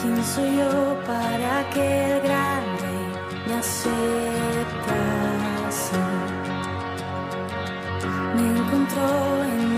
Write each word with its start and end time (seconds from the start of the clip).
¿Quién 0.00 0.24
soy 0.24 0.56
yo 0.56 0.96
para 1.06 1.68
que 1.70 2.12
el 2.12 2.20
gran 2.22 2.62
rey 2.78 3.06
me 3.48 3.54
aceptase? 3.54 3.98
Me 8.36 8.44
encontró 8.58 9.44
en 9.44 9.77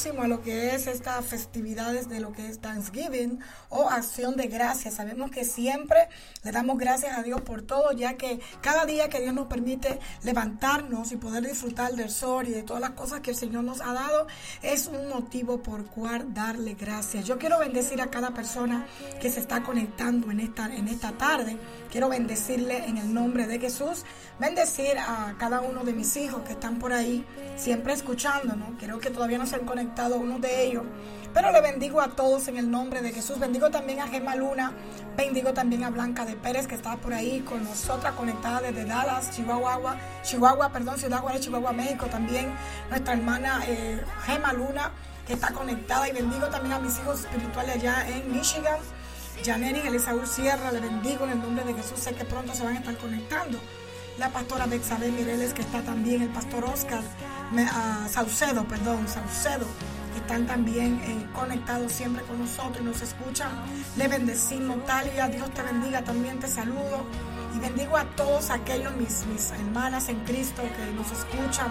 a 0.00 0.26
lo 0.26 0.40
que 0.40 0.74
es 0.74 0.86
estas 0.86 1.26
festividades 1.26 2.08
de 2.08 2.20
lo 2.20 2.32
que 2.32 2.48
es 2.48 2.58
Thanksgiving 2.58 3.38
o 3.68 3.90
acción 3.90 4.34
de 4.34 4.46
gracias. 4.70 4.94
Sabemos 4.94 5.32
que 5.32 5.44
siempre 5.44 5.98
le 6.44 6.52
damos 6.52 6.78
gracias 6.78 7.18
a 7.18 7.24
Dios 7.24 7.40
por 7.40 7.62
todo, 7.62 7.90
ya 7.90 8.14
que 8.14 8.38
cada 8.60 8.86
día 8.86 9.08
que 9.08 9.20
Dios 9.20 9.34
nos 9.34 9.48
permite 9.48 9.98
levantarnos 10.22 11.10
y 11.10 11.16
poder 11.16 11.44
disfrutar 11.44 11.92
del 11.94 12.08
sol 12.08 12.46
y 12.46 12.52
de 12.52 12.62
todas 12.62 12.80
las 12.80 12.90
cosas 12.90 13.18
que 13.18 13.30
el 13.30 13.36
Señor 13.36 13.64
nos 13.64 13.80
ha 13.80 13.92
dado, 13.92 14.28
es 14.62 14.86
un 14.86 15.08
motivo 15.08 15.60
por 15.60 15.86
cual 15.86 16.32
darle 16.32 16.74
gracias. 16.74 17.24
Yo 17.24 17.36
quiero 17.36 17.58
bendecir 17.58 18.00
a 18.00 18.10
cada 18.10 18.30
persona 18.30 18.86
que 19.20 19.28
se 19.28 19.40
está 19.40 19.64
conectando 19.64 20.30
en 20.30 20.38
esta, 20.38 20.72
en 20.72 20.86
esta 20.86 21.10
tarde. 21.18 21.56
Quiero 21.90 22.08
bendecirle 22.08 22.84
en 22.86 22.96
el 22.96 23.12
nombre 23.12 23.48
de 23.48 23.58
Jesús. 23.58 24.04
Bendecir 24.38 24.98
a 24.98 25.34
cada 25.36 25.62
uno 25.62 25.82
de 25.82 25.92
mis 25.92 26.16
hijos 26.16 26.42
que 26.42 26.52
están 26.52 26.78
por 26.78 26.92
ahí, 26.92 27.26
siempre 27.56 27.92
escuchando, 27.92 28.54
¿no? 28.54 28.78
Creo 28.78 29.00
que 29.00 29.10
todavía 29.10 29.36
no 29.36 29.46
se 29.46 29.56
han 29.56 29.66
conectado 29.66 30.16
uno 30.16 30.38
de 30.38 30.64
ellos. 30.64 30.84
Pero 31.32 31.52
le 31.52 31.60
bendigo 31.60 32.00
a 32.00 32.08
todos 32.08 32.48
en 32.48 32.56
el 32.56 32.70
nombre 32.70 33.02
de 33.02 33.12
Jesús. 33.12 33.38
Bendigo 33.38 33.70
también 33.70 34.00
a 34.00 34.08
Gemma 34.08 34.34
Luna. 34.34 34.72
Bendigo 35.16 35.52
también 35.52 35.84
a 35.84 35.90
Blanca 35.90 36.24
de 36.24 36.34
Pérez, 36.34 36.66
que 36.66 36.74
está 36.74 36.96
por 36.96 37.12
ahí 37.12 37.40
con 37.40 37.62
nosotras, 37.62 38.14
conectada 38.14 38.60
desde 38.60 38.84
Dallas, 38.84 39.30
Chihuahua, 39.30 39.96
Chihuahua, 40.22 40.70
perdón, 40.72 40.98
Ciudad 40.98 41.20
Juárez, 41.20 41.42
Chihuahua, 41.42 41.72
México. 41.72 42.06
También 42.06 42.52
nuestra 42.88 43.14
hermana 43.14 43.62
eh, 43.68 44.02
Gemma 44.26 44.52
Luna, 44.52 44.90
que 45.26 45.34
está 45.34 45.52
conectada. 45.52 46.08
Y 46.08 46.12
bendigo 46.12 46.48
también 46.48 46.72
a 46.74 46.78
mis 46.80 46.98
hijos 46.98 47.20
espirituales 47.20 47.76
allá 47.76 48.08
en 48.08 48.32
Michigan. 48.32 48.80
Janeri 49.44 49.80
Elisaúl 49.80 50.26
Sierra, 50.26 50.72
le 50.72 50.80
bendigo 50.80 51.24
en 51.24 51.30
el 51.30 51.42
nombre 51.42 51.64
de 51.64 51.74
Jesús. 51.74 52.00
Sé 52.00 52.12
que 52.12 52.24
pronto 52.24 52.54
se 52.54 52.64
van 52.64 52.76
a 52.76 52.78
estar 52.80 52.96
conectando. 52.96 53.58
La 54.18 54.28
pastora 54.30 54.66
Bexabel 54.66 55.12
Mireles, 55.12 55.54
que 55.54 55.62
está 55.62 55.80
también, 55.82 56.20
el 56.22 56.28
pastor 56.28 56.64
Oscar 56.64 57.00
ah, 57.72 58.06
Saucedo, 58.10 58.64
perdón, 58.64 59.08
Saucedo, 59.08 59.66
están 60.30 60.46
también 60.46 61.00
eh, 61.02 61.26
conectados 61.34 61.90
siempre 61.90 62.22
con 62.22 62.38
nosotros 62.38 62.78
y 62.80 62.84
nos 62.84 63.02
escuchan. 63.02 63.50
Le 63.96 64.06
bendecimos, 64.06 64.86
Talia, 64.86 65.26
Dios 65.26 65.52
te 65.52 65.60
bendiga, 65.60 66.02
también 66.02 66.38
te 66.38 66.46
saludo. 66.46 67.04
Y 67.56 67.58
bendigo 67.58 67.96
a 67.96 68.04
todos 68.14 68.50
aquellos, 68.50 68.94
mis, 68.94 69.26
mis 69.26 69.50
hermanas 69.50 70.08
en 70.08 70.20
Cristo 70.20 70.62
que 70.62 70.92
nos 70.92 71.10
escuchan. 71.10 71.66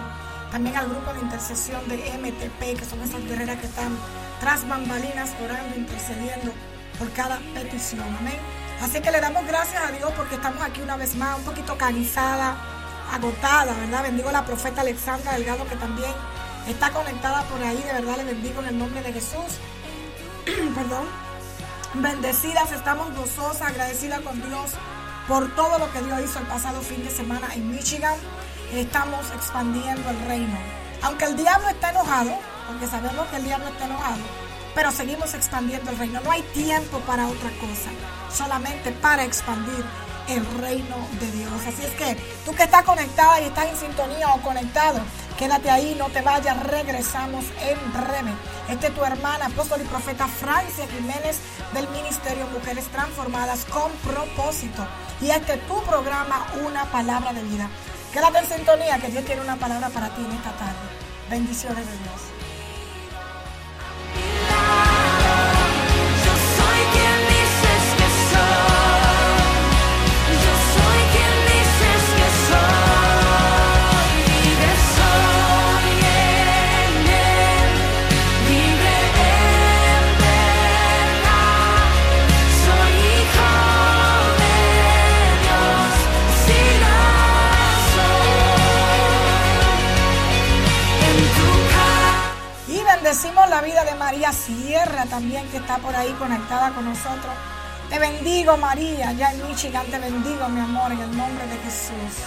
También 0.52 0.76
al 0.76 0.90
grupo 0.90 1.10
de 1.14 1.20
intercesión 1.20 1.88
de 1.88 1.96
MTP, 1.96 2.78
que 2.78 2.84
son 2.84 3.00
esas 3.00 3.24
guerreras 3.24 3.56
que 3.60 3.66
están 3.66 3.96
tras 4.40 4.68
bambalinas 4.68 5.30
orando, 5.42 5.76
intercediendo 5.78 6.52
por 6.98 7.10
cada 7.12 7.38
petición. 7.54 8.14
Amén. 8.18 8.36
Así 8.82 9.00
que 9.00 9.10
le 9.10 9.22
damos 9.22 9.46
gracias 9.46 9.82
a 9.82 9.90
Dios 9.90 10.12
porque 10.14 10.34
estamos 10.34 10.62
aquí 10.62 10.82
una 10.82 10.96
vez 10.96 11.14
más, 11.14 11.38
un 11.38 11.44
poquito 11.44 11.78
cansada, 11.78 12.56
agotada, 13.10 13.72
¿verdad? 13.72 14.02
Bendigo 14.02 14.28
a 14.28 14.32
la 14.32 14.44
profeta 14.44 14.82
Alexandra 14.82 15.32
Delgado 15.32 15.66
que 15.66 15.76
también 15.76 16.12
está 16.68 16.90
conectada 16.90 17.42
por 17.44 17.62
ahí. 17.62 17.76
De 17.76 17.92
verdad 17.92 18.16
le 18.16 18.24
bendigo 18.24 18.60
en 18.60 18.68
el 18.68 18.78
nombre 18.78 19.02
de 19.02 19.12
Jesús. 19.12 19.58
Perdón. 20.74 21.06
Bendecidas, 21.94 22.70
estamos 22.70 23.12
gozosas, 23.16 23.62
agradecidas 23.62 24.20
con 24.20 24.40
Dios 24.42 24.70
por 25.26 25.54
todo 25.54 25.78
lo 25.78 25.92
que 25.92 26.02
Dios 26.02 26.20
hizo 26.24 26.38
el 26.38 26.46
pasado 26.46 26.80
fin 26.82 27.04
de 27.04 27.10
semana 27.10 27.54
en 27.54 27.70
Michigan. 27.70 28.14
Estamos 28.72 29.30
expandiendo 29.34 30.08
el 30.10 30.20
reino. 30.26 30.58
Aunque 31.02 31.24
el 31.24 31.36
diablo 31.36 31.68
está 31.68 31.90
enojado, 31.90 32.32
porque 32.68 32.86
sabemos 32.86 33.26
que 33.28 33.36
el 33.36 33.44
diablo 33.44 33.68
está 33.68 33.86
enojado, 33.86 34.18
pero 34.74 34.90
seguimos 34.92 35.34
expandiendo 35.34 35.90
el 35.90 35.98
reino. 35.98 36.20
No 36.20 36.30
hay 36.30 36.42
tiempo 36.54 37.00
para 37.00 37.26
otra 37.26 37.50
cosa, 37.60 37.90
solamente 38.32 38.92
para 38.92 39.24
expandir 39.24 39.84
el 40.30 40.46
reino 40.60 40.96
de 41.18 41.30
Dios. 41.32 41.52
Así 41.66 41.84
es 41.84 41.92
que 41.92 42.16
tú 42.44 42.54
que 42.54 42.62
estás 42.62 42.84
conectada 42.84 43.40
y 43.40 43.44
estás 43.44 43.66
en 43.66 43.76
sintonía 43.76 44.32
o 44.34 44.40
conectado, 44.42 45.00
quédate 45.38 45.70
ahí, 45.70 45.96
no 45.98 46.06
te 46.06 46.20
vayas, 46.22 46.62
regresamos 46.64 47.44
en 47.60 47.92
breve. 47.92 48.32
Este 48.70 48.88
es 48.88 48.94
tu 48.94 49.04
hermana, 49.04 49.46
apóstol 49.46 49.80
y 49.80 49.84
profeta 49.84 50.28
Francia 50.28 50.86
Jiménez 50.86 51.38
del 51.74 51.88
Ministerio 51.88 52.46
Mujeres 52.48 52.86
Transformadas 52.86 53.64
con 53.64 53.90
propósito. 54.04 54.86
Y 55.20 55.30
este 55.30 55.54
es 55.54 55.66
tu 55.66 55.82
programa, 55.82 56.46
Una 56.64 56.84
Palabra 56.84 57.32
de 57.32 57.42
Vida. 57.42 57.68
Quédate 58.12 58.38
en 58.38 58.46
sintonía, 58.46 58.98
que 58.98 59.08
Dios 59.08 59.24
tiene 59.24 59.42
una 59.42 59.56
palabra 59.56 59.88
para 59.88 60.08
ti 60.10 60.24
en 60.24 60.32
esta 60.32 60.52
tarde. 60.52 60.78
Bendiciones 61.28 61.86
de 61.86 61.92
Dios. 61.98 62.39
Bendecimos 93.10 93.50
la 93.50 93.60
vida 93.60 93.84
de 93.84 93.96
María 93.96 94.32
Sierra 94.32 95.04
también, 95.06 95.44
que 95.48 95.56
está 95.56 95.78
por 95.78 95.96
ahí 95.96 96.12
conectada 96.12 96.70
con 96.70 96.84
nosotros. 96.84 97.34
Te 97.88 97.98
bendigo, 97.98 98.56
María, 98.56 99.10
ya 99.10 99.32
en 99.32 99.48
Michigan. 99.48 99.84
Te 99.86 99.98
bendigo, 99.98 100.48
mi 100.48 100.60
amor, 100.60 100.92
en 100.92 101.00
el 101.00 101.16
nombre 101.16 101.44
de 101.48 101.58
Jesús. 101.58 102.22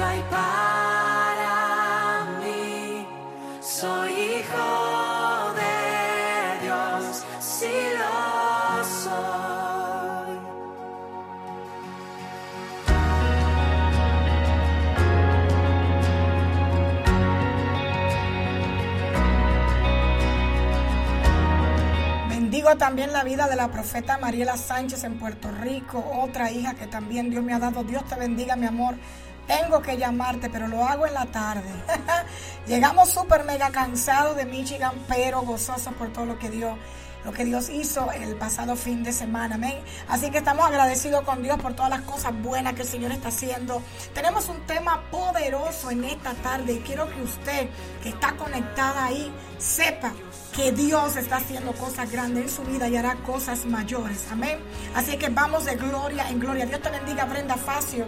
Hay 0.00 0.22
para 0.30 1.58
mí. 2.40 3.04
Hijo 3.58 4.97
Bendigo 22.58 22.76
también 22.76 23.12
la 23.12 23.22
vida 23.22 23.46
de 23.46 23.54
la 23.54 23.70
profeta 23.70 24.18
Mariela 24.18 24.56
Sánchez 24.56 25.04
en 25.04 25.16
Puerto 25.16 25.48
Rico, 25.62 26.04
otra 26.20 26.50
hija 26.50 26.74
que 26.74 26.88
también 26.88 27.30
Dios 27.30 27.44
me 27.44 27.54
ha 27.54 27.60
dado. 27.60 27.84
Dios 27.84 28.04
te 28.08 28.16
bendiga, 28.16 28.56
mi 28.56 28.66
amor. 28.66 28.96
Tengo 29.46 29.80
que 29.80 29.96
llamarte, 29.96 30.50
pero 30.50 30.66
lo 30.66 30.84
hago 30.84 31.06
en 31.06 31.14
la 31.14 31.26
tarde. 31.26 31.70
Llegamos 32.66 33.10
súper 33.10 33.44
mega 33.44 33.70
cansados 33.70 34.34
de 34.34 34.44
Michigan, 34.44 34.90
pero 35.06 35.42
gozosos 35.42 35.94
por 35.94 36.12
todo 36.12 36.26
lo 36.26 36.36
que 36.40 36.50
Dios, 36.50 36.76
lo 37.24 37.32
que 37.32 37.44
Dios 37.44 37.68
hizo 37.68 38.10
el 38.12 38.36
pasado 38.36 38.76
fin 38.76 39.02
de 39.02 39.12
semana. 39.12 39.56
Amén. 39.56 39.78
Así 40.08 40.30
que 40.30 40.38
estamos 40.38 40.66
agradecidos 40.66 41.22
con 41.22 41.42
Dios 41.42 41.60
por 41.60 41.74
todas 41.74 41.90
las 41.90 42.02
cosas 42.02 42.32
buenas 42.40 42.74
que 42.74 42.82
el 42.82 42.88
Señor 42.88 43.12
está 43.12 43.28
haciendo. 43.28 43.82
Tenemos 44.14 44.48
un 44.48 44.60
tema 44.66 45.02
poderoso 45.10 45.90
en 45.90 46.04
esta 46.04 46.34
tarde 46.34 46.74
y 46.74 46.78
quiero 46.80 47.08
que 47.08 47.22
usted 47.22 47.68
que 48.02 48.10
está 48.10 48.36
conectada 48.36 49.04
ahí 49.04 49.32
sepa 49.58 50.12
que 50.54 50.72
Dios 50.72 51.16
está 51.16 51.36
haciendo 51.36 51.72
cosas 51.72 52.10
grandes 52.10 52.44
en 52.44 52.50
su 52.50 52.62
vida 52.62 52.88
y 52.88 52.96
hará 52.96 53.16
cosas 53.16 53.66
mayores. 53.66 54.26
Amén. 54.30 54.58
Así 54.94 55.16
que 55.16 55.28
vamos 55.28 55.64
de 55.64 55.76
gloria 55.76 56.28
en 56.30 56.40
gloria. 56.40 56.66
Dios 56.66 56.80
te 56.80 56.90
bendiga, 56.90 57.24
Brenda 57.24 57.56
Facio. 57.56 58.06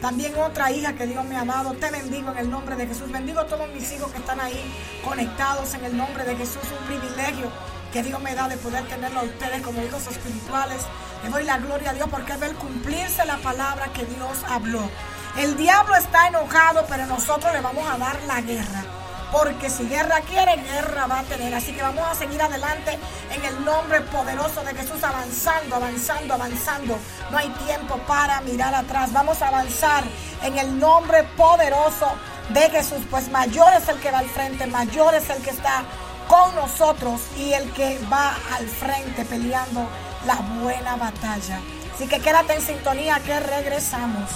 También 0.00 0.34
otra 0.36 0.70
hija 0.70 0.94
que 0.94 1.06
Dios 1.06 1.24
me 1.26 1.36
ha 1.36 1.44
dado. 1.44 1.74
Te 1.74 1.90
bendigo 1.90 2.30
en 2.30 2.38
el 2.38 2.50
nombre 2.50 2.74
de 2.76 2.86
Jesús. 2.86 3.10
Bendigo 3.12 3.40
a 3.40 3.46
todos 3.46 3.68
mis 3.68 3.92
hijos 3.92 4.10
que 4.12 4.18
están 4.18 4.40
ahí 4.40 4.72
conectados 5.04 5.74
en 5.74 5.84
el 5.84 5.96
nombre 5.96 6.24
de 6.24 6.36
Jesús. 6.36 6.62
Un 6.80 6.86
privilegio 6.86 7.50
que 7.92 8.02
Dios 8.02 8.20
me 8.20 8.34
da 8.34 8.48
de 8.48 8.56
poder 8.56 8.86
tenerlo 8.88 9.20
a 9.20 9.24
ustedes 9.24 9.62
como 9.62 9.82
hijos 9.82 10.06
espirituales. 10.06 10.82
Le 11.22 11.28
doy 11.28 11.44
la 11.44 11.58
gloria 11.58 11.90
a 11.90 11.94
Dios 11.94 12.08
porque 12.10 12.32
es 12.32 12.40
ver 12.40 12.54
cumplirse 12.54 13.24
la 13.24 13.36
palabra 13.38 13.92
que 13.92 14.04
Dios 14.04 14.38
habló. 14.48 14.88
El 15.36 15.56
diablo 15.56 15.94
está 15.96 16.28
enojado, 16.28 16.84
pero 16.88 17.06
nosotros 17.06 17.52
le 17.52 17.60
vamos 17.60 17.88
a 17.88 17.98
dar 17.98 18.20
la 18.26 18.40
guerra. 18.40 18.84
Porque 19.30 19.70
si 19.70 19.88
guerra 19.88 20.20
quiere, 20.22 20.56
guerra 20.56 21.06
va 21.06 21.20
a 21.20 21.22
tener. 21.22 21.54
Así 21.54 21.72
que 21.72 21.82
vamos 21.82 22.04
a 22.08 22.14
seguir 22.14 22.42
adelante 22.42 22.98
en 23.32 23.44
el 23.44 23.64
nombre 23.64 24.00
poderoso 24.00 24.62
de 24.62 24.74
Jesús, 24.74 25.02
avanzando, 25.04 25.76
avanzando, 25.76 26.34
avanzando. 26.34 26.98
No 27.30 27.38
hay 27.38 27.48
tiempo 27.66 27.96
para 28.08 28.40
mirar 28.40 28.74
atrás. 28.74 29.12
Vamos 29.12 29.40
a 29.42 29.48
avanzar 29.48 30.02
en 30.42 30.58
el 30.58 30.78
nombre 30.78 31.22
poderoso 31.36 32.08
de 32.48 32.70
Jesús. 32.70 32.98
Pues 33.08 33.30
mayor 33.30 33.72
es 33.74 33.88
el 33.88 34.00
que 34.00 34.10
va 34.10 34.18
al 34.18 34.28
frente, 34.28 34.66
mayor 34.66 35.14
es 35.14 35.30
el 35.30 35.40
que 35.42 35.50
está 35.50 35.84
con 36.30 36.54
nosotros 36.54 37.20
y 37.36 37.52
el 37.52 37.72
que 37.72 37.98
va 38.10 38.36
al 38.54 38.68
frente 38.68 39.24
peleando 39.24 39.84
la 40.24 40.36
buena 40.62 40.94
batalla. 40.94 41.58
Así 41.92 42.06
que 42.06 42.20
quédate 42.20 42.54
en 42.54 42.62
sintonía 42.62 43.18
que 43.18 43.40
regresamos. 43.40 44.30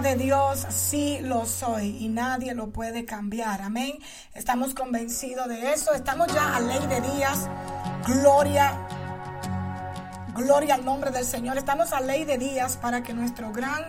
Dios 0.00 0.64
sí 0.70 1.18
lo 1.22 1.44
soy 1.44 1.96
y 1.98 2.08
nadie 2.08 2.54
lo 2.54 2.70
puede 2.70 3.04
cambiar. 3.04 3.62
Amén. 3.62 3.98
Estamos 4.32 4.72
convencidos 4.72 5.48
de 5.48 5.72
eso. 5.72 5.92
Estamos 5.92 6.28
ya 6.32 6.54
a 6.54 6.60
ley 6.60 6.86
de 6.86 7.00
días. 7.00 7.48
Gloria. 8.06 8.78
Gloria 10.36 10.76
al 10.76 10.84
nombre 10.84 11.10
del 11.10 11.24
Señor. 11.24 11.58
Estamos 11.58 11.92
a 11.92 12.00
ley 12.00 12.24
de 12.24 12.38
días 12.38 12.76
para 12.76 13.02
que 13.02 13.12
nuestro 13.12 13.52
gran, 13.52 13.86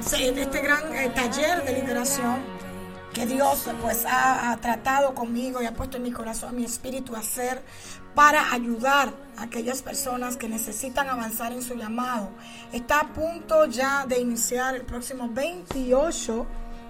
sí, 0.00 0.32
este 0.36 0.60
gran 0.60 0.94
eh, 0.94 1.10
taller 1.10 1.64
de 1.64 1.72
liberación 1.72 2.36
que 3.12 3.26
Dios 3.26 3.68
pues 3.82 4.04
ha, 4.06 4.52
ha 4.52 4.56
tratado 4.58 5.12
conmigo 5.12 5.60
y 5.60 5.66
ha 5.66 5.74
puesto 5.74 5.96
en 5.96 6.04
mi 6.04 6.12
corazón, 6.12 6.54
mi 6.54 6.64
espíritu 6.64 7.16
a 7.16 7.18
hacer 7.18 7.64
para 8.18 8.52
ayudar 8.52 9.14
a 9.36 9.44
aquellas 9.44 9.80
personas 9.80 10.36
que 10.36 10.48
necesitan 10.48 11.08
avanzar 11.08 11.52
en 11.52 11.62
su 11.62 11.76
llamado. 11.76 12.30
Está 12.72 12.98
a 12.98 13.12
punto 13.12 13.66
ya 13.66 14.06
de 14.06 14.18
iniciar 14.18 14.74
el 14.74 14.82
próximo 14.82 15.28
28 15.28 16.44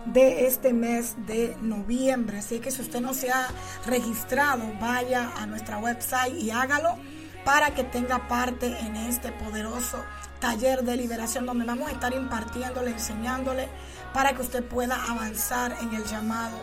de 0.06 0.46
este 0.46 0.72
mes 0.72 1.16
de 1.26 1.54
noviembre. 1.60 2.38
Así 2.38 2.60
que 2.60 2.70
si 2.70 2.80
usted 2.80 3.02
no 3.02 3.12
se 3.12 3.30
ha 3.30 3.46
registrado, 3.84 4.62
vaya 4.80 5.30
a 5.36 5.44
nuestra 5.44 5.76
website 5.76 6.32
y 6.32 6.50
hágalo 6.50 6.96
para 7.44 7.74
que 7.74 7.84
tenga 7.84 8.26
parte 8.26 8.66
en 8.78 8.96
este 8.96 9.30
poderoso 9.30 10.02
taller 10.40 10.82
de 10.82 10.96
liberación 10.96 11.44
donde 11.44 11.66
vamos 11.66 11.88
a 11.88 11.92
estar 11.92 12.14
impartiéndole, 12.14 12.92
enseñándole 12.92 13.68
para 14.14 14.32
que 14.32 14.40
usted 14.40 14.64
pueda 14.64 14.96
avanzar 15.10 15.76
en 15.82 15.92
el 15.92 16.04
llamado 16.04 16.56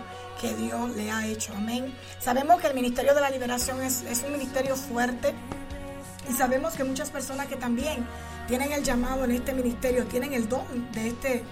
Dios 0.53 0.95
le 0.95 1.11
ha 1.11 1.25
hecho. 1.27 1.53
Amén. 1.55 1.93
Sabemos 2.19 2.61
que 2.61 2.67
el 2.67 2.75
Ministerio 2.75 3.13
de 3.13 3.21
la 3.21 3.29
Liberación 3.29 3.81
es, 3.81 4.03
es 4.03 4.23
un 4.23 4.33
ministerio 4.33 4.75
fuerte 4.75 5.33
y 6.29 6.33
sabemos 6.33 6.73
que 6.73 6.83
muchas 6.83 7.09
personas 7.09 7.47
que 7.47 7.55
también 7.55 8.05
tienen 8.47 8.71
el 8.71 8.83
llamado 8.83 9.25
en 9.25 9.31
este 9.31 9.53
ministerio, 9.53 10.05
tienen 10.05 10.33
el 10.33 10.47
don 10.47 10.91
de 10.91 11.07
este, 11.07 11.43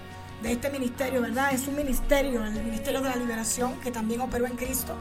de 0.41 0.51
este 0.51 0.69
ministerio, 0.69 1.21
¿verdad? 1.21 1.53
Es 1.53 1.67
un 1.67 1.75
ministerio, 1.75 2.43
el 2.45 2.63
Ministerio 2.63 3.01
de 3.01 3.09
la 3.09 3.15
Liberación, 3.15 3.79
que 3.81 3.91
también 3.91 4.21
operó 4.21 4.45
en 4.45 4.55
Cristo. 4.55 4.95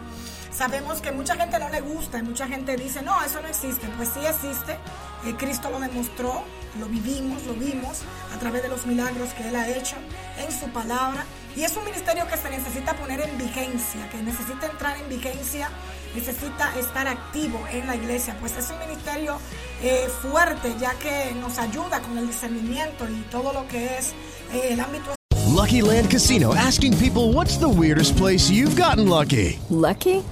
Sabemos 0.52 1.00
que 1.00 1.12
mucha 1.12 1.34
gente 1.34 1.58
no 1.58 1.68
le 1.70 1.80
gusta 1.80 2.18
y 2.18 2.22
mucha 2.22 2.46
gente 2.46 2.76
dice, 2.76 3.02
no, 3.02 3.22
eso 3.22 3.40
no 3.40 3.48
existe. 3.48 3.86
Pues 3.96 4.10
sí 4.10 4.20
existe. 4.20 4.72
Eh, 5.24 5.34
Cristo 5.38 5.70
lo 5.70 5.80
demostró, 5.80 6.44
lo 6.78 6.86
vivimos, 6.86 7.42
lo 7.44 7.54
vimos 7.54 8.02
a 8.34 8.38
través 8.38 8.62
de 8.62 8.68
los 8.68 8.86
milagros 8.86 9.32
que 9.34 9.48
Él 9.48 9.56
ha 9.56 9.68
hecho 9.68 9.96
en 10.38 10.52
su 10.52 10.68
palabra. 10.68 11.24
Y 11.56 11.64
es 11.64 11.76
un 11.76 11.84
ministerio 11.84 12.26
que 12.26 12.36
se 12.36 12.50
necesita 12.50 12.94
poner 12.94 13.20
en 13.20 13.36
vigencia, 13.36 14.08
que 14.10 14.22
necesita 14.22 14.66
entrar 14.66 14.96
en 14.96 15.08
vigencia, 15.08 15.68
necesita 16.14 16.78
estar 16.78 17.06
activo 17.06 17.62
en 17.70 17.86
la 17.86 17.96
iglesia. 17.96 18.36
Pues 18.40 18.56
es 18.56 18.70
un 18.70 18.78
ministerio 18.78 19.38
eh, 19.82 20.08
fuerte, 20.22 20.74
ya 20.80 20.94
que 20.94 21.34
nos 21.34 21.58
ayuda 21.58 22.00
con 22.00 22.16
el 22.16 22.26
discernimiento 22.26 23.06
y 23.08 23.20
todo 23.30 23.52
lo 23.52 23.68
que 23.68 23.98
es 23.98 24.12
eh, 24.52 24.68
el 24.70 24.80
ámbito 24.80 25.12
Lucky 25.52 25.82
Land 25.82 26.10
Casino 26.10 26.54
asking 26.54 26.96
people 26.96 27.32
what's 27.34 27.58
the 27.58 27.68
weirdest 27.68 28.16
place 28.16 28.50
you've 28.50 28.74
gotten 28.74 29.08
lucky? 29.08 29.58
Lucky? 29.68 30.24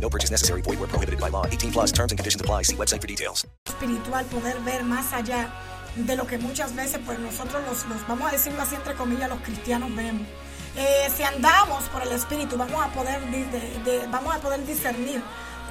No 0.00 0.08
purchase 0.08 0.30
necessary. 0.30 0.62
Void 0.62 0.78
where 0.78 0.88
prohibited 0.88 1.20
by 1.20 1.28
law. 1.30 1.44
18 1.46 1.72
plus 1.72 1.92
terms 1.92 2.12
and 2.12 2.18
conditions 2.18 2.40
apply. 2.40 2.62
See 2.62 2.76
website 2.76 3.00
for 3.00 3.06
details. 3.08 3.46
espiritual, 3.66 4.24
poder 4.26 4.58
ver 4.64 4.82
más 4.84 5.12
allá 5.12 5.48
de 5.96 6.16
lo 6.16 6.26
que 6.26 6.38
muchas 6.38 6.74
veces 6.74 7.00
pues 7.04 7.18
nosotros 7.18 7.62
los, 7.68 7.84
los 7.86 8.06
vamos 8.06 8.28
a 8.28 8.32
decirlo 8.32 8.62
así 8.62 8.74
entre 8.76 8.94
comillas, 8.94 9.28
los 9.28 9.40
cristianos 9.40 9.94
vemos. 9.94 10.26
Eh, 10.76 11.08
si 11.16 11.22
andamos 11.24 11.84
por 11.92 12.02
el 12.02 12.12
espíritu, 12.12 12.56
vamos 12.56 12.84
a 12.84 12.88
poder 12.90 13.20
de- 13.30 13.44
de- 13.84 14.06
vamos 14.08 14.34
a 14.34 14.38
poder 14.38 14.64
discernir 14.64 15.20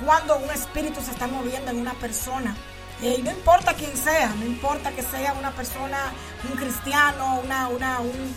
cuando 0.03 0.38
un 0.38 0.50
espíritu 0.51 1.01
se 1.01 1.12
está 1.12 1.27
moviendo 1.27 1.72
en 1.72 1.77
una 1.79 1.93
persona. 1.93 2.55
Eh, 3.01 3.17
y 3.19 3.22
no 3.22 3.31
importa 3.31 3.74
quién 3.74 3.96
sea, 3.96 4.27
no 4.39 4.46
importa 4.46 4.91
que 4.91 5.03
sea 5.03 5.34
una 5.34 5.51
persona, 5.51 6.12
un 6.51 6.57
cristiano, 6.57 7.39
una, 7.43 7.67
una, 7.69 8.00
un- 8.00 8.36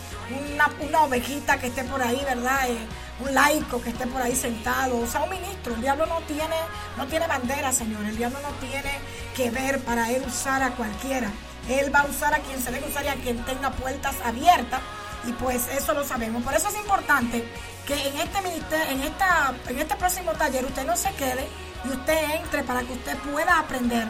una, 0.54 0.70
una 0.80 1.02
ovejita 1.04 1.58
que 1.58 1.68
esté 1.68 1.82
por 1.84 2.02
ahí, 2.02 2.20
¿verdad? 2.24 2.68
Eh, 2.68 2.78
un 3.22 3.34
laico 3.34 3.80
que 3.82 3.90
esté 3.90 4.06
por 4.06 4.22
ahí 4.22 4.34
sentado, 4.34 4.98
o 4.98 5.06
sea, 5.06 5.22
un 5.22 5.30
ministro. 5.30 5.74
El 5.74 5.80
diablo 5.80 6.06
no 6.06 6.20
tiene, 6.22 6.56
no 6.96 7.06
tiene 7.06 7.26
bandera, 7.26 7.72
Señor. 7.72 8.04
El 8.04 8.16
diablo 8.16 8.38
no 8.42 8.50
tiene 8.66 8.98
que 9.34 9.50
ver 9.50 9.80
para 9.80 10.10
él 10.10 10.22
usar 10.26 10.62
a 10.62 10.70
cualquiera. 10.70 11.30
Él 11.68 11.94
va 11.94 12.00
a 12.00 12.06
usar 12.06 12.34
a 12.34 12.38
quien 12.38 12.60
se 12.62 12.70
debe 12.70 12.88
usar 12.88 13.04
y 13.04 13.08
a 13.08 13.14
quien 13.14 13.44
tenga 13.44 13.70
puertas 13.70 14.14
abiertas. 14.24 14.80
Y 15.26 15.32
pues 15.32 15.68
eso 15.68 15.92
lo 15.92 16.04
sabemos. 16.04 16.42
Por 16.42 16.54
eso 16.54 16.68
es 16.68 16.76
importante 16.76 17.44
que 17.86 17.94
en 17.94 18.16
este 18.18 18.40
ministerio, 18.42 18.90
en 18.90 19.02
esta, 19.02 19.54
en 19.68 19.78
este 19.78 19.96
próximo 19.96 20.32
taller 20.32 20.64
usted 20.64 20.86
no 20.86 20.96
se 20.96 21.12
quede 21.12 21.46
y 21.84 21.88
usted 21.88 22.30
entre 22.36 22.62
para 22.64 22.80
que 22.80 22.92
usted 22.92 23.16
pueda 23.18 23.58
aprender 23.58 24.08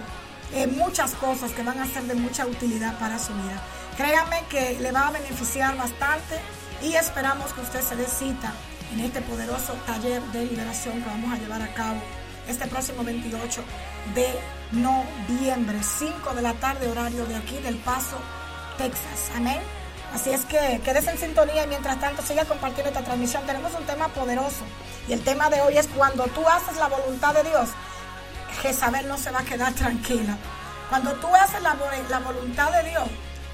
eh, 0.53 0.67
muchas 0.67 1.15
cosas 1.15 1.53
que 1.53 1.63
van 1.63 1.81
a 1.81 1.87
ser 1.87 2.05
de 2.05 2.15
mucha 2.15 2.47
utilidad 2.47 2.99
para 2.99 3.19
su 3.19 3.33
vida. 3.33 3.61
Créame 3.97 4.45
que 4.49 4.79
le 4.81 4.93
va 4.93 5.09
a 5.09 5.11
beneficiar 5.11 5.77
bastante 5.77 6.41
y 6.83 6.95
esperamos 6.95 7.53
que 7.53 7.61
usted 7.61 7.83
se 7.83 7.97
dé 7.97 8.07
cita 8.07 8.53
en 8.93 9.01
este 9.01 9.21
poderoso 9.23 9.75
taller 9.87 10.23
de 10.33 10.47
liberación 10.47 11.03
que 11.03 11.09
vamos 11.09 11.33
a 11.33 11.39
llevar 11.39 11.63
a 11.63 11.73
cabo 11.75 12.01
este 12.49 12.67
próximo 12.67 13.05
28 13.05 13.63
de 14.15 14.29
noviembre, 14.73 15.79
5 15.83 16.35
de 16.35 16.43
la 16.43 16.55
tarde, 16.55 16.89
horario 16.89 17.25
de 17.27 17.37
aquí 17.37 17.59
del 17.59 17.77
Paso, 17.77 18.17
Texas. 18.79 19.31
Amén. 19.37 19.61
Así 20.15 20.31
es 20.31 20.45
que 20.45 20.81
quédese 20.85 21.11
en 21.11 21.19
sintonía 21.19 21.65
y 21.65 21.69
mientras 21.69 22.01
tanto 22.01 22.23
siga 22.23 22.45
compartiendo 22.45 22.89
esta 22.91 23.05
transmisión. 23.05 23.47
Tenemos 23.47 23.73
un 23.75 23.85
tema 23.85 24.09
poderoso 24.09 24.65
y 25.09 25.13
el 25.13 25.23
tema 25.23 25.49
de 25.51 25.61
hoy 25.61 25.79
es 25.79 25.87
cuando 25.89 26.25
tú 26.25 26.47
haces 26.49 26.77
la 26.79 26.89
voluntad 26.89 27.35
de 27.35 27.45
Dios, 27.45 27.69
Jezabel 28.63 29.07
no 29.07 29.17
se 29.17 29.31
va 29.31 29.41
a 29.41 29.45
quedar 29.45 29.73
tranquila. 29.73 30.37
Cuando 30.89 31.13
tú 31.15 31.29
haces 31.35 31.63
la, 31.63 31.77
la 32.09 32.19
voluntad 32.19 32.73
de 32.73 32.91
Dios, 32.91 33.05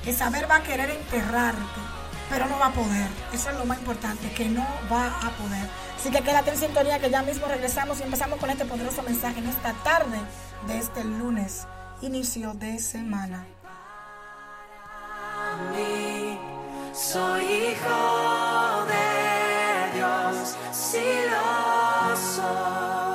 Jezabel 0.04 0.50
va 0.50 0.56
a 0.56 0.62
querer 0.62 0.88
enterrarte, 0.88 1.80
pero 2.30 2.46
no 2.46 2.58
va 2.58 2.66
a 2.66 2.72
poder. 2.72 3.08
Eso 3.32 3.50
es 3.50 3.56
lo 3.56 3.64
más 3.64 3.78
importante, 3.78 4.30
que 4.32 4.48
no 4.48 4.66
va 4.90 5.06
a 5.06 5.30
poder. 5.30 5.68
Así 5.96 6.10
que 6.10 6.22
quédate 6.22 6.50
en 6.50 6.58
sintonía 6.58 6.98
que 6.98 7.10
ya 7.10 7.22
mismo 7.22 7.46
regresamos 7.46 8.00
y 8.00 8.02
empezamos 8.02 8.38
con 8.38 8.50
este 8.50 8.64
poderoso 8.64 9.02
mensaje 9.02 9.38
en 9.38 9.46
esta 9.48 9.72
tarde 9.84 10.18
de 10.66 10.78
este 10.78 11.04
lunes, 11.04 11.66
inicio 12.02 12.54
de 12.54 12.78
semana. 12.78 13.46
Soy 16.92 17.44
hijo 17.44 18.86
de 18.86 19.96
Dios, 19.96 20.56
sí 20.72 21.04
lo 21.30 22.16
soy. 22.16 23.05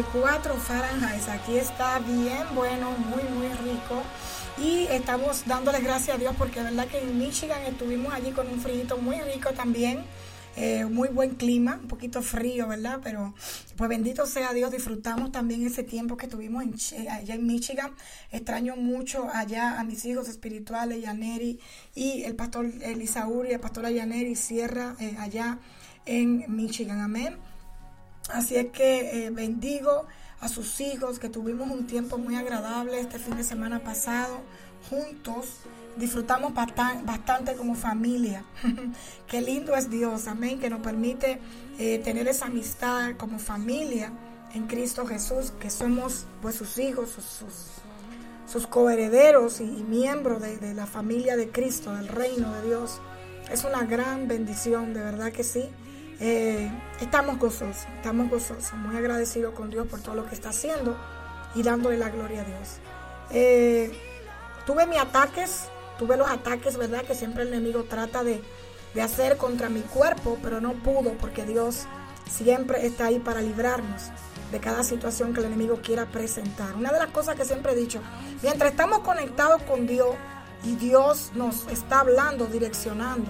1.74 0.00 0.56
Fahrenheit. 0.56 1.28
Aquí 1.28 1.58
está 1.58 1.98
bien 1.98 2.42
bueno, 2.54 2.92
muy, 2.92 3.22
muy 3.24 3.48
rico. 3.48 4.02
Y 4.56 4.86
estamos 4.86 5.44
dándoles 5.46 5.82
gracias 5.82 6.16
a 6.16 6.18
Dios 6.18 6.34
porque 6.38 6.60
es 6.60 6.64
verdad 6.64 6.86
que 6.86 6.98
en 6.98 7.18
Michigan 7.18 7.60
estuvimos 7.62 8.12
allí 8.14 8.30
con 8.30 8.48
un 8.48 8.58
frío 8.58 8.96
muy 8.98 9.20
rico 9.20 9.50
también. 9.50 10.04
Eh, 10.54 10.84
muy 10.84 11.08
buen 11.08 11.34
clima, 11.34 11.78
un 11.80 11.88
poquito 11.88 12.20
frío, 12.20 12.68
¿verdad? 12.68 13.00
Pero 13.02 13.34
pues 13.76 13.88
bendito 13.88 14.26
sea 14.26 14.52
Dios, 14.52 14.70
disfrutamos 14.70 15.32
también 15.32 15.66
ese 15.66 15.82
tiempo 15.82 16.18
que 16.18 16.28
tuvimos 16.28 16.64
allá 17.10 17.34
en 17.34 17.46
Michigan. 17.46 17.92
Extraño 18.30 18.76
mucho 18.76 19.28
allá 19.32 19.80
a 19.80 19.84
mis 19.84 20.04
hijos 20.04 20.28
espirituales, 20.28 21.02
Yaneri 21.02 21.58
y 21.94 22.22
el 22.24 22.34
pastor 22.34 22.66
Elisauri, 22.82 23.52
el 23.52 23.60
pastor 23.60 23.88
Yaneri 23.88 24.36
Sierra, 24.36 24.94
eh, 25.00 25.16
allá 25.18 25.58
en 26.04 26.44
Michigan. 26.48 27.00
Amén. 27.00 27.51
Así 28.28 28.56
es 28.56 28.66
que 28.66 29.26
eh, 29.26 29.30
bendigo 29.30 30.06
a 30.40 30.48
sus 30.48 30.80
hijos, 30.80 31.18
que 31.18 31.28
tuvimos 31.28 31.70
un 31.70 31.86
tiempo 31.86 32.18
muy 32.18 32.36
agradable 32.36 32.98
este 33.00 33.18
fin 33.18 33.36
de 33.36 33.44
semana 33.44 33.80
pasado, 33.80 34.40
juntos. 34.90 35.60
Disfrutamos 35.96 36.54
bastante, 36.54 37.54
como 37.54 37.74
familia. 37.74 38.44
Qué 39.26 39.40
lindo 39.40 39.76
es 39.76 39.90
Dios, 39.90 40.26
amén, 40.26 40.58
que 40.58 40.70
nos 40.70 40.80
permite 40.80 41.38
eh, 41.78 41.98
tener 41.98 42.28
esa 42.28 42.46
amistad 42.46 43.16
como 43.18 43.38
familia 43.38 44.12
en 44.54 44.66
Cristo 44.66 45.06
Jesús, 45.06 45.52
que 45.60 45.70
somos 45.70 46.26
pues 46.40 46.54
sus 46.54 46.78
hijos, 46.78 47.10
sus, 47.10 47.46
sus, 48.50 48.66
coherederos 48.66 49.60
y, 49.60 49.64
miembros 49.64 50.42
de 50.42 50.74
la 50.74 50.86
familia 50.86 51.36
de 51.36 51.50
Cristo, 51.50 51.94
del 51.94 52.08
reino 52.08 52.52
de 52.54 52.66
Dios. 52.66 53.00
Es 53.50 53.64
una 53.64 53.84
gran 53.84 54.28
bendición, 54.28 54.94
de 54.94 55.00
verdad 55.00 55.32
que 55.32 55.44
sí. 55.44 55.68
Eh, 56.24 56.70
estamos 57.00 57.36
gozosos, 57.36 57.84
estamos 57.96 58.30
gozosos, 58.30 58.72
muy 58.74 58.96
agradecidos 58.96 59.54
con 59.54 59.70
Dios 59.70 59.88
por 59.88 60.00
todo 60.00 60.14
lo 60.14 60.28
que 60.28 60.36
está 60.36 60.50
haciendo 60.50 60.96
y 61.56 61.64
dándole 61.64 61.98
la 61.98 62.10
gloria 62.10 62.42
a 62.42 62.44
Dios. 62.44 62.78
Eh, 63.30 63.90
tuve 64.64 64.86
mis 64.86 65.00
ataques, 65.00 65.64
tuve 65.98 66.16
los 66.16 66.30
ataques, 66.30 66.76
¿verdad? 66.76 67.02
Que 67.02 67.16
siempre 67.16 67.42
el 67.42 67.48
enemigo 67.48 67.82
trata 67.82 68.22
de, 68.22 68.40
de 68.94 69.02
hacer 69.02 69.36
contra 69.36 69.68
mi 69.68 69.80
cuerpo, 69.80 70.38
pero 70.40 70.60
no 70.60 70.74
pudo 70.74 71.10
porque 71.14 71.44
Dios 71.44 71.86
siempre 72.30 72.86
está 72.86 73.06
ahí 73.06 73.18
para 73.18 73.40
librarnos 73.40 74.02
de 74.52 74.60
cada 74.60 74.84
situación 74.84 75.34
que 75.34 75.40
el 75.40 75.46
enemigo 75.46 75.80
quiera 75.82 76.06
presentar. 76.06 76.76
Una 76.76 76.92
de 76.92 77.00
las 77.00 77.08
cosas 77.08 77.34
que 77.34 77.44
siempre 77.44 77.72
he 77.72 77.74
dicho, 77.74 78.00
mientras 78.42 78.70
estamos 78.70 79.00
conectados 79.00 79.60
con 79.62 79.88
Dios 79.88 80.14
y 80.62 80.76
Dios 80.76 81.32
nos 81.34 81.66
está 81.66 81.98
hablando, 81.98 82.46
direccionando, 82.46 83.28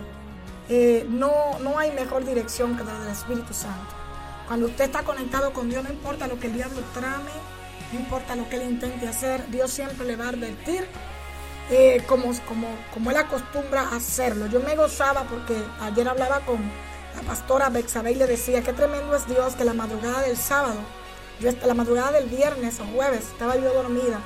eh, 0.74 1.06
no, 1.08 1.32
no 1.60 1.78
hay 1.78 1.90
mejor 1.92 2.24
dirección 2.24 2.76
que 2.76 2.84
la 2.84 2.98
del 3.00 3.10
Espíritu 3.12 3.52
Santo. 3.52 3.92
Cuando 4.46 4.66
usted 4.66 4.84
está 4.84 5.02
conectado 5.02 5.52
con 5.52 5.68
Dios, 5.68 5.82
no 5.84 5.90
importa 5.90 6.26
lo 6.26 6.38
que 6.38 6.46
el 6.48 6.54
diablo 6.54 6.80
trame, 6.94 7.30
no 7.92 8.00
importa 8.00 8.34
lo 8.36 8.48
que 8.48 8.56
él 8.56 8.62
intente 8.70 9.06
hacer, 9.06 9.46
Dios 9.48 9.70
siempre 9.70 10.06
le 10.06 10.16
va 10.16 10.26
a 10.26 10.28
advertir 10.30 10.86
eh, 11.70 12.02
como, 12.06 12.32
como, 12.48 12.68
como 12.92 13.10
él 13.10 13.16
acostumbra 13.16 13.82
hacerlo. 13.94 14.46
Yo 14.46 14.60
me 14.60 14.74
gozaba 14.76 15.24
porque 15.24 15.56
ayer 15.80 16.08
hablaba 16.08 16.40
con 16.40 16.58
la 17.16 17.22
pastora 17.22 17.68
Bexabe 17.68 18.12
y 18.12 18.14
le 18.14 18.26
decía 18.26 18.62
qué 18.62 18.72
tremendo 18.72 19.14
es 19.14 19.26
Dios 19.26 19.54
que 19.54 19.64
la 19.64 19.74
madrugada 19.74 20.22
del 20.22 20.36
sábado, 20.36 20.80
yo 21.40 21.48
est- 21.50 21.62
la 21.64 21.74
madrugada 21.74 22.12
del 22.12 22.28
viernes 22.28 22.80
o 22.80 22.84
jueves, 22.94 23.20
estaba 23.32 23.56
yo 23.56 23.72
dormida 23.74 24.20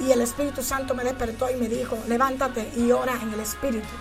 y 0.00 0.10
el 0.12 0.20
Espíritu 0.22 0.62
Santo 0.62 0.94
me 0.94 1.04
despertó 1.04 1.50
y 1.50 1.54
me 1.56 1.68
dijo, 1.68 1.98
levántate 2.08 2.70
y 2.76 2.90
ora 2.92 3.14
en 3.22 3.32
el 3.34 3.40
Espíritu. 3.40 3.94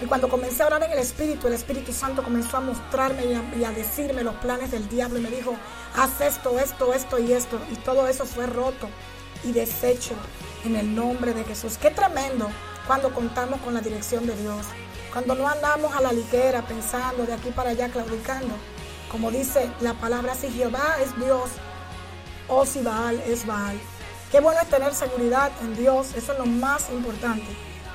Y 0.00 0.06
cuando 0.06 0.28
comencé 0.28 0.62
a 0.62 0.66
orar 0.66 0.82
en 0.84 0.92
el 0.92 0.98
Espíritu, 0.98 1.48
el 1.48 1.54
Espíritu 1.54 1.92
Santo 1.92 2.22
comenzó 2.22 2.58
a 2.58 2.60
mostrarme 2.60 3.24
y 3.58 3.64
a, 3.64 3.72
decirme 3.72 4.22
los 4.22 4.36
planes 4.36 4.70
del 4.70 4.88
diablo 4.88 5.18
y 5.18 5.22
me 5.22 5.30
dijo, 5.30 5.56
haz 5.96 6.20
esto, 6.20 6.58
esto, 6.58 6.94
esto 6.94 7.18
y 7.18 7.32
esto. 7.32 7.58
Y 7.72 7.76
todo 7.76 8.06
eso 8.06 8.24
fue 8.24 8.46
roto 8.46 8.88
y 9.42 9.50
deshecho 9.50 10.14
en 10.64 10.76
el 10.76 10.94
nombre 10.94 11.34
de 11.34 11.42
Jesús. 11.44 11.78
Qué 11.78 11.90
tremendo 11.90 12.48
cuando 12.86 13.12
contamos 13.12 13.60
con 13.60 13.74
la 13.74 13.80
dirección 13.80 14.24
de 14.26 14.36
Dios. 14.36 14.66
Cuando 15.12 15.34
no 15.34 15.48
andamos 15.48 15.92
a 15.96 16.00
la 16.00 16.12
ligera 16.12 16.62
pensando 16.62 17.26
de 17.26 17.32
aquí 17.32 17.50
para 17.50 17.70
allá 17.70 17.88
claudicando. 17.88 18.54
Como 19.10 19.32
dice 19.32 19.68
la 19.80 19.94
palabra, 19.94 20.34
si 20.34 20.48
Jehová 20.50 20.96
es 21.02 21.16
Dios 21.18 21.50
o 22.46 22.64
si 22.64 22.82
Baal 22.82 23.20
es 23.26 23.46
Baal. 23.46 23.78
Qué 24.30 24.38
bueno 24.40 24.60
es 24.60 24.68
tener 24.68 24.94
seguridad 24.94 25.50
en 25.62 25.74
Dios, 25.76 26.14
eso 26.14 26.32
es 26.32 26.38
lo 26.38 26.46
más 26.46 26.90
importante. 26.90 27.46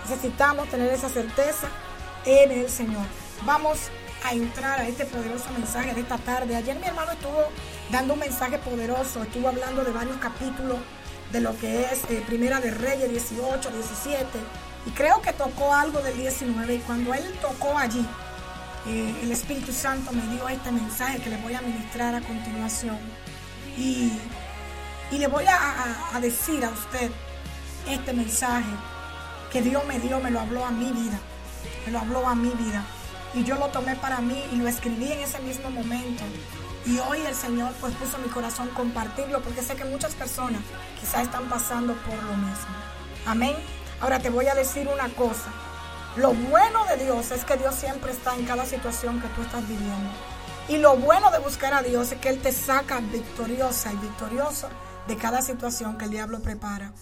Necesitamos 0.10 0.68
tener 0.68 0.92
esa 0.92 1.08
certeza 1.08 1.70
en 2.26 2.52
el 2.52 2.70
Señor. 2.70 3.06
Vamos 3.46 3.78
a 4.24 4.32
entrar 4.34 4.80
a 4.80 4.88
este 4.88 5.06
poderoso 5.06 5.46
mensaje 5.58 5.94
de 5.94 6.02
esta 6.02 6.18
tarde. 6.18 6.56
Ayer 6.56 6.78
mi 6.78 6.86
hermano 6.88 7.12
estuvo 7.12 7.44
dando 7.92 8.14
un 8.14 8.20
mensaje 8.20 8.58
poderoso, 8.60 9.24
estuvo 9.24 9.50
hablando 9.50 9.84
de 9.84 9.92
varios 9.92 10.18
capítulos 10.18 10.78
de 11.32 11.42
lo 11.42 11.58
que 11.60 11.84
es 11.84 12.04
eh, 12.10 12.24
Primera 12.26 12.60
de 12.62 12.72
Reyes 12.72 13.10
18, 13.10 13.70
17 13.72 14.26
y 14.86 14.92
creo 14.92 15.22
que 15.22 15.34
tocó 15.34 15.74
algo 15.74 16.00
del 16.02 16.16
19 16.18 16.76
y 16.76 16.80
cuando 16.80 17.14
él 17.14 17.24
tocó 17.42 17.78
allí, 17.78 18.06
eh, 18.88 19.16
el 19.24 19.32
Espíritu 19.32 19.72
Santo 19.74 20.12
me 20.12 20.22
dio 20.34 20.48
este 20.48 20.72
mensaje 20.72 21.20
que 21.20 21.30
les 21.30 21.42
voy 21.42 21.54
a 21.54 21.62
ministrar 21.62 22.14
a 22.16 22.22
continuación. 22.22 22.98
Y, 23.78 24.12
y 25.12 25.18
le 25.18 25.28
voy 25.28 25.46
a- 25.46 26.10
a 26.14 26.20
decir 26.20 26.64
a 26.64 26.70
usted 26.70 27.10
este 27.90 28.14
mensaje 28.14 28.70
que 29.52 29.62
Dios 29.62 29.84
me 29.86 30.00
dio, 30.00 30.20
me 30.20 30.32
lo 30.32 30.40
habló 30.40 30.66
a 30.66 30.72
mi 30.72 30.92
vida, 30.92 31.20
me 31.86 31.92
lo 31.92 32.00
habló 32.00 32.28
a 32.28 32.36
mi 32.36 32.50
vida. 32.50 32.84
Y 33.34 33.44
yo 33.44 33.56
lo 33.56 33.68
tomé 33.70 33.96
para 33.96 34.20
mí 34.20 34.44
y 34.52 34.58
lo 34.58 34.68
escribí 34.68 35.12
en 35.12 35.20
ese 35.20 35.40
mismo 35.40 35.70
momento. 35.70 36.24
Y 36.86 37.00
hoy 37.00 37.22
el 37.22 37.34
Señor 37.34 37.74
pues 37.80 37.94
puso 37.96 38.18
mi 38.20 38.30
corazón 38.30 38.70
compartirlo 38.70 39.42
porque 39.42 39.62
sé 39.62 39.76
que 39.76 39.86
muchas 39.86 40.14
personas 40.16 40.62
quizás 41.00 41.24
están 41.24 41.50
pasando 41.50 41.94
por 41.94 42.22
lo 42.24 42.34
mismo. 42.34 42.76
Amén. 43.26 43.56
Ahora 44.02 44.20
te 44.20 44.30
voy 44.30 44.48
a 44.48 44.56
decir 44.56 44.88
una 44.88 45.10
cosa. 45.10 45.50
Lo 46.18 46.34
bueno 46.34 46.86
de 46.86 47.04
Dios 47.04 47.32
es 47.32 47.44
que 47.46 47.58
Dios 47.58 47.74
siempre 47.74 48.12
está 48.12 48.36
en 48.36 48.46
cada 48.46 48.66
situación 48.66 49.22
que 49.22 49.28
tú 49.30 49.42
estás 49.42 49.68
viviendo. 49.68 50.12
Y 50.68 50.78
lo 50.78 50.96
bueno 50.96 51.32
de 51.32 51.40
buscar 51.40 51.74
a 51.74 51.82
Dios 51.82 52.12
es 52.12 52.20
que 52.20 52.30
Él 52.30 52.42
te 52.42 52.52
saca 52.52 53.00
victoriosa 53.00 53.92
y 53.92 53.98
victorioso 53.98 54.70
de 55.08 55.18
cada 55.18 55.42
situación 55.42 55.98
que 55.98 56.06
el 56.06 56.12
diablo 56.12 56.40
prepara 56.42 56.94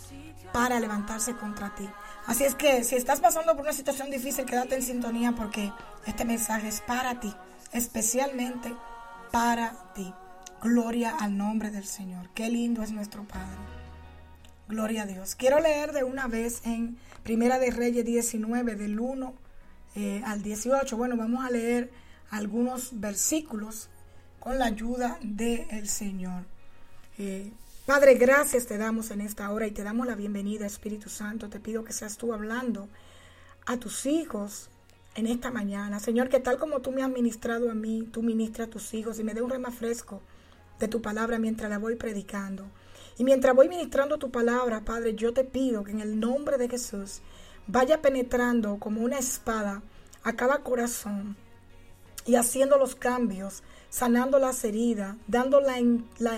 para 0.54 0.80
levantarse 0.80 1.36
contra 1.36 1.74
ti. 1.76 1.90
Así 2.32 2.46
es 2.46 2.56
que 2.56 2.86
si 2.86 2.96
estás 2.96 3.20
pasando 3.20 3.58
por 3.58 3.64
una 3.64 3.74
situación 3.74 4.10
difícil, 4.10 4.46
quédate 4.46 4.76
en 4.76 4.84
sintonía 4.84 5.34
porque 5.34 5.70
este 6.06 6.24
mensaje 6.24 6.70
es 6.70 6.80
para 6.80 7.20
ti, 7.20 7.36
especialmente 7.74 8.74
para 9.34 9.92
ti. 9.94 10.14
Gloria 10.62 11.14
al 11.20 11.36
nombre 11.38 11.72
del 11.72 11.84
Señor. 11.84 12.30
Qué 12.34 12.50
lindo 12.50 12.84
es 12.84 12.94
nuestro 12.94 13.26
Padre. 13.26 13.58
Gloria 14.70 15.02
a 15.02 15.08
Dios. 15.08 15.36
Quiero 15.36 15.60
leer 15.60 15.92
de 15.92 16.06
una 16.06 16.30
vez 16.30 16.62
en 16.66 16.98
Primera 17.22 17.60
de 17.60 17.70
Reyes 17.70 18.06
19, 18.06 18.78
del 18.78 18.98
1 18.98 19.34
eh, 19.96 20.22
al 20.26 20.42
18. 20.42 20.96
Bueno, 20.96 21.18
vamos 21.18 21.44
a 21.44 21.50
leer 21.50 21.92
algunos 22.30 22.98
versículos 22.98 23.90
con 24.40 24.58
la 24.58 24.68
ayuda 24.68 25.18
del 25.22 25.90
Señor. 25.90 26.46
Eh, 27.18 27.52
Padre, 27.86 28.14
gracias 28.14 28.68
te 28.68 28.78
damos 28.78 29.10
en 29.10 29.22
esta 29.22 29.52
hora 29.52 29.66
y 29.66 29.72
te 29.72 29.84
damos 29.84 30.06
la 30.06 30.14
bienvenida, 30.14 30.68
Espíritu 30.68 31.10
Santo. 31.10 31.50
Te 31.50 31.60
pido 31.60 31.84
que 31.84 31.94
seas 31.94 32.16
tú 32.16 32.32
hablando 32.32 32.88
a 33.66 33.78
tus 33.78 34.06
hijos 34.06 34.70
en 35.16 35.26
esta 35.26 35.50
mañana. 35.50 36.00
Señor, 36.00 36.30
que 36.30 36.40
tal 36.40 36.60
como 36.60 36.82
tú 36.82 36.92
me 36.92 37.02
has 37.02 37.10
ministrado 37.10 37.72
a 37.72 37.74
mí, 37.74 38.08
tú 38.12 38.22
ministras 38.22 38.68
a 38.68 38.72
tus 38.72 38.94
hijos 38.94 39.20
y 39.20 39.24
me 39.24 39.34
dé 39.34 39.42
un 39.42 39.50
rema 39.50 39.72
fresco 39.72 40.22
de 40.80 40.88
tu 40.88 41.02
palabra 41.02 41.40
mientras 41.40 41.72
la 41.72 41.80
voy 41.80 41.96
predicando. 41.96 42.68
Y 43.18 43.24
mientras 43.24 43.56
voy 43.56 43.68
ministrando 43.68 44.20
tu 44.20 44.30
palabra, 44.30 44.82
Padre, 44.82 45.16
yo 45.16 45.34
te 45.34 45.44
pido 45.44 45.84
que 45.84 45.92
en 45.92 46.02
el 46.02 46.20
nombre 46.20 46.60
de 46.60 46.70
Jesús 46.70 47.22
vaya 47.66 48.00
penetrando 48.00 48.78
como 48.78 49.02
una 49.02 49.18
espada 49.18 49.82
a 50.22 50.34
cada 50.34 50.60
corazón 50.60 51.36
y 52.28 52.36
haciendo 52.36 52.78
los 52.78 52.94
cambios, 52.94 53.64
sanando 53.92 54.40
las 54.40 54.64
heridas, 54.64 55.18
dando 55.28 55.60
la, 55.60 55.78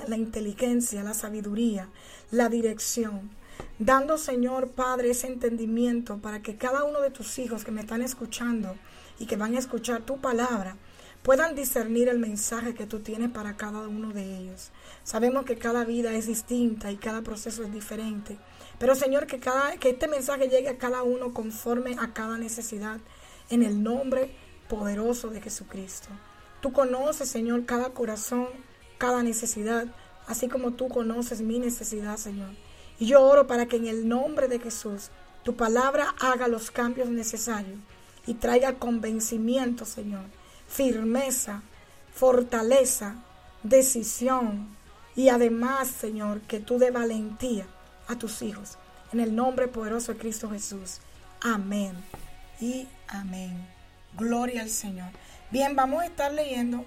la 0.07 0.17
inteligencia, 0.17 1.03
la 1.03 1.13
sabiduría, 1.13 1.87
la 2.31 2.49
dirección, 2.49 3.29
dando, 3.77 4.17
Señor 4.17 4.71
Padre, 4.71 5.11
ese 5.11 5.27
entendimiento 5.27 6.17
para 6.17 6.41
que 6.41 6.57
cada 6.57 6.83
uno 6.83 6.99
de 6.99 7.11
tus 7.11 7.37
hijos 7.37 7.63
que 7.63 7.71
me 7.71 7.81
están 7.81 8.01
escuchando 8.01 8.75
y 9.19 9.27
que 9.27 9.37
van 9.37 9.55
a 9.55 9.59
escuchar 9.59 10.01
tu 10.01 10.19
palabra, 10.19 10.77
puedan 11.21 11.53
discernir 11.53 12.09
el 12.09 12.17
mensaje 12.17 12.73
que 12.73 12.87
tú 12.87 13.01
tienes 13.01 13.29
para 13.29 13.55
cada 13.55 13.87
uno 13.87 14.09
de 14.09 14.35
ellos. 14.39 14.71
Sabemos 15.03 15.45
que 15.45 15.55
cada 15.55 15.85
vida 15.85 16.11
es 16.15 16.25
distinta 16.25 16.91
y 16.91 16.97
cada 16.97 17.21
proceso 17.21 17.63
es 17.63 17.71
diferente, 17.71 18.39
pero 18.79 18.95
Señor, 18.95 19.27
que, 19.27 19.39
cada, 19.39 19.77
que 19.77 19.91
este 19.91 20.07
mensaje 20.07 20.49
llegue 20.49 20.69
a 20.69 20.79
cada 20.79 21.03
uno 21.03 21.35
conforme 21.35 21.95
a 21.99 22.13
cada 22.13 22.39
necesidad, 22.39 22.99
en 23.51 23.61
el 23.61 23.83
nombre 23.83 24.33
poderoso 24.67 25.29
de 25.29 25.39
Jesucristo. 25.39 26.09
Tú 26.63 26.71
conoces, 26.71 27.27
Señor, 27.27 27.65
cada 27.65 27.89
corazón, 27.89 28.47
cada 28.97 29.21
necesidad, 29.21 29.85
así 30.27 30.47
como 30.47 30.71
tú 30.71 30.87
conoces 30.87 31.41
mi 31.41 31.59
necesidad, 31.59 32.15
Señor. 32.15 32.51
Y 32.97 33.07
yo 33.07 33.21
oro 33.21 33.47
para 33.47 33.65
que 33.65 33.75
en 33.75 33.87
el 33.87 34.07
nombre 34.07 34.47
de 34.47 34.59
Jesús 34.59 35.09
tu 35.43 35.57
palabra 35.57 36.15
haga 36.21 36.47
los 36.47 36.71
cambios 36.71 37.09
necesarios 37.09 37.77
y 38.25 38.35
traiga 38.35 38.79
convencimiento, 38.79 39.83
Señor, 39.83 40.23
firmeza, 40.69 41.63
fortaleza, 42.13 43.17
decisión 43.63 44.69
y 45.17 45.27
además, 45.27 45.89
Señor, 45.89 46.39
que 46.43 46.61
tú 46.61 46.77
dé 46.77 46.91
valentía 46.91 47.67
a 48.07 48.17
tus 48.17 48.41
hijos. 48.41 48.77
En 49.11 49.19
el 49.19 49.35
nombre 49.35 49.67
poderoso 49.67 50.13
de 50.13 50.17
Cristo 50.17 50.49
Jesús. 50.49 50.99
Amén 51.41 51.93
y 52.61 52.87
amén. 53.09 53.67
Gloria 54.17 54.61
al 54.61 54.69
Señor. 54.69 55.09
Bien, 55.53 55.75
vamos 55.75 56.01
a 56.01 56.07
estar 56.07 56.33
leyendo 56.33 56.83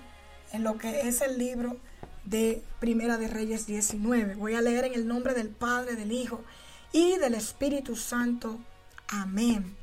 en 0.50 0.64
lo 0.64 0.76
que 0.76 1.02
es 1.02 1.20
el 1.20 1.38
libro 1.38 1.76
de 2.24 2.64
Primera 2.81 3.16
de 3.16 3.29
Reyes 3.29 3.64
19. 3.68 4.35
Voy 4.35 4.57
a 4.57 4.61
leer 4.61 4.87
en 4.87 4.94
el 4.94 5.07
nombre 5.07 5.35
del 5.35 5.50
Padre, 5.50 5.94
del 5.94 6.11
Hijo 6.11 6.42
y 6.90 7.16
del 7.16 7.35
Espíritu 7.35 7.94
Santo. 7.94 8.59
Amén. 9.07 9.76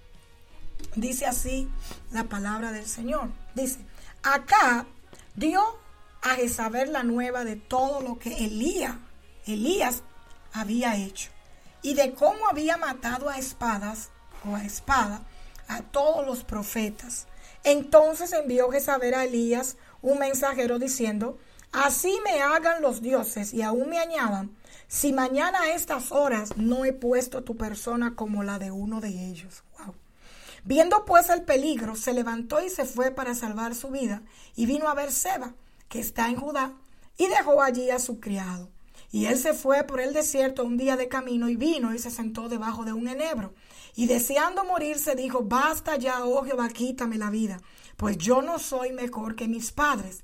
Dice 0.97 1.25
así 1.25 1.69
la 2.11 2.25
palabra 2.25 2.73
del 2.73 2.85
Señor. 2.85 3.29
Dice, 3.55 3.79
acá 4.21 4.85
dio 5.33 5.63
a 6.21 6.31
Jezabel 6.31 6.91
la 6.91 7.03
nueva 7.03 7.45
de 7.45 7.55
todo 7.55 8.01
lo 8.01 8.19
que 8.19 8.43
Elías, 8.43 8.97
Elías 9.45 10.03
había 10.51 10.97
hecho 10.97 11.29
y 11.81 11.93
de 11.93 12.13
cómo 12.13 12.49
había 12.49 12.75
matado 12.75 13.29
a 13.29 13.37
espadas 13.37 14.09
o 14.45 14.57
a 14.57 14.65
espada 14.65 15.21
a 15.69 15.83
todos 15.83 16.27
los 16.27 16.43
profetas. 16.43 17.27
Entonces 17.63 18.33
envió 18.33 18.69
Jezabel 18.69 19.13
a 19.13 19.23
Elías 19.25 19.77
un 20.01 20.19
mensajero 20.19 20.79
diciendo, 20.79 21.37
así 21.71 22.19
me 22.23 22.41
hagan 22.41 22.81
los 22.81 23.01
dioses 23.01 23.53
y 23.53 23.61
aún 23.61 23.89
me 23.89 23.99
añadan, 23.99 24.55
si 24.87 25.13
mañana 25.13 25.61
a 25.61 25.73
estas 25.73 26.11
horas 26.11 26.57
no 26.57 26.85
he 26.85 26.93
puesto 26.93 27.43
tu 27.43 27.55
persona 27.55 28.15
como 28.15 28.43
la 28.43 28.59
de 28.59 28.71
uno 28.71 29.01
de 29.01 29.09
ellos. 29.09 29.63
Viendo 30.65 31.03
pues 31.03 31.29
el 31.29 31.43
peligro, 31.43 31.95
se 31.95 32.13
levantó 32.13 32.63
y 32.63 32.69
se 32.69 32.85
fue 32.85 33.11
para 33.11 33.35
salvar 33.35 33.75
su 33.75 33.89
vida 33.89 34.21
y 34.55 34.65
vino 34.65 34.87
a 34.87 34.93
ver 34.93 35.11
Seba, 35.11 35.53
que 35.89 35.99
está 35.99 36.29
en 36.29 36.37
Judá, 36.37 36.73
y 37.17 37.27
dejó 37.27 37.61
allí 37.61 37.89
a 37.89 37.99
su 37.99 38.19
criado. 38.19 38.69
Y 39.11 39.25
él 39.25 39.37
se 39.37 39.53
fue 39.53 39.83
por 39.83 39.99
el 39.99 40.13
desierto 40.13 40.63
un 40.63 40.77
día 40.77 40.95
de 40.95 41.07
camino 41.07 41.49
y 41.49 41.55
vino 41.55 41.93
y 41.93 41.99
se 41.99 42.09
sentó 42.09 42.49
debajo 42.49 42.85
de 42.85 42.93
un 42.93 43.07
enebro. 43.07 43.53
Y 43.95 44.07
deseando 44.07 44.63
morirse 44.63 45.15
dijo, 45.15 45.43
basta 45.43 45.97
ya, 45.97 46.25
oh 46.25 46.43
Jehová, 46.43 46.69
quítame 46.69 47.17
la 47.17 47.29
vida, 47.29 47.61
pues 47.97 48.17
yo 48.17 48.41
no 48.41 48.57
soy 48.59 48.91
mejor 48.91 49.35
que 49.35 49.47
mis 49.47 49.71
padres. 49.71 50.23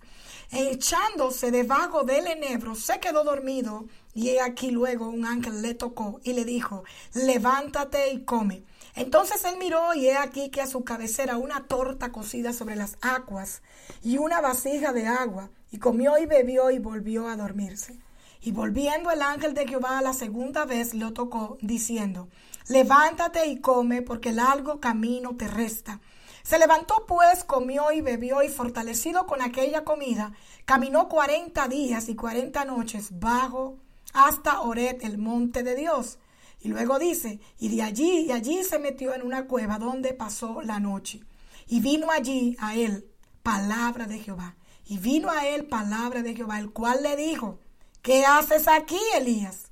E 0.51 0.71
echándose 0.71 1.51
debajo 1.51 2.03
del 2.03 2.25
enebro, 2.25 2.73
se 2.73 2.99
quedó 2.99 3.23
dormido, 3.23 3.85
y 4.15 4.29
he 4.29 4.41
aquí 4.41 4.71
luego 4.71 5.07
un 5.07 5.25
ángel 5.25 5.61
le 5.61 5.75
tocó 5.75 6.19
y 6.23 6.33
le 6.33 6.43
dijo, 6.43 6.83
levántate 7.13 8.11
y 8.11 8.23
come. 8.23 8.63
Entonces 8.95 9.45
él 9.45 9.57
miró 9.59 9.93
y 9.93 10.07
he 10.07 10.17
aquí 10.17 10.49
que 10.49 10.61
a 10.61 10.67
su 10.67 10.83
cabecera 10.83 11.37
una 11.37 11.67
torta 11.67 12.11
cocida 12.11 12.51
sobre 12.51 12.75
las 12.75 12.97
aguas 13.01 13.61
y 14.03 14.17
una 14.17 14.41
vasija 14.41 14.91
de 14.91 15.05
agua, 15.05 15.51
y 15.71 15.77
comió 15.77 16.17
y 16.17 16.25
bebió 16.25 16.71
y 16.71 16.79
volvió 16.79 17.27
a 17.27 17.35
dormirse. 17.35 17.99
Y 18.41 18.51
volviendo 18.51 19.11
el 19.11 19.21
ángel 19.21 19.53
de 19.53 19.67
Jehová 19.67 20.01
la 20.01 20.13
segunda 20.13 20.65
vez 20.65 20.95
lo 20.95 21.13
tocó, 21.13 21.57
diciendo, 21.61 22.29
levántate 22.69 23.47
y 23.47 23.59
come, 23.59 24.01
porque 24.01 24.31
largo 24.31 24.79
camino 24.79 25.35
te 25.35 25.47
resta. 25.47 25.99
Se 26.43 26.57
levantó 26.57 27.05
pues, 27.07 27.43
comió 27.43 27.91
y 27.91 28.01
bebió, 28.01 28.41
y 28.41 28.49
fortalecido 28.49 29.25
con 29.27 29.41
aquella 29.41 29.83
comida, 29.83 30.31
caminó 30.65 31.09
cuarenta 31.09 31.67
días 31.67 32.07
y 32.09 32.15
cuarenta 32.15 32.65
noches 32.65 33.19
bajo 33.19 33.77
hasta 34.13 34.61
Oret, 34.61 35.03
el 35.03 35.17
monte 35.17 35.63
de 35.63 35.75
Dios. 35.75 36.17
Y 36.61 36.69
luego 36.69 36.99
dice, 36.99 37.39
y 37.57 37.75
de 37.75 37.83
allí 37.83 38.25
y 38.27 38.31
allí 38.31 38.63
se 38.63 38.79
metió 38.79 39.13
en 39.13 39.21
una 39.21 39.45
cueva 39.45 39.79
donde 39.79 40.13
pasó 40.13 40.61
la 40.61 40.79
noche. 40.79 41.21
Y 41.67 41.81
vino 41.81 42.11
allí 42.11 42.57
a 42.59 42.75
él 42.75 43.05
palabra 43.43 44.05
de 44.07 44.19
Jehová. 44.19 44.55
Y 44.85 44.97
vino 44.97 45.29
a 45.29 45.47
él 45.47 45.65
palabra 45.67 46.23
de 46.23 46.35
Jehová, 46.35 46.59
el 46.59 46.71
cual 46.71 47.03
le 47.03 47.15
dijo, 47.15 47.59
¿qué 48.01 48.25
haces 48.25 48.67
aquí, 48.67 48.99
Elías? 49.15 49.71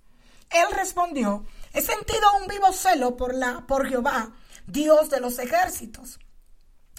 Él 0.50 0.68
respondió, 0.76 1.44
he 1.74 1.82
sentido 1.82 2.28
un 2.42 2.48
vivo 2.48 2.72
celo 2.74 3.16
por, 3.16 3.34
la, 3.34 3.66
por 3.68 3.88
Jehová, 3.88 4.34
Dios 4.66 5.10
de 5.10 5.20
los 5.20 5.40
ejércitos. 5.40 6.20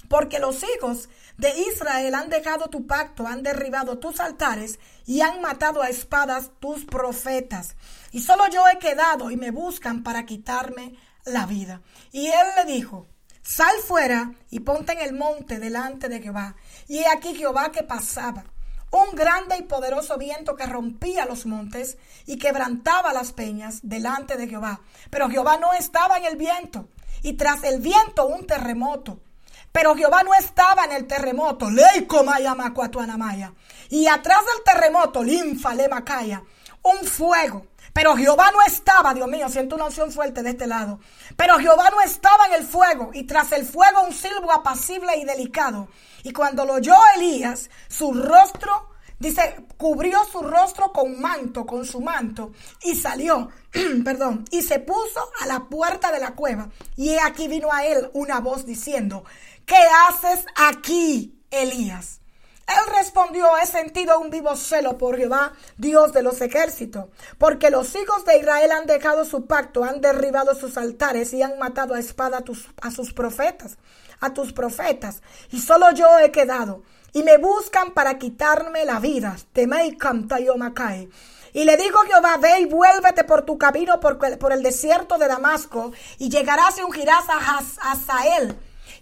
Porque 0.09 0.39
los 0.39 0.63
hijos 0.63 1.09
de 1.37 1.53
Israel 1.71 2.15
han 2.15 2.31
dejado 2.31 2.69
tu 2.69 2.87
pacto, 2.87 3.27
han 3.27 3.43
derribado 3.43 3.99
tus 3.99 4.21
altares 4.21 4.79
y 5.05 5.21
han 5.21 5.41
matado 5.41 5.83
a 5.83 5.91
espadas 5.91 6.51
tus 6.61 6.85
profetas. 6.85 7.77
Y 8.11 8.23
solo 8.23 8.45
yo 8.51 8.63
he 8.69 8.79
quedado 8.79 9.31
y 9.31 9.37
me 9.37 9.51
buscan 9.51 10.03
para 10.03 10.25
quitarme 10.25 10.99
la 11.25 11.45
vida. 11.45 11.83
Y 12.11 12.29
él 12.29 12.47
le 12.57 12.73
dijo, 12.73 13.07
sal 13.43 13.77
fuera 13.87 14.33
y 14.51 14.61
ponte 14.61 14.93
en 14.93 15.01
el 15.01 15.13
monte 15.13 15.59
delante 15.59 16.09
de 16.09 16.23
Jehová. 16.23 16.57
Y 16.87 16.99
he 16.99 17.09
aquí 17.09 17.35
Jehová 17.35 17.71
que 17.71 17.83
pasaba 17.83 18.45
un 18.91 19.15
grande 19.15 19.57
y 19.59 19.63
poderoso 19.63 20.17
viento 20.17 20.57
que 20.57 20.67
rompía 20.67 21.27
los 21.27 21.47
montes 21.47 21.99
y 22.27 22.39
quebrantaba 22.39 23.13
las 23.13 23.33
peñas 23.33 23.81
delante 23.83 24.37
de 24.37 24.49
Jehová. 24.49 24.81
Pero 25.11 25.29
Jehová 25.29 25.59
no 25.59 25.73
estaba 25.73 26.19
en 26.19 26.25
el 26.25 26.37
viento, 26.37 26.89
y 27.23 27.35
tras 27.35 27.65
el 27.65 27.81
viento 27.81 28.27
un 28.27 28.47
terremoto. 28.47 29.21
Pero 29.73 29.95
Jehová 29.95 30.23
no 30.23 30.35
estaba 30.35 30.85
en 30.85 30.93
el 30.93 31.07
terremoto, 31.07 31.69
y 33.91 34.07
atrás 34.07 34.41
del 34.45 34.65
terremoto, 34.65 35.23
linfa 35.23 35.75
le 35.75 35.89
macaya, 35.89 36.43
un 36.83 37.07
fuego. 37.07 37.67
Pero 37.93 38.17
Jehová 38.17 38.51
no 38.53 38.63
estaba, 38.63 39.15
Dios 39.15 39.29
mío, 39.29 39.49
siento 39.49 39.77
una 39.77 39.87
unción 39.87 40.13
fuerte 40.13 40.43
de 40.43 40.51
este 40.51 40.67
lado. 40.67 41.01
Pero 41.37 41.59
Jehová 41.59 41.91
no 41.91 42.01
estaba 42.01 42.47
en 42.47 42.55
el 42.55 42.65
fuego, 42.65 43.11
y 43.13 43.25
tras 43.25 43.53
el 43.53 43.65
fuego 43.65 44.03
un 44.03 44.13
silbo 44.13 44.53
apacible 44.53 45.17
y 45.17 45.25
delicado. 45.25 45.89
Y 46.23 46.33
cuando 46.33 46.65
lo 46.65 46.75
oyó 46.75 46.95
Elías, 47.17 47.71
su 47.89 48.13
rostro, 48.13 48.91
dice, 49.19 49.67
cubrió 49.77 50.25
su 50.25 50.41
rostro 50.43 50.93
con 50.93 51.21
manto, 51.21 51.67
con 51.67 51.85
su 51.85 52.01
manto, 52.01 52.53
y 52.83 52.95
salió, 52.95 53.49
perdón, 54.05 54.45
y 54.51 54.63
se 54.63 54.79
puso 54.79 55.31
a 55.41 55.47
la 55.47 55.65
puerta 55.65 56.13
de 56.13 56.21
la 56.21 56.35
cueva. 56.35 56.69
Y 56.97 57.17
aquí 57.19 57.49
vino 57.49 57.73
a 57.73 57.85
él 57.85 58.11
una 58.15 58.41
voz 58.41 58.65
diciendo, 58.67 59.25
¿qué 59.67 59.81
haces 60.09 60.45
aquí, 60.57 61.43
Elías? 61.51 62.21
Él 62.69 62.95
respondió, 62.95 63.47
he 63.57 63.65
sentido 63.65 64.21
un 64.21 64.29
vivo 64.29 64.55
celo 64.55 64.99
por 64.99 65.17
Jehová, 65.17 65.55
Dios 65.79 66.13
de 66.13 66.23
los 66.23 66.39
ejércitos, 66.43 67.07
porque 67.39 67.71
los 67.71 67.95
hijos 67.95 68.27
de 68.27 68.37
Israel 68.37 68.73
han 68.73 68.87
dejado 68.87 69.25
su 69.25 69.47
pacto, 69.47 69.85
han 69.85 70.03
derribado 70.03 70.55
sus 70.55 70.77
altares 70.77 71.33
y 71.33 71.43
han 71.43 71.59
matado 71.59 71.95
a 71.95 71.99
espada 71.99 72.45
a, 72.83 72.91
sus 72.91 73.15
profetas, 73.15 73.79
a 74.21 74.35
tus 74.35 74.53
profetas, 74.53 75.23
y 75.51 75.61
solo 75.61 75.93
yo 75.93 76.19
he 76.19 76.31
quedado, 76.31 76.83
y 77.15 77.23
me 77.23 77.39
buscan 77.39 77.93
para 77.93 78.19
quitarme 78.19 78.85
la 78.85 79.01
vida. 79.01 79.35
Y 81.55 81.65
le 81.65 81.77
dijo 81.79 81.99
Jehová, 82.01 82.37
ve 82.37 82.61
y 82.61 82.67
vuélvete 82.67 83.25
por 83.25 83.47
tu 83.47 83.57
camino 83.57 83.99
por, 83.99 84.19
por 84.39 84.53
el 84.53 84.63
desierto 84.63 85.17
de 85.17 85.27
Damasco, 85.27 85.93
y 86.19 86.29
llegarás 86.29 86.77
y 86.77 86.83
ungirás 86.83 87.25
a 87.31 87.93
Hazael 87.93 88.59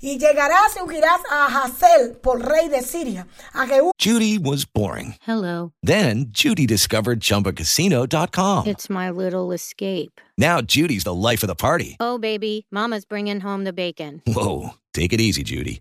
y 0.07 0.19
llegarás 0.19 0.77
y 0.77 0.81
ungirás 0.81 1.21
a 1.29 1.47
Hazel 1.47 2.17
por 2.23 2.41
rey 2.41 2.69
de 2.69 2.81
Siria. 2.81 3.27
A 3.53 3.67
Jehú. 3.67 3.91
Judy 3.99 4.39
was 4.39 4.65
boring. 4.65 5.17
Hello. 5.27 5.73
Then 5.83 6.27
Judy 6.31 6.65
discovered 6.65 7.19
ChumbaCasino.com. 7.19 8.69
It's 8.69 8.89
my 8.89 9.11
little 9.11 9.51
escape. 9.53 10.21
Now 10.39 10.61
Judy's 10.61 11.03
the 11.03 11.15
life 11.15 11.43
of 11.43 11.49
the 11.49 11.57
party. 11.57 11.97
Oh, 11.99 12.19
baby, 12.19 12.67
Mama's 12.71 13.05
bringing 13.05 13.41
home 13.41 13.65
the 13.65 13.73
bacon. 13.73 14.23
Whoa, 14.27 14.75
take 14.95 15.13
it 15.13 15.21
easy, 15.21 15.43
Judy. 15.43 15.81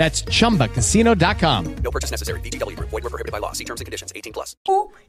That's 0.00 0.24
chumbacasino.com. 0.24 1.76
No 1.84 1.90
purchase 1.90 2.10
necessary. 2.10 2.40
VGW 2.40 2.74
Group. 2.74 2.88
Void 2.88 3.04
were 3.04 3.10
prohibited 3.10 3.32
by 3.32 3.38
law. 3.38 3.52
See 3.52 3.64
terms 3.64 3.82
and 3.82 3.86
conditions. 3.86 4.10
18 4.16 4.32
plus. 4.32 4.56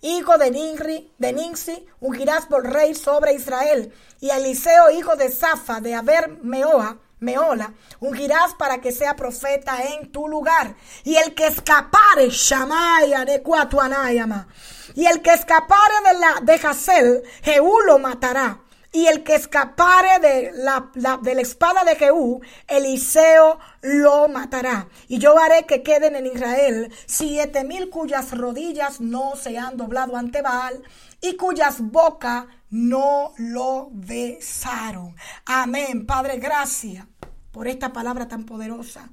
hijo 0.01 0.37
de 0.37 0.51
Ninri, 0.51 1.09
de 1.17 1.31
Ninsi, 1.31 1.85
ungirás 2.01 2.45
por 2.45 2.69
rey 2.69 2.93
sobre 2.93 3.33
Israel. 3.33 3.93
Y 4.19 4.31
Eliseo, 4.31 4.91
hijo 4.91 5.15
de 5.15 5.29
Zafa, 5.29 5.79
de 5.79 5.95
Aber 5.95 6.43
Meoa, 6.43 6.97
Meola, 7.21 7.73
ungirás 8.01 8.53
para 8.55 8.81
que 8.81 8.91
sea 8.91 9.15
profeta 9.15 9.81
en 9.81 10.11
tu 10.11 10.27
lugar. 10.27 10.75
Y 11.05 11.15
el 11.15 11.33
que 11.35 11.47
escapare, 11.47 12.29
Shamaya 12.29 13.23
de 13.23 13.41
Cuatuanayama. 13.41 14.49
Y 14.95 15.05
el 15.05 15.21
que 15.21 15.31
escapare 15.31 15.95
de 16.05 16.19
la 16.19 16.41
de 16.41 16.67
Hazel, 16.67 17.23
Jehú 17.43 17.79
lo 17.87 17.97
matará. 17.97 18.59
Y 18.93 19.07
el 19.07 19.23
que 19.23 19.35
escapare 19.35 20.19
de 20.19 20.51
la, 20.53 20.89
de 21.21 21.35
la 21.35 21.41
espada 21.41 21.83
de 21.85 21.95
Jehú, 21.95 22.41
Eliseo 22.67 23.57
lo 23.81 24.27
matará. 24.27 24.89
Y 25.07 25.17
yo 25.17 25.37
haré 25.39 25.65
que 25.65 25.81
queden 25.81 26.15
en 26.15 26.25
Israel 26.25 26.93
siete 27.05 27.63
mil 27.63 27.89
cuyas 27.89 28.37
rodillas 28.37 28.99
no 28.99 29.35
se 29.37 29.57
han 29.57 29.77
doblado 29.77 30.17
ante 30.17 30.41
Baal 30.41 30.83
y 31.21 31.35
cuyas 31.37 31.79
bocas 31.79 32.45
no 32.69 33.33
lo 33.37 33.89
besaron. 33.91 35.15
Amén. 35.45 36.05
Padre, 36.05 36.37
gracias 36.37 37.05
por 37.51 37.67
esta 37.67 37.93
palabra 37.93 38.27
tan 38.27 38.45
poderosa. 38.45 39.09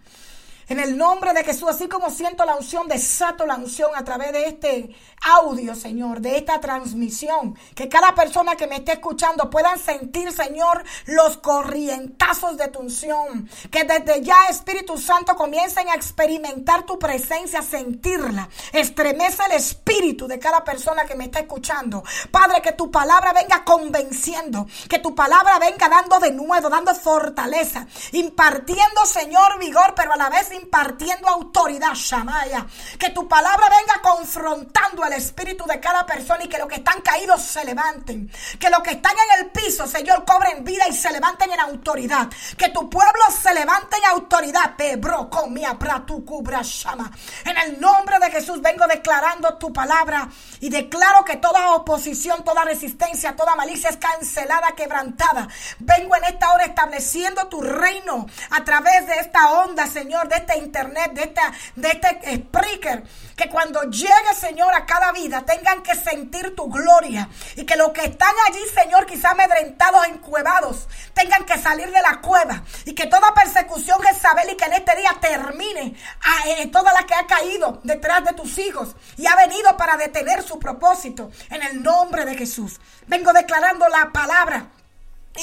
En 0.68 0.78
el 0.78 0.98
nombre 0.98 1.32
de 1.32 1.44
Jesús, 1.44 1.68
así 1.70 1.88
como 1.88 2.10
siento 2.10 2.44
la 2.44 2.54
unción, 2.54 2.88
desato 2.88 3.46
la 3.46 3.56
unción 3.56 3.90
a 3.94 4.04
través 4.04 4.32
de 4.32 4.48
este 4.48 4.94
audio, 5.22 5.74
Señor, 5.74 6.20
de 6.20 6.36
esta 6.36 6.60
transmisión. 6.60 7.56
Que 7.74 7.88
cada 7.88 8.14
persona 8.14 8.56
que 8.56 8.66
me 8.66 8.76
esté 8.76 8.92
escuchando 8.92 9.50
puedan 9.50 9.78
sentir, 9.78 10.32
Señor, 10.32 10.84
los 11.06 11.38
corrientazos 11.38 12.56
de 12.56 12.68
tu 12.68 12.80
unción. 12.80 13.48
Que 13.70 13.84
desde 13.84 14.22
ya, 14.22 14.46
Espíritu 14.48 14.98
Santo, 14.98 15.36
comiencen 15.36 15.88
a 15.88 15.94
experimentar 15.94 16.84
tu 16.84 16.98
presencia, 16.98 17.62
sentirla. 17.62 18.48
Estremece 18.72 19.42
el 19.46 19.52
espíritu 19.52 20.26
de 20.26 20.38
cada 20.38 20.64
persona 20.64 21.04
que 21.04 21.14
me 21.14 21.24
está 21.24 21.40
escuchando. 21.40 22.02
Padre, 22.30 22.62
que 22.62 22.72
tu 22.72 22.90
palabra 22.90 23.32
venga 23.32 23.64
convenciendo. 23.64 24.66
Que 24.88 24.98
tu 24.98 25.14
palabra 25.14 25.58
venga 25.58 25.88
dando 25.88 26.18
de 26.18 26.32
nuevo, 26.32 26.68
dando 26.68 26.94
fortaleza. 26.94 27.86
Impartiendo, 28.12 29.04
Señor, 29.04 29.58
vigor, 29.58 29.94
pero 29.94 30.12
a 30.12 30.16
la 30.16 30.30
vez 30.30 30.52
impartiendo 30.52 31.28
autoridad, 31.28 31.94
Shamaya. 31.94 32.66
Que 32.98 33.10
tu 33.10 33.26
palabra 33.28 33.68
venga 33.68 34.00
confrontando 34.02 35.07
al 35.08 35.14
espíritu 35.14 35.64
de 35.66 35.80
cada 35.80 36.06
persona 36.06 36.44
y 36.44 36.48
que 36.48 36.58
los 36.58 36.68
que 36.68 36.76
están 36.76 37.00
caídos 37.00 37.42
se 37.42 37.64
levanten. 37.64 38.30
Que 38.58 38.70
los 38.70 38.80
que 38.80 38.92
están 38.92 39.12
en 39.12 39.44
el 39.44 39.50
piso, 39.50 39.86
Señor, 39.86 40.24
cobren 40.24 40.64
vida 40.64 40.86
y 40.88 40.92
se 40.92 41.10
levanten 41.10 41.50
en 41.50 41.60
autoridad. 41.60 42.28
Que 42.56 42.68
tu 42.68 42.88
pueblo 42.88 43.22
se 43.30 43.52
levante 43.54 43.96
en 43.96 44.04
autoridad. 44.04 44.76
Pebro, 44.76 45.28
comia, 45.30 45.78
pratu, 45.78 46.24
cubra, 46.24 46.60
shama. 46.62 47.10
En 47.44 47.56
el 47.56 47.80
nombre 47.80 48.18
de 48.18 48.30
Jesús 48.30 48.60
vengo 48.60 48.86
declarando 48.86 49.56
tu 49.56 49.72
palabra 49.72 50.28
y 50.60 50.68
declaro 50.68 51.24
que 51.24 51.36
toda 51.36 51.74
oposición, 51.74 52.44
toda 52.44 52.64
resistencia, 52.64 53.34
toda 53.34 53.56
malicia 53.56 53.90
es 53.90 53.96
cancelada, 53.96 54.72
quebrantada. 54.76 55.48
Vengo 55.78 56.16
en 56.16 56.24
esta 56.24 56.52
hora 56.52 56.64
estableciendo 56.64 57.48
tu 57.48 57.62
reino 57.62 58.26
a 58.50 58.64
través 58.64 59.06
de 59.06 59.14
esta 59.20 59.52
onda, 59.52 59.86
Señor, 59.86 60.28
de 60.28 60.36
este 60.36 60.58
internet, 60.58 61.12
de, 61.12 61.22
esta, 61.22 61.52
de 61.76 61.88
este 61.88 62.34
speaker. 62.34 63.04
Que 63.38 63.48
cuando 63.48 63.84
llegue, 63.84 64.34
Señor, 64.36 64.74
a 64.74 64.84
cada 64.84 65.12
vida 65.12 65.42
tengan 65.42 65.80
que 65.84 65.94
sentir 65.94 66.56
tu 66.56 66.68
gloria. 66.68 67.28
Y 67.54 67.64
que 67.64 67.76
los 67.76 67.90
que 67.90 68.04
están 68.04 68.34
allí, 68.48 68.58
Señor, 68.74 69.06
quizá 69.06 69.30
amedrentados, 69.30 70.08
encuevados, 70.08 70.88
tengan 71.14 71.46
que 71.46 71.56
salir 71.56 71.88
de 71.92 72.02
la 72.02 72.20
cueva. 72.20 72.64
Y 72.84 72.94
que 72.94 73.06
toda 73.06 73.32
persecución 73.34 74.02
Jezabel 74.02 74.50
y 74.50 74.56
que 74.56 74.64
en 74.64 74.72
este 74.72 74.96
día 74.96 75.16
termine 75.20 75.94
a 76.20 76.48
eh, 76.48 76.66
toda 76.66 76.92
la 76.92 77.06
que 77.06 77.14
ha 77.14 77.28
caído 77.28 77.80
detrás 77.84 78.24
de 78.24 78.32
tus 78.32 78.58
hijos 78.58 78.96
y 79.16 79.28
ha 79.28 79.36
venido 79.36 79.76
para 79.76 79.96
detener 79.96 80.42
su 80.42 80.58
propósito. 80.58 81.30
En 81.50 81.62
el 81.62 81.80
nombre 81.80 82.24
de 82.24 82.34
Jesús. 82.34 82.80
Vengo 83.06 83.32
declarando 83.32 83.88
la 83.88 84.10
palabra 84.10 84.68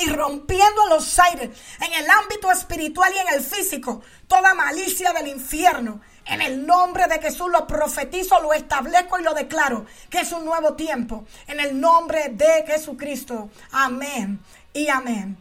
y 0.03 0.09
rompiendo 0.09 0.83
en 0.83 0.89
los 0.89 1.17
aires, 1.19 1.49
en 1.79 1.93
el 1.93 2.09
ámbito 2.09 2.51
espiritual 2.51 3.13
y 3.15 3.19
en 3.19 3.35
el 3.35 3.41
físico, 3.41 4.01
toda 4.27 4.53
malicia 4.53 5.13
del 5.13 5.27
infierno. 5.27 6.01
En 6.25 6.41
el 6.41 6.65
nombre 6.65 7.07
de 7.07 7.21
Jesús 7.21 7.47
lo 7.51 7.67
profetizo, 7.67 8.41
lo 8.41 8.53
establezco 8.53 9.19
y 9.19 9.23
lo 9.23 9.33
declaro, 9.33 9.85
que 10.09 10.21
es 10.21 10.31
un 10.31 10.43
nuevo 10.43 10.73
tiempo. 10.73 11.25
En 11.47 11.59
el 11.59 11.79
nombre 11.79 12.29
de 12.29 12.63
Jesucristo. 12.65 13.49
Amén 13.71 14.39
y 14.73 14.87
amén. 14.89 15.37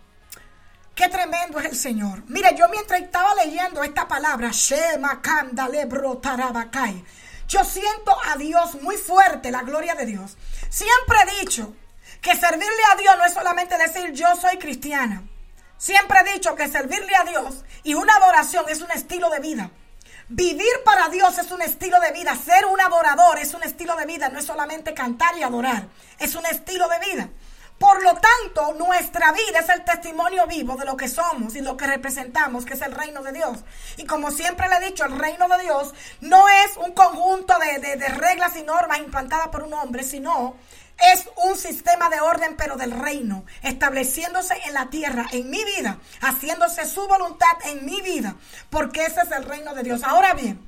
Qué 0.94 1.08
tremendo 1.08 1.58
es 1.58 1.66
el 1.66 1.76
Señor. 1.76 2.22
Mire, 2.28 2.54
yo 2.56 2.68
mientras 2.68 3.00
estaba 3.00 3.34
leyendo 3.34 3.82
esta 3.82 4.06
palabra, 4.06 4.50
Shema 4.52 5.20
Kandale 5.20 5.86
Brotarabakai, 5.86 7.04
yo 7.48 7.64
siento 7.64 8.16
a 8.30 8.36
Dios 8.36 8.80
muy 8.82 8.96
fuerte, 8.96 9.50
la 9.50 9.62
gloria 9.62 9.94
de 9.94 10.06
Dios. 10.06 10.36
Siempre 10.68 11.16
he 11.22 11.40
dicho 11.40 11.74
que 12.20 12.36
servirle 12.36 12.82
a 12.92 12.96
Dios 12.96 13.16
no 13.18 13.24
es 13.24 13.34
solamente 13.34 13.76
decir 13.76 14.12
yo 14.12 14.36
soy 14.36 14.58
cristiana. 14.58 15.24
Siempre 15.78 16.20
he 16.20 16.34
dicho 16.34 16.54
que 16.54 16.68
servirle 16.68 17.14
a 17.16 17.24
Dios 17.24 17.64
y 17.82 17.94
una 17.94 18.14
adoración 18.14 18.64
es 18.68 18.80
un 18.80 18.90
estilo 18.90 19.30
de 19.30 19.40
vida. 19.40 19.70
Vivir 20.28 20.72
para 20.84 21.08
Dios 21.08 21.36
es 21.38 21.50
un 21.50 21.60
estilo 21.62 22.00
de 22.00 22.12
vida. 22.12 22.34
Ser 22.36 22.66
un 22.66 22.80
adorador 22.80 23.38
es 23.38 23.52
un 23.54 23.62
estilo 23.62 23.94
de 23.96 24.06
vida. 24.06 24.28
No 24.30 24.38
es 24.38 24.46
solamente 24.46 24.94
cantar 24.94 25.36
y 25.36 25.42
adorar. 25.42 25.88
Es 26.18 26.34
un 26.34 26.46
estilo 26.46 26.88
de 26.88 26.98
vida. 27.12 27.28
Por 27.78 28.02
lo 28.02 28.12
tanto, 28.14 28.72
nuestra 28.74 29.32
vida 29.32 29.58
es 29.60 29.68
el 29.68 29.84
testimonio 29.84 30.46
vivo 30.46 30.76
de 30.76 30.84
lo 30.86 30.96
que 30.96 31.08
somos 31.08 31.56
y 31.56 31.60
lo 31.60 31.76
que 31.76 31.86
representamos, 31.88 32.64
que 32.64 32.74
es 32.74 32.80
el 32.82 32.92
reino 32.92 33.22
de 33.22 33.32
Dios. 33.32 33.58
Y 33.96 34.06
como 34.06 34.30
siempre 34.30 34.68
le 34.68 34.76
he 34.76 34.86
dicho, 34.88 35.04
el 35.04 35.18
reino 35.18 35.48
de 35.48 35.58
Dios 35.58 35.92
no 36.20 36.48
es 36.48 36.76
un 36.76 36.92
conjunto 36.92 37.52
de, 37.58 37.80
de- 37.80 37.96
de 37.96 38.08
reglas 38.08 38.56
y 38.56 38.62
normas 38.62 39.00
implantadas 39.00 39.48
por 39.48 39.64
un 39.64 39.74
hombre, 39.74 40.04
sino 40.04 40.56
es 40.98 41.28
un 41.36 41.56
sistema 41.56 42.08
de 42.08 42.20
orden, 42.20 42.56
pero 42.56 42.76
del 42.76 42.92
reino, 42.92 43.44
estableciéndose 43.62 44.54
en 44.66 44.74
la 44.74 44.90
tierra, 44.90 45.26
en 45.32 45.50
mi 45.50 45.62
vida, 45.64 45.98
haciéndose 46.20 46.86
su 46.86 47.06
voluntad 47.06 47.56
en 47.64 47.84
mi 47.84 48.00
vida, 48.00 48.36
porque 48.70 49.04
ese 49.04 49.20
es 49.22 49.30
el 49.32 49.44
reino 49.44 49.74
de 49.74 49.82
Dios. 49.82 50.02
Ahora 50.02 50.34
bien, 50.34 50.60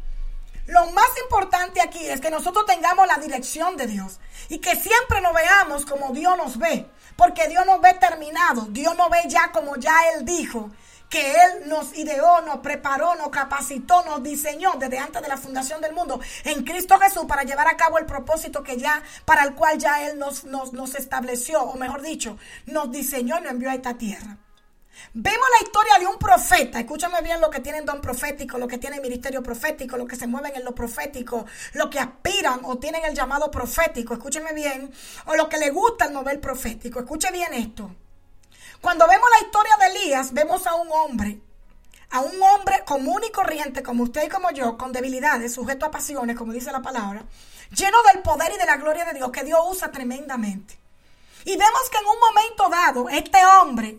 lo 0.67 0.87
más 0.91 1.09
importante 1.23 1.81
aquí 1.81 2.07
es 2.07 2.21
que 2.21 2.31
nosotros 2.31 2.67
tengamos 2.67 3.07
la 3.07 3.19
dirección 3.19 3.77
de 3.77 3.87
Dios 3.87 4.19
y 4.49 4.59
que 4.59 4.75
siempre 4.75 5.21
nos 5.21 5.33
veamos 5.33 5.87
como 5.87 6.13
Dios 6.13 6.37
nos 6.37 6.59
ve, 6.59 6.87
porque 7.17 7.49
Dios 7.49 7.65
nos 7.65 7.81
ve 7.81 7.95
terminado, 7.95 8.63
Dios 8.71 8.97
nos 8.97 9.09
ve 9.09 9.19
ya 9.29 9.53
como 9.53 9.77
ya 9.77 9.95
Él 10.15 10.25
dijo, 10.25 10.71
que 11.09 11.33
Él 11.33 11.69
nos 11.69 11.97
ideó, 11.97 12.41
nos 12.43 12.59
preparó, 12.59 13.15
nos 13.15 13.29
capacitó, 13.29 14.05
nos 14.05 14.23
diseñó 14.23 14.73
desde 14.79 14.99
antes 14.99 15.23
de 15.23 15.29
la 15.29 15.37
fundación 15.37 15.81
del 15.81 15.93
mundo 15.93 16.21
en 16.45 16.65
Cristo 16.65 16.99
Jesús 16.99 17.25
para 17.27 17.45
llevar 17.45 17.69
a 17.69 17.77
cabo 17.77 17.99
el 17.99 18.07
propósito 18.07 18.63
que 18.63 18.77
ya, 18.77 19.03
para 19.25 19.45
el 19.45 19.55
cual 19.55 19.79
ya 19.79 20.07
Él 20.09 20.19
nos, 20.19 20.45
nos, 20.45 20.73
nos 20.73 20.95
estableció, 20.95 21.63
o 21.63 21.77
mejor 21.77 22.03
dicho, 22.03 22.37
nos 22.67 22.91
diseñó 22.91 23.39
y 23.39 23.43
nos 23.43 23.53
envió 23.53 23.71
a 23.71 23.75
esta 23.75 23.97
tierra. 23.97 24.39
Vemos 25.13 25.47
la 25.59 25.67
historia 25.67 25.99
de 25.99 26.07
un 26.07 26.19
profeta. 26.19 26.81
Escúchame 26.81 27.21
bien 27.23 27.41
lo 27.41 27.51
que 27.51 27.61
tienen 27.61 27.85
don 27.85 28.01
profético, 28.01 28.59
lo 28.59 28.67
que 28.67 28.79
tienen 28.79 29.03
ministerio 29.03 29.43
profético, 29.43 29.97
lo 29.97 30.07
que 30.07 30.17
se 30.17 30.27
mueven 30.27 30.57
en 30.57 30.65
lo 30.65 30.75
profético, 30.75 31.47
lo 31.75 31.91
que 31.91 31.99
aspiran 31.99 32.61
o 32.65 32.79
tienen 32.79 33.05
el 33.05 33.15
llamado 33.15 33.51
profético. 33.51 34.15
Escúcheme 34.15 34.53
bien. 34.53 34.91
O 35.27 35.37
lo 35.37 35.49
que 35.49 35.59
le 35.59 35.71
gusta 35.71 36.07
el 36.07 36.13
mover 36.13 36.41
profético. 36.41 37.01
Escuche 37.01 37.31
bien 37.31 37.53
esto. 37.55 37.91
Cuando 38.81 39.07
vemos 39.09 39.29
la 39.31 39.47
historia 39.47 39.77
de 39.79 39.87
Elías, 39.87 40.33
vemos 40.33 40.67
a 40.67 40.75
un 40.75 40.91
hombre, 40.93 41.41
a 42.11 42.21
un 42.21 42.43
hombre 42.43 42.85
común 42.85 43.23
y 43.27 43.33
corriente 43.33 43.83
como 43.83 44.05
usted 44.05 44.25
y 44.27 44.29
como 44.29 44.51
yo, 44.51 44.77
con 44.77 44.93
debilidades, 44.93 45.55
sujeto 45.55 45.87
a 45.87 45.91
pasiones, 45.91 46.37
como 46.37 46.53
dice 46.53 46.71
la 46.71 46.83
palabra, 46.83 47.25
lleno 47.71 47.99
del 48.13 48.23
poder 48.23 48.53
y 48.55 48.59
de 48.59 48.67
la 48.67 48.77
gloria 48.77 49.05
de 49.05 49.15
Dios 49.15 49.31
que 49.31 49.45
Dios 49.45 49.61
usa 49.69 49.91
tremendamente. 49.91 50.79
Y 51.45 51.57
vemos 51.57 51.91
que 51.91 51.99
en 51.99 52.07
un 52.07 52.19
momento 52.19 52.69
dado, 52.69 53.09
este 53.09 53.39
hombre, 53.47 53.99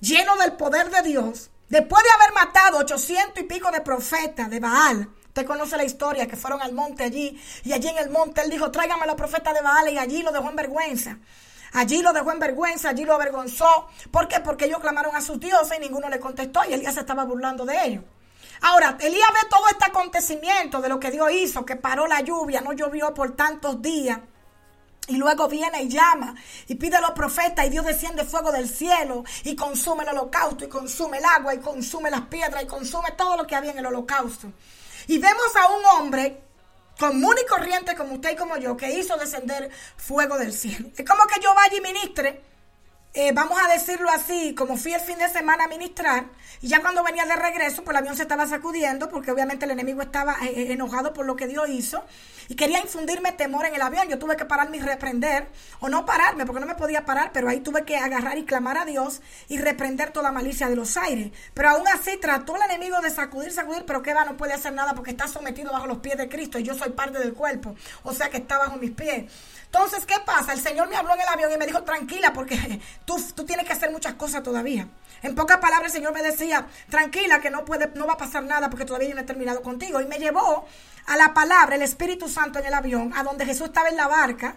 lleno 0.00 0.36
del 0.36 0.52
poder 0.52 0.90
de 0.90 1.02
Dios, 1.02 1.50
después 1.68 2.02
de 2.02 2.10
haber 2.10 2.34
matado 2.34 2.78
ochocientos 2.78 3.42
y 3.42 3.46
pico 3.46 3.70
de 3.70 3.80
profetas 3.80 4.50
de 4.50 4.60
Baal, 4.60 5.08
usted 5.26 5.46
conoce 5.46 5.76
la 5.76 5.84
historia, 5.84 6.26
que 6.26 6.36
fueron 6.36 6.60
al 6.60 6.72
monte 6.72 7.04
allí, 7.04 7.40
y 7.64 7.72
allí 7.72 7.88
en 7.88 7.98
el 7.98 8.10
monte 8.10 8.42
él 8.42 8.50
dijo, 8.50 8.70
tráigame 8.70 9.04
a 9.04 9.06
los 9.06 9.14
profetas 9.14 9.54
de 9.54 9.62
Baal, 9.62 9.88
y 9.92 9.98
allí 9.98 10.22
lo 10.22 10.32
dejó 10.32 10.50
en 10.50 10.56
vergüenza. 10.56 11.18
Allí 11.72 12.02
lo 12.02 12.12
dejó 12.12 12.32
en 12.32 12.40
vergüenza, 12.40 12.90
allí 12.90 13.04
lo 13.04 13.14
avergonzó. 13.14 13.88
¿Por 14.10 14.28
qué? 14.28 14.40
Porque 14.40 14.64
ellos 14.64 14.80
clamaron 14.80 15.14
a 15.14 15.20
sus 15.20 15.38
dioses 15.38 15.78
y 15.78 15.80
ninguno 15.80 16.08
le 16.08 16.18
contestó 16.18 16.60
y 16.68 16.72
Elías 16.72 16.94
se 16.94 17.00
estaba 17.00 17.24
burlando 17.24 17.64
de 17.64 17.84
ellos. 17.84 18.04
Ahora, 18.62 18.98
Elías 19.00 19.28
ve 19.32 19.48
todo 19.48 19.68
este 19.70 19.86
acontecimiento 19.86 20.80
de 20.80 20.88
lo 20.88 21.00
que 21.00 21.10
Dios 21.10 21.30
hizo, 21.32 21.64
que 21.64 21.76
paró 21.76 22.06
la 22.06 22.20
lluvia, 22.20 22.60
no 22.60 22.72
llovió 22.72 23.14
por 23.14 23.34
tantos 23.34 23.80
días. 23.80 24.18
Y 25.08 25.16
luego 25.16 25.48
viene 25.48 25.82
y 25.82 25.88
llama 25.88 26.34
y 26.68 26.76
pide 26.76 26.96
a 26.96 27.00
los 27.00 27.12
profetas 27.12 27.66
y 27.66 27.70
Dios 27.70 27.84
desciende 27.84 28.24
fuego 28.24 28.52
del 28.52 28.68
cielo 28.68 29.24
y 29.42 29.56
consume 29.56 30.04
el 30.04 30.10
holocausto 30.10 30.64
y 30.64 30.68
consume 30.68 31.18
el 31.18 31.24
agua 31.24 31.54
y 31.54 31.58
consume 31.58 32.10
las 32.10 32.22
piedras 32.22 32.62
y 32.62 32.66
consume 32.66 33.12
todo 33.12 33.36
lo 33.36 33.46
que 33.46 33.56
había 33.56 33.72
en 33.72 33.78
el 33.78 33.86
holocausto. 33.86 34.52
Y 35.08 35.18
vemos 35.18 35.56
a 35.56 35.68
un 35.68 35.84
hombre 35.86 36.49
común 37.00 37.34
y 37.42 37.48
corriente 37.48 37.96
como 37.96 38.14
usted 38.14 38.32
y 38.32 38.36
como 38.36 38.58
yo 38.58 38.76
que 38.76 38.92
hizo 38.92 39.16
descender 39.16 39.70
fuego 39.96 40.38
del 40.38 40.52
cielo. 40.52 40.90
Es 40.96 41.04
como 41.04 41.26
que 41.26 41.40
yo 41.40 41.52
vaya 41.54 41.76
y 41.76 41.80
ministre 41.80 42.42
eh, 43.12 43.32
vamos 43.32 43.58
a 43.60 43.72
decirlo 43.72 44.08
así, 44.08 44.54
como 44.54 44.76
fui 44.76 44.94
el 44.94 45.00
fin 45.00 45.18
de 45.18 45.28
semana 45.28 45.64
a 45.64 45.68
ministrar, 45.68 46.26
y 46.60 46.68
ya 46.68 46.80
cuando 46.80 47.02
venía 47.02 47.24
de 47.24 47.36
regreso, 47.36 47.82
pues 47.82 47.96
el 47.96 47.96
avión 47.96 48.16
se 48.16 48.22
estaba 48.22 48.46
sacudiendo, 48.46 49.08
porque 49.08 49.30
obviamente 49.30 49.64
el 49.64 49.70
enemigo 49.70 50.02
estaba 50.02 50.36
eh, 50.42 50.52
eh, 50.54 50.72
enojado 50.72 51.12
por 51.12 51.26
lo 51.26 51.36
que 51.36 51.46
Dios 51.46 51.68
hizo, 51.68 52.04
y 52.48 52.56
quería 52.56 52.80
infundirme 52.80 53.32
temor 53.32 53.66
en 53.66 53.74
el 53.74 53.82
avión. 53.82 54.08
Yo 54.08 54.18
tuve 54.18 54.36
que 54.36 54.44
pararme 54.44 54.78
y 54.78 54.80
reprender, 54.80 55.48
o 55.80 55.88
no 55.88 56.04
pararme, 56.04 56.44
porque 56.46 56.60
no 56.60 56.66
me 56.66 56.74
podía 56.74 57.04
parar, 57.04 57.30
pero 57.32 57.48
ahí 57.48 57.60
tuve 57.60 57.84
que 57.84 57.96
agarrar 57.96 58.38
y 58.38 58.44
clamar 58.44 58.78
a 58.78 58.84
Dios 58.84 59.22
y 59.48 59.58
reprender 59.58 60.10
toda 60.10 60.32
malicia 60.32 60.68
de 60.68 60.76
los 60.76 60.96
aires. 60.96 61.30
Pero 61.54 61.70
aún 61.70 61.86
así 61.88 62.16
trató 62.16 62.56
el 62.56 62.62
enemigo 62.62 63.00
de 63.00 63.10
sacudir, 63.10 63.52
sacudir, 63.52 63.84
pero 63.86 64.02
que 64.02 64.12
va, 64.12 64.24
no 64.24 64.36
puede 64.36 64.52
hacer 64.52 64.72
nada 64.72 64.94
porque 64.94 65.12
está 65.12 65.28
sometido 65.28 65.72
bajo 65.72 65.86
los 65.86 65.98
pies 65.98 66.18
de 66.18 66.28
Cristo, 66.28 66.58
y 66.58 66.64
yo 66.64 66.74
soy 66.74 66.90
parte 66.90 67.18
del 67.18 67.34
cuerpo, 67.34 67.74
o 68.02 68.12
sea 68.12 68.28
que 68.28 68.38
está 68.38 68.58
bajo 68.58 68.76
mis 68.76 68.90
pies. 68.90 69.30
Entonces, 69.72 70.04
¿qué 70.04 70.16
pasa? 70.26 70.52
El 70.52 70.60
Señor 70.60 70.88
me 70.88 70.96
habló 70.96 71.14
en 71.14 71.20
el 71.20 71.28
avión 71.28 71.52
y 71.52 71.56
me 71.56 71.64
dijo, 71.64 71.84
tranquila, 71.84 72.32
porque 72.32 72.80
tú, 73.04 73.16
tú 73.34 73.44
tienes 73.44 73.66
que 73.66 73.72
hacer 73.72 73.92
muchas 73.92 74.14
cosas 74.14 74.42
todavía. 74.42 74.88
En 75.22 75.34
pocas 75.34 75.58
palabras, 75.58 75.92
el 75.92 76.00
Señor 76.00 76.12
me 76.12 76.22
decía, 76.22 76.39
tranquila, 76.88 77.40
que 77.40 77.50
no, 77.50 77.64
puede, 77.64 77.90
no 77.94 78.06
va 78.06 78.14
a 78.14 78.18
pasar 78.18 78.44
nada 78.44 78.70
porque 78.70 78.84
todavía 78.84 79.08
yo 79.08 79.14
no 79.14 79.20
he 79.20 79.24
terminado 79.24 79.62
contigo. 79.62 80.00
Y 80.00 80.06
me 80.06 80.18
llevó 80.18 80.66
a 81.06 81.16
la 81.16 81.34
palabra, 81.34 81.76
el 81.76 81.82
Espíritu 81.82 82.28
Santo 82.28 82.58
en 82.58 82.66
el 82.66 82.74
avión, 82.74 83.12
a 83.16 83.22
donde 83.22 83.46
Jesús 83.46 83.68
estaba 83.68 83.88
en 83.88 83.96
la 83.96 84.06
barca 84.06 84.56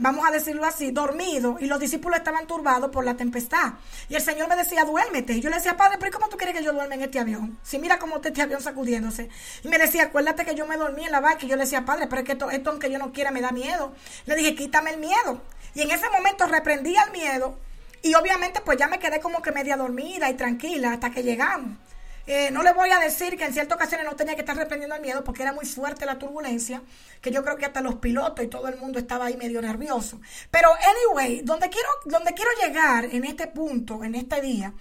vamos 0.00 0.26
a 0.26 0.30
decirlo 0.30 0.64
así, 0.64 0.90
dormido 0.90 1.58
y 1.60 1.66
los 1.66 1.78
discípulos 1.78 2.18
estaban 2.18 2.46
turbados 2.46 2.90
por 2.90 3.04
la 3.04 3.14
tempestad. 3.16 3.74
Y 4.08 4.14
el 4.14 4.22
Señor 4.22 4.48
me 4.48 4.56
decía, 4.56 4.84
duérmete. 4.84 5.40
Yo 5.40 5.50
le 5.50 5.56
decía, 5.56 5.76
Padre, 5.76 5.98
pero 6.00 6.12
¿cómo 6.12 6.28
tú 6.28 6.36
quieres 6.36 6.56
que 6.56 6.64
yo 6.64 6.72
duerme 6.72 6.94
en 6.96 7.02
este 7.02 7.20
avión? 7.20 7.58
Si 7.62 7.78
mira 7.78 7.98
cómo 7.98 8.16
está 8.16 8.28
este 8.28 8.42
avión 8.42 8.62
sacudiéndose. 8.62 9.28
Y 9.62 9.68
me 9.68 9.78
decía, 9.78 10.04
acuérdate 10.04 10.44
que 10.44 10.54
yo 10.54 10.66
me 10.66 10.76
dormí 10.76 11.04
en 11.04 11.12
la 11.12 11.20
barca. 11.20 11.44
Y 11.44 11.48
yo 11.48 11.56
le 11.56 11.64
decía, 11.64 11.84
Padre, 11.84 12.06
pero 12.08 12.22
es 12.22 12.26
que 12.26 12.32
esto, 12.32 12.50
esto 12.50 12.70
aunque 12.70 12.90
yo 12.90 12.98
no 12.98 13.12
quiera 13.12 13.30
me 13.30 13.40
da 13.40 13.52
miedo. 13.52 13.92
Le 14.26 14.36
dije, 14.36 14.54
quítame 14.54 14.90
el 14.90 15.00
miedo. 15.00 15.42
Y 15.74 15.82
en 15.82 15.90
ese 15.90 16.08
momento 16.10 16.46
reprendí 16.46 16.94
el 16.96 17.12
miedo. 17.12 17.56
Y 18.02 18.14
obviamente 18.14 18.60
pues 18.64 18.78
ya 18.78 18.88
me 18.88 18.98
quedé 18.98 19.20
como 19.20 19.42
que 19.42 19.52
media 19.52 19.76
dormida 19.76 20.30
y 20.30 20.34
tranquila 20.34 20.92
hasta 20.92 21.10
que 21.10 21.22
llegamos. 21.22 21.78
Eh, 22.26 22.50
no 22.52 22.62
le 22.62 22.72
voy 22.72 22.90
a 22.90 23.00
decir 23.00 23.36
que 23.36 23.44
en 23.44 23.52
ciertas 23.52 23.74
ocasiones 23.76 24.06
no 24.06 24.14
tenía 24.14 24.34
que 24.34 24.42
estar 24.42 24.56
reprendiendo 24.56 24.94
el 24.94 25.02
miedo 25.02 25.24
porque 25.24 25.42
era 25.42 25.52
muy 25.52 25.66
fuerte 25.66 26.06
la 26.06 26.18
turbulencia, 26.18 26.82
que 27.20 27.30
yo 27.30 27.42
creo 27.42 27.56
que 27.56 27.66
hasta 27.66 27.80
los 27.80 27.96
pilotos 27.96 28.44
y 28.44 28.48
todo 28.48 28.68
el 28.68 28.76
mundo 28.76 28.98
estaba 28.98 29.26
ahí 29.26 29.36
medio 29.36 29.60
nervioso. 29.60 30.20
Pero 30.50 30.68
anyway, 30.74 31.40
donde 31.42 31.68
quiero, 31.70 31.88
donde 32.04 32.32
quiero 32.34 32.50
llegar 32.62 33.06
en 33.06 33.24
este 33.24 33.48
punto, 33.48 34.04
en 34.04 34.14
este 34.14 34.40
día, 34.40 34.72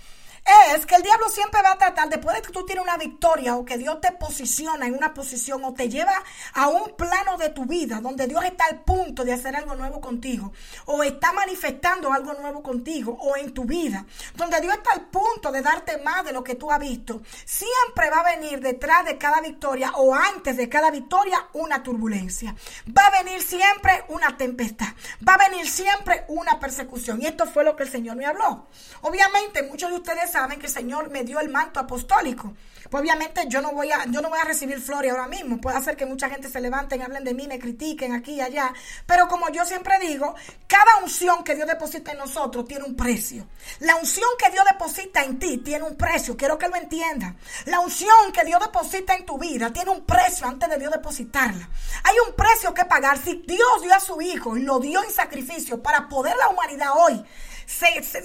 es 0.76 0.86
que 0.86 0.96
el 0.96 1.04
diablo 1.04 1.30
siempre 1.30 1.62
va 1.62 1.72
a 1.72 1.78
tratar, 1.78 2.10
después 2.10 2.36
de 2.36 2.42
que 2.42 2.52
tú 2.52 2.66
tienes 2.66 2.84
una 2.84 2.98
victoria 2.98 3.56
o 3.56 3.66
que 3.66 3.78
Dios 3.78 4.00
te 4.02 4.12
posiciona 4.12 4.88
en 4.88 4.96
una 4.96 5.14
posición 5.14 5.64
o 5.64 5.74
te 5.74 5.90
lleva 5.90 6.24
a 6.54 6.68
un 6.68 6.96
plano 6.96 7.38
de 7.38 7.50
tu 7.50 7.66
vida 7.66 8.00
donde 8.02 8.28
Dios 8.28 8.44
está 8.44 8.66
al 8.66 8.82
punto 8.82 9.24
de 9.24 9.34
hacer 9.34 9.56
algo 9.56 9.76
nuevo 9.76 10.02
contigo 10.02 10.52
o 10.86 11.04
está 11.04 11.32
manifestando 11.34 12.12
algo 12.12 12.34
nuevo 12.34 12.64
contigo 12.64 13.18
o 13.20 13.36
en 13.36 13.54
tu 13.54 13.66
vida, 13.66 14.06
donde 14.36 14.62
Dios 14.62 14.74
está 14.74 14.94
al 14.94 15.08
punto 15.08 15.52
de 15.52 15.62
darte 15.62 15.98
más 16.00 16.26
de 16.26 16.34
lo 16.34 16.44
que 16.44 16.56
tú 16.56 16.72
has 16.72 16.80
visto, 16.80 17.22
siempre 17.46 18.10
va 18.10 18.20
a 18.20 18.36
venir 18.36 18.60
detrás 18.60 19.06
de 19.06 19.18
cada 19.18 19.42
victoria 19.42 19.92
o 19.96 20.14
antes 20.14 20.58
de 20.58 20.70
cada 20.70 20.92
victoria 20.92 21.48
una 21.54 21.84
turbulencia. 21.84 22.56
Va 22.98 23.08
a 23.08 23.24
venir 23.24 23.42
siempre 23.42 24.04
una 24.10 24.38
tempestad, 24.38 24.88
va 25.28 25.36
a 25.36 25.50
venir 25.50 25.70
siempre 25.70 26.26
una 26.28 26.60
persecución. 26.60 27.22
Y 27.22 27.28
esto 27.28 27.46
fue 27.46 27.64
lo 27.64 27.76
que 27.76 27.84
el 27.84 27.92
Señor 27.92 28.16
me 28.16 28.26
habló. 28.26 28.68
Obviamente 29.02 29.64
muchos 29.64 29.90
de 29.90 29.96
ustedes 29.98 30.36
saben 30.40 30.60
que 30.60 30.68
el 30.68 30.72
Señor 30.72 31.10
me 31.10 31.24
dio 31.24 31.40
el 31.40 31.50
manto 31.50 31.80
apostólico. 31.80 32.54
Pues 32.90 33.02
obviamente 33.02 33.42
yo 33.48 33.62
no 33.62 33.74
voy 33.74 33.92
a, 33.92 34.06
yo 34.06 34.22
no 34.22 34.30
voy 34.30 34.40
a 34.40 34.46
recibir 34.46 34.80
flores 34.80 35.12
ahora 35.12 35.28
mismo. 35.28 35.60
Puede 35.60 35.78
hacer 35.78 35.98
que 35.98 36.06
mucha 36.06 36.30
gente 36.30 36.50
se 36.50 36.62
levanten, 36.62 37.02
hablen 37.02 37.24
de 37.24 37.34
mí, 37.34 37.46
me 37.46 37.60
critiquen 37.60 38.14
aquí 38.14 38.36
y 38.36 38.42
allá. 38.42 38.74
Pero 39.06 39.28
como 39.28 39.50
yo 39.50 39.66
siempre 39.66 40.00
digo, 40.00 40.34
cada 40.66 40.98
unción 41.04 41.44
que 41.44 41.56
Dios 41.56 41.68
deposita 41.68 42.14
en 42.14 42.20
nosotros 42.20 42.66
tiene 42.66 42.86
un 42.86 42.96
precio. 42.96 43.48
La 43.80 43.98
unción 43.98 44.30
que 44.40 44.50
Dios 44.50 44.64
deposita 44.66 45.24
en 45.24 45.38
ti 45.38 45.58
tiene 45.58 45.84
un 45.84 45.98
precio. 45.98 46.38
Quiero 46.38 46.58
que 46.58 46.70
lo 46.70 46.78
entiendan. 46.78 47.38
La 47.66 47.82
unción 47.82 48.32
que 48.34 48.46
Dios 48.46 48.60
deposita 48.62 49.14
en 49.16 49.26
tu 49.26 49.38
vida 49.38 49.72
tiene 49.74 49.92
un 49.92 50.06
precio 50.06 50.48
antes 50.48 50.70
de 50.70 50.78
Dios 50.78 50.92
depositarla. 50.92 51.70
Hay 52.04 52.16
un 52.28 52.34
precio 52.34 52.74
que 52.74 52.86
pagar. 52.86 53.18
Si 53.20 53.44
Dios 53.46 53.82
dio 53.82 53.94
a 53.94 54.00
su 54.00 54.20
Hijo 54.22 54.56
y 54.56 54.62
lo 54.62 54.80
dio 54.80 55.04
en 55.04 55.12
sacrificio 55.12 55.84
para 55.84 56.08
poder 56.08 56.36
la 56.38 56.48
humanidad 56.48 56.92
hoy 56.96 57.24
esa, 57.70 58.18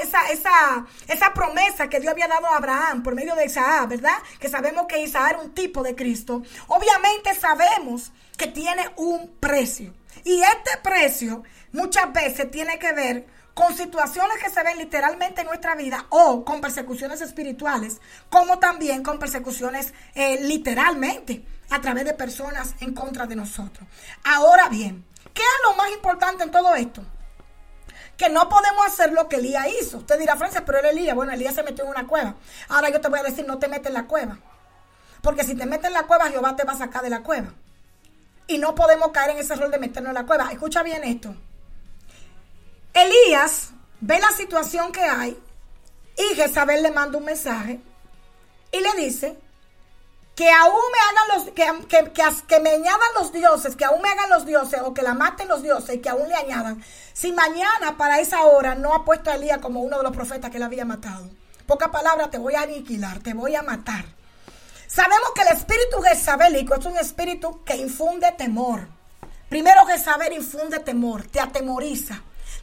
esa, 0.00 0.22
esa, 0.30 0.86
esa 1.08 1.34
promesa 1.34 1.88
que 1.88 2.00
Dios 2.00 2.12
había 2.12 2.26
dado 2.26 2.46
a 2.46 2.56
Abraham 2.56 3.02
por 3.02 3.14
medio 3.14 3.34
de 3.34 3.44
Isaac, 3.44 3.88
¿verdad? 3.88 4.16
Que 4.40 4.48
sabemos 4.48 4.86
que 4.86 5.02
Isaac 5.02 5.30
era 5.30 5.38
un 5.40 5.54
tipo 5.54 5.82
de 5.82 5.94
Cristo. 5.94 6.42
Obviamente 6.68 7.34
sabemos 7.34 8.12
que 8.36 8.46
tiene 8.46 8.82
un 8.96 9.36
precio. 9.38 9.92
Y 10.24 10.40
este 10.40 10.70
precio 10.82 11.42
muchas 11.72 12.12
veces 12.12 12.50
tiene 12.50 12.78
que 12.78 12.92
ver 12.92 13.26
con 13.54 13.76
situaciones 13.76 14.38
que 14.42 14.50
se 14.50 14.62
ven 14.62 14.78
literalmente 14.78 15.42
en 15.42 15.46
nuestra 15.46 15.74
vida 15.74 16.06
o 16.08 16.44
con 16.44 16.60
persecuciones 16.60 17.20
espirituales, 17.20 18.00
como 18.30 18.58
también 18.58 19.02
con 19.02 19.18
persecuciones 19.18 19.92
eh, 20.14 20.38
literalmente 20.42 21.44
a 21.70 21.80
través 21.80 22.04
de 22.04 22.14
personas 22.14 22.74
en 22.80 22.94
contra 22.94 23.26
de 23.26 23.36
nosotros. 23.36 23.86
Ahora 24.24 24.68
bien, 24.68 25.04
¿qué 25.34 25.42
es 25.42 25.70
lo 25.70 25.76
más 25.76 25.90
importante 25.92 26.44
en 26.44 26.50
todo 26.50 26.74
esto? 26.74 27.04
Que 28.16 28.28
no 28.28 28.48
podemos 28.48 28.86
hacer 28.86 29.12
lo 29.12 29.28
que 29.28 29.36
Elías 29.36 29.66
hizo. 29.80 29.98
Usted 29.98 30.18
dirá, 30.18 30.36
Francia, 30.36 30.64
pero 30.64 30.78
era 30.78 30.90
Elías. 30.90 31.14
Bueno, 31.14 31.32
Elías 31.32 31.54
se 31.54 31.62
metió 31.62 31.84
en 31.84 31.90
una 31.90 32.06
cueva. 32.06 32.34
Ahora 32.68 32.90
yo 32.90 33.00
te 33.00 33.08
voy 33.08 33.18
a 33.18 33.22
decir, 33.22 33.46
no 33.46 33.58
te 33.58 33.68
metes 33.68 33.88
en 33.88 33.94
la 33.94 34.04
cueva. 34.04 34.38
Porque 35.22 35.44
si 35.44 35.54
te 35.54 35.66
metes 35.66 35.86
en 35.86 35.94
la 35.94 36.04
cueva, 36.04 36.28
Jehová 36.28 36.56
te 36.56 36.64
va 36.64 36.72
a 36.72 36.78
sacar 36.78 37.02
de 37.02 37.10
la 37.10 37.22
cueva. 37.22 37.52
Y 38.46 38.58
no 38.58 38.74
podemos 38.74 39.12
caer 39.12 39.30
en 39.30 39.38
ese 39.38 39.54
error 39.54 39.70
de 39.70 39.78
meternos 39.78 40.10
en 40.10 40.14
la 40.14 40.26
cueva. 40.26 40.50
Escucha 40.52 40.82
bien 40.82 41.04
esto. 41.04 41.34
Elías 42.92 43.70
ve 44.00 44.18
la 44.18 44.30
situación 44.32 44.92
que 44.92 45.02
hay 45.02 45.38
y 46.16 46.34
Jezabel 46.34 46.82
le 46.82 46.90
manda 46.90 47.18
un 47.18 47.24
mensaje 47.24 47.80
y 48.70 48.80
le 48.80 49.04
dice 49.04 49.38
que 50.42 50.50
aún 50.50 50.82
me 50.92 50.98
hagan 50.98 51.28
los, 51.36 51.54
que, 51.54 51.86
que, 51.86 52.10
que, 52.10 52.24
que, 52.48 52.60
me 52.60 52.70
añadan 52.70 53.14
los 53.16 53.32
dioses, 53.32 53.76
que 53.76 53.84
aún 53.84 54.02
me 54.02 54.08
hagan 54.08 54.28
los 54.28 54.44
dioses, 54.44 54.80
o 54.82 54.92
que 54.92 55.02
la 55.02 55.14
maten 55.14 55.46
los 55.46 55.62
dioses 55.62 55.94
y 55.94 55.98
que 56.00 56.08
aún 56.08 56.28
le 56.28 56.34
añadan. 56.34 56.82
Si 57.12 57.30
mañana 57.30 57.96
para 57.96 58.18
esa 58.18 58.42
hora 58.42 58.74
no 58.74 58.92
ha 58.92 59.04
puesto 59.04 59.30
a 59.30 59.36
Elías 59.36 59.58
como 59.58 59.82
uno 59.82 59.98
de 59.98 60.02
los 60.02 60.12
profetas 60.12 60.50
que 60.50 60.58
le 60.58 60.64
había 60.64 60.84
matado. 60.84 61.30
Poca 61.64 61.92
palabra, 61.92 62.28
te 62.28 62.38
voy 62.38 62.56
a 62.56 62.62
aniquilar, 62.62 63.20
te 63.20 63.34
voy 63.34 63.54
a 63.54 63.62
matar. 63.62 64.04
Sabemos 64.88 65.30
que 65.32 65.42
el 65.42 65.56
espíritu 65.56 66.02
jezabelico 66.02 66.74
es 66.74 66.86
un 66.86 66.98
espíritu 66.98 67.62
que 67.62 67.76
infunde 67.76 68.32
temor. 68.32 68.88
Primero 69.48 69.86
Jezabel 69.86 70.32
infunde 70.32 70.80
temor, 70.80 71.22
te 71.28 71.38
atemoriza 71.38 72.20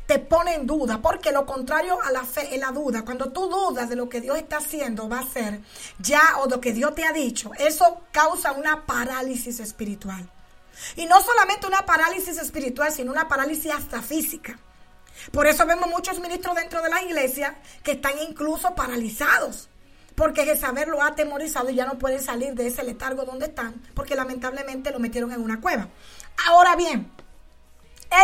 te 0.10 0.18
pone 0.18 0.56
en 0.56 0.66
duda, 0.66 1.00
porque 1.04 1.32
lo 1.32 1.46
contrario 1.46 2.00
a 2.02 2.12
la 2.12 2.24
fe 2.24 2.56
es 2.56 2.60
la 2.60 2.72
duda. 2.72 3.06
Cuando 3.06 3.32
tú 3.32 3.48
dudas 3.48 3.90
de 3.90 3.96
lo 3.96 4.10
que 4.10 4.22
Dios 4.22 4.40
está 4.40 4.58
haciendo, 4.58 5.08
va 5.08 5.20
a 5.20 5.22
hacer 5.22 5.62
ya 6.00 6.40
o 6.40 6.48
lo 6.48 6.60
que 6.60 6.74
Dios 6.74 6.96
te 6.96 7.06
ha 7.06 7.14
dicho, 7.14 7.52
eso 7.60 8.02
causa 8.12 8.54
una 8.54 8.88
parálisis 8.88 9.60
espiritual. 9.60 10.28
Y 10.96 11.06
no 11.06 11.22
solamente 11.22 11.68
una 11.68 11.86
parálisis 11.86 12.40
espiritual, 12.40 12.92
sino 12.92 13.12
una 13.12 13.28
parálisis 13.28 13.72
hasta 13.72 14.02
física. 14.02 14.58
Por 15.32 15.46
eso 15.46 15.68
vemos 15.68 15.88
muchos 15.88 16.20
ministros 16.20 16.56
dentro 16.56 16.82
de 16.82 16.90
la 16.90 17.04
iglesia 17.04 17.60
que 17.84 17.92
están 17.92 18.18
incluso 18.18 18.74
paralizados. 18.74 19.70
Porque 20.16 20.44
Jezabel 20.44 20.90
lo 20.90 21.04
ha 21.04 21.10
atemorizado 21.10 21.70
y 21.70 21.76
ya 21.76 21.86
no 21.86 22.00
pueden 22.00 22.20
salir 22.20 22.56
de 22.56 22.66
ese 22.66 22.82
letargo 22.82 23.26
donde 23.26 23.46
están, 23.46 23.80
porque 23.94 24.16
lamentablemente 24.16 24.90
lo 24.90 24.98
metieron 24.98 25.32
en 25.34 25.44
una 25.44 25.62
cueva. 25.62 25.88
Ahora 26.48 26.76
bien, 26.76 27.12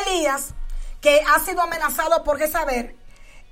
Elías 0.08 0.56
que 1.06 1.22
ha 1.22 1.40
sido 1.40 1.62
amenazado 1.62 2.24
por 2.24 2.40
Jezabel, 2.40 2.96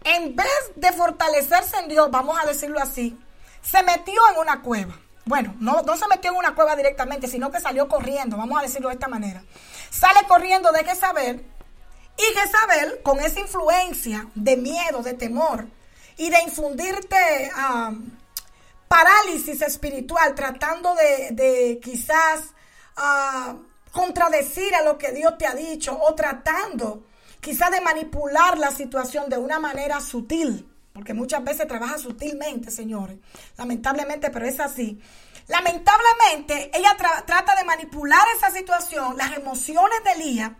en 0.03 0.35
vez 0.35 0.71
de 0.75 0.91
fortalecerse 0.91 1.77
en 1.77 1.87
Dios, 1.87 2.09
vamos 2.09 2.35
a 2.41 2.47
decirlo 2.47 2.79
así, 2.79 3.15
se 3.61 3.83
metió 3.83 4.19
en 4.31 4.39
una 4.39 4.63
cueva. 4.63 4.99
Bueno, 5.25 5.53
no, 5.59 5.83
no 5.83 5.95
se 5.95 6.07
metió 6.07 6.31
en 6.31 6.37
una 6.37 6.55
cueva 6.55 6.75
directamente, 6.75 7.27
sino 7.27 7.51
que 7.51 7.59
salió 7.59 7.87
corriendo, 7.87 8.37
vamos 8.37 8.57
a 8.57 8.63
decirlo 8.63 8.89
de 8.89 8.95
esta 8.95 9.07
manera. 9.07 9.43
Sale 9.91 10.21
corriendo 10.27 10.71
de 10.71 10.83
Jezabel 10.83 11.45
y 12.17 12.39
Jezabel, 12.39 13.03
con 13.03 13.19
esa 13.19 13.39
influencia 13.39 14.27
de 14.33 14.57
miedo, 14.57 15.03
de 15.03 15.13
temor 15.13 15.67
y 16.17 16.31
de 16.31 16.41
infundirte 16.41 17.51
parálisis 18.87 19.61
espiritual, 19.61 20.33
tratando 20.33 20.95
de, 20.95 21.79
quizás 21.83 22.45
uh, 22.97 23.59
contradecir 23.91 24.73
a 24.73 24.81
lo 24.81 24.97
que 24.97 25.11
Dios 25.11 25.37
te 25.37 25.45
ha 25.45 25.53
dicho 25.53 25.95
o 25.95 26.15
tratando 26.15 27.03
quizá 27.43 27.69
de 27.69 27.81
manipular 27.81 28.57
la 28.57 28.71
situación 28.71 29.29
de 29.29 29.37
una 29.37 29.59
manera 29.59 29.99
sutil, 29.99 30.67
porque 30.93 31.13
muchas 31.13 31.43
veces 31.43 31.67
trabaja 31.67 31.97
sutilmente, 31.97 32.71
señores, 32.71 33.17
lamentablemente, 33.57 34.31
pero 34.31 34.47
es 34.47 34.59
así. 34.59 35.01
Lamentablemente, 35.47 36.71
ella 36.73 36.95
trata 37.25 37.55
de 37.55 37.65
manipular 37.65 38.25
esa 38.37 38.49
situación, 38.49 39.17
las 39.17 39.35
emociones 39.35 39.99
de 40.05 40.11
Elías, 40.13 40.51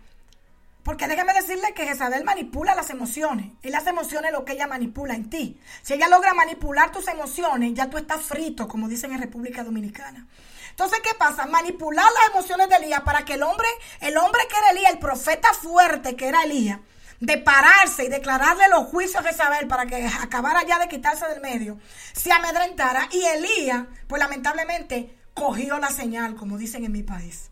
porque 0.82 1.08
déjeme 1.08 1.32
decirle 1.32 1.72
que 1.74 1.86
Jezabel 1.86 2.24
manipula 2.24 2.74
las 2.74 2.90
emociones. 2.90 3.46
Y 3.62 3.70
las 3.70 3.86
emociones 3.86 4.30
es 4.30 4.38
lo 4.38 4.44
que 4.44 4.52
ella 4.52 4.66
manipula 4.66 5.14
en 5.14 5.30
ti. 5.30 5.58
Si 5.80 5.94
ella 5.94 6.08
logra 6.08 6.34
manipular 6.34 6.92
tus 6.92 7.08
emociones, 7.08 7.72
ya 7.72 7.88
tú 7.88 7.96
estás 7.96 8.20
frito, 8.20 8.68
como 8.68 8.88
dicen 8.88 9.12
en 9.14 9.22
República 9.22 9.64
Dominicana. 9.64 10.26
Entonces, 10.74 10.98
¿qué 11.04 11.14
pasa? 11.14 11.46
Manipular 11.46 12.04
las 12.04 12.30
emociones 12.34 12.68
de 12.68 12.74
Elías 12.74 13.02
para 13.02 13.24
que 13.24 13.34
el 13.34 13.44
hombre, 13.44 13.68
el 14.00 14.16
hombre 14.16 14.42
que 14.50 14.58
era 14.58 14.70
Elías, 14.70 14.92
el 14.92 14.98
profeta 14.98 15.54
fuerte 15.54 16.16
que 16.16 16.26
era 16.26 16.42
Elías, 16.42 16.80
de 17.20 17.38
pararse 17.38 18.06
y 18.06 18.08
declararle 18.08 18.68
los 18.70 18.88
juicios 18.88 19.24
a 19.24 19.28
Jezabel 19.28 19.68
para 19.68 19.86
que 19.86 20.04
acabara 20.20 20.64
ya 20.64 20.80
de 20.80 20.88
quitarse 20.88 21.28
del 21.28 21.40
medio, 21.40 21.78
se 22.12 22.32
amedrentara 22.32 23.08
y 23.12 23.22
Elías, 23.22 23.84
pues 24.08 24.18
lamentablemente, 24.18 25.16
cogió 25.32 25.78
la 25.78 25.90
señal, 25.90 26.34
como 26.34 26.58
dicen 26.58 26.84
en 26.84 26.90
mi 26.90 27.04
país. 27.04 27.50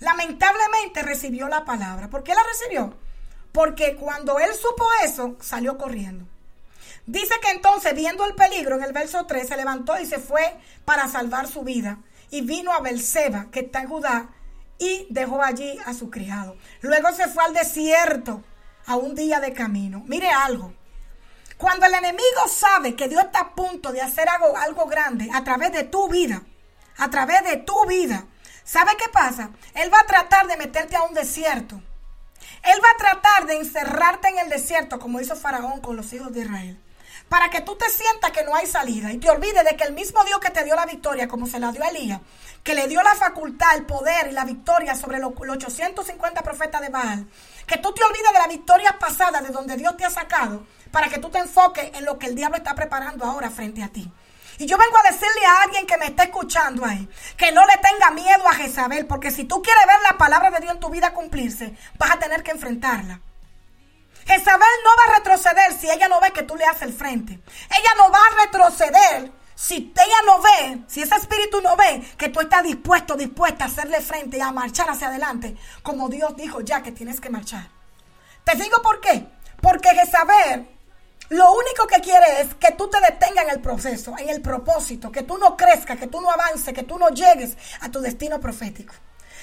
Lamentablemente 0.00 1.02
recibió 1.02 1.48
la 1.48 1.66
palabra. 1.66 2.08
¿Por 2.08 2.24
qué 2.24 2.34
la 2.34 2.42
recibió? 2.44 2.96
Porque 3.52 3.96
cuando 3.96 4.38
él 4.38 4.54
supo 4.54 4.86
eso, 5.04 5.36
salió 5.38 5.76
corriendo. 5.76 6.26
Dice 7.06 7.34
que 7.42 7.50
entonces, 7.50 7.94
viendo 7.94 8.24
el 8.24 8.34
peligro, 8.34 8.76
en 8.76 8.84
el 8.84 8.94
verso 8.94 9.26
3, 9.26 9.46
se 9.46 9.56
levantó 9.58 10.00
y 10.00 10.06
se 10.06 10.18
fue 10.18 10.56
para 10.86 11.08
salvar 11.08 11.46
su 11.46 11.62
vida. 11.62 11.98
Y 12.34 12.40
vino 12.40 12.72
a 12.72 12.80
Berseba, 12.80 13.46
que 13.52 13.60
está 13.60 13.82
en 13.82 13.88
Judá, 13.88 14.28
y 14.76 15.06
dejó 15.08 15.40
allí 15.40 15.78
a 15.86 15.94
su 15.94 16.10
criado. 16.10 16.56
Luego 16.80 17.12
se 17.12 17.28
fue 17.28 17.44
al 17.44 17.54
desierto 17.54 18.42
a 18.86 18.96
un 18.96 19.14
día 19.14 19.38
de 19.38 19.52
camino. 19.52 20.02
Mire 20.08 20.30
algo. 20.30 20.74
Cuando 21.58 21.86
el 21.86 21.94
enemigo 21.94 22.48
sabe 22.48 22.96
que 22.96 23.06
Dios 23.06 23.22
está 23.22 23.38
a 23.38 23.54
punto 23.54 23.92
de 23.92 24.02
hacer 24.02 24.28
algo, 24.28 24.56
algo 24.56 24.86
grande 24.86 25.30
a 25.32 25.44
través 25.44 25.70
de 25.70 25.84
tu 25.84 26.08
vida, 26.08 26.42
a 26.98 27.08
través 27.08 27.44
de 27.44 27.58
tu 27.58 27.86
vida, 27.86 28.26
¿sabe 28.64 28.90
qué 28.98 29.08
pasa? 29.12 29.50
Él 29.72 29.94
va 29.94 30.00
a 30.00 30.06
tratar 30.06 30.48
de 30.48 30.56
meterte 30.56 30.96
a 30.96 31.04
un 31.04 31.14
desierto. 31.14 31.80
Él 32.64 32.80
va 32.82 32.90
a 32.90 33.12
tratar 33.12 33.46
de 33.46 33.58
encerrarte 33.58 34.26
en 34.26 34.38
el 34.40 34.48
desierto 34.48 34.98
como 34.98 35.20
hizo 35.20 35.36
Faraón 35.36 35.80
con 35.80 35.94
los 35.94 36.12
hijos 36.12 36.32
de 36.32 36.40
Israel 36.40 36.83
para 37.34 37.50
que 37.50 37.62
tú 37.62 37.74
te 37.74 37.90
sientas 37.90 38.30
que 38.30 38.44
no 38.44 38.54
hay 38.54 38.64
salida 38.64 39.10
y 39.10 39.18
te 39.18 39.28
olvides 39.28 39.64
de 39.64 39.74
que 39.74 39.82
el 39.82 39.92
mismo 39.92 40.22
Dios 40.22 40.38
que 40.38 40.52
te 40.52 40.62
dio 40.62 40.76
la 40.76 40.86
victoria, 40.86 41.26
como 41.26 41.48
se 41.48 41.58
la 41.58 41.72
dio 41.72 41.82
a 41.82 41.88
Elías, 41.88 42.20
que 42.62 42.76
le 42.76 42.86
dio 42.86 43.02
la 43.02 43.16
facultad, 43.16 43.74
el 43.74 43.86
poder 43.86 44.28
y 44.28 44.30
la 44.30 44.44
victoria 44.44 44.94
sobre 44.94 45.18
los, 45.18 45.32
850 45.36 46.42
profetas 46.42 46.80
de 46.80 46.90
Baal, 46.90 47.26
que 47.66 47.78
tú 47.78 47.92
te 47.92 48.04
olvides 48.04 48.32
de 48.32 48.38
la 48.38 48.46
victoria 48.46 49.00
pasada 49.00 49.40
de 49.40 49.48
donde 49.48 49.76
Dios 49.76 49.96
te 49.96 50.04
ha 50.04 50.10
sacado, 50.10 50.64
para 50.92 51.08
que 51.08 51.18
tú 51.18 51.28
te 51.28 51.38
enfoques 51.38 51.90
en 51.94 52.04
lo 52.04 52.20
que 52.20 52.26
el 52.26 52.36
diablo 52.36 52.56
está 52.56 52.76
preparando 52.76 53.24
ahora 53.24 53.50
frente 53.50 53.82
a 53.82 53.88
ti. 53.88 54.08
Y 54.58 54.66
yo 54.66 54.78
vengo 54.78 54.96
a 54.96 55.10
decirle 55.10 55.44
a 55.44 55.62
alguien 55.62 55.88
que 55.88 55.96
me 55.96 56.06
está 56.06 56.22
escuchando 56.22 56.84
ahí, 56.84 57.08
que 57.36 57.50
no 57.50 57.66
le 57.66 57.76
tenga 57.78 58.12
miedo 58.12 58.46
a 58.46 58.54
Jezabel, 58.54 59.06
porque 59.06 59.32
si 59.32 59.42
tú 59.42 59.60
quieres 59.60 59.84
ver 59.88 59.98
la 60.08 60.18
palabra 60.18 60.52
de 60.52 60.60
Dios 60.60 60.74
en 60.74 60.80
tu 60.80 60.88
vida 60.88 61.12
cumplirse, 61.12 61.74
vas 61.98 62.12
a 62.12 62.20
tener 62.20 62.44
que 62.44 62.52
enfrentarla. 62.52 63.20
Jezabel 64.26 64.68
no 64.84 64.90
va 64.90 65.12
a 65.12 65.18
retroceder 65.18 65.72
si 65.78 65.90
ella 65.90 66.08
no 66.08 66.20
ve 66.20 66.32
que 66.32 66.42
tú 66.42 66.56
le 66.56 66.64
haces 66.64 66.82
el 66.82 66.92
frente. 66.94 67.32
Ella 67.34 67.90
no 67.96 68.10
va 68.10 68.18
a 68.18 68.44
retroceder 68.44 69.32
si 69.54 69.92
ella 69.94 70.16
no 70.26 70.40
ve, 70.40 70.84
si 70.88 71.02
ese 71.02 71.14
espíritu 71.14 71.60
no 71.60 71.76
ve 71.76 72.02
que 72.18 72.28
tú 72.28 72.40
estás 72.40 72.64
dispuesto, 72.64 73.14
dispuesta 73.14 73.64
a 73.64 73.68
hacerle 73.68 74.00
frente 74.00 74.38
y 74.38 74.40
a 74.40 74.50
marchar 74.50 74.90
hacia 74.90 75.08
adelante, 75.08 75.56
como 75.82 76.08
Dios 76.08 76.36
dijo 76.36 76.60
ya 76.60 76.82
que 76.82 76.92
tienes 76.92 77.20
que 77.20 77.30
marchar. 77.30 77.68
Te 78.44 78.56
digo 78.56 78.82
por 78.82 79.00
qué. 79.00 79.26
Porque 79.60 79.90
Jezabel 79.90 80.68
lo 81.30 81.52
único 81.52 81.86
que 81.86 82.00
quiere 82.00 82.42
es 82.42 82.54
que 82.54 82.72
tú 82.72 82.88
te 82.88 83.00
detengas 83.00 83.44
en 83.44 83.50
el 83.50 83.60
proceso, 83.60 84.14
en 84.18 84.28
el 84.28 84.42
propósito, 84.42 85.10
que 85.10 85.22
tú 85.22 85.38
no 85.38 85.56
crezcas, 85.56 85.98
que 85.98 86.06
tú 86.06 86.20
no 86.20 86.30
avances, 86.30 86.74
que 86.74 86.82
tú 86.82 86.98
no 86.98 87.08
llegues 87.08 87.56
a 87.80 87.90
tu 87.90 88.00
destino 88.00 88.38
profético. 88.40 88.94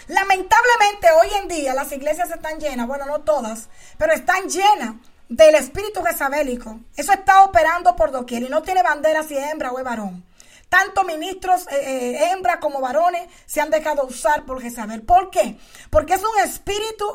Lamentablemente 0.07 1.07
hoy 1.11 1.29
en 1.41 1.47
día 1.47 1.73
las 1.73 1.91
iglesias 1.91 2.31
están 2.31 2.59
llenas, 2.59 2.87
bueno, 2.87 3.05
no 3.05 3.21
todas, 3.21 3.69
pero 3.97 4.13
están 4.13 4.49
llenas 4.49 4.95
del 5.29 5.55
espíritu 5.55 6.03
jezabélico. 6.03 6.79
Eso 6.95 7.13
está 7.13 7.43
operando 7.43 7.95
por 7.95 8.11
doquier 8.11 8.43
y 8.43 8.49
no 8.49 8.61
tiene 8.63 8.83
bandera 8.83 9.23
si 9.23 9.37
es 9.37 9.51
hembra 9.51 9.71
o 9.71 9.79
es 9.79 9.85
varón. 9.85 10.25
Tanto 10.67 11.03
ministros, 11.03 11.67
eh, 11.67 11.75
eh, 11.81 12.31
hembras 12.31 12.57
como 12.57 12.79
varones, 12.79 13.29
se 13.45 13.59
han 13.59 13.69
dejado 13.69 14.05
usar 14.05 14.45
por 14.45 14.61
Jezabel. 14.61 15.01
¿Por 15.01 15.29
qué? 15.29 15.57
Porque 15.89 16.13
es 16.13 16.23
un 16.23 16.39
espíritu 16.45 17.05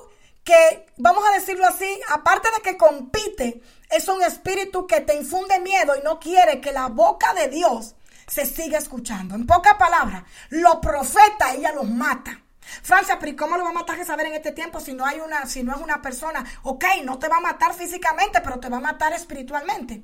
que, 0.44 0.86
vamos 0.98 1.24
a 1.26 1.32
decirlo 1.32 1.66
así, 1.66 1.88
aparte 2.10 2.48
de 2.54 2.62
que 2.62 2.76
compite, 2.76 3.62
es 3.90 4.08
un 4.08 4.22
espíritu 4.22 4.86
que 4.86 5.00
te 5.00 5.16
infunde 5.16 5.58
miedo 5.60 5.94
y 5.96 6.04
no 6.04 6.20
quiere 6.20 6.60
que 6.60 6.72
la 6.72 6.88
boca 6.88 7.32
de 7.32 7.48
Dios 7.48 7.94
se 8.26 8.44
siga 8.44 8.78
escuchando. 8.78 9.34
En 9.34 9.46
pocas 9.46 9.74
palabras, 9.74 10.24
los 10.50 10.76
profetas 10.76 11.54
ella 11.54 11.72
los 11.72 11.88
mata. 11.88 12.42
Francia, 12.82 13.18
pero 13.18 13.36
cómo 13.36 13.56
lo 13.56 13.64
va 13.64 13.70
a 13.70 13.74
matar 13.74 14.04
saber 14.04 14.26
en 14.26 14.34
este 14.34 14.52
tiempo 14.52 14.80
si 14.80 14.92
no 14.92 15.04
hay 15.04 15.20
una, 15.20 15.46
si 15.46 15.62
no 15.62 15.74
es 15.74 15.80
una 15.80 16.02
persona? 16.02 16.44
Ok, 16.62 16.84
no 17.04 17.18
te 17.18 17.28
va 17.28 17.38
a 17.38 17.40
matar 17.40 17.74
físicamente, 17.74 18.40
pero 18.40 18.58
te 18.60 18.68
va 18.68 18.78
a 18.78 18.80
matar 18.80 19.12
espiritualmente. 19.12 20.02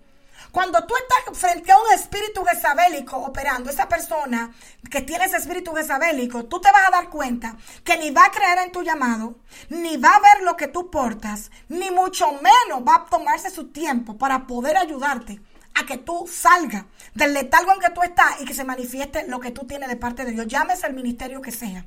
Cuando 0.50 0.84
tú 0.84 0.94
estás 0.96 1.38
frente 1.38 1.70
a 1.70 1.78
un 1.78 1.92
espíritu 1.94 2.44
jezabélico 2.44 3.16
operando, 3.16 3.70
esa 3.70 3.88
persona 3.88 4.52
que 4.90 5.00
tiene 5.00 5.24
ese 5.24 5.36
espíritu 5.36 5.72
jezabélico, 5.72 6.44
tú 6.44 6.60
te 6.60 6.70
vas 6.72 6.88
a 6.88 6.90
dar 6.90 7.10
cuenta 7.10 7.56
que 7.84 7.96
ni 7.96 8.10
va 8.10 8.24
a 8.26 8.30
creer 8.30 8.58
en 8.58 8.72
tu 8.72 8.82
llamado, 8.82 9.36
ni 9.70 9.96
va 9.96 10.10
a 10.10 10.20
ver 10.20 10.42
lo 10.42 10.56
que 10.56 10.68
tú 10.68 10.90
portas, 10.90 11.50
ni 11.68 11.90
mucho 11.90 12.32
menos 12.32 12.86
va 12.86 12.96
a 12.96 13.04
tomarse 13.06 13.50
su 13.50 13.68
tiempo 13.68 14.18
para 14.18 14.46
poder 14.46 14.76
ayudarte 14.76 15.40
a 15.74 15.86
que 15.86 15.96
tú 15.96 16.28
salgas 16.30 16.84
del 17.14 17.32
letargo 17.32 17.72
en 17.72 17.80
que 17.80 17.90
tú 17.90 18.02
estás 18.02 18.40
y 18.40 18.44
que 18.44 18.54
se 18.54 18.64
manifieste 18.64 19.26
lo 19.28 19.40
que 19.40 19.52
tú 19.52 19.66
tienes 19.66 19.88
de 19.88 19.96
parte 19.96 20.24
de 20.24 20.32
Dios. 20.32 20.46
Llámese 20.46 20.86
el 20.86 20.94
ministerio 20.94 21.40
que 21.40 21.52
sea. 21.52 21.86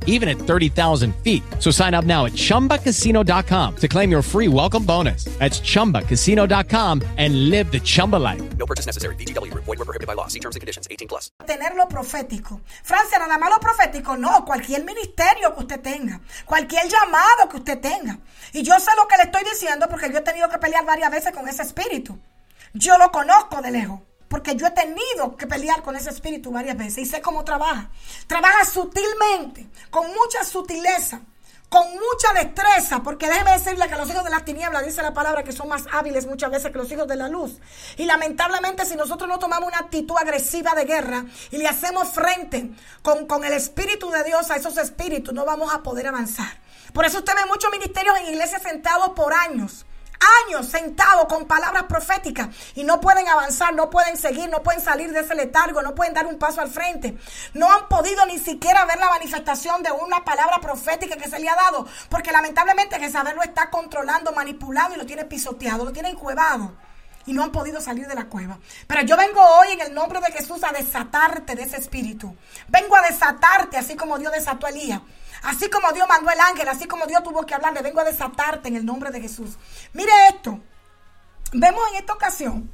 even 0.05 0.29
at 0.29 0.37
30,000 0.37 1.13
feet. 1.23 1.43
So 1.59 1.71
sign 1.71 1.93
up 1.93 2.05
now 2.05 2.25
at 2.25 2.33
ChumbaCasino.com 2.33 3.75
to 3.75 3.87
claim 3.89 4.09
your 4.09 4.21
free 4.21 4.47
welcome 4.47 4.85
bonus. 4.85 5.25
That's 5.39 5.59
ChumbaCasino.com 5.59 7.01
and 7.17 7.49
live 7.49 7.71
the 7.71 7.81
Chumba 7.81 8.17
life. 8.17 8.41
No 8.57 8.65
purchase 8.65 8.85
necessary. 8.85 9.15
VGW. 9.15 9.53
Void 9.53 9.79
were 9.79 9.85
prohibited 9.85 10.07
by 10.07 10.13
law. 10.13 10.27
See 10.27 10.39
terms 10.39 10.55
and 10.55 10.61
conditions. 10.61 10.87
18 10.89 11.07
plus. 11.07 11.31
Tener 11.45 11.75
lo 11.75 11.87
profético. 11.87 12.61
Francia, 12.83 13.19
nada 13.19 13.37
más 13.37 13.49
lo 13.49 13.59
profético. 13.59 14.15
No, 14.17 14.45
cualquier 14.45 14.85
ministerio 14.85 15.53
que 15.55 15.61
usted 15.61 15.81
tenga. 15.81 16.21
Cualquier 16.45 16.83
llamado 16.87 17.49
que 17.49 17.57
usted 17.57 17.79
tenga. 17.79 18.19
Y 18.53 18.63
yo 18.63 18.79
sé 18.79 18.91
lo 18.95 19.07
que 19.07 19.17
le 19.17 19.23
estoy 19.23 19.43
diciendo 19.43 19.87
porque 19.89 20.11
yo 20.11 20.19
he 20.19 20.21
tenido 20.21 20.47
que 20.49 20.57
pelear 20.57 20.85
varias 20.85 21.11
veces 21.11 21.33
con 21.33 21.47
ese 21.47 21.63
espíritu. 21.63 22.17
Yo 22.73 22.97
lo 22.97 23.11
conozco 23.11 23.61
de 23.61 23.71
lejos 23.71 23.99
porque 24.31 24.55
yo 24.55 24.65
he 24.65 24.71
tenido 24.71 25.35
que 25.37 25.45
pelear 25.45 25.83
con 25.83 25.97
ese 25.97 26.09
espíritu 26.09 26.51
varias 26.51 26.77
veces 26.77 26.99
y 26.99 27.05
sé 27.05 27.21
cómo 27.21 27.43
trabaja. 27.43 27.89
Trabaja 28.27 28.63
sutilmente, 28.63 29.67
con 29.89 30.07
mucha 30.07 30.45
sutileza, 30.45 31.19
con 31.67 31.85
mucha 31.93 32.33
destreza, 32.41 33.03
porque 33.03 33.27
déjeme 33.27 33.51
decirle 33.51 33.89
que 33.89 33.95
los 33.97 34.09
hijos 34.09 34.23
de 34.23 34.29
las 34.29 34.45
tinieblas, 34.45 34.85
dice 34.85 35.01
la 35.01 35.13
palabra, 35.13 35.43
que 35.43 35.51
son 35.51 35.67
más 35.67 35.83
hábiles 35.91 36.27
muchas 36.27 36.49
veces 36.49 36.71
que 36.71 36.77
los 36.77 36.89
hijos 36.89 37.09
de 37.09 37.17
la 37.17 37.27
luz. 37.27 37.59
Y 37.97 38.05
lamentablemente 38.05 38.85
si 38.85 38.95
nosotros 38.95 39.27
no 39.27 39.37
tomamos 39.37 39.67
una 39.67 39.79
actitud 39.79 40.15
agresiva 40.17 40.75
de 40.75 40.85
guerra 40.85 41.25
y 41.51 41.57
le 41.57 41.67
hacemos 41.67 42.07
frente 42.07 42.71
con, 43.01 43.27
con 43.27 43.43
el 43.43 43.51
espíritu 43.51 44.09
de 44.11 44.23
Dios 44.23 44.49
a 44.49 44.55
esos 44.55 44.77
espíritus, 44.77 45.33
no 45.33 45.43
vamos 45.43 45.73
a 45.73 45.83
poder 45.83 46.07
avanzar. 46.07 46.57
Por 46.93 47.03
eso 47.03 47.17
usted 47.17 47.33
ve 47.35 47.45
muchos 47.49 47.69
ministerios 47.69 48.17
en 48.19 48.33
iglesias 48.33 48.61
sentados 48.61 49.09
por 49.09 49.33
años 49.33 49.85
años 50.45 50.67
sentados 50.67 51.25
con 51.25 51.45
palabras 51.45 51.83
proféticas 51.83 52.49
y 52.75 52.83
no 52.83 52.99
pueden 53.01 53.27
avanzar, 53.27 53.73
no 53.73 53.89
pueden 53.89 54.17
seguir, 54.17 54.49
no 54.49 54.63
pueden 54.63 54.81
salir 54.81 55.11
de 55.11 55.21
ese 55.21 55.35
letargo, 55.35 55.81
no 55.81 55.95
pueden 55.95 56.13
dar 56.13 56.25
un 56.25 56.37
paso 56.37 56.61
al 56.61 56.69
frente. 56.69 57.17
No 57.53 57.71
han 57.71 57.87
podido 57.87 58.25
ni 58.25 58.39
siquiera 58.39 58.85
ver 58.85 58.99
la 58.99 59.09
manifestación 59.09 59.83
de 59.83 59.91
una 59.91 60.23
palabra 60.23 60.59
profética 60.59 61.17
que 61.17 61.29
se 61.29 61.39
le 61.39 61.49
ha 61.49 61.55
dado, 61.55 61.87
porque 62.09 62.31
lamentablemente 62.31 62.99
Jezabel 62.99 63.35
lo 63.35 63.43
está 63.43 63.69
controlando, 63.69 64.31
manipulado 64.31 64.95
y 64.95 64.97
lo 64.97 65.05
tiene 65.05 65.25
pisoteado, 65.25 65.85
lo 65.85 65.91
tiene 65.91 66.09
encuevado 66.09 66.71
y 67.25 67.33
no 67.33 67.43
han 67.43 67.51
podido 67.51 67.81
salir 67.81 68.07
de 68.07 68.15
la 68.15 68.25
cueva. 68.25 68.59
Pero 68.87 69.01
yo 69.01 69.17
vengo 69.17 69.41
hoy 69.41 69.73
en 69.73 69.81
el 69.81 69.93
nombre 69.93 70.19
de 70.19 70.31
Jesús 70.31 70.63
a 70.63 70.71
desatarte 70.71 71.55
de 71.55 71.63
ese 71.63 71.77
espíritu. 71.77 72.35
Vengo 72.67 72.95
a 72.95 73.01
desatarte 73.01 73.77
así 73.77 73.95
como 73.95 74.17
Dios 74.17 74.31
desató 74.31 74.67
a 74.67 74.69
Elías. 74.69 75.01
Así 75.43 75.69
como 75.69 75.91
Dios 75.91 76.07
mandó 76.07 76.29
el 76.31 76.39
ángel, 76.39 76.67
así 76.67 76.87
como 76.87 77.05
Dios 77.07 77.23
tuvo 77.23 77.45
que 77.45 77.55
hablarle, 77.55 77.81
vengo 77.81 77.99
a 77.99 78.05
desatarte 78.05 78.67
en 78.67 78.75
el 78.75 78.85
nombre 78.85 79.11
de 79.11 79.21
Jesús. 79.21 79.57
Mire 79.93 80.11
esto. 80.29 80.59
Vemos 81.53 81.83
en 81.89 81.95
esta 81.97 82.13
ocasión 82.13 82.71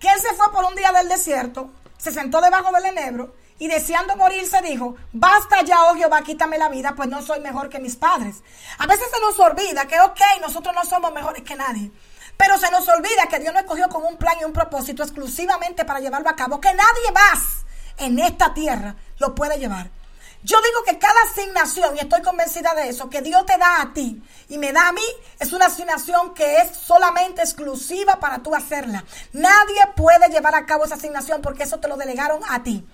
que 0.00 0.08
él 0.08 0.20
se 0.20 0.34
fue 0.34 0.50
por 0.52 0.64
un 0.64 0.74
día 0.74 0.92
del 0.92 1.08
desierto, 1.08 1.70
se 1.98 2.12
sentó 2.12 2.40
debajo 2.40 2.72
del 2.72 2.86
enebro 2.86 3.34
y 3.58 3.66
deseando 3.66 4.16
morirse 4.16 4.62
dijo, 4.62 4.94
basta 5.12 5.62
ya, 5.62 5.84
oh 5.90 5.94
Jehová, 5.94 6.22
quítame 6.22 6.58
la 6.58 6.68
vida, 6.68 6.94
pues 6.94 7.08
no 7.08 7.20
soy 7.20 7.40
mejor 7.40 7.68
que 7.68 7.80
mis 7.80 7.96
padres. 7.96 8.36
A 8.78 8.86
veces 8.86 9.08
se 9.12 9.20
nos 9.20 9.38
olvida 9.40 9.86
que, 9.86 10.00
ok, 10.00 10.20
nosotros 10.40 10.74
no 10.74 10.84
somos 10.84 11.12
mejores 11.12 11.42
que 11.42 11.56
nadie. 11.56 11.90
Pero 12.36 12.56
se 12.56 12.70
nos 12.70 12.88
olvida 12.88 13.26
que 13.28 13.40
Dios 13.40 13.52
nos 13.52 13.62
escogió 13.62 13.88
con 13.88 14.04
un 14.04 14.16
plan 14.16 14.36
y 14.40 14.44
un 14.44 14.52
propósito 14.52 15.02
exclusivamente 15.02 15.84
para 15.84 15.98
llevarlo 15.98 16.30
a 16.30 16.36
cabo, 16.36 16.60
que 16.60 16.72
nadie 16.72 17.12
más 17.12 17.66
en 17.96 18.20
esta 18.20 18.54
tierra 18.54 18.94
lo 19.18 19.34
puede 19.34 19.58
llevar. 19.58 19.90
Yo 20.42 20.56
digo 20.62 20.82
que 20.86 20.98
cada 20.98 21.20
asignación, 21.30 21.96
y 21.96 22.00
estoy 22.00 22.22
convencida 22.22 22.72
de 22.74 22.88
eso, 22.88 23.10
que 23.10 23.22
Dios 23.22 23.44
te 23.44 23.58
da 23.58 23.82
a 23.82 23.92
ti 23.92 24.22
y 24.48 24.58
me 24.58 24.72
da 24.72 24.88
a 24.88 24.92
mí, 24.92 25.02
es 25.40 25.52
una 25.52 25.66
asignación 25.66 26.32
que 26.32 26.58
es 26.58 26.76
solamente 26.76 27.42
exclusiva 27.42 28.20
para 28.20 28.38
tú 28.38 28.54
hacerla. 28.54 29.04
Nadie 29.32 29.80
puede 29.96 30.28
llevar 30.28 30.54
a 30.54 30.64
cabo 30.64 30.84
esa 30.84 30.94
asignación 30.94 31.42
porque 31.42 31.64
eso 31.64 31.80
te 31.80 31.88
lo 31.88 31.96
delegaron 31.96 32.40
a 32.48 32.62
ti. 32.62 32.86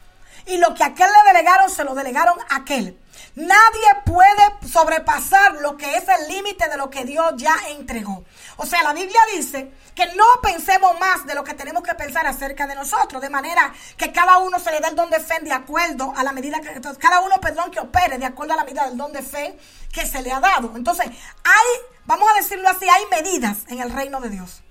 Y 0.46 0.58
lo 0.58 0.74
que 0.74 0.84
aquel 0.84 1.08
le 1.08 1.32
delegaron, 1.32 1.70
se 1.70 1.84
lo 1.84 1.94
delegaron 1.94 2.38
a 2.50 2.56
aquel. 2.56 3.00
Nadie 3.34 3.88
puede 4.04 4.70
sobrepasar 4.70 5.54
lo 5.54 5.76
que 5.76 5.96
es 5.96 6.04
el 6.08 6.28
límite 6.28 6.68
de 6.68 6.76
lo 6.76 6.90
que 6.90 7.04
Dios 7.04 7.32
ya 7.36 7.56
entregó. 7.70 8.24
O 8.56 8.66
sea, 8.66 8.82
la 8.82 8.92
Biblia 8.92 9.20
dice 9.34 9.72
que 9.94 10.06
no 10.14 10.24
pensemos 10.42 10.98
más 11.00 11.26
de 11.26 11.34
lo 11.34 11.42
que 11.42 11.54
tenemos 11.54 11.82
que 11.82 11.94
pensar 11.94 12.26
acerca 12.26 12.66
de 12.66 12.74
nosotros, 12.74 13.22
de 13.22 13.30
manera 13.30 13.72
que 13.96 14.12
cada 14.12 14.38
uno 14.38 14.58
se 14.58 14.70
le 14.70 14.80
dé 14.80 14.88
el 14.88 14.96
don 14.96 15.10
de 15.10 15.20
fe 15.20 15.40
de 15.40 15.52
acuerdo 15.52 16.12
a 16.16 16.22
la 16.22 16.32
medida 16.32 16.60
que, 16.60 16.80
cada 16.98 17.20
uno, 17.20 17.40
perdón, 17.40 17.70
que 17.70 17.80
opere 17.80 18.18
de 18.18 18.26
acuerdo 18.26 18.54
a 18.54 18.56
la 18.56 18.64
medida 18.64 18.86
del 18.86 18.96
don 18.96 19.12
de 19.12 19.22
fe 19.22 19.58
que 19.92 20.06
se 20.06 20.22
le 20.22 20.30
ha 20.30 20.40
dado. 20.40 20.72
Entonces, 20.76 21.06
hay, 21.06 21.80
vamos 22.04 22.28
a 22.30 22.34
decirlo 22.34 22.68
así, 22.68 22.86
hay 22.88 23.04
medidas 23.10 23.58
en 23.68 23.80
el 23.80 23.90
reino 23.90 24.20
de 24.20 24.30
Dios. 24.30 24.62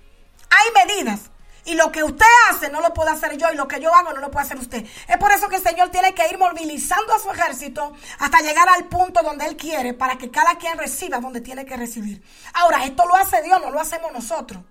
Hay 0.50 0.86
medidas 0.86 1.30
y 1.64 1.74
lo 1.74 1.90
que 1.90 2.04
usted 2.04 2.26
hace 2.50 2.68
no 2.70 2.80
lo 2.80 2.92
puedo 2.92 3.10
hacer 3.10 3.36
yo 3.36 3.46
y 3.52 3.56
lo 3.56 3.66
que 3.66 3.80
yo 3.80 3.94
hago 3.94 4.12
no 4.12 4.20
lo 4.20 4.30
puede 4.30 4.46
hacer 4.46 4.58
usted. 4.58 4.84
Es 5.08 5.16
por 5.18 5.32
eso 5.32 5.48
que 5.48 5.56
el 5.56 5.62
Señor 5.62 5.90
tiene 5.90 6.14
que 6.14 6.28
ir 6.28 6.38
movilizando 6.38 7.14
a 7.14 7.18
su 7.18 7.30
ejército 7.30 7.92
hasta 8.18 8.40
llegar 8.40 8.68
al 8.68 8.84
punto 8.86 9.22
donde 9.22 9.46
Él 9.46 9.56
quiere 9.56 9.94
para 9.94 10.18
que 10.18 10.30
cada 10.30 10.56
quien 10.56 10.78
reciba 10.78 11.18
donde 11.18 11.40
tiene 11.40 11.64
que 11.64 11.76
recibir. 11.76 12.22
Ahora, 12.54 12.84
esto 12.84 13.04
lo 13.06 13.16
hace 13.16 13.42
Dios, 13.42 13.60
no 13.62 13.70
lo 13.70 13.80
hacemos 13.80 14.12
nosotros. 14.12 14.62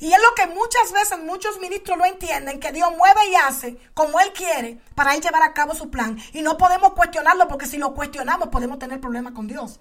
Y 0.00 0.12
es 0.12 0.18
lo 0.20 0.34
que 0.34 0.46
muchas 0.48 0.92
veces 0.92 1.18
muchos 1.20 1.60
ministros 1.60 1.96
no 1.96 2.04
entienden, 2.04 2.58
que 2.58 2.72
Dios 2.72 2.90
mueve 2.96 3.20
y 3.30 3.36
hace 3.36 3.78
como 3.94 4.18
Él 4.20 4.32
quiere 4.32 4.80
para 4.94 5.14
Él 5.14 5.22
llevar 5.22 5.42
a 5.42 5.54
cabo 5.54 5.74
su 5.74 5.90
plan. 5.90 6.18
Y 6.32 6.42
no 6.42 6.58
podemos 6.58 6.92
cuestionarlo 6.92 7.46
porque 7.48 7.66
si 7.66 7.78
lo 7.78 7.94
cuestionamos 7.94 8.48
podemos 8.48 8.78
tener 8.78 9.00
problemas 9.00 9.32
con 9.32 9.46
Dios. 9.46 9.80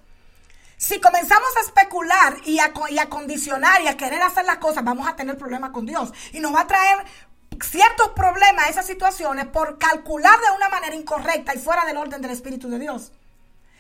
Si 0.78 1.00
comenzamos 1.00 1.50
a 1.58 1.62
especular 1.62 2.38
y 2.46 2.60
a, 2.60 2.74
y 2.90 3.00
a 3.00 3.10
condicionar 3.10 3.82
y 3.82 3.88
a 3.88 3.98
querer 3.98 4.22
hacer 4.22 4.46
las 4.46 4.58
cosas, 4.58 4.84
vamos 4.84 5.08
a 5.08 5.16
tener 5.16 5.38
problemas 5.38 5.72
con 5.72 5.86
Dios. 5.86 6.12
Y 6.34 6.40
nos 6.40 6.54
va 6.54 6.62
a 6.62 6.68
traer 6.68 7.06
ciertos 7.64 8.10
problemas 8.10 8.66
a 8.66 8.70
esas 8.70 8.86
situaciones 8.86 9.46
por 9.48 9.78
calcular 9.78 10.40
de 10.40 10.56
una 10.56 10.70
manera 10.70 10.96
incorrecta 10.96 11.54
y 11.54 11.60
fuera 11.60 11.86
del 11.86 11.98
orden 11.98 12.22
del 12.22 12.32
Espíritu 12.32 12.70
de 12.70 12.80
Dios. 12.80 13.12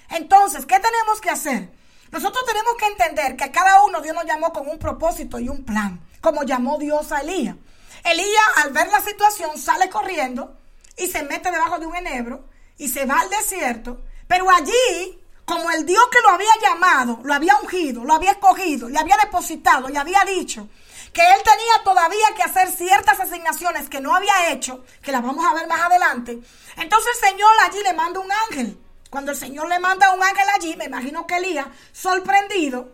Entonces, 0.09 0.65
¿qué 0.65 0.79
tenemos 0.79 1.19
que 1.19 1.29
hacer? 1.29 1.69
Nosotros 2.11 2.45
tenemos 2.45 2.75
que 2.77 2.85
entender 2.85 3.35
que 3.35 3.51
cada 3.51 3.83
uno 3.83 4.01
Dios 4.01 4.15
nos 4.15 4.25
llamó 4.25 4.53
con 4.53 4.69
un 4.69 4.79
propósito 4.79 5.39
y 5.39 5.49
un 5.49 5.65
plan, 5.65 5.99
como 6.21 6.43
llamó 6.43 6.77
Dios 6.77 7.11
a 7.11 7.21
Elías. 7.21 7.55
Elías, 8.03 8.43
al 8.63 8.71
ver 8.71 8.87
la 8.89 9.01
situación, 9.01 9.57
sale 9.57 9.89
corriendo 9.89 10.55
y 10.97 11.07
se 11.07 11.23
mete 11.23 11.51
debajo 11.51 11.79
de 11.79 11.87
un 11.87 11.95
enebro 11.95 12.47
y 12.77 12.87
se 12.87 13.05
va 13.05 13.19
al 13.19 13.29
desierto, 13.29 14.01
pero 14.27 14.49
allí 14.49 15.19
como 15.45 15.69
el 15.71 15.85
Dios 15.85 16.03
que 16.11 16.21
lo 16.21 16.29
había 16.29 16.49
llamado, 16.61 17.19
lo 17.23 17.33
había 17.33 17.55
ungido, 17.57 18.03
lo 18.03 18.15
había 18.15 18.31
escogido, 18.31 18.89
le 18.89 18.99
había 18.99 19.15
depositado, 19.17 19.87
le 19.87 19.97
había 19.97 20.23
dicho 20.25 20.67
que 21.15 21.21
él 21.21 21.41
tenía 21.45 21.83
todavía 21.85 22.25
que 22.35 22.43
hacer 22.43 22.69
ciertas 22.69 23.17
asignaciones 23.21 23.87
que 23.87 24.01
no 24.01 24.13
había 24.13 24.51
hecho, 24.51 24.83
que 25.01 25.13
las 25.13 25.23
vamos 25.23 25.45
a 25.45 25.53
ver 25.53 25.65
más 25.65 25.79
adelante. 25.79 26.37
Entonces 26.75 27.09
el 27.15 27.29
Señor 27.29 27.49
allí 27.63 27.81
le 27.83 27.93
manda 27.93 28.19
un 28.19 28.29
ángel. 28.49 28.77
Cuando 29.09 29.31
el 29.31 29.37
Señor 29.37 29.69
le 29.69 29.79
manda 29.79 30.11
un 30.11 30.21
ángel 30.21 30.45
allí, 30.53 30.75
me 30.75 30.85
imagino 30.85 31.25
que 31.25 31.37
Elías, 31.37 31.67
sorprendido, 31.93 32.91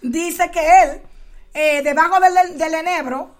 dice 0.00 0.50
que 0.50 0.82
él, 0.82 1.02
eh, 1.52 1.82
debajo 1.82 2.18
del, 2.18 2.74
enebro, 2.74 3.34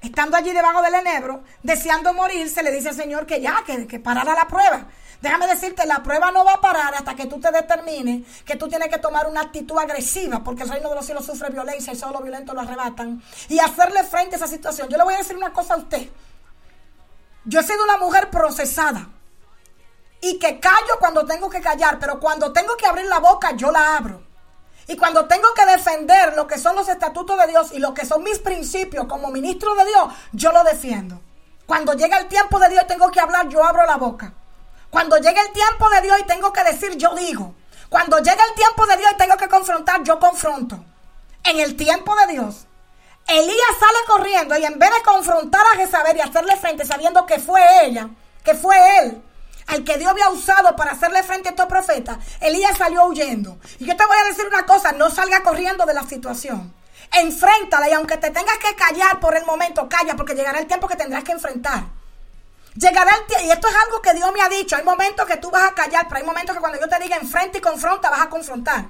estando 0.00 0.36
allí 0.36 0.52
debajo 0.52 0.80
del 0.80 0.94
enebro, 0.94 1.42
deseando 1.64 2.12
morirse, 2.12 2.62
le 2.62 2.70
dice 2.70 2.90
al 2.90 2.94
Señor 2.94 3.26
que 3.26 3.40
ya, 3.40 3.64
que, 3.66 3.88
que 3.88 3.98
parara 3.98 4.34
la 4.34 4.46
prueba. 4.46 4.86
Déjame 5.24 5.46
decirte, 5.46 5.86
la 5.86 6.02
prueba 6.02 6.30
no 6.32 6.44
va 6.44 6.52
a 6.52 6.60
parar 6.60 6.94
hasta 6.94 7.16
que 7.16 7.24
tú 7.24 7.40
te 7.40 7.50
determines 7.50 8.26
que 8.44 8.56
tú 8.56 8.68
tienes 8.68 8.90
que 8.90 8.98
tomar 8.98 9.26
una 9.26 9.40
actitud 9.40 9.78
agresiva, 9.78 10.44
porque 10.44 10.64
el 10.64 10.68
reino 10.68 10.90
de 10.90 10.96
los 10.96 11.06
cielos 11.06 11.24
sufre 11.24 11.48
violencia 11.48 11.94
y 11.94 11.96
solo 11.96 12.12
los 12.12 12.24
violentos 12.24 12.54
lo 12.54 12.60
arrebatan, 12.60 13.22
y 13.48 13.58
hacerle 13.58 14.04
frente 14.04 14.34
a 14.34 14.36
esa 14.36 14.46
situación. 14.46 14.86
Yo 14.90 14.98
le 14.98 15.04
voy 15.04 15.14
a 15.14 15.18
decir 15.18 15.34
una 15.34 15.50
cosa 15.50 15.74
a 15.74 15.76
usted. 15.78 16.10
Yo 17.46 17.58
he 17.58 17.62
sido 17.62 17.82
una 17.84 17.96
mujer 17.96 18.28
procesada 18.28 19.08
y 20.20 20.38
que 20.38 20.60
callo 20.60 20.98
cuando 20.98 21.24
tengo 21.24 21.48
que 21.48 21.62
callar, 21.62 21.98
pero 21.98 22.20
cuando 22.20 22.52
tengo 22.52 22.76
que 22.76 22.86
abrir 22.86 23.06
la 23.06 23.20
boca, 23.20 23.52
yo 23.52 23.72
la 23.72 23.96
abro. 23.96 24.22
Y 24.88 24.98
cuando 24.98 25.24
tengo 25.24 25.48
que 25.54 25.64
defender 25.64 26.36
lo 26.36 26.46
que 26.46 26.58
son 26.58 26.76
los 26.76 26.86
estatutos 26.90 27.38
de 27.38 27.46
Dios 27.46 27.72
y 27.72 27.78
lo 27.78 27.94
que 27.94 28.04
son 28.04 28.22
mis 28.22 28.40
principios 28.40 29.06
como 29.06 29.30
ministro 29.30 29.74
de 29.74 29.86
Dios, 29.86 30.12
yo 30.32 30.52
lo 30.52 30.62
defiendo. 30.64 31.18
Cuando 31.64 31.94
llega 31.94 32.18
el 32.18 32.28
tiempo 32.28 32.58
de 32.58 32.68
Dios 32.68 32.86
tengo 32.86 33.10
que 33.10 33.20
hablar, 33.20 33.48
yo 33.48 33.64
abro 33.64 33.86
la 33.86 33.96
boca. 33.96 34.34
Cuando 34.94 35.16
llegue 35.16 35.40
el 35.40 35.50
tiempo 35.50 35.90
de 35.90 36.02
Dios 36.02 36.20
y 36.20 36.22
tengo 36.22 36.52
que 36.52 36.62
decir, 36.62 36.96
yo 36.96 37.16
digo. 37.16 37.52
Cuando 37.88 38.16
llegue 38.18 38.38
el 38.48 38.54
tiempo 38.54 38.86
de 38.86 38.96
Dios 38.96 39.10
y 39.12 39.16
tengo 39.16 39.36
que 39.36 39.48
confrontar, 39.48 40.04
yo 40.04 40.20
confronto. 40.20 40.84
En 41.42 41.58
el 41.58 41.74
tiempo 41.74 42.14
de 42.14 42.28
Dios, 42.28 42.68
Elías 43.26 43.76
sale 43.80 43.98
corriendo 44.06 44.56
y 44.56 44.64
en 44.64 44.78
vez 44.78 44.90
de 44.94 45.02
confrontar 45.02 45.66
a 45.66 45.78
Jezabel 45.78 46.16
y 46.16 46.20
hacerle 46.20 46.54
frente 46.58 46.86
sabiendo 46.86 47.26
que 47.26 47.40
fue 47.40 47.60
ella, 47.84 48.08
que 48.44 48.54
fue 48.54 48.76
él, 49.00 49.20
al 49.66 49.82
que 49.82 49.98
Dios 49.98 50.12
había 50.12 50.28
usado 50.28 50.76
para 50.76 50.92
hacerle 50.92 51.24
frente 51.24 51.48
a 51.48 51.50
estos 51.50 51.66
profetas, 51.66 52.18
Elías 52.40 52.78
salió 52.78 53.04
huyendo. 53.06 53.58
Y 53.80 53.86
yo 53.86 53.96
te 53.96 54.06
voy 54.06 54.16
a 54.16 54.28
decir 54.28 54.46
una 54.46 54.64
cosa, 54.64 54.92
no 54.92 55.10
salga 55.10 55.42
corriendo 55.42 55.86
de 55.86 55.94
la 55.94 56.04
situación. 56.04 56.72
Enfréntala 57.10 57.88
y 57.88 57.94
aunque 57.94 58.16
te 58.18 58.30
tengas 58.30 58.58
que 58.58 58.76
callar 58.76 59.18
por 59.18 59.36
el 59.36 59.44
momento, 59.44 59.88
calla 59.88 60.14
porque 60.14 60.36
llegará 60.36 60.60
el 60.60 60.68
tiempo 60.68 60.86
que 60.86 60.94
tendrás 60.94 61.24
que 61.24 61.32
enfrentar. 61.32 61.82
Llegará 62.74 63.14
el 63.14 63.26
tiempo, 63.26 63.46
y 63.46 63.50
esto 63.50 63.68
es 63.68 63.74
algo 63.86 64.02
que 64.02 64.14
Dios 64.14 64.32
me 64.32 64.42
ha 64.42 64.48
dicho, 64.48 64.74
hay 64.76 64.82
momentos 64.82 65.26
que 65.26 65.36
tú 65.36 65.50
vas 65.50 65.64
a 65.64 65.74
callar, 65.74 66.06
pero 66.08 66.20
hay 66.20 66.26
momentos 66.26 66.54
que 66.56 66.60
cuando 66.60 66.80
yo 66.80 66.88
te 66.88 66.98
diga 66.98 67.16
enfrente 67.16 67.58
y 67.58 67.60
confronta, 67.60 68.10
vas 68.10 68.22
a 68.22 68.28
confrontar. 68.28 68.86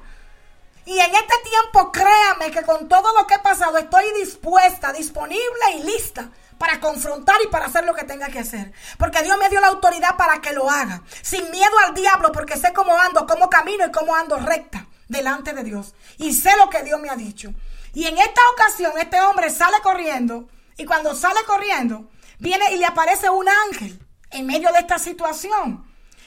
Y 0.87 0.99
en 0.99 1.15
este 1.15 1.35
tiempo, 1.49 1.91
créame 1.93 2.51
que 2.51 2.63
con 2.63 2.89
todo 2.89 3.15
lo 3.17 3.27
que 3.27 3.35
he 3.35 3.39
pasado, 3.39 3.79
estoy 3.79 4.05
dispuesta, 4.19 4.93
disponible 4.93 5.71
y 5.79 5.83
lista 5.83 6.31
para 6.59 6.79
confrontar 6.79 7.37
y 7.43 7.49
para 7.49 7.67
hacer 7.67 7.85
lo 7.85 7.95
que 7.95 8.05
tenga 8.05 8.29
que 8.29 8.39
hacer. 8.39 8.73
Porque 8.99 9.23
Dios 9.23 9.37
me 9.39 9.49
dio 9.49 9.61
la 9.61 9.69
autoridad 9.69 10.17
para 10.17 10.41
que 10.41 10.53
lo 10.53 10.71
haga. 10.71 11.03
Sin 11.23 11.51
miedo 11.51 11.73
al 11.87 11.95
diablo, 11.95 12.33
porque 12.33 12.59
sé 12.59 12.73
cómo 12.73 12.99
ando, 12.99 13.27
cómo 13.27 13.49
camino 13.49 13.87
y 13.87 13.93
cómo 13.93 14.15
ando 14.15 14.37
recta 14.37 14.87
delante 15.09 15.53
de 15.53 15.65
Dios. 15.65 15.95
Y 16.19 16.35
sé 16.35 16.55
lo 16.57 16.69
que 16.69 16.83
Dios 16.83 17.01
me 17.01 17.09
ha 17.09 17.17
dicho. 17.17 17.53
Y 17.95 18.07
en 18.07 18.19
esta 18.19 18.41
ocasión, 18.53 18.93
este 18.99 19.21
hombre 19.23 19.51
sale 19.51 19.77
corriendo. 19.83 20.49
Y 20.77 20.85
cuando 20.85 21.15
sale 21.15 21.41
corriendo, 21.47 22.11
viene 22.39 22.73
y 22.73 22.79
le 22.79 22.87
aparece 22.87 23.31
un 23.31 23.47
ángel 23.49 23.99
en 24.31 24.47
medio 24.47 24.73
de 24.73 24.81
esta 24.81 24.99
situación. 24.99 25.87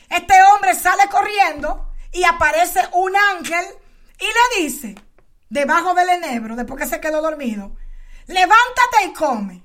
Este 0.10 0.34
hombre 0.54 0.76
sale 0.76 1.04
corriendo 1.10 1.92
y 2.14 2.24
aparece 2.24 2.82
un 2.94 3.16
ángel 3.16 3.66
y 4.20 4.26
le 4.26 4.64
dice, 4.64 4.96
debajo 5.50 5.94
del 5.94 6.10
enebro, 6.10 6.56
después 6.56 6.82
que 6.82 6.90
se 6.90 7.02
quedó 7.02 7.22
dormido, 7.22 7.76
levántate 8.28 9.06
y 9.06 9.14
come. 9.14 9.64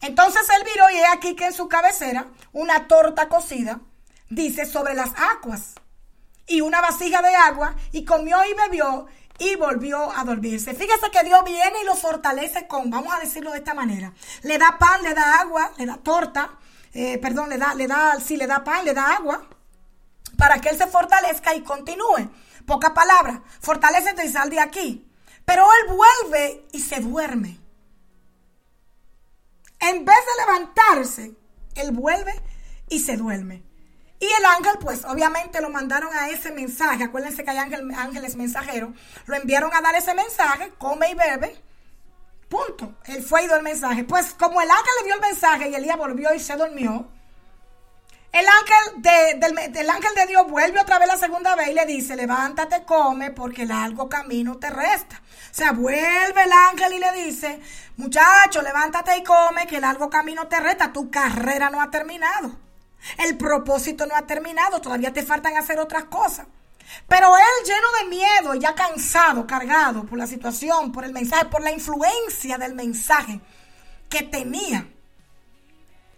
Entonces 0.00 0.48
él 0.56 0.64
viró 0.64 0.90
y 0.90 0.96
he 0.96 1.06
aquí 1.06 1.34
que 1.34 1.46
en 1.46 1.52
su 1.52 1.68
cabecera 1.68 2.26
una 2.52 2.86
torta 2.86 3.28
cocida, 3.28 3.80
dice, 4.28 4.66
sobre 4.66 4.94
las 4.94 5.10
aguas 5.16 5.74
y 6.46 6.60
una 6.60 6.80
vasija 6.80 7.22
de 7.22 7.34
agua 7.34 7.74
y 7.92 8.04
comió 8.04 8.38
y 8.44 8.54
bebió 8.54 9.06
y 9.38 9.54
volvió 9.56 10.10
a 10.16 10.24
dormirse. 10.24 10.74
Fíjese 10.74 11.10
que 11.10 11.24
Dios 11.24 11.42
viene 11.44 11.82
y 11.82 11.86
lo 11.86 11.94
fortalece 11.94 12.66
con, 12.66 12.90
vamos 12.90 13.14
a 13.14 13.20
decirlo 13.20 13.52
de 13.52 13.58
esta 13.58 13.74
manera, 13.74 14.12
le 14.42 14.58
da 14.58 14.76
pan, 14.78 15.02
le 15.02 15.14
da 15.14 15.40
agua, 15.40 15.72
le 15.78 15.86
da 15.86 15.96
torta, 15.96 16.58
eh, 16.92 17.18
perdón, 17.18 17.48
le 17.48 17.58
da, 17.58 17.74
le 17.74 17.86
da, 17.86 18.18
sí, 18.20 18.36
le 18.36 18.46
da 18.46 18.64
pan, 18.64 18.84
le 18.84 18.94
da 18.94 19.14
agua, 19.14 19.48
para 20.36 20.60
que 20.60 20.68
él 20.68 20.76
se 20.76 20.86
fortalezca 20.86 21.54
y 21.54 21.62
continúe. 21.62 22.30
Poca 22.66 22.92
palabra, 22.92 23.42
fortalecete 23.60 24.26
y 24.26 24.32
sal 24.32 24.50
de 24.50 24.60
aquí. 24.60 25.10
Pero 25.44 25.64
él 25.64 25.96
vuelve 25.96 26.66
y 26.72 26.80
se 26.80 27.00
duerme. 27.00 27.58
En 29.80 30.04
vez 30.04 30.16
de 30.16 30.44
levantarse, 30.44 31.32
él 31.74 31.92
vuelve 31.92 32.34
y 32.90 33.00
se 33.00 33.16
duerme. 33.16 33.67
Y 34.20 34.26
el 34.26 34.44
ángel, 34.44 34.78
pues 34.80 35.04
obviamente 35.04 35.60
lo 35.60 35.70
mandaron 35.70 36.12
a 36.14 36.28
ese 36.30 36.50
mensaje. 36.50 37.04
Acuérdense 37.04 37.44
que 37.44 37.50
hay 37.50 37.58
ángeles 37.58 38.36
mensajeros. 38.36 38.90
Lo 39.26 39.36
enviaron 39.36 39.70
a 39.74 39.80
dar 39.80 39.94
ese 39.94 40.14
mensaje, 40.14 40.72
come 40.78 41.10
y 41.10 41.14
bebe. 41.14 41.62
Punto. 42.48 42.96
Él 43.04 43.22
fue 43.22 43.44
y 43.44 43.46
dio 43.46 43.56
el 43.56 43.62
mensaje. 43.62 44.04
Pues 44.04 44.34
como 44.34 44.60
el 44.60 44.70
ángel 44.70 44.92
le 45.00 45.04
dio 45.04 45.14
el 45.14 45.20
mensaje 45.20 45.68
y 45.68 45.74
Elías 45.74 45.96
volvió 45.96 46.34
y 46.34 46.40
se 46.40 46.56
durmió, 46.56 47.08
el 48.32 48.44
ángel 48.46 49.02
de, 49.02 49.70
del, 49.70 49.90
ángel 49.90 50.14
de 50.14 50.26
Dios 50.26 50.46
vuelve 50.48 50.80
otra 50.80 50.98
vez 50.98 51.08
la 51.08 51.16
segunda 51.16 51.54
vez 51.56 51.68
y 51.68 51.74
le 51.74 51.86
dice, 51.86 52.14
levántate, 52.14 52.84
come, 52.84 53.30
porque 53.30 53.64
largo 53.64 54.08
camino 54.08 54.58
te 54.58 54.68
resta. 54.68 55.22
O 55.50 55.54
sea, 55.54 55.72
vuelve 55.72 56.42
el 56.44 56.52
ángel 56.52 56.92
y 56.92 56.98
le 56.98 57.12
dice, 57.24 57.60
muchacho, 57.96 58.60
levántate 58.62 59.16
y 59.16 59.24
come, 59.24 59.66
que 59.66 59.80
largo 59.80 60.10
camino 60.10 60.46
te 60.46 60.60
resta, 60.60 60.92
tu 60.92 61.10
carrera 61.10 61.70
no 61.70 61.80
ha 61.80 61.90
terminado. 61.90 62.67
El 63.16 63.36
propósito 63.36 64.06
no 64.06 64.14
ha 64.14 64.26
terminado, 64.26 64.80
todavía 64.80 65.12
te 65.12 65.22
faltan 65.22 65.56
hacer 65.56 65.78
otras 65.78 66.04
cosas. 66.04 66.46
Pero 67.06 67.36
él 67.36 67.66
lleno 67.66 67.86
de 68.00 68.16
miedo, 68.16 68.54
ya 68.54 68.74
cansado, 68.74 69.46
cargado 69.46 70.04
por 70.04 70.18
la 70.18 70.26
situación, 70.26 70.92
por 70.92 71.04
el 71.04 71.12
mensaje, 71.12 71.46
por 71.46 71.62
la 71.62 71.70
influencia 71.70 72.58
del 72.58 72.74
mensaje 72.74 73.40
que 74.08 74.22
tenía, 74.22 74.88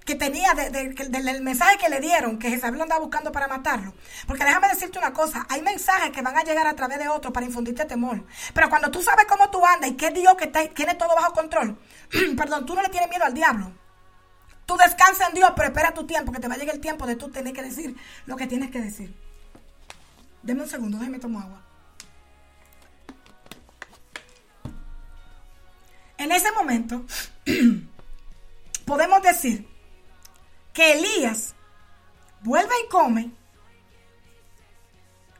que 0.05 0.15
tenía 0.15 0.55
del 0.55 1.43
mensaje 1.43 1.77
que 1.79 1.89
le 1.89 2.01
dieron, 2.01 2.39
que 2.39 2.51
Jezabel 2.51 2.79
lo 2.79 2.85
andaba 2.85 3.01
buscando 3.01 3.33
para 3.33 3.49
matarlo. 3.49 3.95
Porque 4.27 4.45
déjame 4.45 4.69
decirte 4.69 4.99
una 4.99 5.13
cosa, 5.13 5.47
hay 5.49 5.63
mensajes 5.63 6.11
que 6.11 6.23
van 6.23 6.37
a 6.37 6.43
llegar 6.43 6.67
a 6.67 6.75
través 6.75 6.99
de 6.99 7.09
otros 7.09 7.33
para 7.33 7.47
infundirte 7.47 7.85
temor. 7.85 8.25
Pero 8.55 8.71
cuando 8.71 8.91
tú 8.91 9.03
sabes 9.03 9.27
cómo 9.27 9.51
tú 9.51 9.65
andas 9.65 9.91
y 9.91 10.05
es 10.05 10.15
Dios 10.15 10.35
que 10.37 10.47
tiene 10.47 10.95
todo 10.95 11.15
bajo 11.15 11.33
control, 11.33 11.79
perdón, 12.37 12.65
tú 12.67 12.75
no 12.75 12.83
le 12.83 12.89
tienes 12.89 13.11
miedo 13.11 13.25
al 13.25 13.35
diablo. 13.35 13.73
Tú 14.71 14.77
descansa 14.77 15.27
en 15.27 15.35
Dios, 15.35 15.51
pero 15.57 15.67
espera 15.67 15.93
tu 15.93 16.07
tiempo, 16.07 16.31
que 16.31 16.39
te 16.39 16.47
va 16.47 16.55
a 16.55 16.57
llegar 16.57 16.77
el 16.77 16.81
tiempo 16.81 17.05
de 17.05 17.17
tú 17.17 17.29
tener 17.29 17.53
que 17.53 17.61
decir 17.61 17.97
lo 18.27 18.37
que 18.37 18.47
tienes 18.47 18.71
que 18.71 18.81
decir. 18.81 19.13
Deme 20.45 20.63
un 20.63 20.69
segundo, 20.69 20.97
déjeme 20.97 21.19
tomar 21.19 21.43
agua. 21.43 21.61
En 26.19 26.31
ese 26.31 26.53
momento, 26.53 27.05
podemos 28.85 29.21
decir 29.23 29.67
que 30.73 30.93
Elías 30.93 31.57
vuelve 32.43 32.73
y 32.87 32.89
come. 32.91 33.33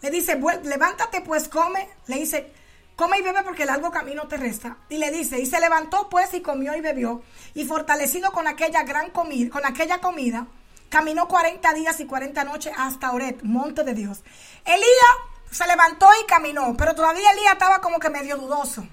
Le 0.03 0.11
dice, 0.11 0.41
"Vuel- 0.41 0.63
levántate 0.65 1.21
pues 1.21 1.49
come. 1.49 1.89
Le 2.09 2.17
dice, 2.17 2.53
come 3.01 3.19
y 3.19 3.23
bebe 3.23 3.43
porque 3.43 3.63
el 3.63 3.69
largo 3.69 3.91
camino 3.91 4.29
te 4.29 4.37
resta. 4.37 4.77
Y 4.91 4.99
le 4.99 5.11
dice, 5.11 5.41
y 5.41 5.47
se 5.47 5.59
levantó 5.59 6.11
pues 6.11 6.35
y 6.35 6.43
comió 6.43 6.77
y 6.77 6.83
bebió. 6.83 7.23
Y 7.55 7.65
fortalecido 7.65 8.31
con 8.31 8.47
aquella 8.47 8.83
gran 8.83 9.09
comida, 9.09 9.49
con 9.49 9.65
aquella 9.65 10.03
comida, 10.03 10.47
caminó 10.91 11.27
40 11.27 11.73
días 11.73 11.99
y 12.01 12.05
40 12.05 12.45
noches 12.45 12.75
hasta 12.77 13.11
Oret, 13.13 13.43
monte 13.43 13.85
de 13.85 13.95
Dios. 13.95 14.21
Elías 14.67 15.17
se 15.51 15.67
levantó 15.67 16.09
y 16.23 16.27
caminó, 16.27 16.77
pero 16.77 16.95
todavía 16.95 17.31
Elías 17.31 17.55
estaba 17.55 17.81
como 17.81 17.99
que 17.99 18.11
medio 18.11 18.37
dudoso. 18.37 18.87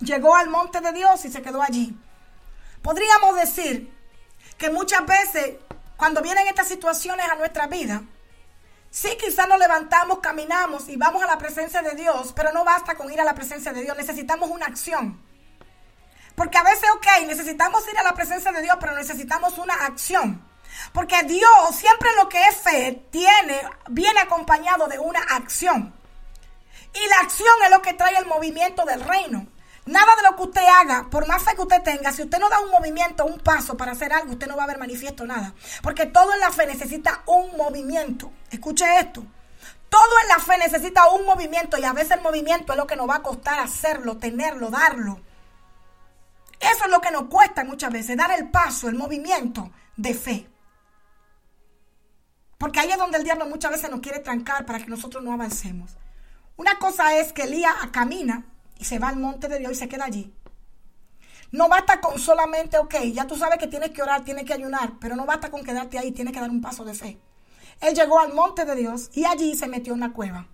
Llegó 0.00 0.36
al 0.36 0.50
monte 0.50 0.82
de 0.82 0.92
Dios 0.92 1.24
y 1.24 1.32
se 1.32 1.40
quedó 1.40 1.62
allí. 1.62 1.96
Podríamos 2.82 3.34
decir 3.36 3.90
que 4.58 4.68
muchas 4.68 5.06
veces 5.06 5.54
cuando 5.96 6.20
vienen 6.20 6.48
estas 6.48 6.68
situaciones 6.68 7.26
a 7.30 7.36
nuestra 7.36 7.66
vida, 7.66 8.02
sí 8.96 9.10
quizás 9.20 9.46
nos 9.46 9.58
levantamos, 9.58 10.20
caminamos 10.20 10.88
y 10.88 10.96
vamos 10.96 11.22
a 11.22 11.26
la 11.26 11.36
presencia 11.36 11.82
de 11.82 11.94
Dios, 11.94 12.32
pero 12.34 12.50
no 12.52 12.64
basta 12.64 12.94
con 12.94 13.12
ir 13.12 13.20
a 13.20 13.24
la 13.24 13.34
presencia 13.34 13.70
de 13.74 13.82
Dios, 13.82 13.94
necesitamos 13.94 14.48
una 14.48 14.64
acción. 14.64 15.20
Porque 16.34 16.56
a 16.56 16.62
veces, 16.62 16.88
ok, 16.94 17.26
necesitamos 17.26 17.86
ir 17.92 17.98
a 17.98 18.02
la 18.02 18.14
presencia 18.14 18.52
de 18.52 18.62
Dios, 18.62 18.76
pero 18.80 18.94
necesitamos 18.94 19.58
una 19.58 19.74
acción. 19.74 20.42
Porque 20.94 21.22
Dios, 21.24 21.74
siempre 21.74 22.08
lo 22.16 22.28
que 22.30 22.42
es 22.44 22.56
fe, 22.56 23.06
tiene, 23.10 23.60
viene 23.88 24.20
acompañado 24.20 24.86
de 24.86 24.98
una 24.98 25.20
acción. 25.20 25.94
Y 26.94 27.08
la 27.08 27.16
acción 27.20 27.54
es 27.64 27.70
lo 27.70 27.82
que 27.82 27.92
trae 27.92 28.16
el 28.16 28.26
movimiento 28.26 28.86
del 28.86 29.02
reino. 29.02 29.46
Nada 29.86 30.16
de 30.16 30.22
lo 30.22 30.36
que 30.36 30.42
usted 30.42 30.64
haga, 30.66 31.08
por 31.10 31.28
más 31.28 31.44
fe 31.44 31.54
que 31.54 31.62
usted 31.62 31.82
tenga, 31.82 32.12
si 32.12 32.22
usted 32.22 32.40
no 32.40 32.48
da 32.48 32.58
un 32.58 32.72
movimiento, 32.72 33.24
un 33.24 33.38
paso 33.38 33.76
para 33.76 33.92
hacer 33.92 34.12
algo, 34.12 34.32
usted 34.32 34.48
no 34.48 34.56
va 34.56 34.64
a 34.64 34.66
ver 34.66 34.78
manifiesto 34.78 35.24
nada. 35.24 35.54
Porque 35.80 36.06
todo 36.06 36.34
en 36.34 36.40
la 36.40 36.50
fe 36.50 36.66
necesita 36.66 37.22
un 37.26 37.56
movimiento. 37.56 38.32
Escuche 38.50 38.84
esto. 38.98 39.24
Todo 39.88 40.10
en 40.22 40.28
la 40.28 40.40
fe 40.40 40.58
necesita 40.58 41.08
un 41.10 41.24
movimiento 41.24 41.78
y 41.78 41.84
a 41.84 41.92
veces 41.92 42.16
el 42.16 42.20
movimiento 42.20 42.72
es 42.72 42.76
lo 42.76 42.86
que 42.88 42.96
nos 42.96 43.08
va 43.08 43.16
a 43.16 43.22
costar 43.22 43.60
hacerlo, 43.60 44.16
tenerlo, 44.16 44.70
darlo. 44.70 45.20
Eso 46.58 46.84
es 46.84 46.90
lo 46.90 47.00
que 47.00 47.12
nos 47.12 47.28
cuesta 47.28 47.62
muchas 47.62 47.92
veces, 47.92 48.16
dar 48.16 48.32
el 48.32 48.50
paso, 48.50 48.88
el 48.88 48.96
movimiento 48.96 49.70
de 49.96 50.14
fe. 50.14 50.50
Porque 52.58 52.80
ahí 52.80 52.90
es 52.90 52.98
donde 52.98 53.18
el 53.18 53.24
diablo 53.24 53.46
muchas 53.46 53.70
veces 53.70 53.88
nos 53.88 54.00
quiere 54.00 54.18
trancar 54.18 54.66
para 54.66 54.80
que 54.80 54.86
nosotros 54.86 55.22
no 55.22 55.32
avancemos. 55.32 55.96
Una 56.56 56.78
cosa 56.80 57.16
es 57.18 57.32
que 57.32 57.42
Elías 57.42 57.74
camina 57.92 58.44
y 58.78 58.84
se 58.84 58.98
va 58.98 59.08
al 59.08 59.16
monte 59.16 59.48
de 59.48 59.58
Dios 59.58 59.72
y 59.72 59.76
se 59.76 59.88
queda 59.88 60.04
allí. 60.04 60.32
No 61.52 61.68
basta 61.68 62.00
con 62.00 62.18
solamente, 62.18 62.78
ok, 62.78 62.94
ya 63.12 63.26
tú 63.26 63.36
sabes 63.36 63.58
que 63.58 63.68
tienes 63.68 63.90
que 63.90 64.02
orar, 64.02 64.24
tienes 64.24 64.44
que 64.44 64.52
ayunar, 64.52 64.94
pero 65.00 65.16
no 65.16 65.26
basta 65.26 65.50
con 65.50 65.64
quedarte 65.64 65.98
ahí, 65.98 66.12
tienes 66.12 66.34
que 66.34 66.40
dar 66.40 66.50
un 66.50 66.60
paso 66.60 66.84
de 66.84 66.94
fe. 66.94 67.18
Él 67.80 67.94
llegó 67.94 68.18
al 68.18 68.32
monte 68.32 68.64
de 68.64 68.74
Dios 68.74 69.10
y 69.12 69.24
allí 69.24 69.54
se 69.54 69.68
metió 69.68 69.92
en 69.92 70.00
una 70.00 70.12
cueva. 70.12 70.48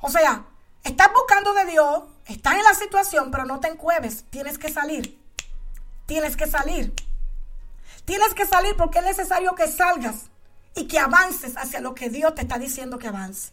O 0.00 0.10
sea, 0.10 0.46
estás 0.84 1.10
buscando 1.12 1.52
de 1.52 1.64
Dios, 1.66 2.04
estás 2.26 2.54
en 2.54 2.64
la 2.64 2.74
situación, 2.74 3.30
pero 3.30 3.44
no 3.44 3.60
te 3.60 3.68
encueves, 3.68 4.24
tienes 4.30 4.58
que 4.58 4.70
salir. 4.70 5.18
Tienes 6.06 6.36
que 6.36 6.46
salir. 6.46 6.94
Tienes 8.04 8.34
que 8.34 8.46
salir 8.46 8.76
porque 8.76 8.98
es 8.98 9.04
necesario 9.04 9.54
que 9.54 9.68
salgas 9.68 10.30
y 10.74 10.86
que 10.86 10.98
avances 10.98 11.56
hacia 11.56 11.80
lo 11.80 11.94
que 11.94 12.08
Dios 12.08 12.34
te 12.34 12.42
está 12.42 12.58
diciendo 12.58 12.98
que 12.98 13.08
avance. 13.08 13.52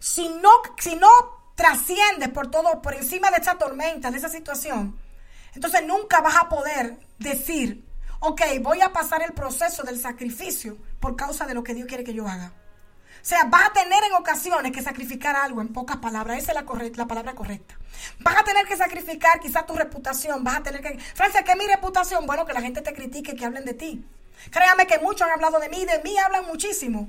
Si 0.00 0.28
no, 0.28 0.50
si 0.78 0.96
no 0.96 1.08
trasciendes 1.54 2.28
por 2.30 2.50
todo, 2.50 2.82
por 2.82 2.94
encima 2.94 3.30
de 3.30 3.38
esa 3.38 3.56
tormenta, 3.56 4.10
de 4.10 4.18
esa 4.18 4.28
situación, 4.28 4.98
entonces 5.54 5.86
nunca 5.86 6.20
vas 6.20 6.36
a 6.36 6.48
poder 6.48 6.98
decir, 7.18 7.84
ok, 8.20 8.42
voy 8.60 8.80
a 8.80 8.92
pasar 8.92 9.22
el 9.22 9.32
proceso 9.32 9.82
del 9.82 10.00
sacrificio 10.00 10.76
por 11.00 11.16
causa 11.16 11.46
de 11.46 11.54
lo 11.54 11.62
que 11.62 11.74
Dios 11.74 11.86
quiere 11.86 12.04
que 12.04 12.14
yo 12.14 12.26
haga. 12.26 12.52
O 13.24 13.26
sea, 13.26 13.44
vas 13.44 13.68
a 13.68 13.72
tener 13.72 14.04
en 14.04 14.12
ocasiones 14.14 14.72
que 14.72 14.82
sacrificar 14.82 15.34
algo, 15.34 15.62
en 15.62 15.72
pocas 15.72 15.96
palabras, 15.96 16.36
esa 16.36 16.52
es 16.52 16.56
la, 16.56 16.90
la 16.94 17.06
palabra 17.06 17.34
correcta. 17.34 17.74
Vas 18.18 18.36
a 18.36 18.44
tener 18.44 18.66
que 18.66 18.76
sacrificar 18.76 19.40
quizás 19.40 19.64
tu 19.64 19.74
reputación, 19.74 20.44
vas 20.44 20.56
a 20.56 20.62
tener 20.62 20.82
que... 20.82 20.98
Francia, 20.98 21.42
¿qué 21.42 21.52
es 21.52 21.56
mi 21.56 21.66
reputación? 21.66 22.26
Bueno, 22.26 22.44
que 22.44 22.52
la 22.52 22.60
gente 22.60 22.82
te 22.82 22.92
critique, 22.92 23.34
que 23.34 23.46
hablen 23.46 23.64
de 23.64 23.72
ti. 23.72 24.04
Créame 24.50 24.86
que 24.86 24.98
muchos 24.98 25.22
han 25.22 25.30
hablado 25.30 25.58
de 25.58 25.70
mí, 25.70 25.86
de 25.86 26.02
mí 26.02 26.18
hablan 26.18 26.46
muchísimo. 26.46 27.08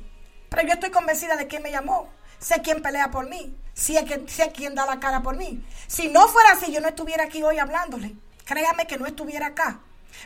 Pero 0.49 0.65
yo 0.65 0.73
estoy 0.75 0.91
convencida 0.91 1.35
de 1.35 1.47
quién 1.47 1.63
me 1.63 1.71
llamó. 1.71 2.09
Sé 2.45 2.61
quién 2.61 2.83
pelea 2.83 3.09
por 3.09 3.27
mí. 3.27 3.57
Sé, 3.73 4.05
que, 4.05 4.23
sé 4.27 4.51
quién 4.51 4.75
da 4.75 4.85
la 4.85 4.99
cara 4.99 5.23
por 5.23 5.35
mí. 5.35 5.65
Si 5.87 6.09
no 6.09 6.27
fuera 6.27 6.51
así, 6.51 6.71
yo 6.71 6.79
no 6.79 6.89
estuviera 6.89 7.23
aquí 7.23 7.41
hoy 7.41 7.57
hablándole. 7.57 8.15
Créame 8.45 8.85
que 8.85 8.99
no 8.99 9.07
estuviera 9.07 9.47
acá. 9.47 9.79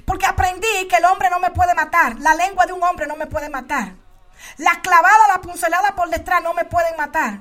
Porque 0.04 0.26
aprendí 0.26 0.68
que 0.90 0.98
el 0.98 1.06
hombre 1.06 1.30
no 1.30 1.40
me 1.40 1.52
puede 1.52 1.74
matar. 1.76 2.20
La 2.20 2.36
lengua 2.36 2.66
de 2.66 2.74
un 2.74 2.84
hombre 2.84 3.08
no 3.08 3.16
me 3.16 3.28
puede 3.28 3.48
matar. 3.50 3.94
La 4.58 4.82
clavada, 4.82 5.30
la 5.30 5.40
puncelada 5.40 5.96
por 5.96 6.10
detrás 6.10 6.44
no 6.44 6.54
me 6.54 6.66
pueden 6.66 6.98
matar. 6.98 7.40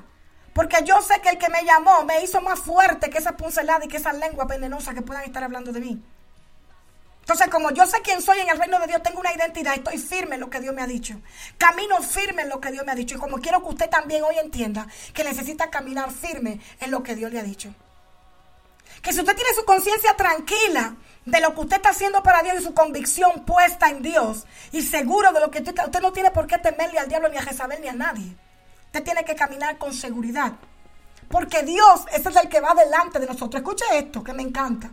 Porque 0.53 0.77
yo 0.85 1.01
sé 1.01 1.19
que 1.19 1.27
el 1.27 1.37
que 1.37 1.49
me 1.49 1.65
llamó 1.65 2.05
me 2.05 2.23
hizo 2.23 2.39
más 2.39 2.61
fuerte 2.61 3.09
que 3.09 3.17
esa 3.17 3.35
puncelada 3.35 3.83
y 3.83 3.89
que 3.89 3.97
esas 3.97 4.17
lenguas 4.17 4.47
venenosas 4.47 4.95
que 4.95 5.01
puedan 5.01 5.25
estar 5.25 5.43
hablando 5.43 5.73
de 5.73 5.81
mí. 5.81 6.01
Entonces, 7.29 7.49
como 7.49 7.69
yo 7.69 7.85
sé 7.85 8.01
quién 8.01 8.23
soy 8.23 8.39
en 8.39 8.49
el 8.49 8.57
reino 8.57 8.79
de 8.79 8.87
Dios, 8.87 9.03
tengo 9.03 9.19
una 9.19 9.31
identidad, 9.31 9.75
estoy 9.75 9.99
firme 9.99 10.33
en 10.33 10.41
lo 10.41 10.49
que 10.49 10.59
Dios 10.59 10.73
me 10.73 10.81
ha 10.81 10.87
dicho. 10.87 11.21
Camino 11.59 12.01
firme 12.01 12.41
en 12.41 12.49
lo 12.49 12.59
que 12.59 12.71
Dios 12.71 12.83
me 12.83 12.91
ha 12.91 12.95
dicho. 12.95 13.17
Y 13.17 13.19
como 13.19 13.37
quiero 13.37 13.61
que 13.61 13.67
usted 13.67 13.87
también 13.87 14.23
hoy 14.23 14.39
entienda 14.39 14.87
que 15.13 15.23
necesita 15.23 15.69
caminar 15.69 16.09
firme 16.09 16.59
en 16.79 16.89
lo 16.89 17.03
que 17.03 17.13
Dios 17.13 17.31
le 17.31 17.39
ha 17.39 17.43
dicho. 17.43 17.71
Que 19.03 19.13
si 19.13 19.19
usted 19.19 19.35
tiene 19.35 19.53
su 19.53 19.63
conciencia 19.63 20.15
tranquila 20.15 20.95
de 21.23 21.39
lo 21.39 21.53
que 21.53 21.61
usted 21.61 21.75
está 21.75 21.89
haciendo 21.89 22.23
para 22.23 22.41
Dios 22.41 22.61
y 22.61 22.63
su 22.63 22.73
convicción 22.73 23.45
puesta 23.45 23.91
en 23.91 24.01
Dios 24.01 24.47
y 24.71 24.81
seguro 24.81 25.31
de 25.31 25.39
lo 25.39 25.51
que 25.51 25.59
usted, 25.59 25.75
usted 25.85 26.01
no 26.01 26.11
tiene 26.11 26.31
por 26.31 26.47
qué 26.47 26.57
temerle 26.57 26.97
al 26.97 27.09
diablo 27.09 27.29
ni 27.29 27.37
a 27.37 27.43
Jezabel 27.43 27.79
ni 27.79 27.89
a 27.89 27.93
nadie. 27.93 28.35
Usted 28.87 29.03
tiene 29.03 29.23
que 29.23 29.35
caminar 29.35 29.77
con 29.77 29.93
seguridad. 29.93 30.53
Porque 31.29 31.61
Dios 31.61 32.05
ese 32.11 32.29
es 32.29 32.35
el 32.37 32.49
que 32.49 32.59
va 32.59 32.73
delante 32.73 33.19
de 33.19 33.27
nosotros. 33.27 33.61
Escuche 33.61 33.85
esto 33.91 34.23
que 34.23 34.33
me 34.33 34.41
encanta. 34.41 34.89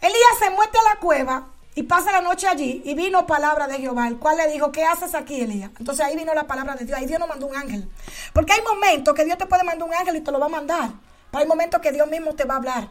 Elías 0.00 0.38
se 0.38 0.50
muete 0.50 0.78
a 0.78 0.94
la 0.94 1.00
cueva 1.00 1.48
y 1.74 1.82
pasa 1.82 2.10
la 2.10 2.20
noche 2.20 2.48
allí 2.48 2.82
y 2.84 2.94
vino 2.94 3.26
palabra 3.26 3.66
de 3.66 3.78
Jehová, 3.78 4.08
el 4.08 4.18
cual 4.18 4.38
le 4.38 4.48
dijo, 4.48 4.72
¿qué 4.72 4.84
haces 4.84 5.14
aquí, 5.14 5.40
Elías? 5.40 5.70
Entonces 5.78 6.04
ahí 6.04 6.16
vino 6.16 6.32
la 6.34 6.46
palabra 6.46 6.74
de 6.74 6.84
Dios, 6.84 6.98
ahí 6.98 7.06
Dios 7.06 7.20
nos 7.20 7.28
mandó 7.28 7.46
un 7.46 7.56
ángel. 7.56 7.88
Porque 8.32 8.54
hay 8.54 8.62
momentos 8.62 9.14
que 9.14 9.24
Dios 9.24 9.36
te 9.36 9.46
puede 9.46 9.62
mandar 9.64 9.86
un 9.86 9.94
ángel 9.94 10.16
y 10.16 10.20
te 10.20 10.32
lo 10.32 10.38
va 10.38 10.46
a 10.46 10.50
mandar. 10.50 10.90
Pero 11.30 11.42
hay 11.42 11.46
momentos 11.46 11.80
que 11.80 11.92
Dios 11.92 12.08
mismo 12.08 12.34
te 12.34 12.44
va 12.44 12.54
a 12.54 12.56
hablar. 12.58 12.88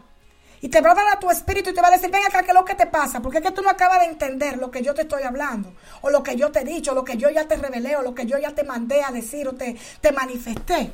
Y 0.61 0.69
te 0.69 0.81
va 0.81 0.91
a 0.91 0.95
dar 0.95 1.07
a 1.09 1.19
tu 1.19 1.29
espíritu 1.29 1.71
y 1.71 1.73
te 1.73 1.81
va 1.81 1.87
a 1.89 1.91
decir, 1.91 2.09
ven 2.11 2.23
acá, 2.27 2.41
¿qué 2.43 2.49
es 2.49 2.53
lo 2.55 2.65
que 2.65 2.75
te 2.75 2.87
pasa? 2.87 3.21
Porque 3.21 3.39
es 3.39 3.43
que 3.43 3.51
tú 3.51 3.61
no 3.61 3.69
acabas 3.69 3.99
de 3.99 4.05
entender 4.05 4.57
lo 4.57 4.71
que 4.71 4.81
yo 4.81 4.93
te 4.93 5.03
estoy 5.03 5.23
hablando, 5.23 5.73
o 6.01 6.09
lo 6.09 6.23
que 6.23 6.35
yo 6.35 6.51
te 6.51 6.61
he 6.61 6.63
dicho, 6.63 6.91
o 6.91 6.95
lo 6.95 7.03
que 7.03 7.17
yo 7.17 7.29
ya 7.29 7.47
te 7.47 7.55
revelé, 7.55 7.95
o 7.95 8.01
lo 8.01 8.15
que 8.15 8.25
yo 8.25 8.37
ya 8.37 8.51
te 8.51 8.63
mandé 8.63 9.03
a 9.03 9.11
decir, 9.11 9.47
o 9.47 9.53
te, 9.53 9.75
te 10.01 10.11
manifesté. 10.11 10.91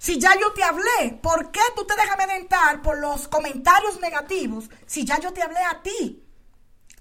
Si 0.00 0.18
ya 0.18 0.30
yo 0.40 0.50
te 0.54 0.62
hablé, 0.62 1.18
¿por 1.20 1.50
qué 1.50 1.60
tú 1.76 1.84
te 1.84 1.94
dejas 1.94 2.16
meditar 2.26 2.80
por 2.80 2.96
los 2.98 3.28
comentarios 3.28 4.00
negativos 4.00 4.70
si 4.86 5.04
ya 5.04 5.20
yo 5.20 5.30
te 5.30 5.42
hablé 5.42 5.58
a 5.58 5.82
ti? 5.82 6.24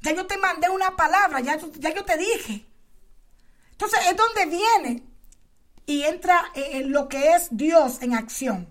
Ya 0.01 0.11
yo 0.11 0.27
te 0.27 0.37
mandé 0.37 0.67
una 0.67 0.97
palabra, 0.97 1.39
ya, 1.39 1.55
yo 1.57 2.03
te 2.03 2.17
dije. 2.17 2.65
Entonces 3.71 4.01
es 4.09 4.17
donde 4.17 4.45
viene 4.47 5.03
y 5.85 6.03
entra 6.03 6.51
en 6.53 6.91
lo 6.91 7.07
que 7.07 7.35
es 7.35 7.47
Dios 7.51 8.01
en 8.01 8.15
acción. 8.15 8.67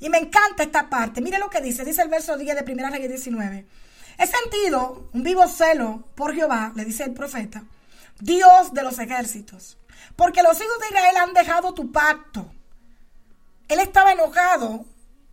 Y 0.00 0.08
me 0.08 0.16
encanta 0.16 0.62
esta 0.62 0.88
parte. 0.88 1.20
Mire 1.20 1.38
lo 1.38 1.50
que 1.50 1.60
dice, 1.60 1.84
dice 1.84 2.00
el 2.00 2.08
verso 2.08 2.38
10 2.38 2.64
de 2.64 2.72
1 2.72 2.88
Reyes 2.88 3.10
19. 3.10 3.66
He 4.16 4.26
sentido 4.26 5.10
un 5.12 5.22
vivo 5.22 5.46
celo 5.46 6.08
por 6.14 6.34
Jehová, 6.34 6.72
le 6.74 6.86
dice 6.86 7.04
el 7.04 7.12
profeta, 7.12 7.64
Dios 8.18 8.72
de 8.72 8.82
los 8.82 8.98
ejércitos, 8.98 9.76
porque 10.16 10.42
los 10.42 10.58
hijos 10.58 10.78
de 10.78 10.86
Israel 10.86 11.16
han 11.18 11.34
dejado 11.34 11.74
tu 11.74 11.92
pacto. 11.92 12.50
Él 13.74 13.80
estaba 13.80 14.12
enojado, 14.12 14.84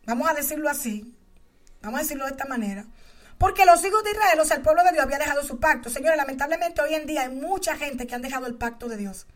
vamos 0.08 0.28
a 0.28 0.34
decirlo 0.34 0.68
así, 0.68 1.16
vamos 1.80 2.00
a 2.00 2.02
decirlo 2.02 2.26
de 2.26 2.32
esta 2.32 2.46
manera, 2.46 2.86
Porque 3.38 3.66
los 3.66 3.86
hijos 3.86 4.04
de 4.04 4.10
Israel, 4.10 4.40
o 4.40 4.46
sea, 4.46 4.58
el 4.58 4.64
pueblo 4.64 4.84
de 4.84 4.94
Dios 4.94 5.04
había 5.04 5.20
dejado 5.20 5.44
su 5.44 5.60
pacto. 5.60 5.92
Señores, 5.92 6.18
lamentablemente 6.18 6.82
hoy 6.82 6.96
en 6.96 7.06
día 7.06 7.22
hay 7.22 7.30
mucha 7.30 7.78
gente 7.78 8.08
que 8.08 8.16
han 8.16 8.24
dejado 8.24 8.48
el 8.48 8.56
pacto 8.56 8.88
de 8.88 8.98
Dios. 8.98 9.28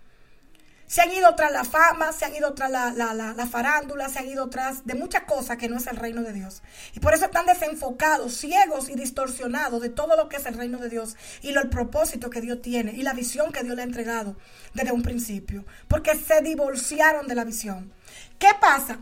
Se 0.88 1.02
han 1.02 1.12
ido 1.12 1.36
tras 1.36 1.52
la 1.52 1.64
fama, 1.64 2.12
se 2.14 2.26
han 2.26 2.36
ido 2.36 2.54
tras 2.56 2.72
la, 2.72 2.92
la, 2.94 3.14
la, 3.14 3.34
la, 3.34 3.48
farándula, 3.48 4.10
se 4.10 4.20
han 4.20 4.28
ido 4.28 4.50
tras 4.50 4.86
de 4.86 4.96
muchas 4.96 5.24
cosas 5.24 5.58
que 5.58 5.70
no 5.70 5.78
es 5.78 5.86
el 5.86 5.98
reino 5.98 6.24
de 6.24 6.34
Dios. 6.34 6.64
Y 6.94 7.00
por 7.00 7.14
eso 7.14 7.26
están 7.26 7.46
desenfocados, 7.46 8.36
ciegos 8.36 8.90
y 8.90 8.96
distorsionados 8.96 9.82
de 9.82 9.90
todo 9.90 10.16
lo 10.16 10.30
que 10.30 10.38
es 10.38 10.46
el 10.48 10.56
reino 10.56 10.80
de 10.80 10.90
Dios 10.90 11.16
y 11.44 11.52
lo, 11.52 11.62
el 11.62 11.70
propósito 11.70 12.32
que 12.32 12.42
Dios 12.42 12.62
tiene 12.62 12.92
y 12.92 13.04
la 13.04 13.14
visión 13.14 13.52
que 13.52 13.64
Dios 13.64 13.76
le 13.76 13.84
ha 13.84 13.86
entregado 13.86 14.36
desde 14.74 14.92
un 14.92 15.04
principio. 15.04 15.64
Porque 15.88 16.16
se 16.16 16.42
divorciaron 16.42 17.28
de 17.28 17.36
la 17.36 17.44
visión. 17.44 17.94
¿Qué 18.40 18.50
pasa? 18.60 19.00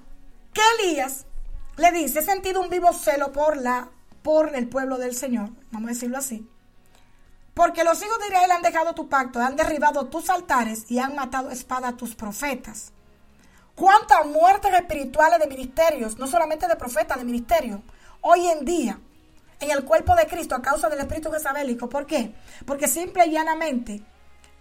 Que 0.54 0.62
Elías 0.80 1.26
le 1.78 1.92
dice, 1.92 2.20
he 2.20 2.24
sentido 2.24 2.62
un 2.62 2.70
vivo 2.70 2.94
celo 2.94 3.32
por, 3.32 3.58
la, 3.58 3.90
por 4.22 4.56
el 4.56 4.70
pueblo 4.70 4.98
del 4.98 5.16
Señor, 5.16 5.50
vamos 5.72 5.90
a 5.90 5.94
decirlo 5.94 6.18
así. 6.18 6.48
Porque 7.54 7.84
los 7.84 8.02
hijos 8.04 8.20
de 8.20 8.28
Israel 8.28 8.52
han 8.52 8.62
dejado 8.62 8.94
tu 8.94 9.10
pacto, 9.10 9.40
han 9.40 9.56
derribado 9.56 10.08
tus 10.08 10.30
altares 10.30 10.90
y 10.90 11.00
han 11.00 11.16
matado 11.16 11.52
espada 11.52 11.90
a 11.90 11.98
tus 11.98 12.16
profetas. 12.16 12.92
¿Cuántas 13.76 14.26
muertes 14.28 14.74
espirituales 14.74 15.40
de 15.40 15.48
ministerios, 15.48 16.18
no 16.18 16.28
solamente 16.28 16.68
de 16.68 16.76
profetas, 16.76 17.18
de 17.18 17.26
ministerios, 17.26 17.82
hoy 18.22 18.48
en 18.48 18.66
día 18.66 19.00
en 19.60 19.72
el 19.72 19.84
cuerpo 19.84 20.16
de 20.16 20.28
Cristo 20.28 20.56
a 20.56 20.62
causa 20.62 20.90
del 20.90 21.00
espíritu 21.00 21.32
jezabélico? 21.32 21.90
¿Por 21.90 22.06
qué? 22.06 22.36
Porque 22.66 22.88
simple 22.88 23.26
y 23.26 23.32
llanamente 23.32 24.04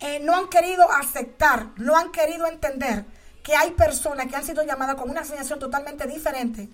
eh, 0.00 0.20
no 0.20 0.34
han 0.34 0.48
querido 0.48 0.90
aceptar, 0.90 1.68
no 1.76 1.96
han 1.96 2.10
querido 2.10 2.46
entender 2.46 3.04
que 3.42 3.56
hay 3.56 3.72
personas 3.72 4.26
que 4.26 4.36
han 4.36 4.44
sido 4.44 4.62
llamadas 4.62 4.96
con 4.96 5.10
una 5.10 5.22
asignación 5.22 5.58
totalmente 5.58 6.06
diferente, 6.06 6.68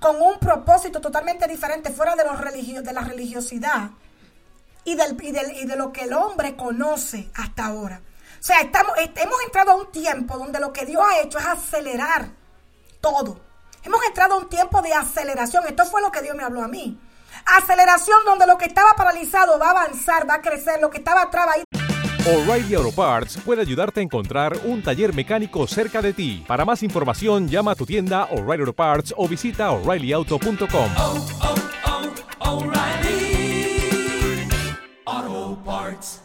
con 0.00 0.20
un 0.20 0.38
propósito 0.38 1.00
totalmente 1.00 1.46
diferente, 1.46 1.90
fuera 1.90 2.16
de, 2.16 2.24
los 2.24 2.40
religio 2.40 2.82
de 2.82 2.92
la 2.92 3.02
religiosidad 3.02 3.90
y, 4.84 4.94
del, 4.94 5.16
y, 5.22 5.32
del, 5.32 5.56
y 5.56 5.66
de 5.66 5.76
lo 5.76 5.92
que 5.92 6.04
el 6.04 6.12
hombre 6.12 6.56
conoce 6.56 7.30
hasta 7.34 7.66
ahora. 7.66 8.00
O 8.40 8.42
sea, 8.42 8.60
estamos, 8.60 8.92
hemos 8.96 9.42
entrado 9.44 9.72
a 9.72 9.76
un 9.76 9.90
tiempo 9.90 10.38
donde 10.38 10.60
lo 10.60 10.72
que 10.72 10.86
Dios 10.86 11.02
ha 11.04 11.20
hecho 11.20 11.38
es 11.38 11.46
acelerar 11.46 12.28
todo. 13.00 13.40
Hemos 13.82 14.04
entrado 14.04 14.34
a 14.34 14.38
un 14.38 14.48
tiempo 14.48 14.80
de 14.82 14.92
aceleración. 14.92 15.64
Esto 15.66 15.84
fue 15.86 16.00
lo 16.00 16.10
que 16.10 16.22
Dios 16.22 16.36
me 16.36 16.44
habló 16.44 16.62
a 16.62 16.68
mí. 16.68 17.00
Aceleración 17.56 18.18
donde 18.24 18.46
lo 18.46 18.58
que 18.58 18.66
estaba 18.66 18.94
paralizado 18.94 19.58
va 19.58 19.68
a 19.68 19.70
avanzar, 19.70 20.28
va 20.28 20.34
a 20.34 20.42
crecer, 20.42 20.80
lo 20.80 20.90
que 20.90 20.98
estaba 20.98 21.30
ir. 21.56 21.87
O'Reilly 22.26 22.74
Auto 22.74 22.92
Parts 22.92 23.38
puede 23.38 23.62
ayudarte 23.62 24.00
a 24.00 24.02
encontrar 24.02 24.58
un 24.64 24.82
taller 24.82 25.14
mecánico 25.14 25.66
cerca 25.66 26.02
de 26.02 26.12
ti. 26.12 26.44
Para 26.46 26.64
más 26.64 26.82
información, 26.82 27.48
llama 27.48 27.70
a 27.70 27.74
tu 27.74 27.86
tienda 27.86 28.24
O'Reilly 28.30 28.62
Auto 28.62 28.72
Parts 28.74 29.14
o 29.16 29.26
visita 29.26 29.70
oreillyauto.com. 29.70 30.90
Oh, 30.98 31.26
oh, 31.42 31.54
oh, 32.40 32.64
O'Reilly 32.64 34.48
Auto 35.06 35.56
Parts. 35.64 36.20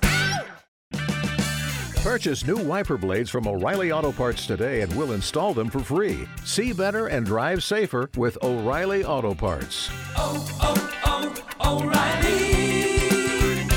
Purchase 2.03 2.45
new 2.45 2.57
wiper 2.57 2.97
blades 2.97 3.29
from 3.29 3.47
O'Reilly 3.47 3.93
Auto 3.93 4.11
Parts 4.11 4.45
today 4.45 4.81
and 4.81 4.93
we'll 4.95 5.13
install 5.13 5.53
them 5.53 5.69
for 5.69 5.79
free. 5.79 6.27
See 6.43 6.73
better 6.73 7.07
and 7.07 7.25
drive 7.25 7.63
safer 7.63 8.09
with 8.17 8.37
O'Reilly 8.43 9.05
Auto 9.05 9.33
Parts. 9.33 9.89
Oh, 10.17 10.45
oh, 10.61 10.75
oh, 11.05 11.79
O'Reilly 11.79 13.69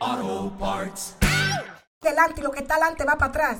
Auto 0.00 0.50
Parts. 0.56 1.14
Delante 2.08 2.40
y 2.40 2.44
lo 2.44 2.50
que 2.50 2.60
está 2.60 2.74
adelante 2.74 3.04
va 3.04 3.16
para 3.16 3.30
atrás. 3.30 3.58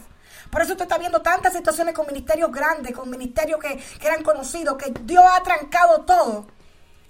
Por 0.51 0.63
eso 0.63 0.73
usted 0.73 0.85
está 0.85 0.99
viendo 0.99 1.21
tantas 1.21 1.53
situaciones 1.53 1.95
con 1.95 2.07
ministerios 2.07 2.51
grandes, 2.51 2.97
con 2.97 3.11
ministerios 3.11 3.61
que 3.61 3.79
eran 4.01 4.23
conocidos, 4.23 4.77
que 4.77 4.93
Dios 5.03 5.25
ha 5.31 5.43
trancado 5.43 6.03
todo. 6.03 6.47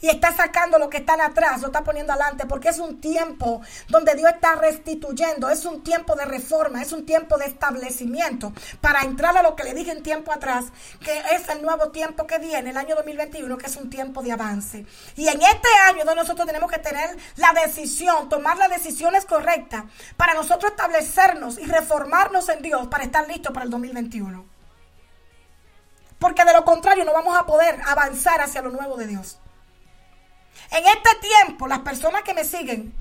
Y 0.01 0.09
está 0.09 0.35
sacando 0.35 0.79
lo 0.79 0.89
que 0.89 0.99
están 0.99 1.21
atrás, 1.21 1.61
lo 1.61 1.69
está 1.69 1.83
poniendo 1.83 2.13
adelante, 2.13 2.47
porque 2.47 2.69
es 2.69 2.79
un 2.79 3.01
tiempo 3.01 3.61
donde 3.89 4.15
Dios 4.15 4.31
está 4.33 4.55
restituyendo, 4.55 5.51
es 5.51 5.65
un 5.65 5.83
tiempo 5.83 6.15
de 6.15 6.25
reforma, 6.25 6.83
es 6.83 6.93
un 6.93 7.05
tiempo 7.05 7.37
de 7.37 7.47
establecimiento, 7.47 8.53
para 8.81 9.03
entrar 9.03 9.37
a 9.37 9.43
lo 9.43 9.57
que 9.57 9.65
le 9.65 9.75
dije 9.75 9.91
en 9.91 10.03
tiempo 10.03 10.33
atrás, 10.33 10.67
que 11.01 11.19
es 11.35 11.49
el 11.49 11.63
nuevo 11.63 11.91
tiempo 11.91 12.27
que 12.27 12.39
viene, 12.39 12.71
el 12.71 12.77
año 12.77 12.95
2021, 12.95 13.59
que 13.59 13.67
es 13.67 13.77
un 13.77 13.91
tiempo 13.91 14.23
de 14.23 14.33
avance. 14.33 14.87
Y 15.17 15.27
en 15.27 15.43
este 15.43 15.69
año 15.89 16.05
donde 16.05 16.23
nosotros 16.23 16.47
tenemos 16.47 16.71
que 16.71 16.79
tener 16.79 17.17
la 17.37 17.53
decisión, 17.65 18.29
tomar 18.29 18.57
las 18.57 18.71
decisiones 18.71 19.25
correctas, 19.25 19.85
para 20.17 20.35
nosotros 20.35 20.71
establecernos 20.71 21.59
y 21.59 21.67
reformarnos 21.67 22.49
en 22.49 22.63
Dios, 22.63 22.87
para 22.87 23.05
estar 23.05 23.27
listos 23.27 23.53
para 23.53 23.65
el 23.65 23.71
2021. 23.71 24.47
Porque 26.19 26.45
de 26.45 26.53
lo 26.53 26.65
contrario 26.65 27.05
no 27.05 27.13
vamos 27.13 27.37
a 27.37 27.47
poder 27.47 27.81
avanzar 27.87 28.41
hacia 28.41 28.63
lo 28.63 28.71
nuevo 28.71 28.97
de 28.97 29.07
Dios. 29.07 29.39
En 30.71 30.85
este 30.87 31.11
tiempo, 31.21 31.67
las 31.67 31.81
personas 31.81 32.23
que 32.23 32.35
me 32.35 32.45
siguen 32.45 32.93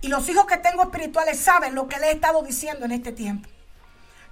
y 0.00 0.08
los 0.08 0.28
hijos 0.28 0.46
que 0.46 0.58
tengo 0.58 0.82
espirituales 0.82 1.40
saben 1.40 1.74
lo 1.74 1.88
que 1.88 1.98
le 1.98 2.08
he 2.08 2.12
estado 2.12 2.42
diciendo 2.42 2.84
en 2.84 2.92
este 2.92 3.12
tiempo. 3.12 3.48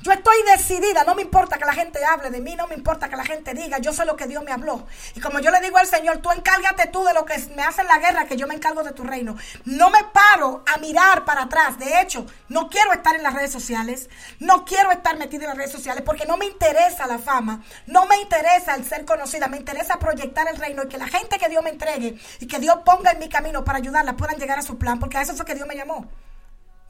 Yo 0.01 0.13
estoy 0.13 0.37
decidida, 0.55 1.05
no 1.05 1.15
me 1.15 1.23
importa 1.23 1.57
que 1.57 1.65
la 1.65 1.73
gente 1.73 2.05
hable 2.05 2.31
de 2.31 2.41
mí, 2.41 2.57
no 2.57 2.67
me 2.67 2.75
importa 2.75 3.09
que 3.09 3.17
la 3.17 3.25
gente 3.25 3.55
diga, 3.55 3.79
yo 3.79 3.93
sé 3.93 4.05
lo 4.05 4.17
que 4.17 4.27
Dios 4.27 4.45
me 4.45 4.53
habló. 4.53 4.87
Y 5.15 5.21
como 5.21 5.39
yo 5.41 5.51
le 5.51 5.61
digo 5.61 5.79
al 5.79 5.87
Señor, 5.87 6.19
tú 6.19 6.31
encárgate 6.31 6.89
tú 6.89 7.05
de 7.05 7.15
lo 7.15 7.25
que 7.25 7.39
me 7.57 7.63
hace 7.63 7.83
en 7.83 7.89
la 7.89 7.99
guerra, 7.99 8.27
que 8.27 8.37
yo 8.37 8.47
me 8.47 8.55
encargo 8.55 8.83
de 8.83 8.93
tu 8.93 9.05
reino. 9.05 9.37
No 9.65 9.91
me 9.91 10.05
paro 10.05 10.63
a 10.73 10.79
mirar 10.79 11.25
para 11.25 11.45
atrás. 11.45 11.79
De 11.79 12.01
hecho, 12.01 12.27
no 12.49 12.69
quiero 12.69 12.93
estar 12.93 13.15
en 13.15 13.23
las 13.23 13.35
redes 13.35 13.53
sociales, 13.53 14.11
no 14.41 14.65
quiero 14.65 14.91
estar 14.91 15.17
metida 15.17 15.45
en 15.45 15.49
las 15.49 15.59
redes 15.59 15.73
sociales 15.73 16.03
porque 16.05 16.27
no 16.27 16.37
me 16.37 16.47
interesa 16.47 17.07
la 17.07 17.19
fama, 17.19 17.63
no 17.87 18.07
me 18.07 18.21
interesa 18.21 18.75
el 18.75 18.85
ser 18.85 19.05
conocida, 19.05 19.49
me 19.49 19.57
interesa 19.57 19.99
proyectar 19.99 20.47
el 20.49 20.57
reino 20.57 20.83
y 20.85 20.89
que 20.89 20.99
la 20.99 21.09
gente 21.09 21.39
que 21.39 21.49
Dios 21.49 21.63
me 21.63 21.71
entregue 21.71 22.19
y 22.41 22.47
que 22.47 22.59
Dios 22.59 22.79
ponga 22.85 23.13
en 23.13 23.19
mi 23.19 23.29
camino 23.29 23.65
para 23.65 23.79
ayudarla 23.79 24.17
puedan 24.17 24.37
llegar 24.37 24.59
a 24.59 24.63
su 24.63 24.79
plan, 24.79 24.99
porque 24.99 25.19
a 25.19 25.23
eso 25.23 25.35
fue 25.35 25.47
que 25.47 25.55
Dios 25.55 25.67
me 25.67 25.77
llamó. 25.77 26.11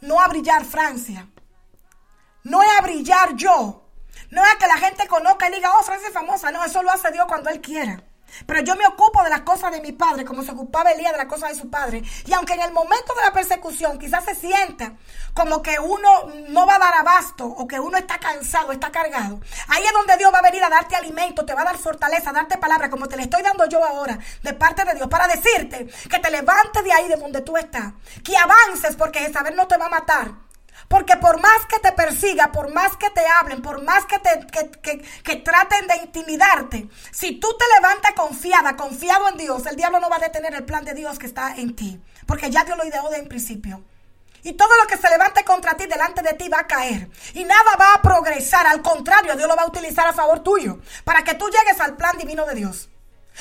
No 0.01 0.21
a 0.21 0.29
brillar 0.29 0.65
Francia, 0.65 1.29
no 2.45 2.63
es 2.63 2.69
a 2.79 2.83
brillar 2.83 3.35
yo. 3.35 3.81
No 4.31 4.45
es 4.45 4.53
a 4.53 4.59
que 4.59 4.67
la 4.67 4.79
gente 4.79 5.07
conozca 5.09 5.49
y 5.49 5.55
diga, 5.55 5.73
oh, 5.79 5.83
Francia 5.83 6.09
es 6.09 6.15
famosa. 6.15 6.51
No, 6.51 6.65
eso 6.65 6.83
lo 6.83 6.91
hace 6.91 7.11
Dios 7.11 7.27
cuando 7.27 7.51
Él 7.51 7.61
quiera. 7.61 8.03
Pero 8.47 8.61
yo 8.63 8.75
me 8.77 8.87
ocupo 8.87 9.23
de 9.23 9.31
las 9.31 9.43
cosas 9.43 9.71
de 9.71 9.81
mi 9.81 9.93
padre, 9.93 10.25
como 10.25 10.43
se 10.43 10.53
ocupaba 10.53 10.91
Elías 10.91 11.13
de 11.13 11.19
las 11.19 11.27
cosas 11.27 11.51
de 11.51 11.61
su 11.61 11.71
padre. 11.71 12.03
Y 12.27 12.33
aunque 12.33 12.55
en 12.55 12.63
el 12.63 12.73
momento 12.73 13.15
de 13.15 13.23
la 13.23 13.33
persecución 13.33 13.99
quizás 13.99 14.25
se 14.25 14.35
sienta 14.35 14.95
como 15.35 15.63
que 15.63 15.79
uno 15.79 16.09
no 16.49 16.67
va 16.67 16.77
a 16.77 16.79
dar 16.79 16.95
abasto 16.95 17.47
o 17.47 17.67
que 17.67 17.79
uno 17.79 17.97
está 17.97 18.19
cansado, 18.19 18.73
está 18.73 18.91
cargado, 18.91 19.41
ahí 19.69 19.85
es 19.85 19.93
donde 19.93 20.17
Dios 20.17 20.33
va 20.33 20.39
a 20.39 20.43
venir 20.43 20.63
a 20.65 20.69
darte 20.69 20.97
alimento, 20.97 21.45
te 21.45 21.55
va 21.55 21.63
a 21.63 21.67
dar 21.67 21.79
fortaleza, 21.79 22.31
a 22.31 22.33
darte 22.33 22.59
palabra, 22.59 22.91
como 22.91 23.09
te 23.09 23.17
le 23.17 23.25
estoy 23.25 23.43
dando 23.43 23.67
yo 23.67 23.85
ahora, 23.85 24.19
de 24.43 24.53
parte 24.55 24.85
de 24.85 24.95
Dios, 24.95 25.09
para 25.09 25.29
decirte 25.29 25.87
que 26.09 26.19
te 26.19 26.31
levantes 26.31 26.85
de 26.85 26.93
ahí 26.93 27.09
de 27.09 27.17
donde 27.17 27.41
tú 27.43 27.57
estás, 27.57 27.93
que 28.23 28.37
avances 28.37 28.97
porque 28.97 29.33
saber 29.33 29.55
no 29.55 29.67
te 29.67 29.77
va 29.77 29.87
a 29.87 29.91
matar. 29.91 30.44
Porque 30.89 31.17
por 31.17 31.41
más 31.41 31.67
que 31.67 31.79
te 31.79 31.93
persiga, 31.93 32.53
por 32.53 32.73
más 32.73 32.97
que 32.97 33.11
te 33.11 33.27
hablen, 33.27 33.63
por 33.63 33.83
más 33.83 34.05
que, 34.07 34.19
te, 34.19 34.47
que, 35.23 35.37
traten 35.37 35.87
de 35.87 35.97
intimidarte, 35.97 36.89
si 37.11 37.41
tú 37.41 37.49
te 37.59 37.65
levantas 37.81 38.13
confiada, 38.13 38.77
confiado 38.77 39.29
en 39.29 39.39
Dios, 39.39 39.67
el 39.67 39.77
diablo 39.77 40.01
no 40.01 40.09
va 40.09 40.17
a 40.17 40.21
detener 40.21 40.55
el 40.55 40.65
plan 40.65 40.85
de 40.85 40.95
Dios 40.95 41.19
que 41.19 41.27
está 41.27 41.55
en 41.57 41.75
ti. 41.75 42.01
Porque 42.27 42.51
ya 42.51 42.65
Dios 42.65 42.79
lo 42.79 42.87
ideó 42.87 43.09
de 43.11 43.19
en 43.19 43.29
principio. 43.29 43.83
Y 44.43 44.53
todo 44.53 44.69
lo 44.81 44.87
que 44.87 44.99
se 44.99 45.09
levante 45.09 45.43
contra 45.43 45.75
ti 45.75 45.87
delante 45.87 46.23
de 46.23 46.35
ti 46.35 46.49
va 46.49 46.61
a 46.61 46.67
caer. 46.67 47.09
Y 47.33 47.45
nada 47.45 47.77
va 47.81 47.95
a 47.95 48.03
progresar. 48.03 48.67
Al 48.67 48.83
contrario, 48.83 49.37
Dios 49.37 49.49
lo 49.49 49.57
va 49.57 49.63
a 49.63 49.69
utilizar 49.69 50.07
a 50.07 50.13
favor 50.13 50.41
tuyo. 50.41 50.79
Para 51.05 51.25
que 51.25 51.35
tú 51.35 51.47
llegues 51.49 51.81
al 51.81 51.97
plan 51.97 52.19
divino 52.19 52.45
de 52.45 52.55
Dios. 52.55 52.91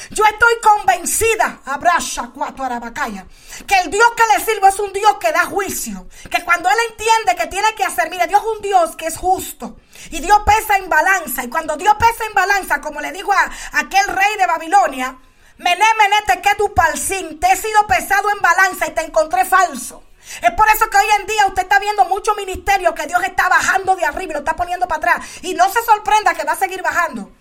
Yo 0.10 0.24
estoy 0.26 0.54
convencida, 0.62 1.62
abraza 1.66 2.32
cuatro 2.34 2.66
arabacaya, 2.66 3.26
que 3.68 3.80
el 3.82 3.92
Dios 3.92 4.08
que 4.18 4.24
le 4.38 4.44
sirvo 4.44 4.68
es 4.68 4.80
un 4.80 4.92
Dios 4.92 5.18
que 5.20 5.32
da 5.32 5.46
juicio. 5.46 6.08
Que 6.30 6.44
cuando 6.44 6.70
Él 6.70 6.76
entiende 6.90 7.36
que 7.36 7.48
tiene 7.48 7.74
que 7.76 7.84
hacer, 7.84 8.10
mire, 8.10 8.28
Dios 8.28 8.42
es 8.42 8.58
un 8.58 8.62
Dios 8.62 8.96
que 8.96 9.08
es 9.08 9.18
justo. 9.18 9.78
Y 10.10 10.20
Dios 10.20 10.40
pesa 10.46 10.78
en 10.78 10.90
balanza. 10.90 11.44
Y 11.44 11.50
cuando 11.50 11.78
Dios 11.78 11.96
pesa 12.00 12.26
en 12.26 12.34
balanza, 12.34 12.82
como 12.82 13.02
le 13.02 13.12
dijo 13.12 13.32
a 13.32 13.52
aquel 13.74 14.08
rey 14.08 14.38
de 14.38 14.48
Babilonia, 14.48 15.20
Mené, 15.58 15.86
mené, 15.98 16.16
te 16.26 16.42
que 16.42 16.56
tu 16.56 16.74
palcín, 16.74 17.40
te 17.40 17.52
he 17.52 17.56
sido 17.56 17.86
pesado 17.86 18.30
en 18.32 18.42
balanza 18.42 18.88
y 18.88 18.92
te 18.92 19.02
encontré 19.02 19.46
falso. 19.46 20.04
Es 20.42 20.52
por 20.52 20.68
eso 20.70 20.90
que 20.90 20.98
hoy 20.98 21.06
en 21.20 21.28
día 21.28 21.46
usted 21.48 21.64
está 21.64 21.80
viendo 21.80 22.06
mucho 22.06 22.34
ministerio 22.34 22.96
que 22.96 23.06
Dios 23.06 23.22
está 23.24 23.50
bajando 23.50 23.96
de 23.96 24.06
arriba 24.06 24.32
y 24.32 24.34
lo 24.34 24.40
está 24.40 24.56
poniendo 24.56 24.88
para 24.88 25.14
atrás. 25.14 25.28
Y 25.44 25.54
no 25.54 25.72
se 25.72 25.84
sorprenda 25.84 26.34
que 26.34 26.44
va 26.44 26.54
a 26.54 26.58
seguir 26.58 26.82
bajando. 26.82 27.32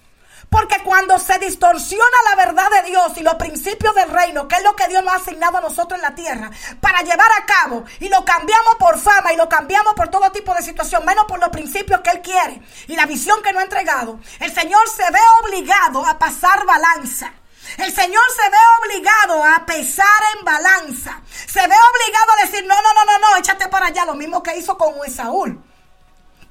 Porque 0.53 0.82
cuando 0.84 1.18
se 1.18 1.38
distorsiona 1.38 2.05
la 2.28 2.36
verdad 2.36 2.70
de 2.82 2.90
Dios 2.90 3.12
y 3.16 3.22
los 3.22 3.36
principios 3.36 3.94
del 3.94 4.11
reino, 4.11 4.46
que 4.46 4.57
es 4.57 4.62
lo 4.62 4.76
que 4.76 4.86
Dios 4.86 5.03
nos 5.03 5.14
ha 5.14 5.16
asignado 5.16 5.57
a 5.57 5.61
nosotros 5.62 5.98
en 5.98 6.03
la 6.03 6.14
tierra, 6.14 6.50
para 6.78 7.00
llevar 7.00 7.30
a 7.40 7.46
cabo, 7.46 7.84
y 8.00 8.11
lo 8.11 8.22
cambiamos 8.22 8.74
por 8.78 8.98
fama 8.98 9.32
y 9.32 9.36
lo 9.36 9.48
cambiamos 9.48 9.94
por 9.94 10.09
todo 10.09 10.30
tipo 10.30 10.53
de 10.55 10.61
situación, 10.61 11.07
menos 11.07 11.24
por 11.24 11.40
los 11.40 11.48
principios 11.48 12.03
que 12.03 12.11
Él 12.11 12.20
quiere 12.20 12.61
y 12.86 12.94
la 12.96 13.07
visión 13.07 13.40
que 13.42 13.50
nos 13.50 13.62
ha 13.62 13.64
entregado, 13.64 14.20
el 14.40 14.53
Señor 14.53 14.86
se 14.90 15.11
ve 15.11 15.20
obligado 15.42 16.05
a 16.05 16.18
pasar 16.18 16.66
balanza. 16.66 17.32
El 17.78 17.90
Señor 17.94 18.22
se 18.36 18.50
ve 18.50 18.59
obligado 18.82 19.44
a 19.44 19.64
pesar 19.64 20.07
en 20.36 20.44
balanza. 20.44 21.22
Se 21.46 21.61
ve 21.61 21.74
obligado 21.74 22.32
a 22.32 22.44
decir, 22.44 22.66
no, 22.66 22.74
no, 22.74 22.92
no, 22.92 23.05
no, 23.07 23.18
no, 23.20 23.36
échate 23.38 23.68
para 23.68 23.86
allá, 23.86 24.05
lo 24.05 24.16
mismo 24.16 24.42
que 24.42 24.59
hizo 24.59 24.76
con 24.76 24.92
Esaúl. 25.07 25.72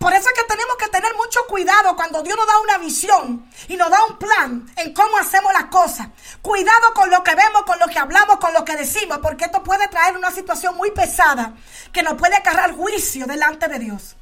Por 0.02 0.12
eso 0.14 0.28
es 0.30 0.34
que 0.34 0.48
tenemos 0.48 0.76
que 0.78 0.88
tener 0.88 1.14
mucho 1.14 1.46
cuidado 1.46 1.96
cuando 1.96 2.24
Dios 2.24 2.36
nos 2.36 2.48
da 2.48 2.60
una 2.60 2.80
visión 2.80 3.48
y 3.68 3.78
nos 3.78 3.92
da 3.92 4.04
un 4.06 4.18
plan 4.18 4.68
en 4.78 4.96
cómo 4.96 5.16
hacemos 5.20 5.54
las 5.54 5.66
cosas. 5.66 6.08
Cuidado 6.42 6.92
con 6.96 7.12
lo 7.12 7.24
que 7.24 7.36
vemos, 7.36 7.62
con 7.68 7.78
lo 7.78 7.86
que 7.86 8.00
hablamos, 8.00 8.38
con 8.38 8.52
lo 8.52 8.66
que 8.66 8.76
decimos, 8.76 9.20
porque 9.22 9.46
esto 9.46 9.62
puede 9.62 9.88
traer 9.90 10.18
una 10.18 10.32
situación 10.32 10.76
muy 10.76 10.90
pesada 10.90 11.54
que 11.94 12.02
nos 12.02 12.16
puede 12.16 12.36
agarrar 12.36 12.76
juicio 12.76 13.28
delante 13.28 13.68
de 13.68 13.78
Dios. 13.78 14.16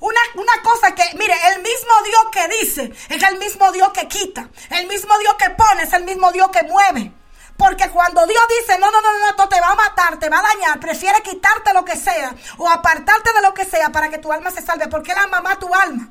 Una, 0.00 0.20
una, 0.36 0.62
cosa 0.62 0.94
que, 0.94 1.04
mire, 1.18 1.34
el 1.54 1.60
mismo 1.60 1.92
Dios 2.06 2.22
que 2.32 2.48
dice 2.60 2.92
es 3.10 3.22
el 3.22 3.38
mismo 3.38 3.70
Dios 3.70 3.90
que 3.92 4.08
quita. 4.08 4.48
El 4.70 4.86
mismo 4.86 5.18
Dios 5.18 5.34
que 5.34 5.50
pone 5.50 5.82
es 5.82 5.92
el 5.92 6.04
mismo 6.04 6.32
Dios 6.32 6.48
que 6.48 6.62
mueve. 6.62 7.12
Porque 7.58 7.90
cuando 7.90 8.24
Dios 8.24 8.42
dice, 8.60 8.78
no, 8.78 8.88
no, 8.88 9.00
no, 9.02 9.18
no, 9.18 9.30
esto 9.30 9.48
te 9.48 9.60
va 9.60 9.72
a 9.72 9.74
matar, 9.74 10.16
te 10.20 10.30
va 10.30 10.38
a 10.38 10.42
dañar, 10.42 10.78
prefiere 10.78 11.20
quitarte 11.22 11.74
lo 11.74 11.84
que 11.84 11.96
sea 11.96 12.32
o 12.56 12.68
apartarte 12.68 13.32
de 13.32 13.42
lo 13.42 13.52
que 13.52 13.64
sea 13.64 13.90
para 13.90 14.08
que 14.08 14.18
tu 14.18 14.32
alma 14.32 14.52
se 14.52 14.62
salve. 14.62 14.86
Porque 14.86 15.10
Él 15.10 15.18
ama 15.18 15.40
más 15.40 15.58
tu 15.58 15.74
alma 15.74 16.08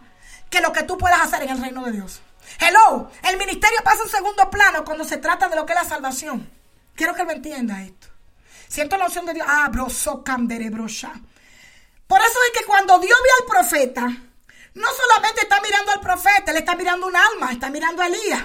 que 0.50 0.60
lo 0.60 0.74
que 0.74 0.84
tú 0.84 0.98
puedas 0.98 1.22
hacer 1.22 1.44
en 1.44 1.50
el 1.52 1.62
reino 1.62 1.86
de 1.86 1.94
Dios. 1.94 2.22
Hello, 2.60 3.10
el 3.24 3.38
ministerio 3.38 3.80
pasa 3.82 4.04
en 4.04 4.10
segundo 4.10 4.50
plano 4.50 4.84
cuando 4.84 5.06
se 5.06 5.18
trata 5.18 5.48
de 5.48 5.56
lo 5.56 5.66
que 5.66 5.72
es 5.72 5.80
la 5.80 5.88
salvación. 5.88 6.52
Quiero 6.96 7.16
que 7.16 7.24
me 7.24 7.34
entienda 7.34 7.82
esto. 7.82 8.08
Siento 8.68 8.98
la 8.98 9.06
opción 9.06 9.26
de 9.26 9.34
Dios. 9.34 9.48
Ah, 9.50 9.70
broso. 9.70 10.24
Por 10.24 12.22
eso 12.22 12.40
es 12.46 12.60
que 12.60 12.66
cuando 12.66 13.00
Dios 13.00 13.18
ve 13.24 13.30
al 13.40 13.46
profeta, 13.46 14.02
no 14.74 14.88
solamente 14.92 15.42
está 15.44 15.62
mirando 15.62 15.94
al 15.94 16.02
profeta, 16.02 16.52
él 16.52 16.58
está 16.58 16.76
mirando 16.76 17.08
un 17.08 17.16
alma, 17.16 17.54
está 17.54 17.70
mirando 17.70 18.02
a 18.02 18.08
Elías. 18.08 18.44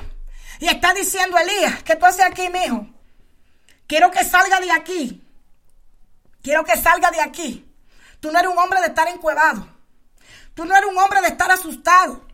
Y 0.61 0.69
está 0.69 0.95
diciendo 0.95 1.37
Elías, 1.39 1.83
¿qué 1.83 1.97
tú 1.97 2.07
haces 2.07 2.25
aquí, 2.25 2.49
mi 2.49 2.65
hijo? 2.65 2.87
Quiero 3.93 4.11
que 4.11 4.25
salga 4.25 4.59
de 4.59 4.73
aquí. 4.73 5.23
Quiero 6.43 6.65
que 6.65 6.79
salga 6.79 7.11
de 7.11 7.21
aquí. 7.21 7.71
Tú 8.21 8.33
no 8.33 8.39
eres 8.39 8.51
un 8.51 8.57
hombre 8.57 8.81
de 8.81 8.87
estar 8.87 9.07
encuevado. 9.09 9.69
Tú 10.55 10.65
no 10.65 10.75
eres 10.75 10.89
un 10.89 10.97
hombre 10.97 11.21
de 11.21 11.27
estar 11.29 11.51
asustado. 11.51 12.27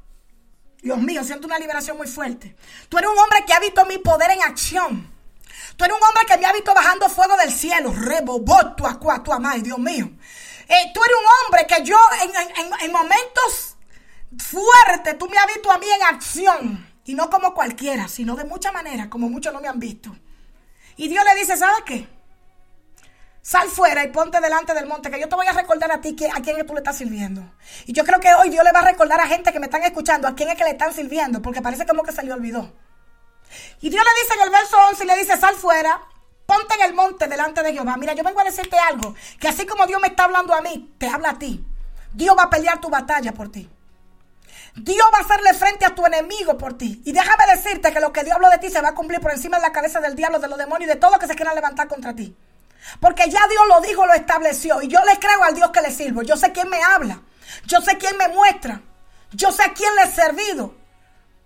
Dios 0.81 0.99
mío, 0.99 1.25
siento 1.25 1.49
una 1.49 1.59
liberación 1.59 1.97
muy 1.97 2.07
fuerte. 2.07 2.55
Tú 2.89 2.97
eres 2.97 3.11
un 3.11 3.19
hombre 3.19 3.45
que 3.45 3.53
ha 3.55 3.59
visto 3.59 3.85
mi 3.87 3.99
poder 3.99 4.31
en 4.31 4.43
acción. 4.43 5.13
Tú 5.77 5.85
eres 5.85 5.97
un 5.97 6.03
hombre 6.05 6.27
que 6.27 6.39
me 6.39 6.47
ha 6.47 6.53
visto 6.53 6.73
bajando 6.73 7.09
fuego 7.09 7.37
del 7.37 7.53
cielo. 7.53 7.93
Reboboto 7.93 8.87
a 8.87 9.25
tu 9.25 9.33
amai, 9.33 9.61
Dios 9.61 9.81
mío. 9.81 10.09
Eh, 10.69 10.93
tú 10.95 11.01
eres 11.03 11.17
un 11.19 11.27
hombre 11.45 11.67
que 11.67 11.83
yo 11.83 11.99
en, 12.23 12.37
en, 12.37 12.73
en 12.83 12.93
momentos 12.93 13.77
fuertes, 14.39 15.19
tú 15.19 15.29
me 15.29 15.37
has 15.37 15.47
visto 15.49 15.73
a 15.73 15.79
mí 15.79 15.87
en 15.91 16.03
acción. 16.05 16.95
Y 17.05 17.15
no 17.15 17.29
como 17.29 17.53
cualquiera, 17.53 18.07
sino 18.07 18.37
de 18.37 18.45
muchas 18.45 18.73
maneras, 18.73 19.09
como 19.09 19.29
muchos 19.29 19.53
no 19.53 19.61
me 19.61 19.67
han 19.67 19.81
visto. 19.81 20.15
Y 20.99 21.09
Dios 21.09 21.25
le 21.25 21.41
dice, 21.41 21.57
¿sabes 21.57 21.83
qué? 21.87 22.09
Sal 23.41 23.69
fuera 23.69 24.05
y 24.05 24.09
ponte 24.09 24.41
delante 24.41 24.75
del 24.75 24.87
monte, 24.87 25.11
que 25.11 25.21
yo 25.21 25.29
te 25.29 25.37
voy 25.37 25.47
a 25.47 25.53
recordar 25.53 25.91
a 25.93 26.01
ti 26.01 26.15
que, 26.15 26.27
a 26.27 26.43
quién 26.43 26.67
tú 26.67 26.75
le 26.75 26.81
estás 26.81 26.99
sirviendo. 26.99 27.41
Y 27.87 27.93
yo 27.93 28.05
creo 28.05 28.19
que 28.21 28.35
hoy 28.35 28.51
Dios 28.51 28.65
le 28.65 28.73
va 28.73 28.81
a 28.81 28.91
recordar 28.91 29.21
a 29.21 29.29
gente 29.29 29.53
que 29.53 29.61
me 29.61 29.67
están 29.67 29.85
escuchando 29.85 30.29
a 30.29 30.35
quién 30.35 30.51
es 30.51 30.57
que 30.57 30.65
le 30.65 30.71
están 30.71 30.93
sirviendo, 30.93 31.41
porque 31.41 31.63
parece 31.63 31.87
como 31.87 32.03
que 32.03 32.13
se 32.13 32.25
le 32.25 32.33
olvidó. 32.33 32.75
Y 33.81 33.89
Dios 33.89 34.05
le 34.05 34.23
dice 34.23 34.35
en 34.35 34.41
el 34.43 34.51
verso 34.51 34.77
11, 34.91 35.05
le 35.05 35.17
dice, 35.17 35.39
sal 35.39 35.55
fuera, 35.55 36.03
ponte 36.45 36.75
en 36.75 36.83
el 36.83 36.95
monte 36.95 37.29
delante 37.29 37.63
de 37.63 37.73
Jehová. 37.73 37.97
Mira, 37.97 38.13
yo 38.13 38.25
vengo 38.25 38.41
a 38.41 38.45
decirte 38.45 38.77
algo, 38.77 39.15
que 39.39 39.47
así 39.47 39.65
como 39.67 39.87
Dios 39.87 40.01
me 40.03 40.09
está 40.09 40.25
hablando 40.25 40.53
a 40.53 40.61
mí, 40.61 40.95
te 40.99 41.09
habla 41.09 41.31
a 41.31 41.39
ti. 41.39 41.65
Dios 42.13 42.37
va 42.37 42.43
a 42.43 42.51
pelear 42.51 42.81
tu 42.81 42.91
batalla 42.91 43.33
por 43.33 43.53
ti. 43.53 43.71
Dios 44.75 45.07
va 45.13 45.19
a 45.19 45.21
hacerle 45.23 45.55
frente 45.55 45.85
a 45.85 45.95
tu 45.95 46.05
enemigo 46.07 46.57
por 46.57 46.77
ti. 46.77 47.03
Y 47.05 47.13
déjame 47.13 47.45
decirte 47.55 47.93
que 47.93 48.01
lo 48.01 48.13
que 48.13 48.25
Dios 48.25 48.37
habló 48.37 48.51
de 48.51 48.59
ti 48.59 48.71
se 48.71 48.81
va 48.81 48.91
a 48.91 48.95
cumplir 48.95 49.21
por 49.21 49.33
encima 49.33 49.57
de 49.57 49.63
la 49.63 49.73
cabeza 49.73 50.01
del 50.01 50.15
diablo, 50.15 50.39
de 50.39 50.49
los 50.49 50.59
demonios 50.59 50.91
y 50.91 50.95
de 50.95 51.01
todo 51.01 51.13
lo 51.13 51.19
que 51.19 51.27
se 51.27 51.35
quieran 51.35 51.55
levantar 51.55 51.89
contra 51.89 52.15
ti. 52.15 52.37
Porque 53.01 53.29
ya 53.29 53.41
Dios 53.49 53.63
lo 53.69 53.81
dijo, 53.81 54.07
lo 54.07 54.15
estableció. 54.15 54.81
Y 54.83 54.89
yo 54.89 55.01
le 55.05 55.19
creo 55.19 55.43
al 55.43 55.55
Dios 55.55 55.71
que 55.71 55.81
le 55.81 55.91
sirvo. 55.91 56.23
Yo 56.23 56.37
sé 56.37 56.53
quién 56.53 56.69
me 56.69 56.83
habla. 56.83 57.21
Yo 57.67 57.81
sé 57.81 57.99
quién 57.99 58.17
me 58.17 58.29
muestra. 58.29 58.81
Yo 59.33 59.53
sé 59.53 59.63
a 59.63 59.73
quién 59.73 59.95
le 59.97 60.03
he 60.03 60.07
servido. 60.07 60.75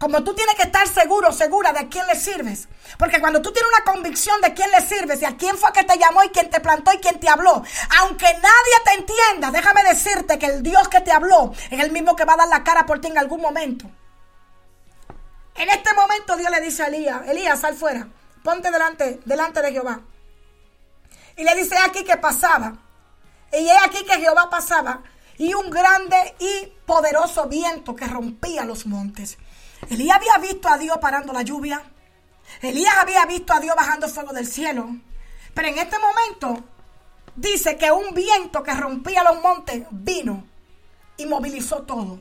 Como 0.03 0.24
tú 0.24 0.34
tienes 0.34 0.57
que 0.57 0.64
estar 0.64 0.88
seguro, 0.88 1.30
segura 1.30 1.72
de 1.72 1.78
a 1.78 1.88
quién 1.88 2.05
le 2.09 2.16
sirves. 2.16 2.66
Porque 2.98 3.20
cuando 3.20 3.40
tú 3.40 3.53
tienes 3.53 3.70
una 3.72 3.84
convicción 3.84 4.40
de 4.40 4.53
quién 4.53 4.68
le 4.72 4.80
sirves 4.80 5.22
y 5.22 5.24
a 5.24 5.36
quién 5.36 5.57
fue 5.57 5.72
que 5.72 5.84
te 5.84 5.96
llamó 5.96 6.24
y 6.24 6.30
quién 6.30 6.50
te 6.50 6.59
plantó 6.59 6.92
y 6.92 6.96
quién 6.96 7.20
te 7.20 7.28
habló, 7.28 7.62
aunque 8.00 8.24
nadie 8.24 8.76
te 8.84 8.94
entienda, 8.94 9.53
déjame 9.53 9.84
decirte 9.84 10.40
que 10.40 10.46
el 10.46 10.64
Dios 10.64 10.88
que 10.88 11.03
te 11.03 11.12
habló 11.12 11.53
es 11.70 11.78
el 11.78 11.92
mismo 11.92 12.16
que 12.16 12.24
va 12.24 12.32
a 12.32 12.38
dar 12.38 12.48
la 12.48 12.64
cara 12.64 12.84
por 12.84 13.00
ti 13.00 13.07
en 13.07 13.18
algún 13.18 13.40
momento. 13.40 13.88
En 15.55 15.70
este 15.70 15.94
momento 15.94 16.36
Dios 16.36 16.50
le 16.50 16.61
dice 16.61 16.82
a 16.82 16.86
Elías, 16.86 17.28
Elías, 17.28 17.61
sal 17.61 17.76
fuera, 17.76 18.09
ponte 18.42 18.72
delante, 18.72 19.20
delante 19.24 19.62
de 19.62 19.70
Jehová. 19.70 20.00
Y 21.36 21.44
le 21.44 21.55
dice 21.55 21.76
aquí 21.78 22.03
que 22.03 22.16
pasaba. 22.16 22.76
Y 23.53 23.68
es 23.68 23.78
aquí 23.86 24.05
que 24.05 24.18
Jehová 24.18 24.50
pasaba. 24.50 25.00
Y 25.38 25.55
un 25.55 25.70
grande 25.70 26.34
y 26.40 26.72
poderoso 26.86 27.46
viento 27.46 27.94
que 27.94 28.09
rompía 28.09 28.64
los 28.64 28.84
montes. 28.84 29.38
Elías 29.91 30.16
había 30.16 30.39
visto 30.39 30.68
a 30.68 30.78
Dios 30.78 30.99
parando 30.99 31.33
la 31.33 31.43
lluvia. 31.43 31.83
Elías 32.61 32.95
había 32.99 33.24
visto 33.26 33.53
a 33.53 33.61
Dios 33.61 33.74
bajando 33.76 34.09
fuego 34.09 34.33
del 34.33 34.47
cielo. 34.47 34.89
Pero 35.55 35.68
en 35.68 35.78
este 35.78 35.97
momento 35.99 36.64
dice 37.37 37.76
que 37.76 37.91
un 37.91 38.14
viento 38.14 38.62
que 38.62 38.74
rompía 38.74 39.22
los 39.22 39.41
montes 39.43 39.85
vino 39.91 40.45
y 41.16 41.26
movilizó 41.26 41.83
todo. 41.83 42.18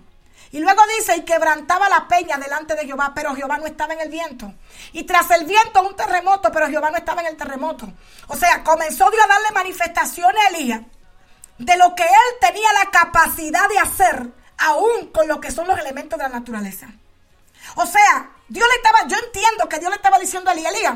Y 0.54 0.60
luego 0.60 0.82
dice, 0.98 1.16
y 1.16 1.22
quebrantaba 1.22 1.88
la 1.88 2.10
peña 2.10 2.38
delante 2.38 2.76
de 2.76 2.86
Jehová, 2.86 3.14
pero 3.16 3.34
Jehová 3.34 3.58
no 3.58 3.66
estaba 3.66 3.94
en 3.94 4.02
el 4.02 4.10
viento. 4.10 4.54
Y 4.92 5.04
tras 5.04 5.32
el 5.32 5.46
viento 5.46 5.82
un 5.82 5.96
terremoto, 5.96 6.52
pero 6.52 6.68
Jehová 6.68 6.92
no 6.92 6.98
estaba 6.98 7.22
en 7.22 7.28
el 7.28 7.38
terremoto. 7.38 7.92
O 8.28 8.36
sea, 8.36 8.62
comenzó 8.62 9.10
Dios 9.10 9.24
a 9.24 9.30
darle 9.30 9.52
manifestaciones 9.54 10.42
a 10.44 10.50
Elías 10.50 10.82
de 11.58 11.78
lo 11.78 11.96
que 11.96 12.04
él 12.04 12.38
tenía 12.42 12.68
la 12.74 12.92
capacidad 12.92 13.70
de 13.70 13.80
hacer, 13.80 14.34
aún 14.58 15.08
con 15.14 15.28
lo 15.28 15.40
que 15.40 15.52
son 15.52 15.68
los 15.68 15.80
elementos 15.80 16.18
de 16.20 16.24
la 16.24 16.30
naturaleza. 16.30 16.88
O 17.76 17.86
sea, 17.86 18.30
Dios 18.48 18.68
le 18.68 18.76
estaba, 18.76 19.08
yo 19.08 19.18
entiendo 19.26 19.70
que 19.70 19.80
Dios 19.80 19.90
le 19.90 19.96
estaba 19.96 20.20
diciendo 20.20 20.50
a 20.50 20.54
Elías, 20.54 20.74
Elías, 20.74 20.96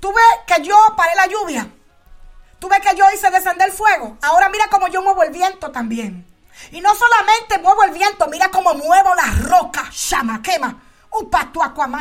tú 0.00 0.12
ves 0.12 0.24
que 0.46 0.62
yo 0.62 0.76
paré 0.96 1.14
la 1.14 1.26
lluvia, 1.26 1.68
tú 2.58 2.68
ves 2.68 2.80
que 2.80 2.96
yo 2.96 3.04
hice 3.14 3.30
descender 3.30 3.68
el 3.68 3.74
fuego, 3.74 4.16
ahora 4.22 4.48
mira 4.48 4.66
cómo 4.70 4.88
yo 4.88 5.02
muevo 5.02 5.22
el 5.22 5.30
viento 5.30 5.70
también. 5.70 6.26
Y 6.70 6.80
no 6.80 6.94
solamente 6.94 7.58
muevo 7.58 7.82
el 7.84 7.92
viento, 7.92 8.26
mira 8.28 8.50
cómo 8.50 8.74
muevo 8.74 9.14
la 9.14 9.26
roca, 9.48 9.90
llama, 9.90 10.42
quema. 10.42 10.80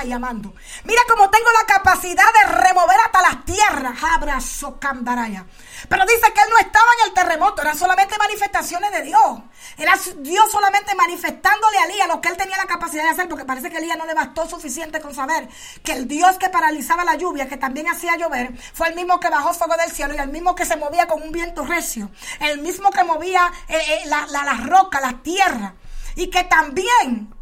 Y 0.04 0.12
amando. 0.12 0.54
Mira 0.84 1.02
cómo 1.10 1.30
tengo 1.30 1.48
la 1.60 1.74
capacidad 1.74 2.24
de 2.34 2.54
remover 2.54 2.98
hasta 3.06 3.22
las 3.22 3.46
tierras. 3.46 3.98
Abrazo 4.04 4.80
candaraya. 4.80 5.46
Pero 5.88 6.06
dice 6.06 6.32
que 6.34 6.42
él 6.42 6.48
no 6.50 6.58
estaba 6.58 6.86
en 7.00 7.10
el 7.10 7.14
terremoto, 7.14 7.62
eran 7.62 7.78
solamente 7.78 8.18
manifestaciones 8.18 8.92
de 8.92 9.02
Dios. 9.04 9.42
Era 9.78 9.94
Dios 10.18 10.52
solamente 10.52 10.96
manifestándole 10.96 11.78
a 11.78 11.86
Elías 11.86 12.08
lo 12.08 12.22
que 12.22 12.30
él 12.30 12.38
tenía 12.38 12.58
la 12.58 12.66
capacidad 12.66 13.04
de 13.04 13.10
hacer, 13.10 13.28
porque 13.28 13.46
parece 13.46 13.70
que 13.70 13.78
Elías 13.78 13.98
no 13.98 14.06
le 14.06 14.14
bastó 14.14 14.48
suficiente 14.48 15.02
con 15.02 15.14
saber 15.14 15.48
que 15.84 15.94
el 15.94 16.08
Dios 16.08 16.38
que 16.38 16.50
paralizaba 16.50 17.04
la 17.04 17.16
lluvia, 17.16 17.48
que 17.48 17.58
también 17.58 17.88
hacía 17.88 18.16
llover, 18.18 18.52
fue 18.74 18.90
el 18.90 18.96
mismo 18.96 19.20
que 19.20 19.30
bajó 19.30 19.54
fuego 19.54 19.76
del 19.78 19.92
cielo 19.92 20.14
y 20.14 20.18
el 20.18 20.30
mismo 20.30 20.56
que 20.56 20.66
se 20.66 20.78
movía 20.78 21.08
con 21.08 21.22
un 21.22 21.32
viento 21.32 21.64
recio, 21.64 22.12
el 22.40 22.62
mismo 22.62 22.92
que 22.92 23.04
movía 23.04 23.52
eh, 23.68 23.78
eh, 23.78 24.02
la, 24.06 24.26
la, 24.28 24.44
la 24.44 24.54
roca, 24.54 25.00
la 25.02 25.22
tierra, 25.22 25.76
y 26.16 26.30
que 26.30 26.44
también 26.44 27.34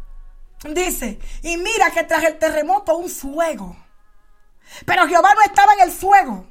dice, 0.64 1.18
y 1.42 1.56
mira 1.56 1.90
que 1.90 2.04
tras 2.04 2.24
el 2.24 2.38
terremoto 2.38 2.96
un 2.96 3.08
fuego. 3.08 3.76
Pero 4.86 5.06
Jehová 5.06 5.34
no 5.34 5.42
estaba 5.42 5.74
en 5.74 5.80
el 5.80 5.92
fuego. 5.92 6.46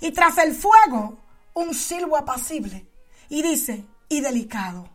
Y 0.00 0.12
tras 0.12 0.38
el 0.38 0.54
fuego, 0.54 1.18
un 1.54 1.74
silbo 1.74 2.16
apacible. 2.16 2.86
Y 3.28 3.42
dice, 3.42 3.84
y 4.08 4.20
delicado. 4.20 4.88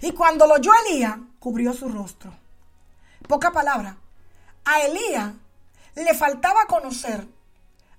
Y 0.00 0.12
cuando 0.12 0.46
lo 0.46 0.54
oyó 0.54 0.72
Elías, 0.86 1.16
cubrió 1.38 1.72
su 1.72 1.88
rostro. 1.88 2.32
Poca 3.28 3.50
palabra. 3.52 3.96
A 4.64 4.80
Elías 4.82 5.32
le 5.94 6.14
faltaba 6.14 6.66
conocer 6.66 7.26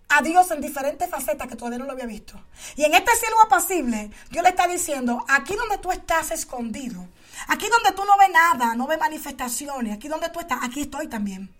a 0.09 0.21
Dios 0.21 0.51
en 0.51 0.61
diferentes 0.61 1.09
facetas 1.09 1.47
que 1.47 1.55
todavía 1.55 1.79
no 1.79 1.85
lo 1.85 1.93
había 1.93 2.05
visto. 2.05 2.39
Y 2.75 2.83
en 2.83 2.93
este 2.93 3.15
cielo 3.15 3.35
apacible, 3.43 4.11
Dios 4.29 4.43
le 4.43 4.49
está 4.49 4.67
diciendo, 4.67 5.25
aquí 5.27 5.55
donde 5.55 5.77
tú 5.77 5.91
estás 5.91 6.31
escondido, 6.31 7.07
aquí 7.47 7.67
donde 7.69 7.91
tú 7.91 8.05
no 8.05 8.17
ves 8.17 8.29
nada, 8.29 8.75
no 8.75 8.87
ves 8.87 8.99
manifestaciones, 8.99 9.95
aquí 9.95 10.07
donde 10.07 10.29
tú 10.29 10.39
estás, 10.39 10.59
aquí 10.61 10.81
estoy 10.81 11.07
también. 11.07 11.53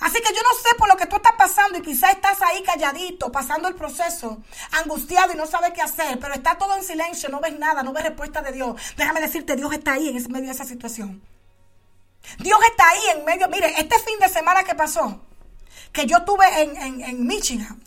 Así 0.00 0.20
que 0.22 0.34
yo 0.34 0.42
no 0.42 0.54
sé 0.54 0.74
por 0.78 0.88
lo 0.88 0.96
que 0.96 1.06
tú 1.06 1.16
estás 1.16 1.34
pasando 1.36 1.78
y 1.78 1.82
quizás 1.82 2.12
estás 2.12 2.40
ahí 2.40 2.62
calladito, 2.62 3.30
pasando 3.30 3.68
el 3.68 3.74
proceso, 3.74 4.42
angustiado 4.72 5.34
y 5.34 5.36
no 5.36 5.46
sabes 5.46 5.72
qué 5.72 5.82
hacer, 5.82 6.18
pero 6.18 6.34
está 6.34 6.56
todo 6.56 6.76
en 6.76 6.82
silencio, 6.82 7.28
no 7.28 7.40
ves 7.40 7.58
nada, 7.58 7.82
no 7.82 7.92
ves 7.92 8.04
respuesta 8.04 8.40
de 8.40 8.52
Dios. 8.52 8.80
Déjame 8.96 9.20
decirte, 9.20 9.54
Dios 9.54 9.72
está 9.72 9.94
ahí 9.94 10.08
en 10.08 10.32
medio 10.32 10.46
de 10.46 10.52
esa 10.52 10.64
situación. 10.64 11.22
Dios 12.38 12.58
está 12.70 12.88
ahí 12.88 13.00
en 13.16 13.24
medio. 13.24 13.48
Mire, 13.48 13.74
este 13.78 13.98
fin 13.98 14.18
de 14.18 14.28
semana 14.28 14.64
que 14.64 14.74
pasó, 14.74 15.20
que 15.92 16.06
yo 16.06 16.24
tuve 16.24 16.46
en, 16.62 17.02
en 17.02 17.26
Michigan, 17.26 17.82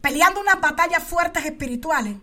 peleando 0.00 0.40
unas 0.40 0.60
batallas 0.60 1.02
fuertes 1.02 1.44
espirituales. 1.44 2.16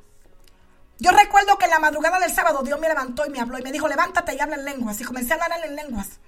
Yo 1.00 1.12
recuerdo 1.12 1.58
que 1.58 1.66
en 1.66 1.72
la 1.72 1.80
madrugada 1.80 2.20
del 2.20 2.34
sábado 2.34 2.62
Dios 2.62 2.80
me 2.80 2.90
levantó 2.90 3.26
y 3.26 3.30
me 3.30 3.40
habló 3.40 3.58
y 3.58 3.62
me 3.62 3.72
dijo, 3.72 3.88
levántate 3.88 4.36
y 4.36 4.40
habla 4.40 4.56
en 4.56 4.66
lenguas. 4.66 5.00
Y 5.00 5.06
comencé 5.06 5.34
a 5.34 5.36
hablar 5.36 5.64
en 5.64 5.76
lenguas. 5.76 6.20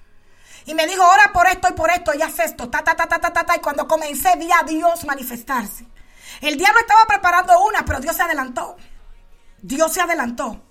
Y 0.66 0.74
me 0.74 0.88
dijo, 0.88 1.04
ora 1.04 1.32
por 1.34 1.46
esto 1.48 1.68
y 1.70 1.74
por 1.74 1.92
esto 1.92 2.14
y 2.14 2.22
haz 2.22 2.40
esto, 2.40 2.70
ta, 2.70 2.84
ta, 2.84 2.96
ta, 2.96 3.08
ta, 3.08 3.20
ta, 3.20 3.34
ta, 3.34 3.46
ta. 3.46 3.56
Y 3.58 3.60
cuando 3.60 3.88
comencé 3.88 4.36
vi 4.38 4.50
a 4.52 4.64
Dios 4.64 5.04
manifestarse. 5.04 5.86
El 6.40 6.58
diablo 6.58 6.80
estaba 6.80 7.06
preparando 7.06 7.60
una, 7.66 7.84
pero 7.84 8.00
Dios 8.00 8.16
se 8.16 8.24
adelantó. 8.24 8.78
Dios 9.62 9.92
se 9.92 10.02
adelantó. 10.02 10.62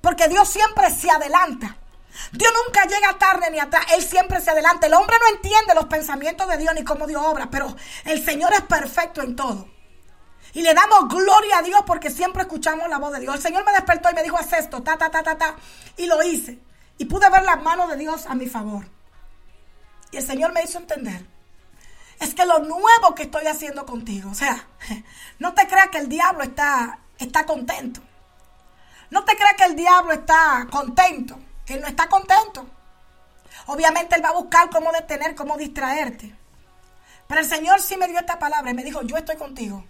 Porque 0.00 0.28
Dios 0.28 0.48
siempre 0.48 0.90
se 0.90 1.10
adelanta. 1.10 1.76
Dios 2.30 2.52
nunca 2.64 2.86
llega 2.86 3.18
tarde 3.18 3.50
ni 3.50 3.58
atrás, 3.58 3.84
Él 3.94 4.02
siempre 4.02 4.40
se 4.40 4.50
adelanta. 4.50 4.86
El 4.86 4.94
hombre 4.94 5.16
no 5.20 5.36
entiende 5.36 5.74
los 5.74 5.86
pensamientos 5.86 6.46
de 6.46 6.58
Dios 6.58 6.72
ni 6.74 6.84
cómo 6.84 7.08
Dios 7.08 7.22
obra, 7.24 7.48
pero 7.50 7.74
el 8.04 8.24
Señor 8.24 8.52
es 8.52 8.60
perfecto 8.60 9.22
en 9.22 9.34
todo. 9.34 9.73
Y 10.54 10.62
le 10.62 10.72
damos 10.72 11.08
gloria 11.08 11.58
a 11.58 11.62
Dios 11.62 11.82
porque 11.84 12.10
siempre 12.10 12.42
escuchamos 12.42 12.88
la 12.88 12.98
voz 12.98 13.12
de 13.12 13.20
Dios. 13.20 13.34
El 13.34 13.42
Señor 13.42 13.64
me 13.66 13.72
despertó 13.72 14.08
y 14.10 14.14
me 14.14 14.22
dijo, 14.22 14.38
haz 14.38 14.52
esto, 14.52 14.82
ta, 14.82 14.96
ta, 14.96 15.10
ta, 15.10 15.22
ta, 15.22 15.36
ta. 15.36 15.56
Y 15.96 16.06
lo 16.06 16.22
hice. 16.22 16.60
Y 16.96 17.06
pude 17.06 17.28
ver 17.28 17.42
las 17.42 17.60
manos 17.60 17.90
de 17.90 17.96
Dios 17.96 18.26
a 18.26 18.36
mi 18.36 18.46
favor. 18.46 18.86
Y 20.12 20.18
el 20.18 20.24
Señor 20.24 20.52
me 20.52 20.62
hizo 20.62 20.78
entender. 20.78 21.26
Es 22.20 22.34
que 22.34 22.46
lo 22.46 22.60
nuevo 22.60 23.16
que 23.16 23.24
estoy 23.24 23.48
haciendo 23.48 23.84
contigo. 23.84 24.30
O 24.30 24.34
sea, 24.34 24.68
no 25.40 25.54
te 25.54 25.66
creas 25.66 25.88
que 25.88 25.98
el 25.98 26.08
diablo 26.08 26.44
está, 26.44 27.00
está 27.18 27.44
contento. 27.44 28.00
No 29.10 29.24
te 29.24 29.34
creas 29.36 29.54
que 29.54 29.64
el 29.64 29.74
diablo 29.74 30.12
está 30.12 30.68
contento. 30.70 31.36
Él 31.66 31.80
no 31.80 31.88
está 31.88 32.08
contento. 32.08 32.64
Obviamente 33.66 34.14
él 34.14 34.24
va 34.24 34.28
a 34.28 34.34
buscar 34.34 34.70
cómo 34.70 34.92
detener, 34.92 35.34
cómo 35.34 35.56
distraerte. 35.56 36.32
Pero 37.26 37.40
el 37.40 37.46
Señor 37.46 37.80
sí 37.80 37.96
me 37.96 38.06
dio 38.06 38.20
esta 38.20 38.38
palabra 38.38 38.70
y 38.70 38.74
me 38.74 38.84
dijo, 38.84 39.02
yo 39.02 39.16
estoy 39.16 39.36
contigo. 39.36 39.84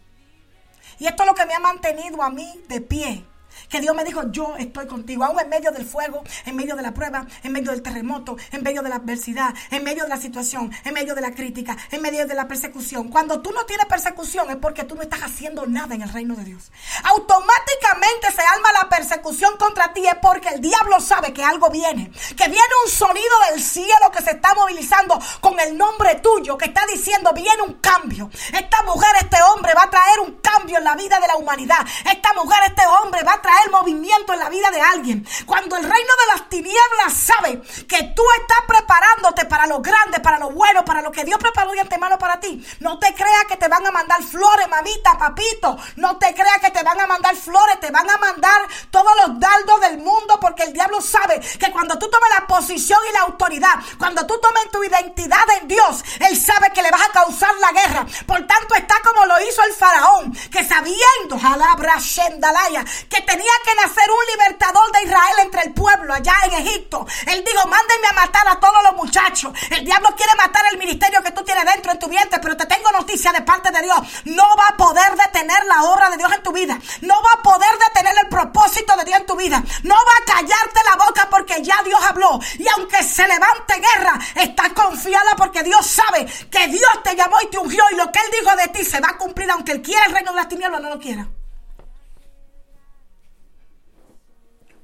Y 0.99 1.07
esto 1.07 1.23
es 1.23 1.29
lo 1.29 1.35
que 1.35 1.47
me 1.47 1.55
ha 1.55 1.61
mantenido 1.61 2.23
a 2.23 2.31
mí 2.31 2.61
de 2.69 2.81
pie. 2.81 3.25
Que 3.69 3.81
Dios 3.81 3.95
me 3.95 4.05
dijo, 4.05 4.23
yo 4.31 4.57
estoy 4.57 4.87
contigo, 4.87 5.25
aún 5.25 5.41
en 5.41 5.49
medio 5.49 5.71
del 5.71 5.87
fuego, 5.87 6.23
en 6.45 6.57
medio 6.57 6.77
de 6.77 6.83
la 6.83 6.95
prueba, 6.95 7.27
en 7.43 7.53
medio 7.53 7.71
del 7.71 7.83
terremoto, 7.83 8.37
en 8.53 8.63
medio 8.63 8.83
de 8.83 8.89
la 8.89 8.97
adversidad, 8.97 9.55
en 9.71 9.85
medio 9.85 10.05
de 10.05 10.09
la 10.09 10.17
situación, 10.17 10.71
en 10.85 10.95
medio 10.95 11.15
de 11.15 11.21
la 11.21 11.35
crítica, 11.35 11.77
en 11.91 12.03
medio 12.03 12.27
de 12.27 12.35
la 12.35 12.47
persecución. 12.49 13.09
Cuando 13.09 13.41
tú 13.41 13.51
no 13.53 13.65
tienes 13.65 13.87
persecución 13.87 14.51
es 14.51 14.57
porque 14.57 14.85
tú 14.85 14.95
no 14.95 15.03
estás 15.03 15.23
haciendo 15.23 15.67
nada 15.67 15.95
en 15.95 16.03
el 16.03 16.13
reino 16.13 16.35
de 16.35 16.45
Dios. 16.45 16.71
Automáticamente 17.05 18.31
se 18.35 18.43
alma 18.43 18.73
la 18.83 18.89
persecución 18.89 19.57
contra 19.57 19.93
ti 19.93 20.07
es 20.07 20.17
porque 20.21 20.49
el 20.49 20.61
diablo 20.61 21.01
sabe 21.01 21.33
que 21.33 21.45
algo 21.45 21.71
viene, 21.71 22.11
que 22.37 22.49
viene 22.49 22.75
un 22.85 22.91
sonido 22.91 23.35
del 23.51 23.63
cielo 23.63 24.11
que 24.13 24.23
se 24.23 24.33
está 24.33 24.55
movilizando 24.55 25.19
con 25.41 25.59
el 25.61 25.77
nombre 25.77 26.17
tuyo, 26.17 26.57
que 26.57 26.67
está 26.67 26.85
diciendo, 26.87 27.33
viene 27.33 27.63
un 27.63 27.75
cambio. 27.75 28.31
Esta 28.53 28.83
mujer, 28.83 29.11
este 29.21 29.37
hombre 29.43 29.73
va 29.75 29.85
a 29.85 29.91
traer 29.91 30.21
un 30.21 30.41
cambio 30.41 30.79
en 30.79 30.85
la 30.85 30.95
vida 30.95 31.19
de 31.21 31.27
la 31.27 31.37
humanidad. 31.37 31.87
Esta 32.11 32.33
mujer, 32.35 32.59
este 32.67 32.83
hombre 32.87 33.23
va 33.23 33.35
a 33.35 33.43
traer 33.43 33.54
movimiento 33.71 34.33
en 34.33 34.39
la 34.39 34.49
vida 34.49 34.71
de 34.71 34.81
alguien. 34.81 35.27
Cuando 35.47 35.77
el 35.77 35.83
reino 35.83 35.95
de 35.95 36.35
las 36.35 36.49
tinieblas 36.49 37.13
sabe 37.13 37.61
que 37.89 38.13
tú 38.15 38.23
estás 38.41 38.59
preparándote 38.67 39.47
para 39.47 39.67
lo 39.67 39.81
grande, 39.81 40.21
para 40.21 40.39
lo 40.39 40.51
bueno, 40.51 40.85
para 40.85 41.03
lo 41.03 41.11
que 41.11 41.25
Dios 41.25 41.39
preparó 41.39 41.73
de 41.73 41.81
antemano 41.81 42.19
para 42.19 42.41
ti, 42.41 42.65
no 42.81 42.99
te 42.99 43.15
creas 43.15 43.45
que 43.49 43.57
te 43.57 43.69
van 43.69 43.87
a 43.87 43.91
mandar 43.91 44.23
flores, 44.23 44.69
mamita, 44.69 45.19
papito. 45.19 45.77
No 45.97 46.17
te 46.19 46.35
creas 46.35 46.59
que 46.61 46.71
te 46.71 46.83
van 46.83 47.01
a 47.01 47.07
mandar 47.07 47.35
flores, 47.37 47.81
te 47.81 47.91
van 47.91 48.09
a 48.09 48.17
mandar 48.19 48.63
todos 48.91 49.13
los 49.27 49.41
dardos 49.41 49.81
del 49.81 49.99
mundo 49.99 50.39
porque 50.41 50.65
el 50.65 50.73
diablo 50.73 51.01
sabe 51.01 51.41
que 51.41 51.71
cuando 51.71 51.99
tú 51.99 52.09
tomes 52.09 52.31
la 52.39 52.47
posición 52.47 52.99
y 53.09 53.13
la 53.13 53.21
autoridad, 53.21 53.75
cuando 53.99 54.27
tú 54.27 54.39
tomes 54.41 54.71
tu 54.71 54.83
identidad 54.85 55.45
en 55.61 55.69
Dios, 55.69 56.05
él 56.21 56.37
sabe 56.41 56.71
que 56.71 56.83
le 56.83 56.91
vas 56.91 57.03
a 57.03 57.13
causar 57.13 57.55
la 57.61 57.73
guerra. 57.73 58.07
Por 58.27 58.47
tanto, 58.47 58.75
está 58.75 58.95
como 59.03 59.27
lo 59.27 59.41
hizo 59.41 59.63
el 59.65 59.73
faraón, 59.73 60.33
que 60.51 60.65
sabiendo, 60.65 61.39
jalabra, 61.41 61.97
shendalaya, 61.99 62.85
que 63.09 63.21
tenía 63.23 63.44
que 63.65 63.75
nacer 63.75 64.11
un 64.11 64.27
libertador 64.33 64.93
de 64.93 65.03
Israel 65.05 65.35
entre 65.43 65.63
el 65.63 65.75
pueblo 65.75 66.15
allá 66.15 66.35
en 66.45 66.67
Egipto. 66.67 67.07
Él 67.27 67.45
dijo, 67.45 67.67
mándenme 67.69 68.07
a 68.09 68.13
matar 68.13 68.49
a 68.49 68.61
todos 68.61 68.83
los 68.83 68.97
muchachos. 68.97 69.53
El 69.71 69.85
diablo 69.85 70.15
quiere 70.17 70.35
matar 70.37 70.63
el 70.73 70.79
ministerio 70.79 71.23
que 71.23 71.31
tú 71.33 71.43
tienes 71.43 71.65
dentro 71.65 71.93
en 71.93 71.99
tu 71.99 72.09
vientre, 72.09 72.39
pero 72.41 72.57
te 72.57 72.67
tengo 72.67 72.91
noticia 72.93 73.33
de 73.33 73.43
parte 73.43 73.71
de 73.71 73.83
Dios. 73.83 73.99
No 74.25 74.45
va 74.57 74.69
a 74.69 74.77
poder 74.77 75.17
detener 75.17 75.65
la 75.67 75.85
obra 75.85 76.11
de 76.11 76.17
Dios 76.17 76.33
en 76.33 76.43
tu 76.43 76.53
vida. 76.53 76.79
No 77.03 77.15
va 77.15 77.31
a 77.39 77.43
poder 77.43 77.71
detener 77.89 78.15
el 78.23 78.29
propósito 78.29 78.97
de 78.97 79.05
Dios 79.05 79.21
en 79.21 79.27
tu 79.27 79.37
vida. 79.37 79.63
No 79.83 79.95
va 79.95 80.13
a 80.23 80.37
callarte 80.37 80.81
la 80.89 81.05
boca 81.05 81.29
porque 81.31 81.63
ya 81.63 81.83
Dios 81.85 82.01
habló. 82.03 82.39
Y 82.59 82.67
aunque 82.69 83.03
se 83.03 83.27
levante 83.27 83.75
guerra, 83.81 84.19
estás 84.35 84.73
confiada 84.73 85.35
porque 85.37 85.63
Dios 85.63 85.87
sabe 85.87 86.27
que 86.51 86.69
Dios 86.69 87.03
te 87.03 87.15
llamó 87.15 87.37
y 87.43 87.47
te 87.47 87.59
ungió 87.59 87.85
y 87.93 87.97
lo 87.97 88.11
que 88.11 88.19
Él 88.19 88.27
dijo 88.41 88.57
de 88.57 88.69
ti 88.69 88.85
se 88.85 89.01
va 89.01 89.09
a 89.11 89.19
cumplir 89.19 89.51
aunque 89.51 89.73
Él 89.73 89.83
quiera 89.83 90.07
el 90.07 90.13
reino 90.13 90.33
de 90.33 90.37
las 90.37 90.49
tinieblas 90.49 90.81
no 90.81 90.91
lo 90.91 90.99
quiera. 90.99 91.27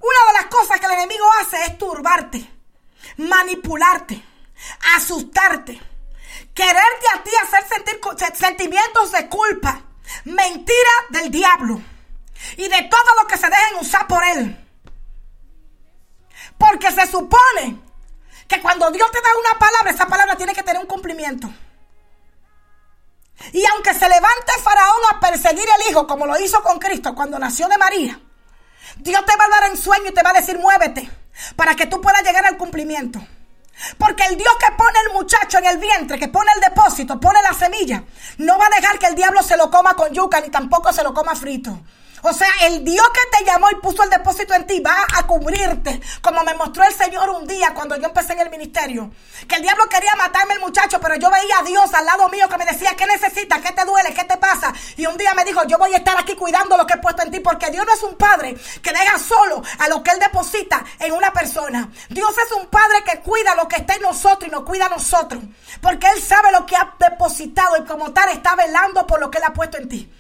Una 0.00 0.32
de 0.32 0.38
las 0.40 0.46
cosas 0.46 0.80
que 0.80 0.86
el 0.86 0.92
enemigo 0.92 1.24
hace 1.40 1.62
es 1.64 1.78
turbarte, 1.78 2.50
manipularte, 3.18 4.24
asustarte, 4.96 5.78
quererte 6.54 7.06
a 7.14 7.22
ti 7.22 7.30
hacer 7.42 7.64
sentir 7.68 8.00
sentimientos 8.34 9.12
de 9.12 9.28
culpa, 9.28 9.82
mentira 10.24 10.90
del 11.10 11.30
diablo 11.30 11.82
y 12.56 12.66
de 12.66 12.82
todo 12.84 13.14
lo 13.20 13.26
que 13.26 13.36
se 13.36 13.48
dejen 13.48 13.78
usar 13.80 14.06
por 14.06 14.24
él. 14.24 14.66
Porque 16.56 16.90
se 16.92 17.06
supone 17.06 17.78
que 18.48 18.60
cuando 18.62 18.90
Dios 18.90 19.10
te 19.10 19.20
da 19.20 19.28
una 19.38 19.58
palabra, 19.58 19.90
esa 19.90 20.06
palabra 20.06 20.36
tiene 20.36 20.54
que 20.54 20.62
tener 20.62 20.80
un 20.80 20.88
cumplimiento. 20.88 21.48
Y 23.52 23.64
aunque 23.66 23.94
se 23.94 24.08
levante 24.08 24.52
Faraón 24.62 25.00
a 25.10 25.20
perseguir 25.20 25.66
el 25.78 25.90
hijo, 25.90 26.06
como 26.06 26.26
lo 26.26 26.38
hizo 26.40 26.62
con 26.62 26.78
Cristo 26.78 27.14
cuando 27.14 27.38
nació 27.38 27.68
de 27.68 27.78
María, 27.78 28.20
Dios 28.96 29.24
te 29.24 29.36
va 29.36 29.44
a 29.44 29.60
dar 29.60 29.70
en 29.70 29.76
sueño 29.76 30.10
y 30.10 30.14
te 30.14 30.22
va 30.22 30.30
a 30.30 30.34
decir, 30.34 30.58
muévete, 30.58 31.10
para 31.56 31.74
que 31.74 31.86
tú 31.86 32.00
puedas 32.00 32.22
llegar 32.22 32.44
al 32.46 32.56
cumplimiento. 32.56 33.20
Porque 33.98 34.24
el 34.26 34.36
Dios 34.36 34.52
que 34.58 34.72
pone 34.76 34.98
el 35.06 35.12
muchacho 35.14 35.58
en 35.58 35.66
el 35.66 35.78
vientre, 35.78 36.18
que 36.18 36.28
pone 36.28 36.50
el 36.54 36.60
depósito, 36.60 37.18
pone 37.18 37.40
la 37.42 37.54
semilla, 37.54 38.04
no 38.38 38.58
va 38.58 38.66
a 38.66 38.80
dejar 38.80 38.98
que 38.98 39.06
el 39.06 39.14
diablo 39.14 39.42
se 39.42 39.56
lo 39.56 39.70
coma 39.70 39.94
con 39.94 40.12
yuca 40.12 40.40
ni 40.40 40.50
tampoco 40.50 40.92
se 40.92 41.02
lo 41.02 41.14
coma 41.14 41.34
frito. 41.34 41.80
O 42.22 42.32
sea, 42.32 42.48
el 42.62 42.84
Dios 42.84 43.06
que 43.14 43.38
te 43.38 43.44
llamó 43.44 43.70
y 43.70 43.76
puso 43.76 44.02
el 44.02 44.10
depósito 44.10 44.54
en 44.54 44.66
ti 44.66 44.80
va 44.80 45.06
a 45.16 45.26
cubrirte, 45.26 46.00
como 46.20 46.44
me 46.44 46.54
mostró 46.54 46.84
el 46.84 46.92
Señor 46.92 47.30
un 47.30 47.46
día 47.46 47.72
cuando 47.74 47.96
yo 47.96 48.06
empecé 48.06 48.34
en 48.34 48.40
el 48.40 48.50
ministerio. 48.50 49.10
Que 49.48 49.56
el 49.56 49.62
diablo 49.62 49.88
quería 49.88 50.14
matarme 50.16 50.54
el 50.54 50.60
muchacho, 50.60 51.00
pero 51.00 51.16
yo 51.16 51.30
veía 51.30 51.58
a 51.60 51.64
Dios 51.64 51.92
al 51.94 52.04
lado 52.04 52.28
mío 52.28 52.48
que 52.48 52.58
me 52.58 52.66
decía, 52.66 52.94
¿qué 52.96 53.06
necesitas? 53.06 53.60
¿Qué 53.60 53.72
te 53.72 53.84
duele? 53.84 54.12
¿Qué 54.12 54.24
te 54.24 54.36
pasa? 54.36 54.72
Y 54.96 55.06
un 55.06 55.16
día 55.16 55.32
me 55.34 55.44
dijo, 55.44 55.62
yo 55.66 55.78
voy 55.78 55.94
a 55.94 55.98
estar 55.98 56.18
aquí 56.18 56.34
cuidando 56.34 56.76
lo 56.76 56.86
que 56.86 56.94
he 56.94 56.98
puesto 56.98 57.22
en 57.22 57.30
ti, 57.30 57.40
porque 57.40 57.70
Dios 57.70 57.86
no 57.86 57.94
es 57.94 58.02
un 58.02 58.16
padre 58.16 58.56
que 58.82 58.90
deja 58.90 59.18
solo 59.18 59.62
a 59.78 59.88
lo 59.88 60.02
que 60.02 60.10
Él 60.10 60.18
deposita 60.18 60.84
en 60.98 61.12
una 61.12 61.32
persona. 61.32 61.90
Dios 62.08 62.34
es 62.38 62.52
un 62.52 62.66
padre 62.66 63.02
que 63.04 63.20
cuida 63.20 63.54
lo 63.54 63.66
que 63.66 63.76
está 63.76 63.94
en 63.94 64.02
nosotros 64.02 64.46
y 64.46 64.50
nos 64.50 64.64
cuida 64.64 64.86
a 64.86 64.90
nosotros, 64.90 65.42
porque 65.80 66.06
Él 66.08 66.22
sabe 66.22 66.52
lo 66.52 66.66
que 66.66 66.76
ha 66.76 66.94
depositado 66.98 67.76
y 67.78 67.84
como 67.86 68.12
tal 68.12 68.28
está 68.30 68.54
velando 68.54 69.06
por 69.06 69.20
lo 69.20 69.30
que 69.30 69.38
Él 69.38 69.44
ha 69.46 69.52
puesto 69.52 69.78
en 69.78 69.88
ti. 69.88 70.12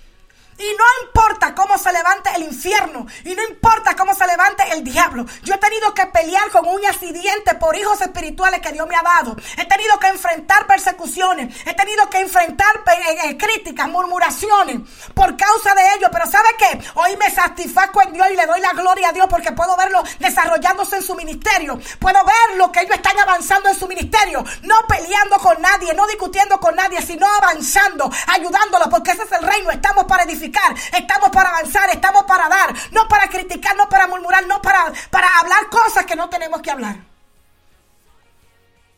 Y 0.60 0.76
no 0.76 0.84
importa 1.06 1.54
cómo 1.54 1.78
se 1.78 1.90
levante 1.90 2.28
el 2.36 2.42
infierno. 2.42 3.06
Y 3.24 3.34
no 3.34 3.42
importa 3.44 3.96
cómo 3.96 4.14
se 4.14 4.26
levante 4.26 4.62
el 4.72 4.84
diablo. 4.84 5.24
Yo 5.42 5.54
he 5.54 5.58
tenido 5.58 5.94
que 5.94 6.04
pelear 6.06 6.50
con 6.50 6.68
uñas 6.68 6.98
y 7.00 7.12
dientes 7.12 7.54
por 7.54 7.74
hijos 7.74 7.98
espirituales 8.02 8.60
que 8.60 8.70
Dios 8.72 8.86
me 8.86 8.94
ha 8.94 9.02
dado. 9.02 9.36
He 9.56 9.64
tenido 9.64 9.98
que 9.98 10.08
enfrentar 10.08 10.66
persecuciones. 10.66 11.56
He 11.66 11.72
tenido 11.72 12.10
que 12.10 12.20
enfrentar 12.20 12.84
eh, 12.86 13.18
eh, 13.24 13.38
críticas, 13.38 13.88
murmuraciones 13.88 14.80
por 15.14 15.34
causa 15.34 15.74
de 15.74 15.82
ello. 15.96 16.08
Pero 16.12 16.26
¿sabe 16.26 16.48
qué? 16.58 16.78
Hoy 16.94 17.16
me 17.16 17.30
satisfazco 17.30 18.02
en 18.02 18.12
Dios 18.12 18.26
y 18.30 18.36
le 18.36 18.44
doy 18.44 18.60
la 18.60 18.74
gloria 18.74 19.08
a 19.08 19.12
Dios 19.12 19.28
porque 19.30 19.52
puedo 19.52 19.74
verlo 19.78 20.02
desarrollándose 20.18 20.96
en 20.96 21.02
su 21.02 21.14
ministerio. 21.14 21.80
Puedo 21.98 22.18
ver 22.22 22.58
lo 22.58 22.70
que 22.70 22.80
ellos 22.80 22.96
están 22.96 23.18
avanzando 23.18 23.70
en 23.70 23.76
su 23.76 23.88
ministerio. 23.88 24.44
No 24.64 24.74
peleando 24.86 25.38
con 25.38 25.58
nadie, 25.62 25.94
no 25.94 26.06
discutiendo 26.06 26.60
con 26.60 26.76
nadie, 26.76 27.00
sino 27.00 27.26
avanzando, 27.26 28.10
ayudándolo 28.26 28.90
porque 28.90 29.12
ese 29.12 29.22
es 29.22 29.32
el 29.32 29.42
reino. 29.42 29.70
Estamos 29.70 30.04
para 30.04 30.24
edificar 30.24 30.49
estamos 30.92 31.30
para 31.30 31.50
avanzar, 31.50 31.88
estamos 31.90 32.24
para 32.24 32.48
dar, 32.48 32.74
no 32.92 33.08
para 33.08 33.28
criticar, 33.28 33.76
no 33.76 33.88
para 33.88 34.06
murmurar, 34.06 34.46
no 34.46 34.60
para, 34.60 34.92
para 35.10 35.28
hablar 35.38 35.68
cosas 35.68 36.04
que 36.04 36.16
no 36.16 36.28
tenemos 36.28 36.60
que 36.60 36.70
hablar. 36.70 36.96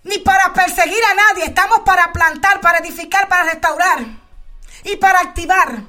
Ni 0.05 0.19
para 0.19 0.53
perseguir 0.53 1.05
a 1.11 1.15
nadie, 1.15 1.45
estamos 1.45 1.81
para 1.81 2.13
plantar, 2.13 2.61
para 2.61 2.79
edificar, 2.79 3.29
para 3.29 3.45
restaurar 3.45 4.01
y 4.85 4.97
para 4.97 5.21
activar. 5.21 5.83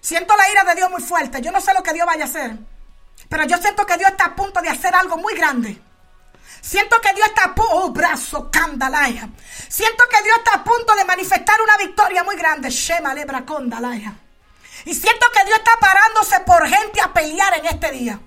Siento 0.00 0.36
la 0.36 0.48
ira 0.50 0.64
de 0.64 0.74
Dios 0.74 0.90
muy 0.90 1.02
fuerte, 1.02 1.40
yo 1.40 1.52
no 1.52 1.60
sé 1.60 1.72
lo 1.74 1.82
que 1.82 1.92
Dios 1.92 2.06
vaya 2.06 2.24
a 2.24 2.28
hacer, 2.28 2.56
pero 3.28 3.44
yo 3.44 3.56
siento 3.58 3.86
que 3.86 3.98
Dios 3.98 4.10
está 4.10 4.26
a 4.26 4.34
punto 4.34 4.60
de 4.60 4.68
hacer 4.68 4.94
algo 4.94 5.16
muy 5.16 5.34
grande. 5.34 5.80
Siento 6.62 7.00
que 7.00 7.12
Dios 7.12 7.26
está 7.26 7.46
a 7.46 7.54
punto, 7.56 7.74
oh, 7.74 7.90
brazo, 7.90 8.48
candalaya. 8.48 9.28
Siento 9.68 10.04
que 10.08 10.22
Dios 10.22 10.36
está 10.38 10.54
a 10.54 10.64
punto 10.64 10.94
de 10.94 11.04
manifestar 11.04 11.60
una 11.60 11.76
victoria 11.76 12.22
muy 12.22 12.36
grande. 12.36 12.70
Shema 12.70 13.12
lebra 13.12 13.44
condalaya. 13.44 14.14
Y 14.84 14.94
siento 14.94 15.26
que 15.34 15.44
Dios 15.44 15.58
está 15.58 15.72
parándose 15.80 16.38
por 16.46 16.68
gente 16.68 17.00
a 17.00 17.12
pelear 17.12 17.58
en 17.58 17.66
este 17.66 17.90
día. 17.90 18.20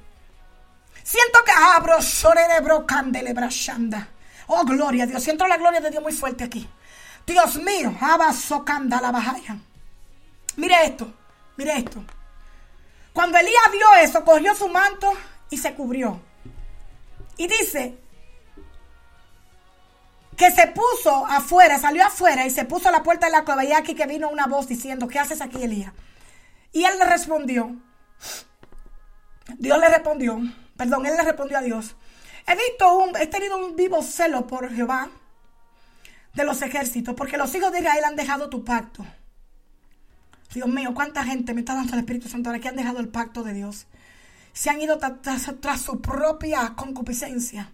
Siento 1.01 1.39
que 1.45 1.51
abro 1.53 1.97
de 2.01 3.33
bro 3.33 3.49
shanda. 3.49 4.09
Oh, 4.47 4.65
gloria 4.65 5.05
a 5.05 5.07
Dios. 5.07 5.23
Siento 5.23 5.47
la 5.47 5.55
gloria 5.55 5.79
de 5.79 5.89
Dios 5.89 6.03
muy 6.03 6.11
fuerte 6.11 6.43
aquí. 6.43 6.69
Dios 7.25 7.55
mío, 7.55 7.95
abaso 8.01 8.65
la 9.01 9.11
bajaya. 9.11 9.57
Mire 10.57 10.75
esto, 10.85 11.11
mire 11.55 11.77
esto. 11.77 12.03
Cuando 13.13 13.37
Elías 13.37 13.71
vio 13.71 13.93
eso, 14.01 14.25
cogió 14.25 14.53
su 14.55 14.67
manto 14.67 15.09
y 15.49 15.57
se 15.57 15.73
cubrió. 15.73 16.19
Y 17.37 17.47
dice, 17.47 17.97
que 20.35 20.51
se 20.51 20.67
puso 20.67 21.25
afuera, 21.27 21.79
salió 21.79 22.05
afuera 22.05 22.45
y 22.45 22.49
se 22.49 22.65
puso 22.65 22.89
a 22.89 22.91
la 22.91 23.03
puerta 23.03 23.27
de 23.27 23.31
la 23.31 23.45
cueva 23.45 23.63
y 23.63 23.71
aquí 23.71 23.95
que 23.95 24.05
vino 24.05 24.29
una 24.29 24.47
voz 24.47 24.67
diciendo, 24.67 25.07
¿qué 25.07 25.19
haces 25.19 25.41
aquí, 25.41 25.63
Elías? 25.63 25.93
Y 26.71 26.83
él 26.83 26.97
le 26.99 27.05
respondió, 27.05 27.75
Dios 29.57 29.79
le 29.79 29.87
respondió, 29.87 30.39
perdón, 30.75 31.05
él 31.05 31.15
le 31.15 31.23
respondió 31.23 31.57
a 31.57 31.61
Dios. 31.61 31.95
He 32.47 32.55
visto 32.55 32.97
un, 32.97 33.15
he 33.15 33.27
tenido 33.27 33.57
un 33.57 33.75
vivo 33.75 34.03
celo 34.03 34.45
por 34.45 34.73
Jehová 34.73 35.09
de 36.33 36.43
los 36.43 36.61
ejércitos, 36.61 37.15
porque 37.15 37.37
los 37.37 37.53
hijos 37.55 37.71
de 37.71 37.79
Israel 37.79 38.03
han 38.03 38.15
dejado 38.15 38.49
tu 38.49 38.63
pacto. 38.63 39.05
Dios 40.53 40.67
mío, 40.67 40.93
cuánta 40.93 41.23
gente 41.23 41.53
me 41.53 41.61
está 41.61 41.75
dando 41.75 41.93
el 41.93 41.99
Espíritu 41.99 42.29
Santo 42.29 42.49
ahora 42.49 42.59
que 42.59 42.67
han 42.67 42.75
dejado 42.75 42.99
el 42.99 43.09
pacto 43.09 43.43
de 43.43 43.53
Dios. 43.53 43.87
Se 44.53 44.69
han 44.69 44.81
ido 44.81 44.97
tras, 44.97 45.51
tras 45.59 45.81
su 45.81 46.01
propia 46.01 46.73
concupiscencia. 46.75 47.71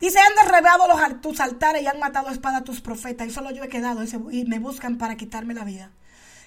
Dice, 0.00 0.18
han 0.18 0.46
derribado 0.46 0.88
los, 0.88 1.20
tus 1.20 1.40
altares 1.40 1.82
y 1.82 1.86
han 1.86 1.98
matado 1.98 2.28
a 2.28 2.32
espada 2.32 2.58
a 2.58 2.64
tus 2.64 2.80
profetas. 2.80 3.26
Y 3.26 3.30
solo 3.30 3.50
yo 3.50 3.64
he 3.64 3.68
quedado 3.68 4.02
y 4.30 4.44
me 4.44 4.58
buscan 4.58 4.98
para 4.98 5.16
quitarme 5.16 5.54
la 5.54 5.64
vida. 5.64 5.90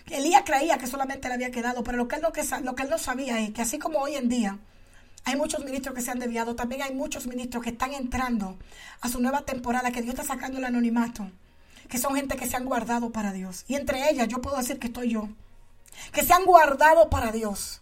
Elías 0.10 0.44
creía 0.46 0.78
que 0.78 0.88
solamente 0.88 1.28
le 1.28 1.34
había 1.34 1.52
quedado, 1.52 1.84
pero 1.84 1.98
lo 1.98 2.08
que, 2.08 2.16
él 2.16 2.22
no, 2.90 2.98
sabía 2.98 3.40
es 3.40 3.52
que 3.52 3.62
así 3.62 3.78
como 3.78 4.00
hoy 4.00 4.16
en 4.16 4.30
día 4.30 4.58
hay 5.26 5.36
muchos 5.36 5.66
ministros 5.66 5.94
que 5.94 6.02
se 6.02 6.12
han 6.12 6.20
desviado, 6.20 6.56
también 6.56 6.82
hay 6.82 6.94
muchos 6.94 7.28
ministros 7.28 7.62
que 7.62 7.72
están 7.72 7.94
entrando 7.94 8.58
a 9.02 9.10
su 9.10 9.20
nueva 9.20 9.42
temporada, 9.42 9.92
que 9.92 10.02
Dios 10.02 10.16
está 10.18 10.36
sacando 10.36 10.60
el 10.60 10.66
anonimato, 10.66 11.30
que 11.90 11.98
son 11.98 12.16
gente 12.16 12.38
que 12.38 12.48
se 12.48 12.56
han 12.56 12.64
guardado 12.64 13.12
para 13.12 13.34
Dios. 13.34 13.66
Y 13.68 13.76
entre 13.76 14.10
ellas 14.10 14.30
yo 14.30 14.40
puedo 14.40 14.56
decir 14.56 14.80
que 14.80 14.88
estoy 14.88 15.10
yo, 15.10 15.28
que 16.14 16.24
se 16.24 16.34
han 16.34 16.46
guardado 16.46 17.10
para 17.10 17.32
Dios. 17.34 17.82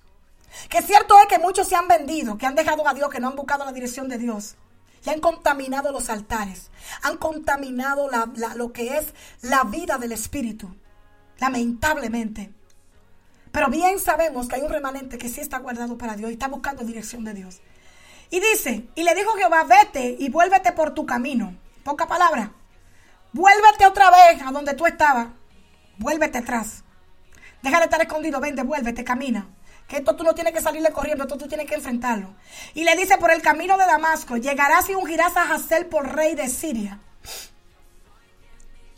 Que 0.70 0.82
cierto 0.82 1.16
es 1.20 1.28
que 1.28 1.38
muchos 1.38 1.68
se 1.68 1.76
han 1.76 1.88
vendido, 1.88 2.38
que 2.38 2.47
han 2.47 2.55
dejado 2.55 2.88
a 2.88 2.93
Dios, 2.93 3.09
que 3.09 3.20
no 3.20 3.28
han 3.28 3.36
buscado 3.36 3.66
la 3.66 3.72
dirección 3.72 4.07
de 4.07 4.18
Dios. 4.18 4.55
Y 5.06 5.10
han 5.10 5.20
contaminado 5.20 5.91
los 5.91 6.10
altares, 6.10 6.72
han 7.03 7.18
contaminado 7.18 8.10
lo 8.56 8.74
que 8.74 8.97
es 8.97 9.14
la 9.41 9.64
vida 9.64 9.97
del 9.97 10.12
Espíritu 10.12 10.76
lamentablemente. 11.39 12.53
Pero 13.51 13.70
bien 13.70 13.99
sabemos 13.99 14.47
que 14.47 14.56
hay 14.56 14.62
un 14.62 14.72
remanente 14.72 15.18
que 15.18 15.30
sí 15.30 15.41
está 15.41 15.60
guardado 15.60 15.97
para 15.97 16.16
Dios 16.16 16.30
y 16.30 16.34
está 16.34 16.47
buscando 16.47 16.84
dirección 16.84 17.24
de 17.24 17.34
Dios. 17.34 17.62
Y 18.30 18.39
dice, 18.39 18.88
y 18.95 19.03
le 19.03 19.16
dijo 19.16 19.32
Jehová, 19.36 19.64
vete 19.64 20.16
y 20.20 20.30
vuélvete 20.30 20.72
por 20.74 20.93
tu 20.93 21.06
camino. 21.06 21.56
Poca 21.84 22.08
palabra. 22.08 22.51
Vuélvete 23.32 23.86
otra 23.86 24.10
vez 24.10 24.41
a 24.41 24.51
donde 24.51 24.74
tú 24.74 24.86
estabas. 24.86 25.28
Vuélvete 25.97 26.39
atrás. 26.39 26.84
Deja 27.62 27.78
de 27.80 27.86
estar 27.86 28.01
escondido, 28.01 28.39
ven, 28.39 28.56
vuélvete, 28.68 29.03
camina. 29.03 29.47
Que 29.88 29.97
esto 29.97 30.15
tú 30.15 30.23
no 30.23 30.33
tienes 30.33 30.53
que 30.53 30.61
salirle 30.61 30.91
corriendo, 30.91 31.23
esto 31.23 31.38
tú 31.38 31.47
tienes 31.47 31.67
que 31.67 31.75
enfrentarlo. 31.75 32.33
Y 32.73 32.83
le 32.83 32.95
dice, 32.95 33.17
por 33.17 33.31
el 33.31 33.41
camino 33.41 33.77
de 33.77 33.86
Damasco, 33.86 34.38
llegarás 34.38 34.89
y 34.89 34.95
ungirás 34.95 35.38
a 35.38 35.53
Hazel 35.53 35.85
por 35.85 36.15
rey 36.15 36.35
de 36.35 36.49
Siria. 36.49 36.99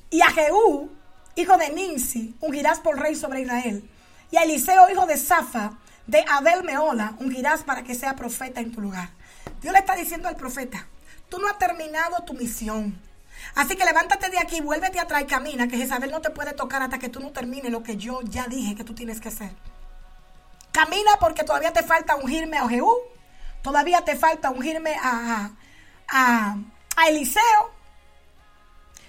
Y 0.09 0.21
a 0.21 0.27
Jehú, 0.27 0.89
hijo 1.35 1.57
de 1.57 1.69
Ninsi, 1.71 2.35
ungirás 2.39 2.79
por 2.79 2.99
rey 2.99 3.15
sobre 3.15 3.41
Israel. 3.41 3.89
Y 4.31 4.37
a 4.37 4.43
Eliseo, 4.43 4.89
hijo 4.89 5.05
de 5.05 5.17
Safa, 5.17 5.73
de 6.05 6.23
Abel 6.29 6.63
Meola, 6.63 7.15
ungirás 7.19 7.63
para 7.63 7.83
que 7.83 7.95
sea 7.95 8.15
profeta 8.15 8.61
en 8.61 8.71
tu 8.71 8.79
lugar. 8.79 9.09
Dios 9.61 9.73
le 9.73 9.79
está 9.79 9.95
diciendo 9.95 10.29
al 10.29 10.37
profeta, 10.37 10.87
tú 11.29 11.39
no 11.39 11.47
has 11.47 11.57
terminado 11.57 12.23
tu 12.23 12.33
misión. 12.33 12.97
Así 13.55 13.75
que 13.75 13.85
levántate 13.85 14.29
de 14.29 14.39
aquí, 14.39 14.61
vuélvete 14.61 14.99
atrás 14.99 15.21
y 15.21 15.25
camina, 15.25 15.67
que 15.67 15.77
Jezabel 15.77 16.11
no 16.11 16.21
te 16.21 16.29
puede 16.29 16.53
tocar 16.53 16.81
hasta 16.81 16.99
que 16.99 17.09
tú 17.09 17.19
no 17.19 17.31
termines 17.31 17.71
lo 17.71 17.83
que 17.83 17.97
yo 17.97 18.21
ya 18.23 18.47
dije 18.47 18.75
que 18.75 18.83
tú 18.83 18.93
tienes 18.93 19.19
que 19.19 19.29
hacer. 19.29 19.51
Camina 20.77 21.17
porque 21.19 21.43
todavía 21.43 21.73
te 21.73 21.81
falta 21.81 22.15
ungirme 22.17 22.59
a 22.59 22.69
Jehú, 22.69 22.93
todavía 23.63 24.05
te 24.05 24.15
falta 24.15 24.51
ungirme 24.51 24.95
a, 25.01 25.49
a, 26.07 26.55
Eliseo, 27.07 27.71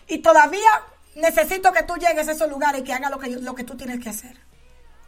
y 0.07 0.16
todavía 0.20 0.70
necesito 1.15 1.70
que 1.70 1.82
tú 1.82 1.97
llegues 1.97 2.27
a 2.27 2.32
esos 2.32 2.49
lugares 2.49 2.81
y 2.81 2.85
que 2.85 2.95
hagas 2.95 3.11
lo 3.11 3.19
que, 3.19 3.28
lo 3.28 3.55
que 3.55 3.65
tú 3.65 3.77
tienes 3.77 4.01
que 4.01 4.09
hacer. 4.09 4.40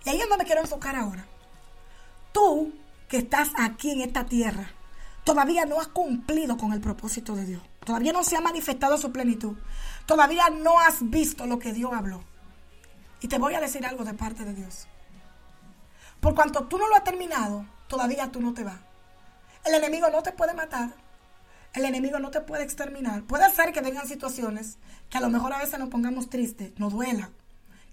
Y 0.05 0.11
ahí 0.11 0.20
es 0.20 0.28
donde 0.28 0.37
me 0.37 0.45
quiero 0.45 0.61
enfocar 0.61 0.97
ahora. 0.97 1.24
Tú 2.31 2.74
que 3.09 3.16
estás 3.16 3.49
aquí 3.57 3.93
en 3.93 4.03
esta 4.03 4.27
tierra, 4.27 4.70
todavía 5.24 5.65
no 5.65 5.81
has 5.81 5.89
cumplido 5.89 6.59
con 6.59 6.74
el 6.74 6.82
propósito 6.82 7.35
de 7.37 7.47
Dios. 7.47 7.62
Todavía 7.87 8.12
no 8.12 8.23
se 8.23 8.37
ha 8.37 8.43
manifestado 8.43 8.99
su 8.99 9.11
plenitud. 9.11 9.57
Todavía 10.05 10.51
no 10.51 10.78
has 10.78 11.09
visto 11.09 11.47
lo 11.47 11.59
que 11.59 11.73
Dios 11.73 11.91
habló. 11.95 12.23
Y 13.23 13.28
te 13.28 13.39
voy 13.39 13.55
a 13.55 13.61
decir 13.61 13.87
algo 13.87 14.05
de 14.05 14.12
parte 14.12 14.45
de 14.45 14.53
Dios. 14.53 14.87
Por 16.21 16.35
cuanto 16.35 16.67
tú 16.67 16.79
no 16.79 16.89
lo 16.89 16.97
has 16.97 17.05
terminado, 17.05 17.67
todavía 17.89 18.31
tú 18.31 18.41
no 18.41 18.53
te 18.55 18.65
vas. 18.65 18.81
El 19.65 19.75
enemigo 19.75 20.09
no 20.11 20.23
te 20.23 20.33
puede 20.33 20.55
matar. 20.55 20.91
El 21.73 21.85
enemigo 21.85 22.19
no 22.19 22.31
te 22.31 22.41
puede 22.41 22.65
exterminar. 22.65 23.23
Puede 23.23 23.51
ser 23.51 23.73
que 23.73 23.81
vengan 23.81 24.09
situaciones 24.09 24.79
que 25.09 25.19
a 25.19 25.21
lo 25.21 25.31
mejor 25.31 25.53
a 25.53 25.59
veces 25.59 25.79
nos 25.79 25.89
pongamos 25.89 26.29
tristes, 26.29 26.73
nos 26.79 26.93
duela, 26.93 27.31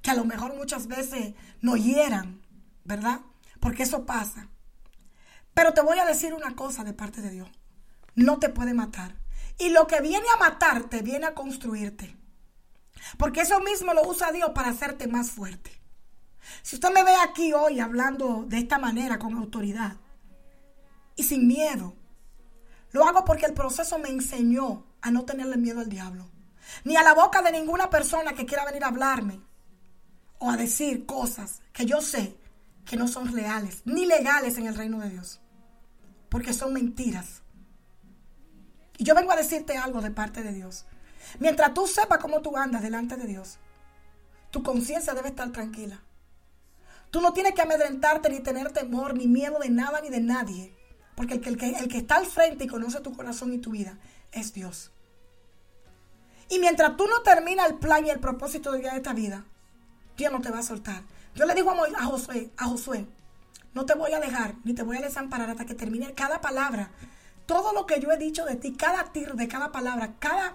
que 0.02 0.12
a 0.12 0.16
lo 0.16 0.26
mejor 0.26 0.56
muchas 0.56 0.88
veces 0.88 1.34
nos 1.62 1.84
hieran, 1.84 2.42
¿verdad? 2.84 3.22
Porque 3.60 3.84
eso 3.84 4.06
pasa. 4.06 4.48
Pero 5.54 5.74
te 5.74 5.82
voy 5.82 6.00
a 6.00 6.06
decir 6.06 6.34
una 6.34 6.56
cosa 6.56 6.84
de 6.84 6.94
parte 6.94 7.22
de 7.22 7.30
Dios. 7.30 7.50
No 8.16 8.40
te 8.40 8.50
puede 8.50 8.74
matar. 8.74 9.16
Y 9.60 9.70
lo 9.70 9.88
que 9.88 10.02
viene 10.02 10.26
a 10.34 10.38
matarte 10.38 11.02
viene 11.02 11.28
a 11.28 11.34
construirte. 11.34 12.16
Porque 13.18 13.42
eso 13.42 13.60
mismo 13.62 13.94
lo 13.94 14.08
usa 14.08 14.32
Dios 14.32 14.52
para 14.54 14.70
hacerte 14.70 15.08
más 15.08 15.32
fuerte. 15.32 15.72
Si 16.62 16.76
usted 16.76 16.92
me 16.94 17.04
ve 17.04 17.16
aquí 17.16 17.54
hoy 17.54 17.80
hablando 17.80 18.46
de 18.48 18.60
esta 18.60 18.78
manera, 18.78 19.20
con 19.20 19.36
autoridad 19.36 19.98
y 21.16 21.24
sin 21.24 21.48
miedo, 21.48 21.96
lo 22.92 23.06
hago 23.06 23.26
porque 23.26 23.46
el 23.46 23.54
proceso 23.54 24.00
me 24.00 24.10
enseñó 24.10 24.86
a 25.02 25.12
no 25.12 25.26
tenerle 25.26 25.58
miedo 25.58 25.80
al 25.80 25.90
diablo. 25.90 26.30
Ni 26.84 26.96
a 26.96 27.04
la 27.04 27.14
boca 27.14 27.42
de 27.42 27.52
ninguna 27.52 27.90
persona 27.90 28.34
que 28.34 28.46
quiera 28.46 28.66
venir 28.66 28.84
a 28.84 28.88
hablarme 28.88 29.40
o 30.40 30.52
a 30.52 30.58
decir 30.58 31.06
cosas 31.06 31.62
que 31.74 31.86
yo 31.86 32.02
sé 32.02 32.38
que 32.86 32.98
no 32.98 33.08
son 33.08 33.34
reales 33.34 33.82
ni 33.86 34.06
legales 34.06 34.58
en 34.58 34.68
el 34.68 34.76
reino 34.76 35.00
de 35.00 35.10
Dios. 35.10 35.40
Porque 36.30 36.54
son 36.54 36.74
mentiras. 36.74 37.42
Y 38.98 39.04
yo 39.04 39.16
vengo 39.16 39.32
a 39.32 39.36
decirte 39.36 39.78
algo 39.78 40.02
de 40.02 40.12
parte 40.12 40.44
de 40.44 40.54
Dios. 40.54 40.86
Mientras 41.40 41.74
tú 41.74 41.88
sepas 41.88 42.20
cómo 42.20 42.42
tú 42.42 42.58
andas 42.58 42.82
delante 42.82 43.16
de 43.16 43.28
Dios, 43.28 43.60
tu 44.52 44.64
conciencia 44.64 45.14
debe 45.14 45.30
estar 45.30 45.52
tranquila. 45.52 46.02
Tú 47.12 47.22
no 47.22 47.34
tienes 47.34 47.54
que 47.54 47.62
amedrentarte 47.62 48.30
ni 48.30 48.40
tener 48.40 48.72
temor 48.72 49.16
ni 49.16 49.28
miedo 49.28 49.60
de 49.60 49.70
nada 49.70 50.02
ni 50.02 50.10
de 50.10 50.20
nadie. 50.20 50.74
Porque 51.16 51.34
el 51.34 51.58
que, 51.58 51.98
está 51.98 52.18
al 52.18 52.28
frente 52.28 52.66
y 52.66 52.68
conoce 52.68 53.00
tu 53.02 53.16
corazón 53.16 53.52
y 53.52 53.58
tu 53.58 53.72
vida 53.72 53.98
es 54.32 54.54
Dios. 54.54 54.92
Y 56.50 56.60
mientras 56.60 56.96
tú 56.96 57.08
no 57.08 57.22
terminas 57.24 57.70
el 57.70 57.80
plan 57.80 58.06
y 58.06 58.12
el 58.12 58.20
propósito 58.20 58.72
de 58.72 58.88
esta 58.88 59.14
vida, 59.14 59.44
Dios 60.16 60.32
no 60.32 60.42
te 60.42 60.52
va 60.52 60.60
a 60.60 60.64
soltar. 60.64 61.02
Yo 61.34 61.46
le 61.46 61.56
digo 61.56 61.72
a, 61.72 62.06
Josué, 62.06 62.52
a 62.56 62.66
Josué, 62.66 63.08
no 63.74 63.86
te 63.86 63.96
voy 63.96 64.14
a 64.14 64.20
dejar, 64.20 64.56
ni 64.64 64.74
te 64.74 64.84
voy 64.84 64.98
a 64.98 65.02
desamparar 65.02 65.50
hasta 65.50 65.66
que 65.66 65.74
termine 65.74 66.14
cada 66.14 66.40
palabra. 66.40 66.92
Todo 67.48 67.74
lo 67.74 67.88
que 67.88 68.00
yo 68.00 68.12
he 68.12 68.18
dicho 68.18 68.46
de 68.46 68.56
ti, 68.56 68.74
cada 68.74 69.12
tir 69.12 69.34
de 69.34 69.48
cada 69.48 69.72
palabra, 69.72 70.16
cada... 70.20 70.54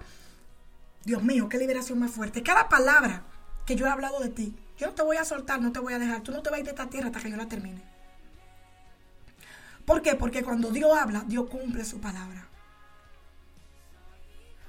Dios 1.05 1.25
mío, 1.25 1.49
qué 1.49 1.59
liberación 1.59 1.99
más 1.99 2.13
fuerte. 2.13 2.45
Cada 2.45 2.69
palabra 2.69 3.25
que 3.67 3.75
yo 3.75 3.87
he 3.87 3.91
hablado 3.91 4.21
de 4.21 4.29
ti, 4.29 4.55
yo 4.79 4.87
no 4.87 4.95
te 4.95 5.03
voy 5.03 5.17
a 5.17 5.25
soltar, 5.25 5.61
no 5.61 5.73
te 5.73 5.79
voy 5.79 5.93
a 5.93 5.99
dejar. 5.99 6.23
Tú 6.23 6.33
no 6.33 6.43
te 6.43 6.51
vas 6.51 6.57
a 6.57 6.61
ir 6.61 6.65
de 6.65 6.71
esta 6.71 6.89
tierra 6.89 7.09
hasta 7.09 7.21
que 7.21 7.31
yo 7.31 7.37
la 7.37 7.49
termine. 7.49 7.83
¿Por 9.85 10.03
qué? 10.03 10.15
Porque 10.15 10.43
cuando 10.43 10.71
Dios 10.71 10.97
habla, 10.97 11.25
Dios 11.27 11.49
cumple 11.49 11.85
su 11.85 12.01
palabra. 12.01 12.49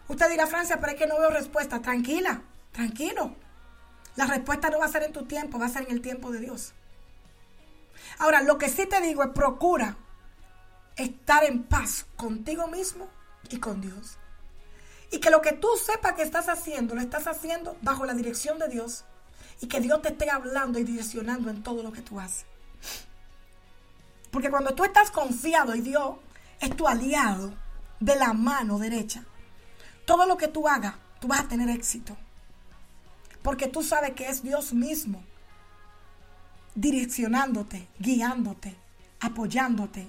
Usted 0.07 0.29
dirá, 0.29 0.47
Francia, 0.47 0.79
pero 0.79 0.93
es 0.93 0.97
que 0.97 1.07
no 1.07 1.19
veo 1.19 1.29
respuesta. 1.29 1.81
Tranquila, 1.81 2.41
tranquilo. 2.71 3.35
La 4.15 4.27
respuesta 4.27 4.69
no 4.69 4.79
va 4.79 4.85
a 4.85 4.89
ser 4.89 5.03
en 5.03 5.13
tu 5.13 5.25
tiempo, 5.25 5.57
va 5.57 5.67
a 5.67 5.69
ser 5.69 5.83
en 5.83 5.91
el 5.91 6.01
tiempo 6.01 6.31
de 6.31 6.39
Dios. 6.39 6.73
Ahora, 8.19 8.41
lo 8.41 8.57
que 8.57 8.69
sí 8.69 8.85
te 8.85 9.01
digo 9.01 9.23
es 9.23 9.29
procura 9.29 9.97
estar 10.95 11.43
en 11.43 11.63
paz 11.63 12.05
contigo 12.15 12.67
mismo 12.67 13.07
y 13.49 13.59
con 13.59 13.81
Dios. 13.81 14.17
Y 15.09 15.19
que 15.19 15.29
lo 15.29 15.41
que 15.41 15.53
tú 15.53 15.67
sepas 15.83 16.13
que 16.13 16.23
estás 16.23 16.49
haciendo, 16.49 16.95
lo 16.95 17.01
estás 17.01 17.27
haciendo 17.27 17.77
bajo 17.81 18.05
la 18.05 18.13
dirección 18.13 18.59
de 18.59 18.67
Dios. 18.67 19.05
Y 19.61 19.67
que 19.67 19.79
Dios 19.79 20.01
te 20.01 20.09
esté 20.09 20.29
hablando 20.29 20.79
y 20.79 20.83
direccionando 20.83 21.49
en 21.49 21.63
todo 21.63 21.83
lo 21.83 21.91
que 21.91 22.01
tú 22.01 22.19
haces. 22.19 22.45
Porque 24.31 24.49
cuando 24.49 24.73
tú 24.73 24.83
estás 24.83 25.11
confiado 25.11 25.75
y 25.75 25.81
Dios 25.81 26.15
es 26.59 26.75
tu 26.75 26.87
aliado 26.87 27.53
de 27.99 28.15
la 28.15 28.33
mano 28.33 28.79
derecha, 28.79 29.23
todo 30.05 30.25
lo 30.25 30.37
que 30.37 30.47
tú 30.47 30.67
hagas, 30.67 30.95
tú 31.19 31.27
vas 31.27 31.41
a 31.41 31.47
tener 31.47 31.69
éxito. 31.69 32.17
Porque 33.41 33.67
tú 33.67 33.83
sabes 33.83 34.13
que 34.13 34.27
es 34.27 34.41
Dios 34.41 34.73
mismo 34.73 35.23
direccionándote, 36.75 37.87
guiándote, 37.99 38.75
apoyándote 39.19 40.07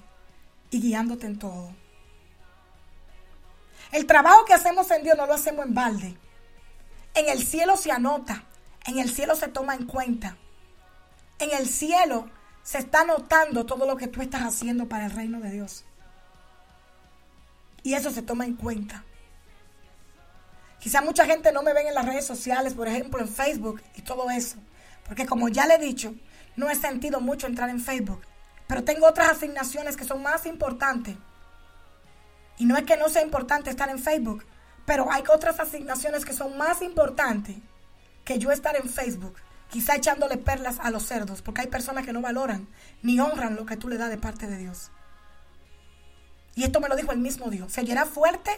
y 0.70 0.80
guiándote 0.80 1.26
en 1.26 1.38
todo. 1.38 1.70
El 3.92 4.06
trabajo 4.06 4.44
que 4.44 4.54
hacemos 4.54 4.90
en 4.90 5.02
Dios 5.02 5.16
no 5.16 5.26
lo 5.26 5.34
hacemos 5.34 5.66
en 5.66 5.74
balde. 5.74 6.16
En 7.14 7.28
el 7.28 7.44
cielo 7.46 7.76
se 7.76 7.92
anota, 7.92 8.44
en 8.86 8.98
el 8.98 9.10
cielo 9.10 9.34
se 9.34 9.48
toma 9.48 9.74
en 9.74 9.86
cuenta. 9.86 10.36
En 11.38 11.50
el 11.52 11.68
cielo 11.68 12.28
se 12.62 12.78
está 12.78 13.04
notando 13.04 13.66
todo 13.66 13.86
lo 13.86 13.96
que 13.96 14.08
tú 14.08 14.22
estás 14.22 14.42
haciendo 14.42 14.88
para 14.88 15.06
el 15.06 15.12
reino 15.12 15.40
de 15.40 15.50
Dios. 15.50 15.84
Y 17.82 17.94
eso 17.94 18.10
se 18.10 18.22
toma 18.22 18.44
en 18.44 18.54
cuenta. 18.54 19.04
Quizá 20.80 21.00
mucha 21.00 21.24
gente 21.24 21.52
no 21.52 21.62
me 21.62 21.72
ven 21.72 21.86
en 21.86 21.94
las 21.94 22.04
redes 22.04 22.26
sociales, 22.26 22.74
por 22.74 22.88
ejemplo 22.88 23.20
en 23.20 23.28
Facebook 23.28 23.82
y 23.94 24.02
todo 24.02 24.30
eso. 24.30 24.56
Porque 25.06 25.26
como 25.26 25.48
ya 25.48 25.66
le 25.66 25.74
he 25.74 25.78
dicho, 25.78 26.14
no 26.56 26.70
he 26.70 26.74
sentido 26.74 27.20
mucho 27.20 27.46
entrar 27.46 27.70
en 27.70 27.80
Facebook. 27.80 28.22
pero 28.66 28.82
tengo 28.82 29.06
otras 29.06 29.28
asignaciones 29.28 29.94
que 29.94 30.04
son 30.04 30.22
más 30.22 30.46
importantes. 30.46 31.16
Y 32.56 32.64
no 32.64 32.78
es 32.78 32.84
que 32.84 32.96
no 32.96 33.10
sea 33.10 33.22
importante 33.22 33.68
estar 33.68 33.90
en 33.90 33.98
Facebook, 33.98 34.46
pero 34.86 35.12
hay 35.12 35.22
otras 35.30 35.60
asignaciones 35.60 36.24
que 36.24 36.32
son 36.32 36.56
más 36.56 36.80
importantes 36.80 37.56
que 38.24 38.38
yo 38.38 38.50
estar 38.50 38.76
en 38.76 38.88
Facebook. 38.88 39.36
Quizá 39.70 39.96
echándole 39.96 40.36
perlas 40.36 40.78
a 40.80 40.90
los 40.90 41.04
cerdos, 41.04 41.42
porque 41.42 41.62
hay 41.62 41.66
personas 41.66 42.04
que 42.04 42.12
no 42.12 42.20
valoran 42.20 42.68
ni 43.02 43.18
honran 43.18 43.56
lo 43.56 43.66
que 43.66 43.76
tú 43.76 43.88
le 43.88 43.98
das 43.98 44.10
de 44.10 44.18
parte 44.18 44.46
de 44.46 44.56
Dios. 44.56 44.90
Y 46.54 46.64
esto 46.64 46.80
me 46.80 46.88
lo 46.88 46.96
dijo 46.96 47.12
el 47.12 47.18
mismo 47.18 47.50
Dios. 47.50 47.72
Se 47.72 47.80
oyerá 47.80 48.06
fuerte, 48.06 48.52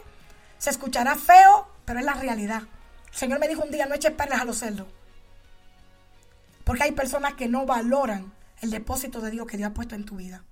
se 0.58 0.70
escuchará 0.70 1.16
feo, 1.16 1.68
pero 1.84 2.00
es 2.00 2.04
la 2.04 2.14
realidad. 2.14 2.62
El 3.10 3.16
Señor 3.16 3.38
me 3.38 3.48
dijo 3.48 3.62
un 3.62 3.70
día, 3.70 3.86
no 3.86 3.94
eches 3.94 4.12
perlas 4.12 4.42
a 4.42 4.44
los 4.44 4.58
cerdos. 4.58 4.86
Porque 6.64 6.82
hay 6.82 6.92
personas 6.92 7.34
que 7.34 7.48
no 7.48 7.64
valoran 7.64 8.32
el 8.60 8.70
depósito 8.70 9.20
de 9.20 9.30
Dios 9.30 9.46
que 9.46 9.56
Dios 9.56 9.70
ha 9.70 9.74
puesto 9.74 9.94
en 9.94 10.04
tu 10.04 10.16
vida. 10.16 10.44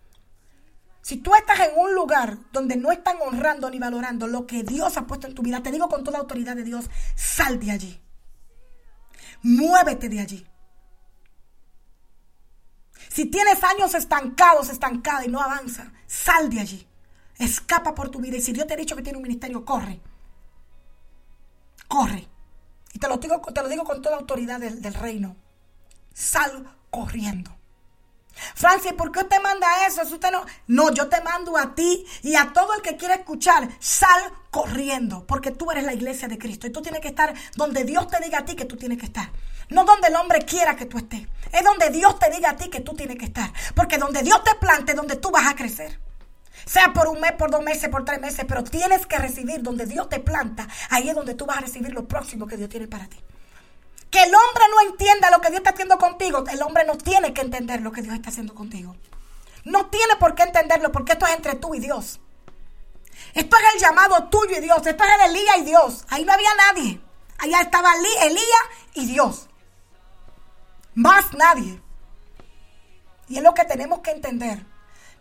Si 1.03 1.19
tú 1.19 1.35
estás 1.35 1.61
en 1.61 1.79
un 1.79 1.95
lugar 1.95 2.39
donde 2.53 2.77
no 2.77 2.91
están 2.91 3.19
honrando 3.21 3.69
ni 3.69 3.79
valorando 3.79 4.27
lo 4.27 4.47
que 4.47 4.63
Dios 4.63 4.97
ha 4.97 5.07
puesto 5.07 5.27
en 5.27 5.35
tu 5.35 5.43
vida, 5.43 5.63
te 5.63 5.71
digo 5.71 5.89
con 5.91 6.03
toda 6.03 6.19
autoridad 6.19 6.57
de 6.57 6.65
Dios, 6.65 6.89
sal 7.15 7.61
de 7.61 7.73
allí. 7.73 8.04
Muévete 9.45 10.09
de 10.09 10.21
allí. 10.21 10.47
Si 13.11 13.27
tienes 13.27 13.63
años 13.63 13.95
estancados, 13.95 14.71
estancada 14.71 15.25
y 15.25 15.29
no 15.29 15.41
avanza, 15.41 15.93
sal 16.07 16.51
de 16.51 16.61
allí. 16.61 16.89
Escapa 17.39 17.95
por 17.95 18.09
tu 18.09 18.21
vida. 18.21 18.39
Y 18.39 18.41
si 18.41 18.53
Dios 18.53 18.67
te 18.67 18.75
ha 18.75 18.77
dicho 18.77 18.97
que 18.97 19.03
tiene 19.03 19.19
un 19.19 19.23
ministerio, 19.23 19.65
corre. 19.65 20.01
Corre. 21.87 22.27
Y 22.93 22.99
te 22.99 23.07
lo 23.07 23.19
digo, 23.19 23.41
te 23.41 23.63
lo 23.63 23.69
digo 23.69 23.85
con 23.85 24.01
toda 24.01 24.17
autoridad 24.17 24.59
del, 24.59 24.81
del 24.81 24.95
reino. 24.95 25.37
Sal 26.15 26.77
corriendo. 26.91 27.54
Francis, 28.55 28.93
¿por 28.93 29.13
qué 29.13 29.21
usted 29.21 29.41
manda 29.43 29.87
eso? 29.87 30.03
Usted 30.03 30.31
no, 30.31 30.45
no, 30.67 30.93
yo 30.93 31.09
te 31.09 31.21
mando 31.23 31.57
a 31.57 31.75
ti 31.75 32.05
y 32.23 32.37
a 32.37 32.53
todo 32.53 32.75
el 32.75 32.83
que 32.83 32.97
quiera 32.97 33.15
escuchar, 33.15 33.69
sal 33.79 34.33
corriendo, 34.51 35.27
porque 35.27 35.51
tú 35.51 35.71
eres 35.71 35.85
la 35.85 35.95
iglesia 35.95 36.29
de 36.29 36.39
Cristo 36.39 36.67
y 36.67 36.71
tú 36.71 36.83
tienes 36.83 37.01
que 37.01 37.09
estar 37.09 37.35
donde 37.57 37.85
Dios 37.85 38.09
te 38.09 38.21
diga 38.23 38.41
a 38.41 38.45
ti 38.45 38.55
que 38.55 38.65
tú 38.65 38.77
tienes 38.77 38.99
que 38.99 39.07
estar. 39.07 39.31
No 39.71 39.85
donde 39.85 40.09
el 40.09 40.17
hombre 40.17 40.41
quiera 40.41 40.77
que 40.77 40.87
tú 40.87 40.99
estés, 40.99 41.27
es 41.53 41.65
donde 41.65 41.91
Dios 41.91 42.19
te 42.19 42.31
diga 42.31 42.51
a 42.51 42.57
ti 42.57 42.69
que 42.69 42.81
tú 42.81 42.95
tienes 42.95 43.17
que 43.17 43.25
estar, 43.25 43.53
porque 43.75 43.99
donde 43.99 44.23
Dios 44.23 44.43
te 44.45 44.55
plante, 44.57 44.95
donde 44.95 45.17
tú 45.17 45.31
vas 45.31 45.47
a 45.47 45.57
crecer. 45.57 45.99
Sea 46.67 46.93
por 46.93 47.09
un 47.09 47.21
mes, 47.21 47.33
por 47.33 47.51
dos 47.51 47.63
meses, 47.63 47.89
por 47.89 48.05
tres 48.05 48.21
meses, 48.21 48.45
pero 48.47 48.65
tienes 48.65 49.07
que 49.07 49.19
recibir 49.19 49.63
donde 49.63 49.87
Dios 49.87 50.09
te 50.09 50.21
planta, 50.21 50.69
ahí 50.91 51.09
es 51.09 51.15
donde 51.15 51.35
tú 51.35 51.47
vas 51.47 51.59
a 51.59 51.61
recibir 51.63 51.93
lo 51.93 52.07
próximo 52.07 52.47
que 52.47 52.57
Dios 52.57 52.71
tiene 52.71 52.89
para 52.89 53.07
ti. 53.07 53.19
Que 54.15 54.23
el 54.23 54.33
hombre 54.33 54.65
no 54.71 54.93
entienda 54.93 55.29
lo 55.33 55.41
que 55.41 55.49
Dios 55.49 55.59
está 55.59 55.71
haciendo 55.71 55.99
contigo, 55.99 56.45
el 56.49 56.63
hombre 56.63 56.85
no 56.85 56.97
tiene 56.97 57.35
que 57.35 57.41
entender 57.41 57.81
lo 57.81 57.91
que 57.91 58.01
Dios 58.01 58.15
está 58.15 58.29
haciendo 58.29 58.55
contigo. 58.55 58.95
No 59.65 59.87
tiene 59.87 60.15
por 60.21 60.37
qué 60.37 60.45
entenderlo 60.45 60.93
porque 60.93 61.15
esto 61.15 61.27
es 61.27 61.35
entre 61.35 61.57
tú 61.57 61.75
y 61.75 61.81
Dios. 61.81 62.21
Esto 63.35 63.57
es 63.57 63.75
el 63.75 63.81
llamado 63.81 64.29
tuyo 64.29 64.59
y 64.59 64.61
Dios. 64.61 64.87
Esto 64.87 65.03
es 65.03 65.11
el 65.19 65.31
Elías 65.31 65.57
y 65.59 65.65
Dios. 65.65 66.05
Ahí 66.11 66.25
no 66.25 66.33
había 66.33 66.51
nadie. 66.55 67.01
Allá 67.39 67.63
estaba 67.63 67.91
Elías 68.23 68.65
y 68.95 69.07
Dios. 69.07 69.49
Más 70.95 71.33
nadie. 71.33 71.83
Y 73.27 73.39
es 73.39 73.43
lo 73.43 73.53
que 73.53 73.65
tenemos 73.65 73.99
que 73.99 74.13
entender. 74.13 74.65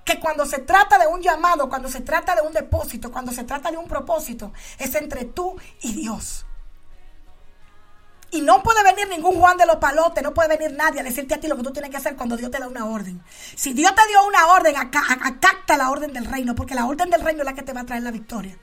Que 0.06 0.20
cuando 0.20 0.46
se 0.46 0.60
trata 0.60 1.00
de 1.00 1.08
un 1.08 1.24
llamado, 1.24 1.68
cuando 1.68 1.90
se 1.90 2.02
trata 2.02 2.36
de 2.36 2.44
un 2.44 2.54
depósito, 2.54 3.12
cuando 3.12 3.32
se 3.32 3.44
trata 3.44 3.72
de 3.72 3.78
un 3.78 3.88
propósito, 3.88 4.54
es 4.78 4.94
entre 4.94 5.26
tú 5.26 5.60
y 5.82 5.94
Dios. 5.94 6.46
Y 8.34 8.42
no 8.42 8.64
puede 8.64 8.84
venir 8.84 9.08
ningún 9.10 9.40
Juan 9.40 9.58
de 9.58 9.68
los 9.68 9.76
palotes, 9.76 10.24
no 10.24 10.34
puede 10.34 10.58
venir 10.58 10.76
nadie 10.76 11.02
a 11.02 11.04
decirte 11.04 11.36
a 11.36 11.40
ti 11.40 11.48
lo 11.48 11.56
que 11.56 11.62
tú 11.62 11.72
tienes 11.72 11.92
que 11.92 11.98
hacer 11.98 12.16
cuando 12.16 12.36
Dios 12.36 12.50
te 12.50 12.58
da 12.58 12.68
una 12.68 12.88
orden. 12.88 13.22
Si 13.56 13.74
Dios 13.74 13.94
te 13.94 14.08
dio 14.08 14.26
una 14.26 14.48
orden, 14.48 14.76
acata 14.76 15.78
la 15.78 15.92
orden 15.92 16.12
del 16.12 16.26
reino, 16.26 16.56
porque 16.56 16.74
la 16.74 16.88
orden 16.88 17.12
del 17.12 17.22
reino 17.22 17.42
es 17.42 17.46
la 17.46 17.54
que 17.54 17.62
te 17.62 17.74
va 17.74 17.82
a 17.82 17.86
traer 17.86 18.02
la 18.02 18.10
victoria. 18.10 18.58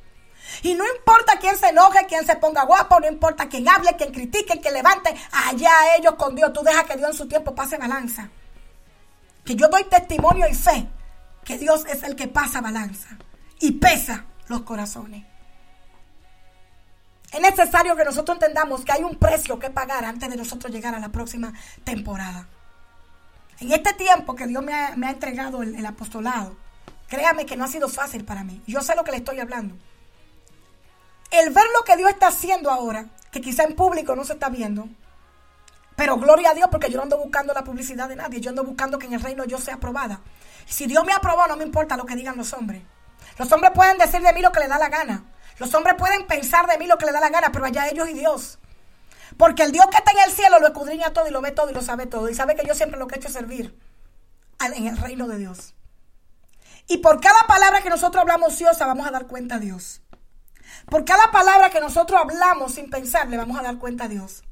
Y 0.62 0.74
no 0.74 0.84
importa 0.96 1.38
quién 1.40 1.56
se 1.56 1.68
enoje, 1.68 2.04
quién 2.08 2.26
se 2.26 2.34
ponga 2.34 2.64
guapo, 2.64 2.98
no 2.98 3.06
importa 3.06 3.48
quién 3.48 3.68
hable, 3.68 3.94
quién 3.96 4.12
critique, 4.12 4.60
quién 4.60 4.74
levante, 4.74 5.14
allá 5.46 5.70
ellos 5.96 6.14
con 6.16 6.34
Dios. 6.34 6.52
Tú 6.52 6.62
dejas 6.64 6.84
que 6.86 6.96
Dios 6.96 7.10
en 7.10 7.16
su 7.16 7.28
tiempo 7.28 7.54
pase 7.54 7.78
balanza. 7.78 8.28
Que 9.44 9.54
yo 9.54 9.68
doy 9.68 9.84
testimonio 9.84 10.48
y 10.50 10.54
fe 10.54 10.88
que 11.44 11.58
Dios 11.58 11.84
es 11.86 12.02
el 12.02 12.16
que 12.16 12.26
pasa 12.26 12.60
balanza 12.60 13.08
y 13.60 13.72
pesa 13.72 14.24
los 14.48 14.62
corazones. 14.62 15.29
Es 17.32 17.40
necesario 17.40 17.94
que 17.94 18.04
nosotros 18.04 18.36
entendamos 18.36 18.84
que 18.84 18.92
hay 18.92 19.02
un 19.02 19.16
precio 19.16 19.58
que 19.58 19.70
pagar 19.70 20.04
antes 20.04 20.28
de 20.28 20.36
nosotros 20.36 20.72
llegar 20.72 20.94
a 20.94 20.98
la 20.98 21.10
próxima 21.10 21.52
temporada. 21.84 22.48
En 23.60 23.72
este 23.72 23.92
tiempo 23.92 24.34
que 24.34 24.46
Dios 24.46 24.64
me 24.64 24.74
ha, 24.74 25.10
entregado 25.10 25.62
el, 25.62 25.74
el, 25.74 25.86
apostolado, 25.86 26.56
créame 27.08 27.46
que 27.46 27.56
no 27.56 27.64
ha 27.64 27.68
sido 27.68 27.88
fácil 27.88 28.24
para 28.24 28.42
mí. 28.42 28.62
Yo 28.66 28.80
sé 28.80 28.96
lo 28.96 29.04
que 29.04 29.12
le 29.12 29.18
estoy 29.18 29.38
hablando. 29.38 29.76
El 31.30 31.50
ver 31.50 31.64
lo 31.78 31.84
que 31.84 31.96
Dios 31.96 32.10
está 32.10 32.28
haciendo 32.28 32.70
ahora, 32.70 33.06
que 33.30 33.40
quizá 33.40 33.62
en 33.64 33.76
público 33.76 34.16
no 34.16 34.24
se 34.24 34.32
está 34.32 34.48
viendo, 34.48 34.88
pero 35.94 36.16
gloria 36.16 36.50
a 36.50 36.54
Dios 36.54 36.68
porque 36.70 36.90
yo 36.90 36.96
no 36.96 37.02
ando 37.02 37.18
buscando 37.18 37.52
la 37.52 37.62
publicidad 37.62 38.08
de 38.08 38.16
nadie, 38.16 38.40
yo 38.40 38.48
ando 38.48 38.64
buscando 38.64 38.98
que 38.98 39.06
en 39.06 39.12
el 39.12 39.20
reino 39.20 39.44
yo 39.44 39.58
sea 39.58 39.74
aprobada. 39.74 40.22
Si 40.64 40.86
Dios 40.86 41.04
me 41.04 41.12
aprobó, 41.12 41.46
no 41.46 41.56
me 41.56 41.64
importa 41.64 41.96
lo 41.96 42.06
que 42.06 42.16
digan 42.16 42.38
los 42.38 42.54
hombres. 42.54 42.82
Los 43.38 43.52
hombres 43.52 43.72
pueden 43.74 43.98
decir 43.98 44.22
de 44.22 44.32
mí 44.32 44.40
lo 44.40 44.50
que 44.50 44.60
les 44.60 44.70
da 44.70 44.78
la 44.78 44.88
gana. 44.88 45.24
Los 45.60 45.74
hombres 45.74 45.94
pueden 45.98 46.26
pensar 46.26 46.66
de 46.66 46.78
mí 46.78 46.86
lo 46.86 46.96
que 46.96 47.04
les 47.04 47.12
da 47.12 47.20
la 47.20 47.28
gana, 47.28 47.52
pero 47.52 47.66
allá 47.66 47.86
ellos 47.86 48.08
y 48.08 48.14
Dios. 48.14 48.58
Porque 49.36 49.62
el 49.62 49.72
Dios 49.72 49.86
que 49.90 49.98
está 49.98 50.10
en 50.10 50.20
el 50.26 50.32
cielo 50.32 50.58
lo 50.58 50.66
escudriña 50.66 51.12
todo 51.12 51.28
y 51.28 51.30
lo 51.30 51.42
ve 51.42 51.52
todo 51.52 51.70
y 51.70 51.74
lo 51.74 51.82
sabe 51.82 52.06
todo. 52.06 52.30
Y 52.30 52.34
sabe 52.34 52.56
que 52.56 52.66
yo 52.66 52.74
siempre 52.74 52.98
lo 52.98 53.06
que 53.06 53.16
he 53.16 53.18
hecho 53.18 53.28
es 53.28 53.34
servir 53.34 53.78
en 54.58 54.86
el 54.86 54.96
reino 54.96 55.28
de 55.28 55.36
Dios. 55.36 55.74
Y 56.88 56.98
por 56.98 57.20
cada 57.20 57.46
palabra 57.46 57.82
que 57.82 57.90
nosotros 57.90 58.22
hablamos 58.22 58.54
ociosa, 58.54 58.86
vamos 58.86 59.06
a 59.06 59.10
dar 59.10 59.26
cuenta 59.26 59.56
a 59.56 59.58
Dios. 59.58 60.00
Por 60.86 61.04
cada 61.04 61.30
palabra 61.30 61.68
que 61.68 61.80
nosotros 61.80 62.18
hablamos 62.18 62.72
sin 62.72 62.88
pensar, 62.88 63.28
le 63.28 63.36
vamos 63.36 63.58
a 63.58 63.62
dar 63.62 63.76
cuenta 63.76 64.04
a 64.04 64.08
Dios. 64.08 64.42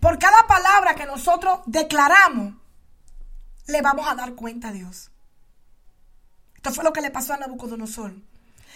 Por 0.00 0.18
cada 0.18 0.46
palabra 0.46 0.94
que 0.94 1.04
nosotros 1.04 1.60
declaramos, 1.66 2.54
le 3.66 3.82
vamos 3.82 4.08
a 4.08 4.14
dar 4.14 4.34
cuenta 4.34 4.68
a 4.68 4.72
Dios. 4.72 5.10
Esto 6.54 6.72
fue 6.72 6.84
lo 6.84 6.94
que 6.94 7.02
le 7.02 7.10
pasó 7.10 7.34
a 7.34 7.36
Nabucodonosor 7.36 8.14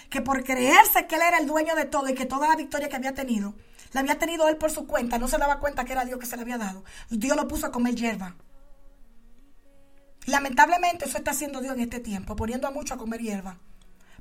que 0.09 0.21
por 0.21 0.43
creerse 0.45 1.07
que 1.07 1.17
él 1.17 1.23
era 1.23 1.39
el 1.39 1.47
dueño 1.47 1.75
de 1.75 1.85
todo 1.85 2.09
y 2.09 2.15
que 2.15 2.27
toda 2.27 2.49
la 2.49 2.57
victoria 2.57 2.89
que 2.89 2.97
había 2.97 3.15
tenido, 3.15 3.55
la 3.93 4.01
había 4.01 4.19
tenido 4.19 4.49
él 4.49 4.57
por 4.57 4.71
su 4.71 4.87
cuenta, 4.87 5.19
no 5.19 5.29
se 5.29 5.39
daba 5.39 5.59
cuenta 5.59 5.85
que 5.85 5.93
era 5.93 6.05
Dios 6.05 6.19
que 6.19 6.27
se 6.27 6.37
le 6.37 6.43
había 6.43 6.59
dado. 6.59 6.85
Dios 7.11 7.37
lo 7.37 7.49
puso 7.49 7.67
a 7.67 7.73
comer 7.73 7.95
hierba. 7.95 8.37
Lamentablemente 10.27 11.07
eso 11.07 11.19
está 11.19 11.33
haciendo 11.33 11.61
Dios 11.61 11.75
en 11.75 11.81
este 11.81 12.01
tiempo, 12.01 12.37
poniendo 12.37 12.69
a 12.69 12.71
muchos 12.71 12.97
a 12.97 12.99
comer 12.99 13.21
hierba. 13.21 13.59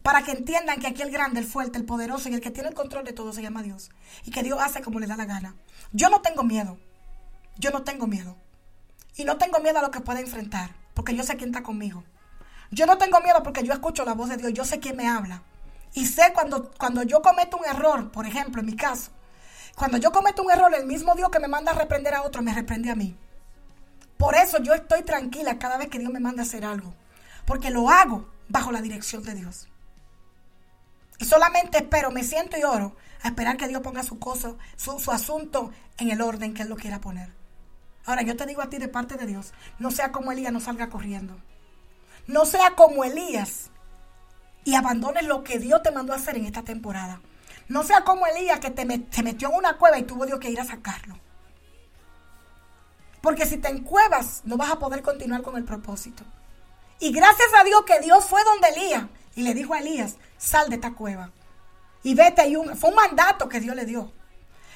Para 0.01 0.23
que 0.23 0.31
entiendan 0.31 0.80
que 0.80 0.88
aquí 0.88 1.01
el 1.01 1.11
grande, 1.11 1.41
el 1.41 1.45
fuerte, 1.45 1.77
el 1.77 1.85
poderoso 1.85 2.30
y 2.30 2.34
el 2.34 2.41
que 2.41 2.51
tiene 2.51 2.69
el 2.69 2.76
control 2.76 3.03
de 3.03 3.14
todo 3.14 3.34
se 3.34 3.41
llama 3.41 3.64
Dios. 3.64 3.89
Y 4.23 4.31
que 4.31 4.43
Dios 4.43 4.60
hace 4.61 4.81
como 4.81 4.99
le 4.99 5.07
da 5.07 5.18
la 5.18 5.26
gana. 5.26 5.56
Yo 5.91 6.10
no 6.10 6.22
tengo 6.22 6.43
miedo. 6.43 6.77
Yo 7.57 7.72
no 7.72 7.84
tengo 7.84 8.07
miedo. 8.07 8.38
Y 9.18 9.26
no 9.26 9.38
tengo 9.38 9.60
miedo 9.60 9.80
a 9.80 9.81
lo 9.81 9.91
que 9.91 9.99
pueda 9.99 10.22
enfrentar. 10.22 10.73
Porque 10.93 11.15
yo 11.15 11.23
sé 11.23 11.35
quién 11.35 11.49
está 11.49 11.64
conmigo. 11.64 12.06
Yo 12.72 12.85
no 12.85 12.97
tengo 12.97 13.19
miedo 13.19 13.43
porque 13.43 13.64
yo 13.64 13.73
escucho 13.73 14.06
la 14.06 14.14
voz 14.14 14.30
de 14.30 14.38
Dios. 14.38 14.53
Yo 14.53 14.64
sé 14.64 14.80
quién 14.80 14.95
me 14.95 15.07
habla. 15.07 15.43
Y 15.93 16.05
sé 16.05 16.31
cuando, 16.33 16.71
cuando 16.71 17.03
yo 17.03 17.21
cometo 17.21 17.57
un 17.57 17.65
error, 17.65 18.11
por 18.11 18.25
ejemplo, 18.25 18.61
en 18.61 18.67
mi 18.67 18.75
caso, 18.75 19.11
cuando 19.75 19.97
yo 19.97 20.11
cometo 20.11 20.43
un 20.43 20.51
error, 20.51 20.73
el 20.75 20.85
mismo 20.85 21.15
Dios 21.15 21.29
que 21.29 21.39
me 21.39 21.47
manda 21.47 21.71
a 21.71 21.75
reprender 21.75 22.13
a 22.13 22.23
otro 22.23 22.41
me 22.41 22.53
reprende 22.53 22.91
a 22.91 22.95
mí. 22.95 23.17
Por 24.17 24.35
eso 24.35 24.61
yo 24.61 24.73
estoy 24.73 25.03
tranquila 25.03 25.57
cada 25.57 25.77
vez 25.77 25.87
que 25.87 25.99
Dios 25.99 26.11
me 26.11 26.19
manda 26.19 26.43
a 26.43 26.45
hacer 26.45 26.65
algo. 26.65 26.93
Porque 27.45 27.69
lo 27.69 27.89
hago 27.89 28.29
bajo 28.49 28.71
la 28.71 28.81
dirección 28.81 29.23
de 29.23 29.33
Dios. 29.33 29.69
Y 31.17 31.25
solamente 31.25 31.77
espero, 31.77 32.11
me 32.11 32.23
siento 32.23 32.57
y 32.57 32.63
oro 32.63 32.95
a 33.21 33.29
esperar 33.29 33.57
que 33.57 33.67
Dios 33.67 33.81
ponga 33.81 34.03
su 34.03 34.19
cosa, 34.19 34.55
su, 34.75 34.99
su 34.99 35.11
asunto 35.11 35.71
en 35.97 36.11
el 36.11 36.21
orden 36.21 36.53
que 36.53 36.63
Él 36.63 36.69
lo 36.69 36.75
quiera 36.75 36.99
poner. 36.99 37.33
Ahora, 38.05 38.21
yo 38.21 38.35
te 38.35 38.45
digo 38.45 38.61
a 38.61 38.69
ti 38.69 38.77
de 38.77 38.87
parte 38.87 39.15
de 39.15 39.25
Dios, 39.25 39.53
no 39.77 39.91
sea 39.91 40.11
como 40.11 40.31
Elías, 40.31 40.51
no 40.51 40.59
salga 40.59 40.89
corriendo. 40.89 41.37
No 42.27 42.45
sea 42.45 42.75
como 42.75 43.03
Elías, 43.03 43.69
y 44.64 44.76
abandones 44.76 45.26
lo 45.26 45.44
que 45.44 45.60
Dios 45.60 45.81
te 45.84 45.91
mandó 45.91 46.14
a 46.14 46.18
hacer 46.18 46.36
en 46.38 46.45
esta 46.45 46.64
temporada. 46.64 47.22
No 47.68 47.84
sea 47.84 48.02
como 48.02 48.26
Elías 48.26 48.60
que 48.60 48.72
te 48.72 48.86
se 49.11 49.23
metió 49.23 49.49
en 49.49 49.56
una 49.56 49.77
cueva 49.77 49.98
y 49.99 50.03
tuvo 50.03 50.26
Dios 50.26 50.40
que 50.40 50.49
ir 50.49 50.60
a 50.60 50.65
sacarlo. 50.65 51.18
Porque 53.22 53.45
si 53.45 53.57
te 53.57 53.69
encuevas, 53.69 54.41
no 54.45 54.57
vas 54.57 54.72
a 54.72 54.80
poder 54.80 55.02
continuar 55.02 55.41
con 55.41 55.57
el 55.57 55.65
propósito. 55.65 56.23
Y 56.99 57.11
gracias 57.11 57.49
a 57.60 57.64
Dios 57.64 57.84
que 57.86 57.99
Dios 57.99 58.26
fue 58.26 58.44
donde 58.44 58.69
Elías 58.69 59.03
y 59.36 59.44
le 59.44 59.53
dijo 59.53 59.73
a 59.73 59.80
Elías, 59.80 60.15
sal 60.38 60.69
de 60.69 60.76
esta 60.76 60.94
cueva. 60.94 61.31
Y 62.03 62.15
vete 62.15 62.44
fue 62.76 62.90
un 62.90 62.95
mandato 62.95 63.48
que 63.48 63.60
Dios 63.60 63.76
le 63.76 63.86
dio. 63.86 64.11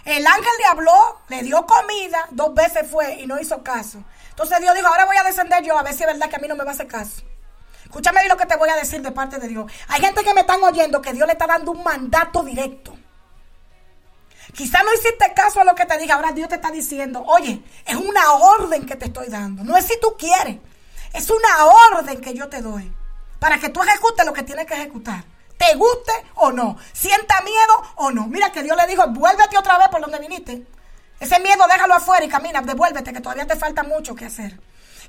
El 0.06 0.28
ángel 0.28 0.52
le 0.60 0.66
habló, 0.66 1.20
le 1.30 1.44
dio 1.44 1.66
comida, 1.66 2.28
dos 2.32 2.54
veces 2.54 2.90
fue 2.90 3.22
y 3.22 3.28
no 3.28 3.40
hizo 3.40 3.64
caso. 3.64 4.04
Entonces 4.30 4.60
Dios 4.60 4.76
dijo, 4.76 4.88
ahora 4.88 5.06
voy 5.06 5.16
a 5.16 5.24
descender 5.24 5.64
yo 5.64 5.78
a 5.78 5.84
ver 5.84 5.94
si 5.94 6.04
es 6.04 6.08
verdad 6.08 6.30
que 6.30 6.36
a 6.36 6.40
mí 6.40 6.48
no 6.48 6.56
me 6.56 6.64
va 6.64 6.72
a 6.72 6.74
hacer 6.74 6.88
caso. 6.88 7.24
Escúchame 7.94 8.28
lo 8.28 8.36
que 8.36 8.48
te 8.48 8.56
voy 8.56 8.72
a 8.72 8.76
decir 8.76 9.04
de 9.04 9.12
parte 9.12 9.38
de 9.38 9.48
Dios. 9.48 9.72
Hay 9.88 10.02
gente 10.02 10.24
que 10.24 10.34
me 10.34 10.42
están 10.42 10.64
oyendo 10.64 11.00
que 11.00 11.14
Dios 11.14 11.28
le 11.28 11.34
está 11.34 11.46
dando 11.46 11.70
un 11.70 11.84
mandato 11.84 12.42
directo. 12.42 12.98
Quizá 14.52 14.82
no 14.82 14.92
hiciste 14.96 15.32
caso 15.36 15.62
a 15.62 15.64
lo 15.64 15.76
que 15.76 15.86
te 15.86 16.00
diga. 16.00 16.16
Ahora 16.16 16.32
Dios 16.32 16.50
te 16.50 16.56
está 16.56 16.72
diciendo, 16.72 17.24
oye, 17.24 17.62
es 17.86 17.96
una 17.96 18.34
orden 18.34 18.88
que 18.88 18.96
te 18.96 19.06
estoy 19.06 19.28
dando. 19.28 19.64
No 19.64 19.78
es 19.78 19.86
si 19.86 20.00
tú 20.00 20.16
quieres. 20.18 20.58
Es 21.14 21.30
una 21.30 21.66
orden 21.66 22.20
que 22.20 22.34
yo 22.34 22.50
te 22.50 22.64
doy 22.64 22.92
para 23.38 23.60
que 23.60 23.70
tú 23.70 23.84
ejecutes 23.84 24.26
lo 24.26 24.34
que 24.34 24.42
tienes 24.42 24.66
que 24.66 24.74
ejecutar. 24.74 25.24
Te 25.56 25.76
guste 25.76 26.14
o 26.34 26.52
no, 26.52 26.76
sienta 26.94 27.42
miedo 27.42 27.94
o 27.98 28.10
no. 28.10 28.26
Mira 28.26 28.52
que 28.52 28.64
Dios 28.64 28.76
le 28.76 28.88
dijo, 28.88 29.08
vuélvete 29.10 29.56
otra 29.56 29.78
vez 29.78 29.90
por 29.90 30.02
donde 30.02 30.18
viniste. 30.18 30.66
Ese 31.20 31.40
miedo 31.42 31.64
déjalo 31.72 31.94
afuera 31.94 32.26
y 32.26 32.28
camina, 32.28 32.60
devuélvete, 32.64 33.14
que 33.14 33.22
todavía 33.22 33.46
te 33.46 33.56
falta 33.56 33.84
mucho 33.84 34.16
que 34.16 34.26
hacer. 34.26 34.60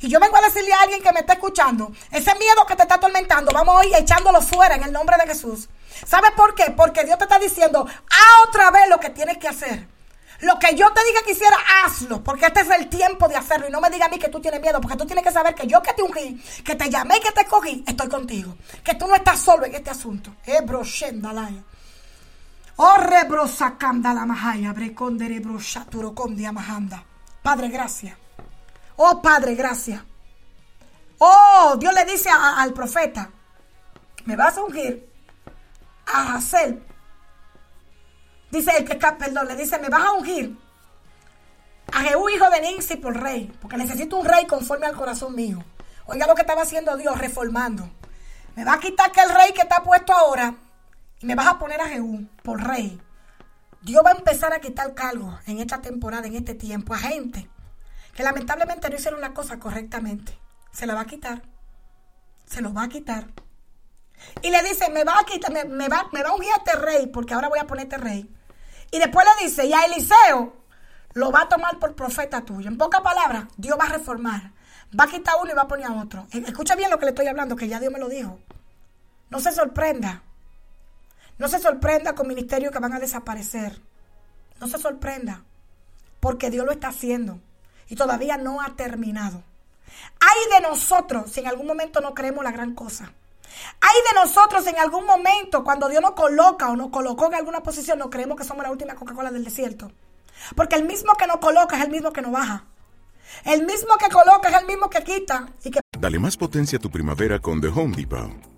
Y 0.01 0.09
yo 0.09 0.21
vengo 0.21 0.37
a 0.37 0.43
decirle 0.43 0.73
a 0.73 0.83
alguien 0.83 1.03
que 1.03 1.13
me 1.13 1.21
está 1.21 1.35
escuchando, 1.35 1.93
ese 2.11 2.35
miedo 2.37 2.67
que 2.67 2.77
te 2.77 2.83
está 2.83 2.97
atormentando, 2.97 3.53
vamos 3.53 3.81
a 3.81 3.87
ir 3.87 3.95
echándolo 3.95 4.41
fuera 4.43 4.75
en 4.75 4.83
el 4.83 4.93
nombre 4.93 5.17
de 5.17 5.29
Jesús. 5.29 5.69
¿Sabes 6.07 6.33
por 6.33 6.55
qué? 6.55 6.73
Porque 6.77 7.05
Dios 7.05 7.19
te 7.19 7.25
está 7.25 7.39
diciendo, 7.39 7.87
haz 7.87 8.49
otra 8.49 8.71
vez 8.71 8.89
lo 8.89 8.99
que 8.99 9.11
tienes 9.11 9.39
que 9.39 9.49
hacer. 9.49 9.89
Lo 10.41 10.59
que 10.59 10.75
yo 10.75 10.93
te 10.93 11.05
diga 11.05 11.23
que 11.25 11.33
hiciera, 11.33 11.57
hazlo, 11.85 12.23
porque 12.23 12.47
este 12.47 12.61
es 12.61 12.71
el 12.71 12.89
tiempo 12.89 13.29
de 13.29 13.37
hacerlo. 13.37 13.69
Y 13.69 13.71
no 13.71 13.81
me 13.81 13.89
diga 13.89 14.07
a 14.07 14.09
mí 14.09 14.19
que 14.19 14.29
tú 14.29 14.41
tienes 14.41 14.61
miedo, 14.61 14.81
porque 14.81 14.97
tú 14.97 15.07
tienes 15.07 15.25
que 15.25 15.33
saber 15.33 15.55
que 15.55 15.67
yo 15.67 15.81
que 15.83 15.93
te 15.93 16.03
ungí, 16.03 16.43
que 16.65 16.75
te 16.75 16.91
llamé 16.91 17.17
y 17.17 17.21
que 17.21 17.33
te 17.33 17.43
escogí, 17.43 17.85
estoy 17.87 18.09
contigo. 18.09 18.57
Que 18.83 18.95
tú 18.95 19.07
no 19.07 19.15
estás 19.15 19.41
solo 19.41 19.65
en 19.65 19.75
este 19.75 19.91
asunto. 19.91 20.35
Padre, 27.43 27.69
gracias. 27.69 28.24
Oh, 28.97 29.21
Padre, 29.21 29.55
gracias. 29.55 30.03
Oh, 31.19 31.77
Dios 31.79 31.93
le 31.95 32.05
dice 32.05 32.29
al 32.31 32.73
profeta, 32.73 33.31
me 34.25 34.37
vas 34.37 34.57
a 34.57 34.63
ungir 34.63 35.09
a 36.07 36.35
hacer. 36.37 36.81
Dice 38.51 38.71
el 38.77 38.85
que, 38.85 38.95
perdón, 38.95 39.49
le 39.49 39.57
dice, 39.57 39.79
me 39.79 39.89
vas 39.89 40.05
a 40.05 40.13
ungir 40.13 40.57
a 41.93 42.01
Jehú, 42.03 42.29
hijo 42.29 42.49
de 42.51 42.61
Ninsi, 42.61 42.97
por 42.97 43.21
rey, 43.21 43.53
porque 43.61 43.77
necesito 43.77 44.17
un 44.17 44.27
rey 44.27 44.47
conforme 44.47 44.87
al 44.87 44.97
corazón 44.97 45.35
mío. 45.35 45.65
Oiga 46.07 46.27
lo 46.27 46.35
que 46.35 46.43
estaba 46.43 46.63
haciendo 46.63 46.97
Dios, 46.97 47.19
reformando. 47.19 47.89
Me 48.55 48.65
va 48.65 48.75
a 48.75 48.81
quitar 48.81 49.11
que 49.11 49.21
el 49.21 49.31
rey 49.31 49.53
que 49.53 49.63
está 49.63 49.83
puesto 49.83 50.13
ahora 50.13 50.55
y 51.21 51.27
me 51.27 51.35
vas 51.35 51.49
a 51.49 51.59
poner 51.59 51.81
a 51.81 51.89
Jehú 51.89 52.29
por 52.43 52.63
rey. 52.63 53.01
Dios 53.83 54.03
va 54.05 54.11
a 54.11 54.15
empezar 54.15 54.53
a 54.53 54.61
quitar 54.61 54.95
cargos 54.95 55.35
en 55.47 55.59
esta 55.59 55.81
temporada, 55.81 56.27
en 56.27 56.37
este 56.37 56.55
tiempo, 56.55 56.95
a 56.95 56.99
gente 56.99 57.49
que 58.15 58.23
lamentablemente 58.23 58.89
no 58.89 58.97
hicieron 58.97 59.21
la 59.21 59.35
cosa 59.35 59.59
correctamente. 59.59 60.39
Se 60.73 60.87
la 60.87 60.95
va 60.95 61.03
a 61.03 61.07
quitar. 61.07 61.43
Se 62.47 62.61
lo 62.61 62.73
va 62.73 62.85
a 62.85 62.89
quitar. 62.89 63.27
Y 64.43 64.51
le 64.51 64.63
dice, 64.63 64.91
me 64.91 65.05
va 65.05 65.19
a 65.19 65.25
quitar, 65.25 65.53
me, 65.53 65.65
me 65.65 65.89
va, 65.89 66.09
me 66.13 66.23
va 66.23 66.31
a 66.31 66.35
ungir 66.35 66.51
a 66.53 66.57
este 66.59 66.77
rey, 66.77 67.09
porque 67.09 67.35
ahora 67.35 67.49
voy 67.49 67.59
a 67.59 67.67
ponerte 67.67 67.97
rey. 67.99 68.31
Y 68.91 68.99
después 68.99 69.27
le 69.39 69.45
dice, 69.47 69.67
y 69.67 69.73
a 69.73 69.85
Eliseo 69.85 70.57
lo 71.15 71.31
va 71.33 71.43
a 71.43 71.49
tomar 71.49 71.79
por 71.79 71.95
profeta 71.95 72.45
tuyo. 72.45 72.69
En 72.69 72.79
pocas 72.79 73.01
palabras, 73.01 73.47
Dios 73.57 73.77
va 73.79 73.85
a 73.85 73.93
reformar. 73.93 74.53
Va 74.99 75.05
a 75.05 75.09
quitar 75.09 75.35
uno 75.43 75.51
y 75.51 75.55
va 75.55 75.63
a 75.63 75.69
poner 75.69 75.87
a 75.87 75.93
otro. 75.93 76.27
E- 76.33 76.39
Escucha 76.39 76.77
bien 76.77 76.91
lo 76.91 76.99
que 76.99 77.07
le 77.07 77.11
estoy 77.11 77.27
hablando, 77.27 77.57
que 77.57 77.67
ya 77.69 77.81
Dios 77.81 77.93
me 77.93 77.99
lo 77.99 78.09
dijo. 78.09 78.39
No 79.31 79.41
se 79.41 79.51
sorprenda. 79.51 80.23
No 81.39 81.49
se 81.49 81.59
sorprenda 81.59 82.15
con 82.15 82.29
ministerios 82.29 82.73
que 82.73 82.79
van 82.79 82.93
a 82.93 83.01
desaparecer. 83.01 83.81
No 84.61 84.69
se 84.69 84.79
sorprenda. 84.79 85.43
Porque 86.21 86.51
Dios 86.51 86.65
lo 86.65 86.71
está 86.73 86.89
haciendo. 86.89 87.41
Y 87.89 87.97
todavía 87.97 88.37
no 88.37 88.61
ha 88.61 88.75
terminado. 88.77 89.43
Hay 90.21 90.61
de 90.61 90.69
nosotros 90.69 91.31
si 91.31 91.41
en 91.41 91.49
algún 91.49 91.67
momento 91.67 92.01
no 92.01 92.15
creemos 92.15 92.45
la 92.45 92.53
gran 92.53 92.75
cosa. 92.75 93.13
Hay 93.81 93.97
de 94.13 94.21
nosotros 94.21 94.67
en 94.67 94.79
algún 94.79 95.07
momento 95.07 95.63
cuando 95.63 95.89
Dios 95.89 96.03
nos 96.03 96.13
coloca 96.13 96.71
o 96.71 96.77
nos 96.77 96.91
colocó 96.91 97.27
en 97.27 97.35
alguna 97.35 97.63
posición, 97.63 97.99
no 97.99 98.11
creemos 98.11 98.37
que 98.37 98.45
somos 98.45 98.65
la 98.65 98.71
última 98.71 98.95
Coca-Cola 98.95 99.31
del 99.31 99.45
desierto. 99.45 99.93
Porque 100.57 100.77
el 100.77 100.85
mismo 100.85 101.15
que 101.15 101.27
nos 101.27 101.39
coloca 101.39 101.77
es 101.77 101.85
el 101.85 101.91
mismo 101.91 102.13
que 102.13 102.23
nos 102.23 102.33
baja. 102.33 102.65
El 103.45 103.65
mismo 103.65 103.97
que 103.97 104.09
coloca 104.09 104.49
es 104.49 104.57
el 104.57 104.67
mismo 104.67 104.89
que 104.91 105.03
quita 105.03 105.49
y 105.65 105.71
Dale 105.99 106.19
más 106.19 106.37
potencia 106.37 106.79
a 106.79 106.81
tu 106.81 106.91
primavera 106.91 107.39
con 107.39 107.61
The 107.61 107.69
Home 107.69 107.97
Depot. 107.97 108.54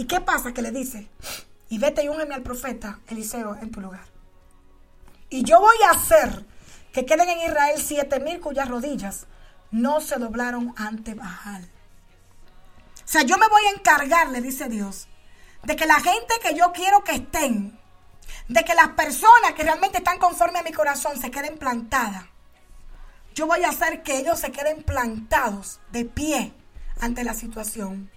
¿Y 0.00 0.06
qué 0.06 0.18
pasa? 0.22 0.54
Que 0.54 0.62
le 0.62 0.70
dice, 0.70 1.10
y 1.68 1.76
vete 1.76 2.02
y 2.02 2.08
úngeme 2.08 2.34
al 2.34 2.40
profeta 2.40 3.00
Eliseo 3.08 3.56
en 3.56 3.70
tu 3.70 3.82
lugar. 3.82 4.06
Y 5.28 5.42
yo 5.42 5.60
voy 5.60 5.76
a 5.86 5.90
hacer 5.90 6.46
que 6.90 7.04
queden 7.04 7.28
en 7.28 7.40
Israel 7.40 7.78
siete 7.78 8.18
mil 8.18 8.40
cuyas 8.40 8.66
rodillas 8.66 9.26
no 9.70 10.00
se 10.00 10.16
doblaron 10.16 10.72
ante 10.78 11.12
Baal. 11.12 11.68
O 13.04 13.08
sea, 13.12 13.24
yo 13.24 13.36
me 13.36 13.46
voy 13.48 13.62
a 13.66 13.78
encargar, 13.78 14.30
le 14.30 14.40
dice 14.40 14.70
Dios, 14.70 15.06
de 15.64 15.76
que 15.76 15.84
la 15.84 16.00
gente 16.00 16.32
que 16.42 16.54
yo 16.54 16.72
quiero 16.72 17.04
que 17.04 17.16
estén, 17.16 17.78
de 18.48 18.64
que 18.64 18.74
las 18.74 18.88
personas 18.92 19.52
que 19.54 19.64
realmente 19.64 19.98
están 19.98 20.18
conforme 20.18 20.60
a 20.60 20.62
mi 20.62 20.72
corazón 20.72 21.20
se 21.20 21.30
queden 21.30 21.58
plantadas. 21.58 22.24
Yo 23.34 23.46
voy 23.46 23.64
a 23.64 23.68
hacer 23.68 24.02
que 24.02 24.16
ellos 24.16 24.40
se 24.40 24.50
queden 24.50 24.82
plantados 24.82 25.78
de 25.92 26.06
pie 26.06 26.54
ante 27.00 27.22
la 27.22 27.34
situación. 27.34 28.10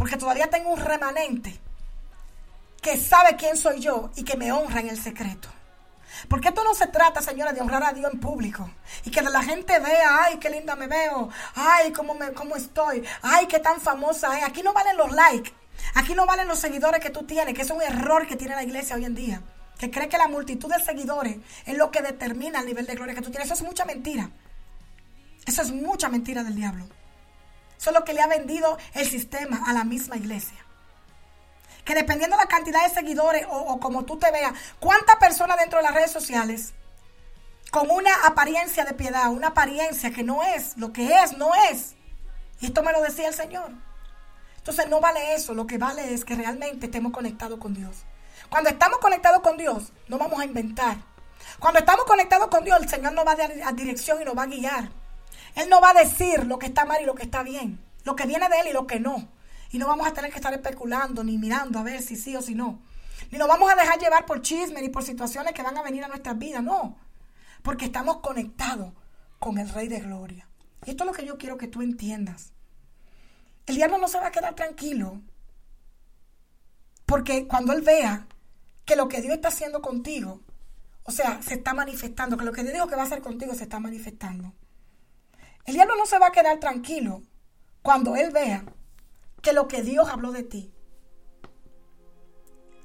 Porque 0.00 0.16
todavía 0.16 0.48
tengo 0.48 0.70
un 0.70 0.80
remanente 0.80 1.60
que 2.80 2.96
sabe 2.96 3.36
quién 3.36 3.54
soy 3.54 3.80
yo 3.80 4.10
y 4.16 4.24
que 4.24 4.34
me 4.34 4.50
honra 4.50 4.80
en 4.80 4.88
el 4.88 4.98
secreto. 4.98 5.50
Porque 6.26 6.48
esto 6.48 6.64
no 6.64 6.74
se 6.74 6.86
trata, 6.86 7.20
señora, 7.20 7.52
de 7.52 7.60
honrar 7.60 7.82
a 7.82 7.92
Dios 7.92 8.10
en 8.10 8.18
público. 8.18 8.70
Y 9.04 9.10
que 9.10 9.20
la 9.20 9.42
gente 9.42 9.78
vea, 9.78 10.24
ay, 10.24 10.38
qué 10.38 10.48
linda 10.48 10.74
me 10.74 10.86
veo, 10.86 11.28
ay, 11.54 11.92
cómo, 11.92 12.14
me, 12.14 12.32
cómo 12.32 12.56
estoy, 12.56 13.04
ay, 13.20 13.46
qué 13.46 13.58
tan 13.58 13.78
famosa. 13.78 14.30
Aquí 14.46 14.62
no 14.62 14.72
valen 14.72 14.96
los 14.96 15.12
likes, 15.12 15.52
aquí 15.92 16.14
no 16.14 16.24
valen 16.24 16.48
los 16.48 16.58
seguidores 16.58 17.02
que 17.02 17.10
tú 17.10 17.24
tienes, 17.24 17.52
que 17.52 17.60
es 17.60 17.70
un 17.70 17.82
error 17.82 18.26
que 18.26 18.36
tiene 18.36 18.54
la 18.54 18.62
iglesia 18.62 18.96
hoy 18.96 19.04
en 19.04 19.14
día. 19.14 19.42
Que 19.78 19.90
cree 19.90 20.08
que 20.08 20.16
la 20.16 20.28
multitud 20.28 20.72
de 20.72 20.82
seguidores 20.82 21.36
es 21.66 21.76
lo 21.76 21.90
que 21.90 22.00
determina 22.00 22.60
el 22.60 22.66
nivel 22.66 22.86
de 22.86 22.94
gloria 22.94 23.14
que 23.14 23.20
tú 23.20 23.28
tienes. 23.28 23.50
Eso 23.50 23.62
es 23.62 23.68
mucha 23.68 23.84
mentira. 23.84 24.30
Eso 25.44 25.60
es 25.60 25.70
mucha 25.72 26.08
mentira 26.08 26.42
del 26.42 26.56
diablo. 26.56 26.88
Eso 27.80 27.90
es 27.90 27.96
lo 27.96 28.04
que 28.04 28.12
le 28.12 28.20
ha 28.20 28.26
vendido 28.26 28.76
el 28.92 29.08
sistema 29.08 29.62
a 29.66 29.72
la 29.72 29.84
misma 29.84 30.16
iglesia. 30.16 30.58
Que 31.84 31.94
dependiendo 31.94 32.36
de 32.36 32.42
la 32.42 32.48
cantidad 32.48 32.86
de 32.86 32.94
seguidores 32.94 33.46
o, 33.48 33.56
o 33.56 33.80
como 33.80 34.04
tú 34.04 34.18
te 34.18 34.30
veas, 34.30 34.52
cuántas 34.78 35.16
personas 35.16 35.56
dentro 35.56 35.78
de 35.78 35.84
las 35.84 35.94
redes 35.94 36.10
sociales 36.10 36.74
con 37.70 37.90
una 37.90 38.12
apariencia 38.26 38.84
de 38.84 38.92
piedad, 38.92 39.30
una 39.30 39.48
apariencia 39.48 40.10
que 40.10 40.22
no 40.22 40.42
es, 40.42 40.76
lo 40.76 40.92
que 40.92 41.08
es, 41.22 41.38
no 41.38 41.52
es. 41.70 41.94
Y 42.60 42.66
esto 42.66 42.82
me 42.82 42.92
lo 42.92 43.00
decía 43.00 43.28
el 43.28 43.34
Señor. 43.34 43.70
Entonces 44.58 44.88
no 44.90 45.00
vale 45.00 45.34
eso, 45.34 45.54
lo 45.54 45.66
que 45.66 45.78
vale 45.78 46.12
es 46.12 46.26
que 46.26 46.34
realmente 46.34 46.86
estemos 46.86 47.12
conectados 47.12 47.58
con 47.58 47.72
Dios. 47.72 47.96
Cuando 48.50 48.68
estamos 48.68 48.98
conectados 48.98 49.40
con 49.40 49.56
Dios, 49.56 49.90
no 50.08 50.18
vamos 50.18 50.38
a 50.38 50.44
inventar. 50.44 50.98
Cuando 51.58 51.78
estamos 51.78 52.04
conectados 52.04 52.48
con 52.48 52.62
Dios, 52.62 52.78
el 52.82 52.88
Señor 52.90 53.12
nos 53.14 53.26
va 53.26 53.32
a 53.32 53.36
dar 53.36 53.74
dirección 53.74 54.20
y 54.20 54.24
nos 54.24 54.36
va 54.36 54.42
a 54.42 54.46
guiar. 54.46 54.99
Él 55.54 55.68
no 55.68 55.80
va 55.80 55.90
a 55.90 55.94
decir 55.94 56.46
lo 56.46 56.58
que 56.58 56.66
está 56.66 56.84
mal 56.84 57.02
y 57.02 57.06
lo 57.06 57.14
que 57.14 57.22
está 57.22 57.42
bien, 57.42 57.80
lo 58.04 58.16
que 58.16 58.26
viene 58.26 58.48
de 58.48 58.60
Él 58.60 58.68
y 58.70 58.72
lo 58.72 58.86
que 58.86 59.00
no. 59.00 59.28
Y 59.70 59.78
no 59.78 59.86
vamos 59.86 60.06
a 60.06 60.12
tener 60.12 60.30
que 60.30 60.36
estar 60.36 60.52
especulando 60.52 61.22
ni 61.22 61.38
mirando 61.38 61.78
a 61.78 61.82
ver 61.82 62.02
si 62.02 62.16
sí 62.16 62.36
o 62.36 62.42
si 62.42 62.54
no. 62.54 62.80
Ni 63.30 63.38
nos 63.38 63.48
vamos 63.48 63.70
a 63.70 63.76
dejar 63.76 63.98
llevar 63.98 64.26
por 64.26 64.42
chisme 64.42 64.80
ni 64.80 64.88
por 64.88 65.04
situaciones 65.04 65.52
que 65.52 65.62
van 65.62 65.76
a 65.76 65.82
venir 65.82 66.02
a 66.04 66.08
nuestras 66.08 66.38
vidas, 66.38 66.62
no. 66.62 66.96
Porque 67.62 67.84
estamos 67.84 68.18
conectados 68.18 68.92
con 69.38 69.58
el 69.58 69.68
Rey 69.68 69.88
de 69.88 70.00
Gloria. 70.00 70.48
Y 70.86 70.90
esto 70.90 71.04
es 71.04 71.10
lo 71.10 71.16
que 71.16 71.26
yo 71.26 71.38
quiero 71.38 71.58
que 71.58 71.68
tú 71.68 71.82
entiendas. 71.82 72.52
El 73.66 73.76
diablo 73.76 73.98
no 73.98 74.08
se 74.08 74.18
va 74.18 74.28
a 74.28 74.32
quedar 74.32 74.54
tranquilo. 74.54 75.20
Porque 77.06 77.46
cuando 77.46 77.72
él 77.72 77.82
vea 77.82 78.26
que 78.84 78.96
lo 78.96 79.08
que 79.08 79.20
Dios 79.20 79.34
está 79.34 79.48
haciendo 79.48 79.82
contigo, 79.82 80.40
o 81.04 81.12
sea, 81.12 81.42
se 81.42 81.54
está 81.54 81.74
manifestando, 81.74 82.36
que 82.36 82.44
lo 82.44 82.52
que 82.52 82.62
Dios 82.62 82.74
dijo 82.74 82.86
que 82.88 82.96
va 82.96 83.02
a 83.02 83.06
hacer 83.06 83.22
contigo 83.22 83.54
se 83.54 83.64
está 83.64 83.78
manifestando. 83.78 84.52
El 85.70 85.74
diablo 85.74 85.94
no 85.94 86.04
se 86.04 86.18
va 86.18 86.26
a 86.26 86.32
quedar 86.32 86.58
tranquilo 86.58 87.22
cuando 87.80 88.16
él 88.16 88.32
vea 88.32 88.64
que 89.40 89.52
lo 89.52 89.68
que 89.68 89.82
Dios 89.82 90.08
habló 90.08 90.32
de 90.32 90.42
ti 90.42 90.74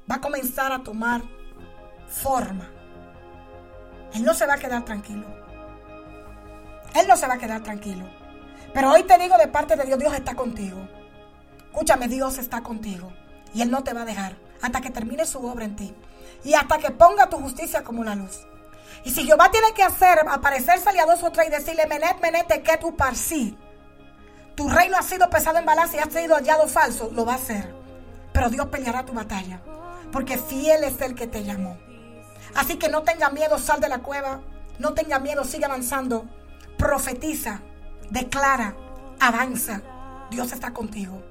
va 0.08 0.18
a 0.18 0.22
comenzar 0.22 0.72
a 0.72 0.84
tomar 0.84 1.24
forma. 2.08 2.70
Él 4.14 4.24
no 4.24 4.36
se 4.36 4.46
va 4.46 4.54
a 4.54 4.60
quedar 4.60 4.86
tranquilo. 4.86 5.26
Él 6.94 7.08
no 7.08 7.18
se 7.18 7.26
va 7.26 7.34
a 7.34 7.38
quedar 7.40 7.64
tranquilo. 7.64 8.08
Pero 8.72 8.92
hoy 8.92 9.02
te 9.02 9.18
digo 9.18 9.36
de 9.36 9.48
parte 9.48 9.76
de 9.76 9.86
Dios, 9.86 9.98
Dios 9.98 10.14
está 10.14 10.36
contigo. 10.36 10.88
Escúchame, 11.72 12.08
Dios 12.08 12.38
está 12.38 12.62
contigo. 12.62 13.12
Y 13.56 13.64
Él 13.64 13.72
no 13.72 13.84
te 13.84 13.94
va 13.94 14.04
a 14.04 14.06
dejar 14.06 14.38
hasta 14.62 14.82
que 14.82 14.92
termine 14.92 15.26
su 15.26 15.44
obra 15.44 15.66
en 15.66 15.76
ti. 15.76 15.96
Y 16.44 16.54
hasta 16.54 16.78
que 16.78 16.92
ponga 16.92 17.32
tu 17.32 17.38
justicia 17.38 17.84
como 17.84 18.04
la 18.04 18.14
luz. 18.14 18.46
Y 19.04 19.12
si 19.12 19.24
Jehová 19.24 19.52
tiene 19.52 19.74
que 19.74 19.84
hacer 19.84 20.20
aparecerse 20.28 20.90
a 21.00 21.06
dos 21.06 21.24
o 21.24 21.32
tres 21.32 21.48
y 21.48 21.52
decirle, 21.52 21.86
Menet, 21.88 22.20
Menet, 22.22 22.64
que 22.64 22.78
tu 22.78 22.96
parsi. 22.96 23.58
tu 24.56 24.70
reino 24.70 24.98
ha 24.98 25.04
sido 25.04 25.30
pesado 25.30 25.60
en 25.60 25.66
balanza 25.66 25.98
y 25.98 26.00
ha 26.00 26.10
sido 26.10 26.36
hallado 26.36 26.68
falso, 26.68 27.12
lo 27.14 27.26
va 27.26 27.34
a 27.34 27.36
hacer. 27.36 27.74
Pero 28.34 28.50
Dios 28.50 28.68
peleará 28.68 29.06
tu 29.06 29.14
batalla, 29.14 29.62
porque 30.12 30.38
fiel 30.38 30.84
es 30.84 31.00
el 31.02 31.14
que 31.14 31.28
te 31.28 31.44
llamó. 31.44 31.78
Así 32.56 32.78
que 32.78 32.90
no 32.90 33.04
tenga 33.04 33.30
miedo, 33.30 33.60
sal 33.60 33.80
de 33.80 33.90
la 33.90 34.00
cueva, 34.00 34.42
no 34.80 34.94
tenga 34.94 35.20
miedo, 35.20 35.44
sigue 35.44 35.66
avanzando, 35.66 36.26
profetiza, 36.78 37.62
declara, 38.10 38.76
avanza. 39.20 39.82
Dios 40.32 40.52
está 40.52 40.74
contigo. 40.74 41.22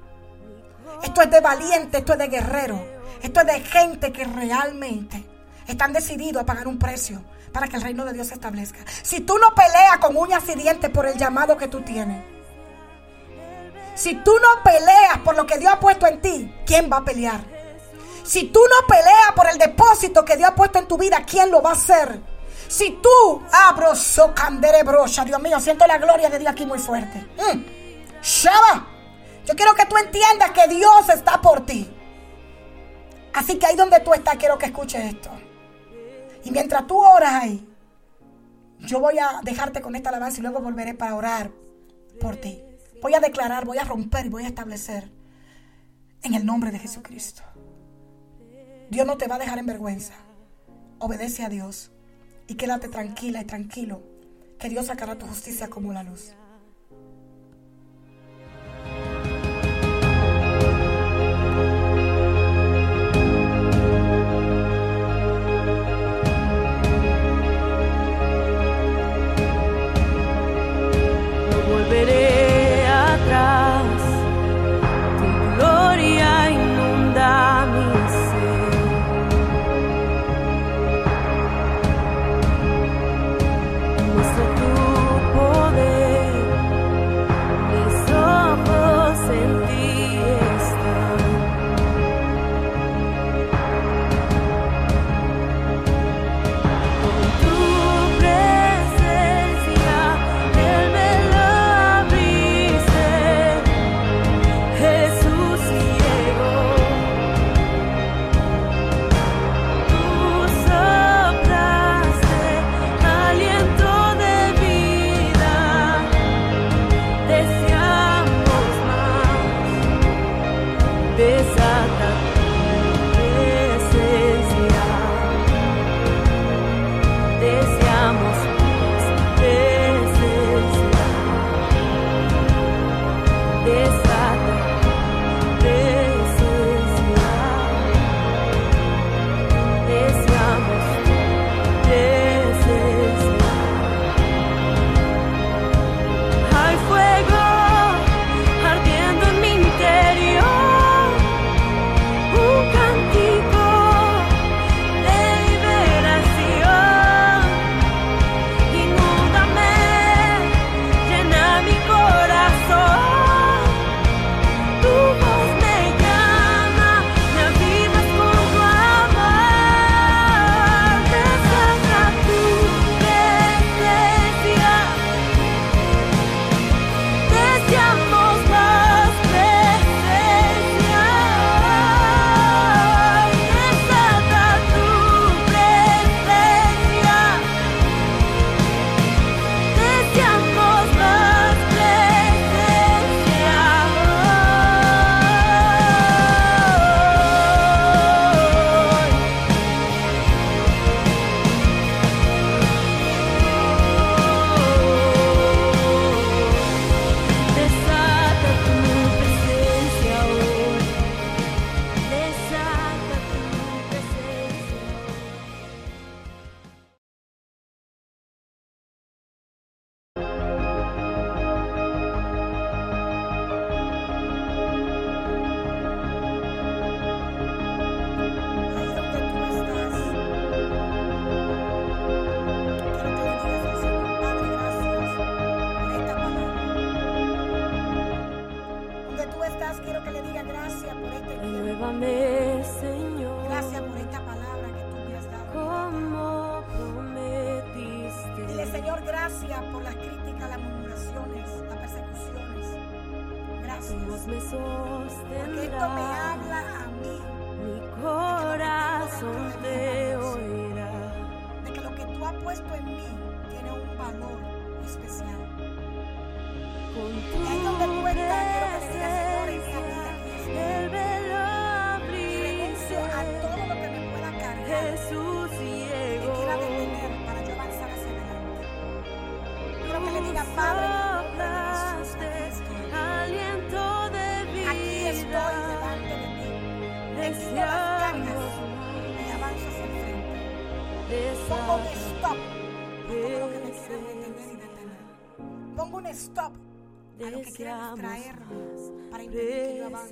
Esto 1.03 1.21
es 1.21 1.29
de 1.29 1.41
valiente, 1.41 1.97
esto 1.97 2.13
es 2.13 2.19
de 2.19 2.27
guerrero, 2.27 2.81
esto 3.21 3.41
es 3.41 3.47
de 3.47 3.59
gente 3.59 4.13
que 4.13 4.23
realmente 4.23 5.23
están 5.67 5.93
decididos 5.93 6.43
a 6.43 6.45
pagar 6.45 6.67
un 6.67 6.79
precio 6.79 7.21
para 7.55 7.69
que 7.69 7.77
el 7.77 7.83
reino 7.83 8.03
de 8.03 8.11
Dios 8.11 8.27
se 8.27 8.33
establezca. 8.33 8.79
Si 9.01 9.21
tú 9.21 9.37
no 9.37 9.55
peleas 9.55 9.97
con 9.99 10.17
uñas 10.17 10.43
y 10.49 10.55
dientes 10.55 10.89
por 10.89 11.05
el 11.05 11.17
llamado 11.17 11.55
que 11.55 11.69
tú 11.69 11.79
tienes, 11.83 12.21
si 13.95 14.15
tú 14.15 14.33
no 14.41 14.61
peleas 14.61 15.19
por 15.23 15.37
lo 15.37 15.47
que 15.47 15.57
Dios 15.57 15.71
ha 15.71 15.79
puesto 15.79 16.05
en 16.05 16.19
ti, 16.19 16.53
¿quién 16.65 16.89
va 16.91 16.97
a 16.97 17.05
pelear? 17.05 17.39
Si 18.25 18.49
tú 18.49 18.59
no 18.59 18.85
peleas 18.87 19.31
por 19.37 19.47
el 19.47 19.57
depósito 19.57 20.25
que 20.25 20.35
Dios 20.35 20.49
ha 20.49 20.55
puesto 20.55 20.79
en 20.79 20.87
tu 20.89 20.97
vida, 20.97 21.23
¿quién 21.25 21.49
lo 21.49 21.61
va 21.61 21.69
a 21.69 21.73
hacer? 21.73 22.19
Si 22.67 22.99
tú 23.01 23.41
abro 23.53 23.93
candere 24.35 24.83
brocha, 24.83 25.23
Dios 25.23 25.41
mío, 25.41 25.57
siento 25.61 25.87
la 25.87 25.97
gloria 25.97 26.29
de 26.29 26.39
Dios 26.39 26.51
aquí 26.51 26.65
muy 26.65 26.79
fuerte. 26.79 27.25
Mm. 27.37 27.63
Yo 29.45 29.55
quiero 29.55 29.73
que 29.75 29.85
tú 29.85 29.95
entiendas 29.95 30.51
que 30.51 30.67
Dios 30.67 31.07
está 31.07 31.41
por 31.41 31.65
ti. 31.65 31.89
Así 33.33 33.57
que 33.57 33.65
ahí 33.65 33.77
donde 33.77 34.01
tú 34.01 34.13
estás, 34.13 34.35
quiero 34.35 34.57
que 34.57 34.65
escuches 34.65 35.05
esto. 35.05 35.29
Y 36.45 36.51
mientras 36.51 36.87
tú 36.87 36.97
oras 36.97 37.33
ahí, 37.33 37.67
yo 38.79 38.99
voy 38.99 39.17
a 39.17 39.41
dejarte 39.43 39.81
con 39.81 39.95
esta 39.95 40.09
alabanza 40.09 40.39
y 40.39 40.43
luego 40.43 40.61
volveré 40.61 40.93
para 40.93 41.15
orar 41.15 41.51
por 42.21 42.37
ti. 42.37 42.61
Voy 43.01 43.15
a 43.15 43.19
declarar, 43.19 43.65
voy 43.65 43.79
a 43.79 43.83
romper 43.83 44.27
y 44.27 44.29
voy 44.29 44.43
a 44.43 44.47
establecer 44.47 45.11
en 46.21 46.35
el 46.35 46.45
nombre 46.45 46.71
de 46.71 46.79
Jesucristo. 46.79 47.41
Dios 48.89 49.07
no 49.07 49.17
te 49.17 49.27
va 49.27 49.35
a 49.35 49.39
dejar 49.39 49.57
en 49.57 49.65
vergüenza. 49.65 50.13
Obedece 50.99 51.43
a 51.43 51.49
Dios 51.49 51.91
y 52.47 52.55
quédate 52.55 52.89
tranquila 52.89 53.41
y 53.41 53.45
tranquilo, 53.45 54.03
que 54.59 54.69
Dios 54.69 54.85
sacará 54.85 55.17
tu 55.17 55.25
justicia 55.25 55.67
como 55.67 55.93
la 55.93 56.03
luz. 56.03 56.35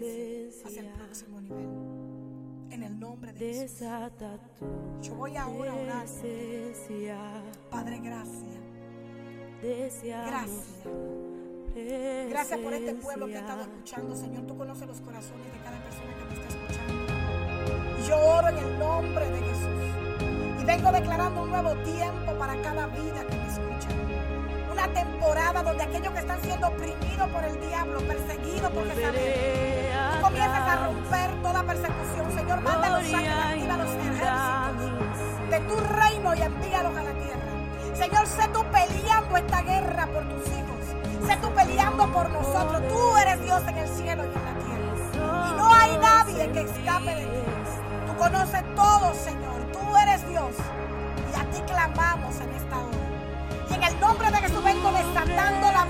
Avance 0.03 0.61
hacia 0.65 0.81
el 0.81 0.89
próximo 0.89 1.41
nivel. 1.41 1.67
En 2.71 2.83
el 2.83 2.99
nombre 2.99 3.33
de 3.33 3.53
Jesús. 3.53 3.87
Yo 5.01 5.15
voy 5.15 5.37
ahora 5.37 5.71
a 5.71 5.75
orar. 5.75 6.05
Padre, 7.69 7.99
gracias. 7.99 8.59
Gracias. 9.61 10.83
Gracias 12.29 12.59
por 12.59 12.73
este 12.73 12.95
pueblo 12.95 13.27
que 13.27 13.37
ha 13.37 13.39
estado 13.39 13.61
escuchando, 13.61 14.15
Señor. 14.15 14.45
Tú 14.45 14.57
conoces 14.57 14.87
los 14.87 15.01
corazones 15.01 15.45
de 15.51 15.59
cada 15.63 15.83
persona 15.83 16.13
que 16.17 16.25
me 16.25 16.33
está 16.33 16.47
escuchando. 16.47 17.03
Y 17.99 18.07
yo 18.07 18.17
oro 18.17 18.49
en 18.49 18.57
el 18.57 18.79
nombre 18.79 19.29
de 19.29 19.39
Jesús. 19.39 20.61
Y 20.61 20.65
vengo 20.65 20.91
declarando 20.91 21.43
un 21.43 21.49
nuevo 21.49 21.75
tiempo 21.83 22.33
para 22.37 22.61
cada 22.61 22.87
vida 22.87 23.25
que 23.27 23.35
me 23.35 23.47
escucha. 23.47 23.72
Una 24.73 24.87
temporada 24.87 25.61
donde 25.61 25.83
aquellos 25.83 26.11
que 26.13 26.19
están 26.19 26.41
siendo 26.41 26.67
oprimidos 26.67 27.29
por 27.29 27.43
el 27.43 27.59
diablo, 27.61 27.99
perseguidos 28.07 28.71
por 28.71 28.87
Jezabel, 28.87 29.33
tú 30.15 30.21
comienzas 30.21 30.67
a 30.67 30.75
romper 30.87 31.41
toda 31.43 31.63
persecución. 31.63 32.31
Señor, 32.35 32.61
manda 32.61 32.89
los 32.89 33.13
ángeles, 33.13 33.45
activa 33.45 33.77
los 33.77 33.89
ejércitos 33.91 35.49
de 35.51 35.59
tu 35.59 35.75
reino 35.75 36.35
y 36.35 36.41
envíalos 36.41 36.97
a 36.97 37.03
la 37.03 37.13
tierra. 37.13 37.53
Señor, 37.93 38.25
sé 38.25 38.47
tú 38.51 38.65
peleando 38.71 39.37
esta 39.37 39.61
guerra 39.61 40.07
por 40.07 40.23
tus 40.23 40.47
hijos. 40.47 41.27
Sé 41.27 41.37
tú 41.37 41.53
peleando 41.53 42.11
por 42.11 42.29
nosotros. 42.31 42.81
Tú 42.87 43.17
eres 43.17 43.41
Dios 43.43 43.61
en 43.67 43.77
el 43.77 43.87
cielo 43.89 44.23
y 44.23 44.27
en 44.27 44.43
la 44.43 44.53
tierra. 44.65 45.49
Y 45.49 45.53
no 45.55 45.71
hay 45.71 45.97
nadie 45.97 46.51
que 46.51 46.61
escape 46.61 47.15
de 47.15 47.25
ti. 47.25 47.43
Tú 48.07 48.15
conoces 48.15 48.63
todo, 48.75 49.13
Señor. 49.13 49.61
Tú 49.71 49.97
eres 49.97 50.27
Dios. 50.27 50.55
Y 51.31 51.39
a 51.39 51.45
ti 51.51 51.61
clamamos 51.67 52.35
en 52.41 52.49
esta 52.55 52.82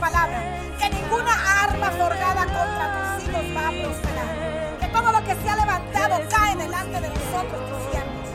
palabra. 0.03 0.39
Que 0.79 0.89
ninguna 0.89 1.33
arma 1.63 1.89
forjada 1.91 2.43
contra 2.57 2.85
tus 2.95 3.23
hijos 3.23 3.43
va 3.55 3.67
a 3.67 3.71
prosperar. 3.71 4.29
Que 4.81 4.87
todo 4.87 5.11
lo 5.15 5.23
que 5.23 5.33
se 5.41 5.49
ha 5.49 5.55
levantado 5.55 6.15
cae 6.29 6.55
delante 6.57 6.97
de 6.99 7.09
nosotros, 7.17 7.59
tus 7.69 7.81
siervos. 7.89 8.27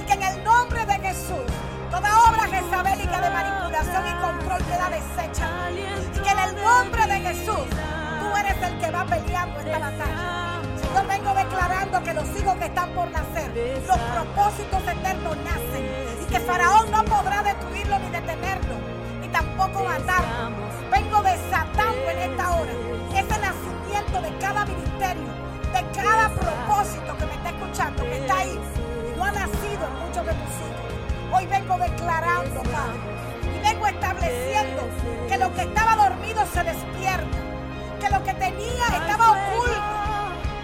Y 0.00 0.02
que 0.06 0.12
en 0.12 0.22
el 0.22 0.44
nombre 0.44 0.84
de 0.84 0.96
Jesús 1.06 1.46
toda 1.90 2.10
obra 2.28 2.44
jezabélica 2.54 3.20
de 3.24 3.30
manipulación 3.30 4.02
y 4.06 4.14
control 4.26 4.60
queda 4.68 4.86
deshecha. 4.96 5.48
Y 6.14 6.18
que 6.24 6.30
en 6.36 6.40
el 6.46 6.52
nombre 6.62 7.06
de 7.06 7.18
Jesús 7.28 7.66
tú 8.20 8.26
eres 8.40 8.58
el 8.68 8.78
que 8.80 8.90
va 8.90 9.04
peleando 9.04 9.60
esta 9.60 9.78
batalla. 9.78 10.60
Yo 10.94 11.08
vengo 11.08 11.34
declarando 11.34 12.02
que 12.04 12.14
los 12.14 12.28
hijos 12.38 12.54
que 12.56 12.66
están 12.66 12.90
por 12.90 13.10
nacer, 13.10 13.48
los 13.88 13.98
propósitos 14.12 14.82
eternos 14.82 15.36
nacen. 15.38 15.84
Y 16.22 16.24
que 16.30 16.40
Faraón 16.40 16.90
no 16.90 17.02
podrá 17.04 17.42
destruirlo 17.42 17.98
ni 17.98 18.10
detenerlo, 18.10 18.93
tampoco 19.64 19.84
matarlo. 19.84 20.50
Vengo 20.90 21.22
desatando 21.22 22.10
en 22.10 22.30
esta 22.30 22.50
hora 22.52 22.72
ese 23.14 23.40
nacimiento 23.40 24.20
de 24.20 24.38
cada 24.38 24.64
ministerio, 24.66 25.28
de 25.72 26.02
cada 26.02 26.28
propósito 26.28 27.16
que 27.18 27.26
me 27.26 27.34
está 27.34 27.48
escuchando, 27.50 28.02
que 28.02 28.18
está 28.18 28.38
ahí. 28.38 28.60
No 29.16 29.24
ha 29.24 29.32
nacido 29.32 29.86
en 29.86 30.06
muchos 30.06 30.26
de 30.26 30.32
tus 30.32 30.54
hijos. 30.60 31.32
Hoy 31.32 31.46
vengo 31.46 31.78
declarando, 31.78 32.62
Padre, 32.62 33.00
y 33.56 33.60
vengo 33.60 33.86
estableciendo 33.86 34.82
que 35.28 35.38
lo 35.38 35.54
que 35.54 35.62
estaba 35.62 35.96
dormido 35.96 36.44
se 36.52 36.62
despierta, 36.62 37.38
que 38.00 38.10
lo 38.10 38.22
que 38.22 38.34
tenía 38.34 38.86
estaba 38.92 39.30
oculto 39.32 39.94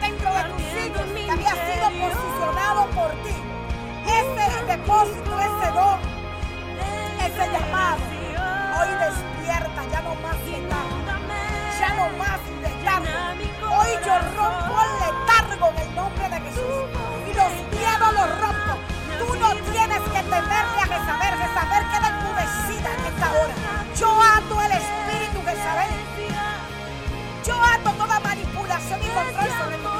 dentro 0.00 0.34
de 0.34 0.44
tus 0.44 0.62
hijos, 0.84 1.02
que 1.14 1.30
había 1.30 1.52
sido 1.52 1.86
posicionado 2.04 2.86
por 2.90 3.10
ti. 3.24 3.36
Ese 4.04 4.64
depósito, 4.66 5.40
ese 5.40 5.72
don, 5.72 6.00
ese 7.24 7.52
llamado, 7.52 8.19
hoy 8.80 8.88
despierta, 8.96 9.84
ya 9.92 10.00
no 10.00 10.14
más 10.16 10.36
letargo, 10.48 10.96
ya 11.78 11.88
no 11.94 12.08
más 12.16 12.40
letargo. 12.62 13.08
Hoy 13.76 13.90
yo 14.04 14.14
rompo 14.36 14.74
el 14.84 14.92
letargo 15.04 15.68
en 15.70 15.78
el 15.78 15.94
nombre 15.94 16.28
de 16.28 16.40
Jesús 16.40 16.84
y 17.28 17.32
los 17.34 17.52
miedos 17.76 18.12
los 18.12 18.30
rompo. 18.40 18.74
Tú 19.18 19.34
no 19.36 19.48
tienes 19.70 20.00
que 20.00 20.22
temerle 20.22 20.80
a 20.80 20.86
Jezabel. 20.92 21.34
Jezabel 21.42 21.84
queda 21.92 22.08
enmudecida 22.08 22.88
en 22.96 23.04
esta 23.12 23.32
hora. 23.32 23.54
Yo 23.98 24.08
ato 24.22 24.62
el 24.62 24.72
espíritu 24.72 25.38
Jezabel. 25.44 25.90
Yo 27.46 27.54
ato 27.54 27.90
toda 27.92 28.20
manipulación 28.20 29.00
y 29.02 29.08
control 29.08 29.50
sobre 29.60 29.76
tu 29.76 29.99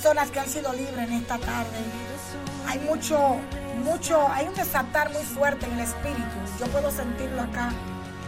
personas 0.00 0.30
que 0.30 0.40
han 0.40 0.48
sido 0.48 0.72
libres 0.72 1.10
en 1.10 1.12
esta 1.12 1.36
tarde. 1.36 1.76
Hay 2.66 2.78
mucho, 2.78 3.36
mucho, 3.84 4.26
hay 4.32 4.48
un 4.48 4.54
desatar 4.54 5.12
muy 5.12 5.22
fuerte 5.22 5.66
en 5.66 5.72
el 5.72 5.80
espíritu. 5.80 6.38
Yo 6.58 6.66
puedo 6.68 6.90
sentirlo 6.90 7.42
acá. 7.42 7.68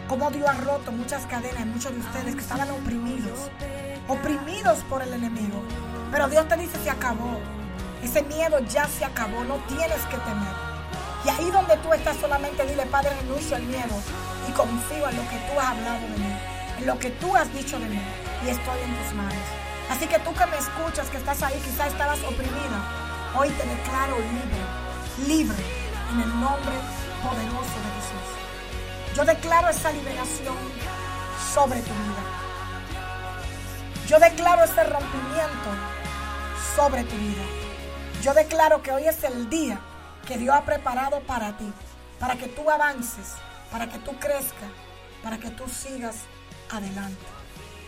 Como 0.06 0.30
Dios 0.30 0.46
ha 0.50 0.52
roto 0.52 0.92
muchas 0.92 1.24
cadenas, 1.24 1.64
muchos 1.64 1.92
de 1.92 2.00
ustedes 2.00 2.34
que 2.34 2.42
estaban 2.42 2.70
oprimidos, 2.72 3.50
oprimidos 4.06 4.80
por 4.80 5.00
el 5.00 5.14
enemigo. 5.14 5.62
Pero 6.10 6.28
Dios 6.28 6.46
te 6.46 6.58
dice, 6.58 6.76
se 6.84 6.90
acabó. 6.90 7.38
Ese 8.02 8.22
miedo 8.22 8.58
ya 8.68 8.86
se 8.86 9.06
acabó, 9.06 9.42
no 9.44 9.56
tienes 9.66 10.02
que 10.10 10.18
temer. 10.18 10.54
Y 11.24 11.28
ahí 11.30 11.50
donde 11.50 11.78
tú 11.78 11.94
estás 11.94 12.18
solamente 12.18 12.66
dile, 12.66 12.84
Padre, 12.84 13.16
renuncio 13.22 13.56
al 13.56 13.62
miedo 13.62 13.96
y 14.46 14.52
confío 14.52 15.08
en 15.08 15.16
lo 15.16 15.22
que 15.22 15.38
tú 15.48 15.58
has 15.58 15.68
hablado 15.68 16.00
de 16.00 16.18
mí, 16.18 16.36
en 16.80 16.86
lo 16.86 16.98
que 16.98 17.08
tú 17.12 17.34
has 17.34 17.50
dicho 17.54 17.78
de 17.78 17.88
mí 17.88 18.00
y 18.44 18.50
estoy 18.50 18.78
en 18.84 18.94
tus 18.94 19.14
manos. 19.14 19.71
Así 19.90 20.06
que 20.06 20.18
tú 20.20 20.32
que 20.34 20.46
me 20.46 20.56
escuchas, 20.56 21.08
que 21.08 21.18
estás 21.18 21.42
ahí, 21.42 21.60
quizás 21.64 21.88
estabas 21.88 22.18
oprimida, 22.20 22.78
hoy 23.36 23.48
te 23.50 23.66
declaro 23.66 24.16
libre, 24.18 25.26
libre 25.26 25.64
en 26.12 26.20
el 26.20 26.40
nombre 26.40 26.74
poderoso 27.22 27.76
de 27.84 27.90
Jesús. 27.96 29.16
Yo 29.16 29.24
declaro 29.24 29.68
esa 29.68 29.92
liberación 29.92 30.56
sobre 31.54 31.80
tu 31.80 31.90
vida. 31.90 32.22
Yo 34.08 34.18
declaro 34.18 34.64
ese 34.64 34.84
rompimiento 34.84 35.70
sobre 36.74 37.04
tu 37.04 37.16
vida. 37.16 37.42
Yo 38.22 38.34
declaro 38.34 38.82
que 38.82 38.92
hoy 38.92 39.06
es 39.06 39.22
el 39.24 39.48
día 39.50 39.80
que 40.26 40.38
Dios 40.38 40.54
ha 40.54 40.64
preparado 40.64 41.20
para 41.20 41.56
ti, 41.56 41.72
para 42.18 42.36
que 42.36 42.46
tú 42.46 42.70
avances, 42.70 43.34
para 43.70 43.88
que 43.88 43.98
tú 43.98 44.12
crezcas, 44.18 44.70
para 45.22 45.38
que 45.38 45.50
tú 45.50 45.68
sigas 45.68 46.16
adelante. 46.70 47.41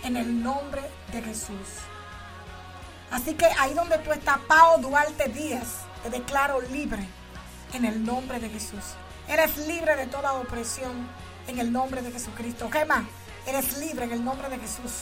En 0.04 0.16
el 0.16 0.42
nombre 0.42 0.82
de 1.12 1.22
Jesús. 1.22 1.80
Así 3.10 3.34
que 3.34 3.46
ahí 3.58 3.74
donde 3.74 3.98
tú 3.98 4.12
estás, 4.12 4.38
Pao 4.46 4.78
Duarte 4.78 5.28
Díaz, 5.28 5.86
te 6.02 6.10
declaro 6.10 6.60
libre 6.60 7.02
en 7.72 7.84
el 7.84 8.04
nombre 8.04 8.38
de 8.38 8.50
Jesús. 8.50 8.84
Eres 9.28 9.56
libre 9.66 9.96
de 9.96 10.06
toda 10.06 10.34
opresión 10.34 11.08
en 11.48 11.58
el 11.58 11.72
nombre 11.72 12.02
de 12.02 12.12
Jesucristo. 12.12 12.68
¿Qué 12.70 12.84
más? 12.84 13.04
Eres 13.46 13.78
libre 13.78 14.04
en 14.04 14.12
el 14.12 14.24
nombre 14.24 14.48
de 14.48 14.58
Jesús. 14.58 14.92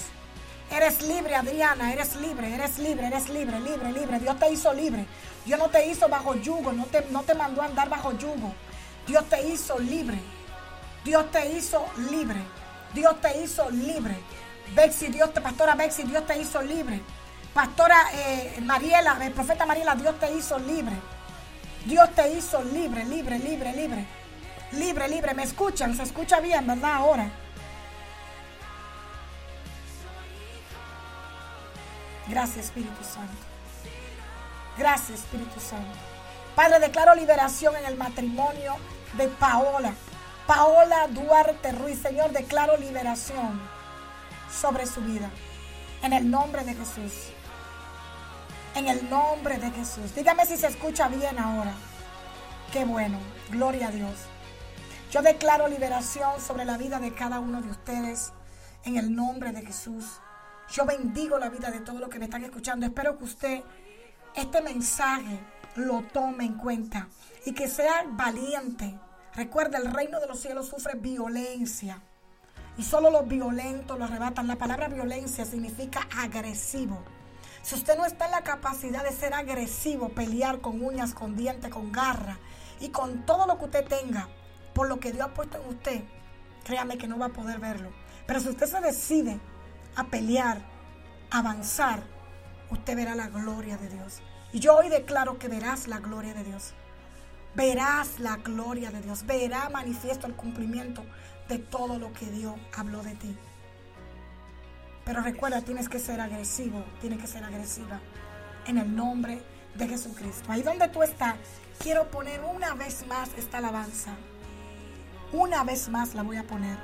Eres 0.70 1.03
libre, 1.03 1.35
Adriana, 1.35 1.93
eres 1.93 2.16
libre, 2.16 2.55
eres 2.55 2.79
libre, 2.79 3.09
eres 3.09 3.29
libre, 3.29 3.61
libre, 3.61 3.93
libre. 3.93 4.20
Dios 4.20 4.39
te 4.39 4.51
hizo 4.51 4.73
libre. 4.73 5.05
Dios 5.45 5.59
no 5.59 5.69
te 5.69 5.87
hizo 5.87 6.09
bajo 6.09 6.35
yugo, 6.37 6.73
no 6.73 6.87
te, 6.87 7.05
no 7.11 7.23
te 7.24 7.35
mandó 7.35 7.62
a 7.62 7.66
andar 7.66 7.89
bajo 7.89 8.16
yugo. 8.16 8.55
Dios 9.07 9.29
te 9.29 9.49
hizo 9.49 9.79
libre. 9.79 10.19
Dios 11.05 11.31
te 11.31 11.51
hizo 11.53 11.85
libre. 12.11 12.41
Dios 12.95 13.20
te 13.20 13.43
hizo 13.43 13.69
libre. 13.70 14.16
Bexi, 14.74 15.09
Dios 15.09 15.32
te, 15.35 15.40
pastora 15.40 15.74
Bexi, 15.74 16.05
Dios 16.05 16.27
te 16.27 16.39
hizo 16.39 16.62
libre. 16.62 17.01
Pastora 17.53 17.97
eh, 18.15 18.59
Mariela, 18.62 19.19
el 19.20 19.32
profeta 19.32 19.66
Mariela, 19.66 19.94
Dios 19.94 20.19
te 20.19 20.32
hizo 20.32 20.59
libre. 20.59 20.97
Dios 21.85 22.11
te 22.15 22.32
hizo 22.32 22.62
libre, 22.62 23.05
libre, 23.05 23.39
libre, 23.39 23.73
libre. 23.74 24.07
Libre, 24.73 25.09
libre. 25.09 25.35
¿Me 25.35 25.43
escuchan? 25.43 25.94
Se 25.94 26.03
escucha 26.03 26.40
bien, 26.40 26.66
¿verdad? 26.66 26.94
Ahora. 26.94 27.31
Gracias, 32.28 32.66
Espíritu 32.66 33.05
Santo. 33.05 33.35
Gracias, 34.78 35.20
Espíritu 35.20 35.61
Santo. 35.61 35.99
Padre, 36.55 36.78
declaro 36.81 37.15
liberación 37.15 37.77
en 37.77 37.85
el 37.85 37.97
matrimonio 37.97 38.77
de 39.19 39.28
Paola. 39.28 39.93
Paola 40.47 41.09
Duarte 41.09 41.73
Ruiz, 41.73 42.01
Señor, 42.01 42.31
declaro 42.32 42.78
liberación 42.78 43.61
sobre 44.53 44.87
su 44.87 45.01
vida. 45.01 45.31
En 46.03 46.12
el 46.12 46.31
nombre 46.31 46.65
de 46.65 46.74
Jesús. 46.74 47.31
En 48.74 48.89
el 48.89 49.09
nombre 49.09 49.59
de 49.59 49.70
Jesús. 49.70 50.15
Dígame 50.15 50.47
si 50.47 50.57
se 50.57 50.66
escucha 50.66 51.09
bien 51.09 51.39
ahora. 51.39 51.74
Qué 52.73 52.85
bueno. 52.85 53.19
Gloria 53.51 53.89
a 53.89 53.91
Dios. 53.91 54.15
Yo 55.11 55.23
declaro 55.23 55.69
liberación 55.69 56.41
sobre 56.41 56.65
la 56.65 56.79
vida 56.79 56.99
de 56.99 57.12
cada 57.12 57.39
uno 57.41 57.61
de 57.61 57.70
ustedes. 57.70 58.33
En 58.85 58.97
el 58.97 59.15
nombre 59.15 59.53
de 59.53 59.65
Jesús. 59.65 60.05
Yo 60.70 60.87
bendigo 60.87 61.39
la 61.39 61.51
vida 61.51 61.70
de 61.70 61.81
todos 61.81 62.01
los 62.01 62.09
que 62.09 62.19
me 62.19 62.24
están 62.24 62.45
escuchando. 62.45 62.87
Espero 62.87 63.19
que 63.19 63.24
usted 63.24 63.62
este 64.35 64.62
mensaje 64.62 65.39
lo 65.77 66.03
tome 66.12 66.45
en 66.45 66.55
cuenta 66.55 67.09
y 67.45 67.53
que 67.53 67.69
sea 67.69 68.05
valiente. 68.09 68.99
Recuerda, 69.35 69.79
el 69.79 69.93
reino 69.93 70.20
de 70.20 70.27
los 70.27 70.41
cielos 70.41 70.69
sufre 70.69 70.95
violencia. 70.99 72.03
Solo 72.83 73.11
los 73.11 73.29
violentos 73.29 73.99
lo 73.99 74.05
arrebatan. 74.05 74.47
La 74.47 74.57
palabra 74.57 74.89
violencia 74.89 75.45
significa 75.45 76.07
agresivo. 76.17 77.03
Si 77.63 77.75
usted 77.75 77.97
no 77.97 78.05
está 78.05 78.25
en 78.27 78.33
la 78.33 78.43
capacidad 78.43 79.05
de 79.05 79.13
ser 79.13 79.35
agresivo, 79.35 80.09
pelear 80.09 80.61
con 80.61 80.83
uñas, 80.83 81.15
con 81.15 81.37
dientes, 81.37 81.71
con 81.71 81.93
garra 81.93 82.39
y 82.81 82.89
con 82.89 83.25
todo 83.25 83.47
lo 83.47 83.59
que 83.59 83.67
usted 83.67 83.87
tenga, 83.87 84.29
por 84.75 84.89
lo 84.89 84.99
que 84.99 85.13
Dios 85.13 85.27
ha 85.27 85.35
puesto 85.35 85.59
en 85.63 85.69
usted, 85.69 86.05
créame 86.65 86.99
que 86.99 87.07
no 87.07 87.19
va 87.19 87.27
a 87.27 87.33
poder 87.33 87.61
verlo. 87.61 87.91
Pero 88.27 88.41
si 88.41 88.49
usted 88.49 88.67
se 88.67 88.81
decide 88.81 89.39
a 89.95 90.05
pelear, 90.05 90.61
avanzar, 91.31 92.03
usted 92.71 92.97
verá 92.97 93.15
la 93.15 93.29
gloria 93.29 93.77
de 93.77 93.89
Dios. 93.89 94.23
Y 94.53 94.59
yo 94.59 94.77
hoy 94.77 94.89
declaro 94.89 95.39
que 95.39 95.49
verás 95.49 95.87
la 95.87 95.99
gloria 95.99 96.35
de 96.35 96.45
Dios. 96.45 96.75
Verás 97.55 98.19
la 98.19 98.37
gloria 98.39 98.91
de 98.91 99.03
Dios. 99.03 99.25
Verá 99.25 99.69
manifiesto 99.69 100.27
el 100.27 100.35
cumplimiento 100.35 101.05
de 101.53 101.59
todo 101.59 101.99
lo 101.99 102.11
que 102.15 102.24
Dios 102.31 102.55
habló 102.74 103.03
de 103.03 103.15
ti. 103.15 103.37
Pero 105.05 105.20
recuerda, 105.20 105.61
tienes 105.61 105.87
que 105.87 105.99
ser 105.99 106.19
agresivo, 106.19 106.83
tienes 107.01 107.20
que 107.20 107.27
ser 107.27 107.45
agresiva. 107.45 108.01
En 108.66 108.79
el 108.79 108.97
nombre 108.97 109.43
de 109.74 109.87
Jesucristo. 109.87 110.51
Ahí 110.51 110.62
donde 110.62 110.89
tú 110.89 111.03
estás, 111.03 111.35
quiero 111.79 112.11
poner 112.11 112.41
una 112.43 112.74
vez 112.74 113.07
más 113.07 113.29
esta 113.37 113.59
alabanza. 113.59 114.12
Una 115.33 115.62
vez 115.62 115.91
más 115.91 116.15
la 116.15 116.23
voy 116.23 116.39
a 116.39 116.45
poner. 116.45 116.79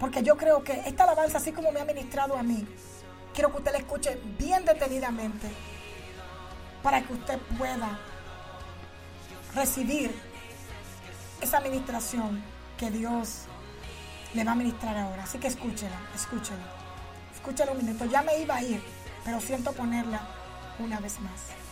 Porque 0.00 0.24
yo 0.24 0.36
creo 0.36 0.64
que 0.64 0.72
esta 0.86 1.04
alabanza, 1.04 1.38
así 1.38 1.52
como 1.52 1.70
me 1.70 1.80
ha 1.80 1.84
ministrado 1.84 2.36
a 2.36 2.42
mí, 2.42 2.66
quiero 3.34 3.52
que 3.52 3.58
usted 3.58 3.72
la 3.72 3.78
escuche 3.78 4.20
bien 4.36 4.64
detenidamente. 4.64 5.48
Para 6.82 7.02
que 7.02 7.12
usted 7.12 7.38
pueda 7.56 8.00
recibir 9.54 10.12
esa 11.40 11.58
administración 11.58 12.42
que 12.76 12.90
Dios 12.90 13.47
le 14.34 14.44
va 14.44 14.52
a 14.52 14.54
ministrar 14.54 14.96
ahora. 14.96 15.24
Así 15.24 15.38
que 15.38 15.48
escúchela, 15.48 15.98
escúchela. 16.14 16.64
Escúchela 17.34 17.72
un 17.72 17.78
minuto. 17.78 18.04
Ya 18.06 18.22
me 18.22 18.38
iba 18.38 18.56
a 18.56 18.62
ir, 18.62 18.82
pero 19.24 19.40
siento 19.40 19.72
ponerla 19.72 20.20
una 20.78 21.00
vez 21.00 21.20
más. 21.20 21.67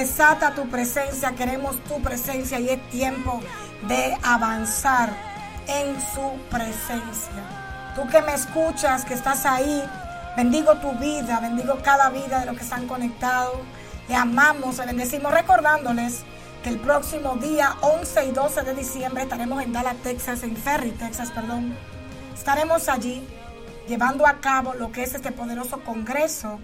Desata 0.00 0.54
tu 0.54 0.66
presencia, 0.68 1.32
queremos 1.32 1.76
tu 1.84 2.00
presencia 2.00 2.58
y 2.58 2.70
es 2.70 2.88
tiempo 2.88 3.40
de 3.86 4.16
avanzar 4.22 5.10
en 5.66 5.94
su 6.00 6.40
presencia. 6.48 7.92
Tú 7.94 8.08
que 8.08 8.22
me 8.22 8.32
escuchas, 8.32 9.04
que 9.04 9.12
estás 9.12 9.44
ahí, 9.44 9.84
bendigo 10.38 10.74
tu 10.78 10.92
vida, 10.92 11.38
bendigo 11.40 11.78
cada 11.82 12.08
vida 12.08 12.40
de 12.40 12.46
los 12.46 12.56
que 12.56 12.62
están 12.62 12.88
conectados. 12.88 13.58
Le 14.08 14.14
amamos, 14.14 14.78
le 14.78 14.86
bendecimos, 14.86 15.32
recordándoles 15.32 16.22
que 16.62 16.70
el 16.70 16.78
próximo 16.78 17.36
día 17.36 17.76
11 17.82 18.24
y 18.24 18.30
12 18.30 18.62
de 18.62 18.74
diciembre 18.74 19.24
estaremos 19.24 19.62
en 19.62 19.74
Dallas, 19.74 19.96
Texas, 20.02 20.42
en 20.44 20.56
Ferry, 20.56 20.92
Texas, 20.92 21.30
perdón. 21.30 21.76
Estaremos 22.34 22.88
allí 22.88 23.22
llevando 23.86 24.26
a 24.26 24.40
cabo 24.40 24.72
lo 24.72 24.92
que 24.92 25.02
es 25.02 25.14
este 25.14 25.30
poderoso 25.30 25.80
congreso 25.84 26.58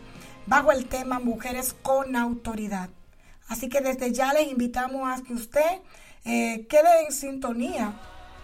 bajo 0.47 0.73
el 0.73 0.87
tema 0.87 1.19
Mujeres 1.19 1.77
con 1.83 2.17
Autoridad. 2.17 2.89
Así 3.49 3.69
que 3.69 3.81
desde 3.81 4.13
ya 4.13 4.33
les 4.33 4.49
invitamos 4.49 5.09
a 5.09 5.23
que 5.23 5.35
usted 5.35 5.81
eh, 6.25 6.67
quede 6.69 7.05
en 7.07 7.13
sintonía, 7.13 7.95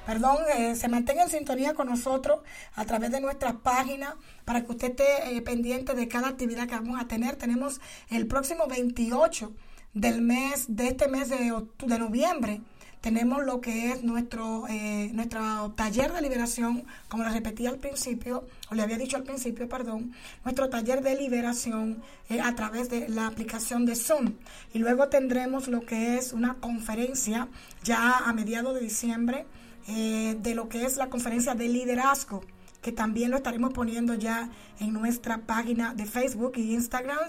perdón, 0.07 0.39
eh, 0.57 0.77
se 0.77 0.89
mantenga 0.89 1.23
en 1.23 1.31
sintonía 1.31 1.75
con 1.75 1.89
nosotros 1.89 2.41
a 2.75 2.85
través 2.85 3.11
de 3.11 3.21
nuestra 3.21 3.55
página 3.55 4.17
para 4.45 4.65
que 4.65 4.73
usted 4.73 4.91
esté 4.91 5.37
eh, 5.37 5.43
pendiente 5.43 5.95
de 5.95 6.09
cada 6.09 6.29
actividad 6.29 6.69
que 6.69 6.77
vamos 6.77 7.01
a 7.01 7.09
tener. 7.09 7.37
Tenemos 7.37 7.81
el 8.11 8.27
próximo 8.27 8.67
28 8.69 9.53
del 9.95 10.23
mes, 10.23 10.67
de 10.69 10.89
este 10.89 11.09
mes 11.09 11.29
de 11.29 11.99
noviembre, 11.99 12.61
tenemos 13.03 13.45
lo 13.45 13.61
que 13.61 13.91
es 13.91 14.05
nuestro, 14.05 14.65
eh, 14.69 15.11
nuestro 15.13 15.73
taller 15.73 16.13
de 16.13 16.23
liberación, 16.23 16.85
como 17.09 17.25
le 17.25 17.31
repetí 17.31 17.67
al 17.67 17.79
principio, 17.79 18.45
o 18.71 18.77
le 18.77 18.83
había 18.83 18.97
dicho 18.97 19.17
al 19.17 19.25
principio, 19.25 19.69
perdón, 19.69 20.13
nuestro 20.45 20.71
taller 20.71 21.03
de 21.03 21.17
liberación 21.17 22.01
eh, 22.31 22.41
a 22.41 22.55
través 22.55 22.89
de 22.89 23.09
la 23.09 23.27
aplicación 23.27 23.87
de 23.87 23.97
Zoom. 23.97 24.35
Y 24.73 24.79
luego 24.79 25.09
tendremos 25.09 25.67
lo 25.67 25.85
que 25.85 26.17
es 26.17 26.33
una 26.33 26.55
conferencia 26.55 27.49
ya 27.83 28.19
a 28.19 28.33
mediados 28.33 28.73
de 28.75 28.81
diciembre 28.81 29.47
eh, 29.89 30.37
de 30.41 30.55
lo 30.55 30.69
que 30.69 30.85
es 30.85 30.97
la 30.97 31.09
conferencia 31.11 31.55
de 31.55 31.69
liderazgo 31.69 32.43
que 32.83 32.91
también 32.91 33.31
lo 33.31 33.37
estaremos 33.37 33.73
poniendo 33.73 34.15
ya 34.15 34.51
en 34.81 34.93
nuestra 34.93 35.39
página 35.39 35.95
de 35.95 36.05
Facebook 36.05 36.55
y 36.57 36.75
Instagram, 36.75 37.29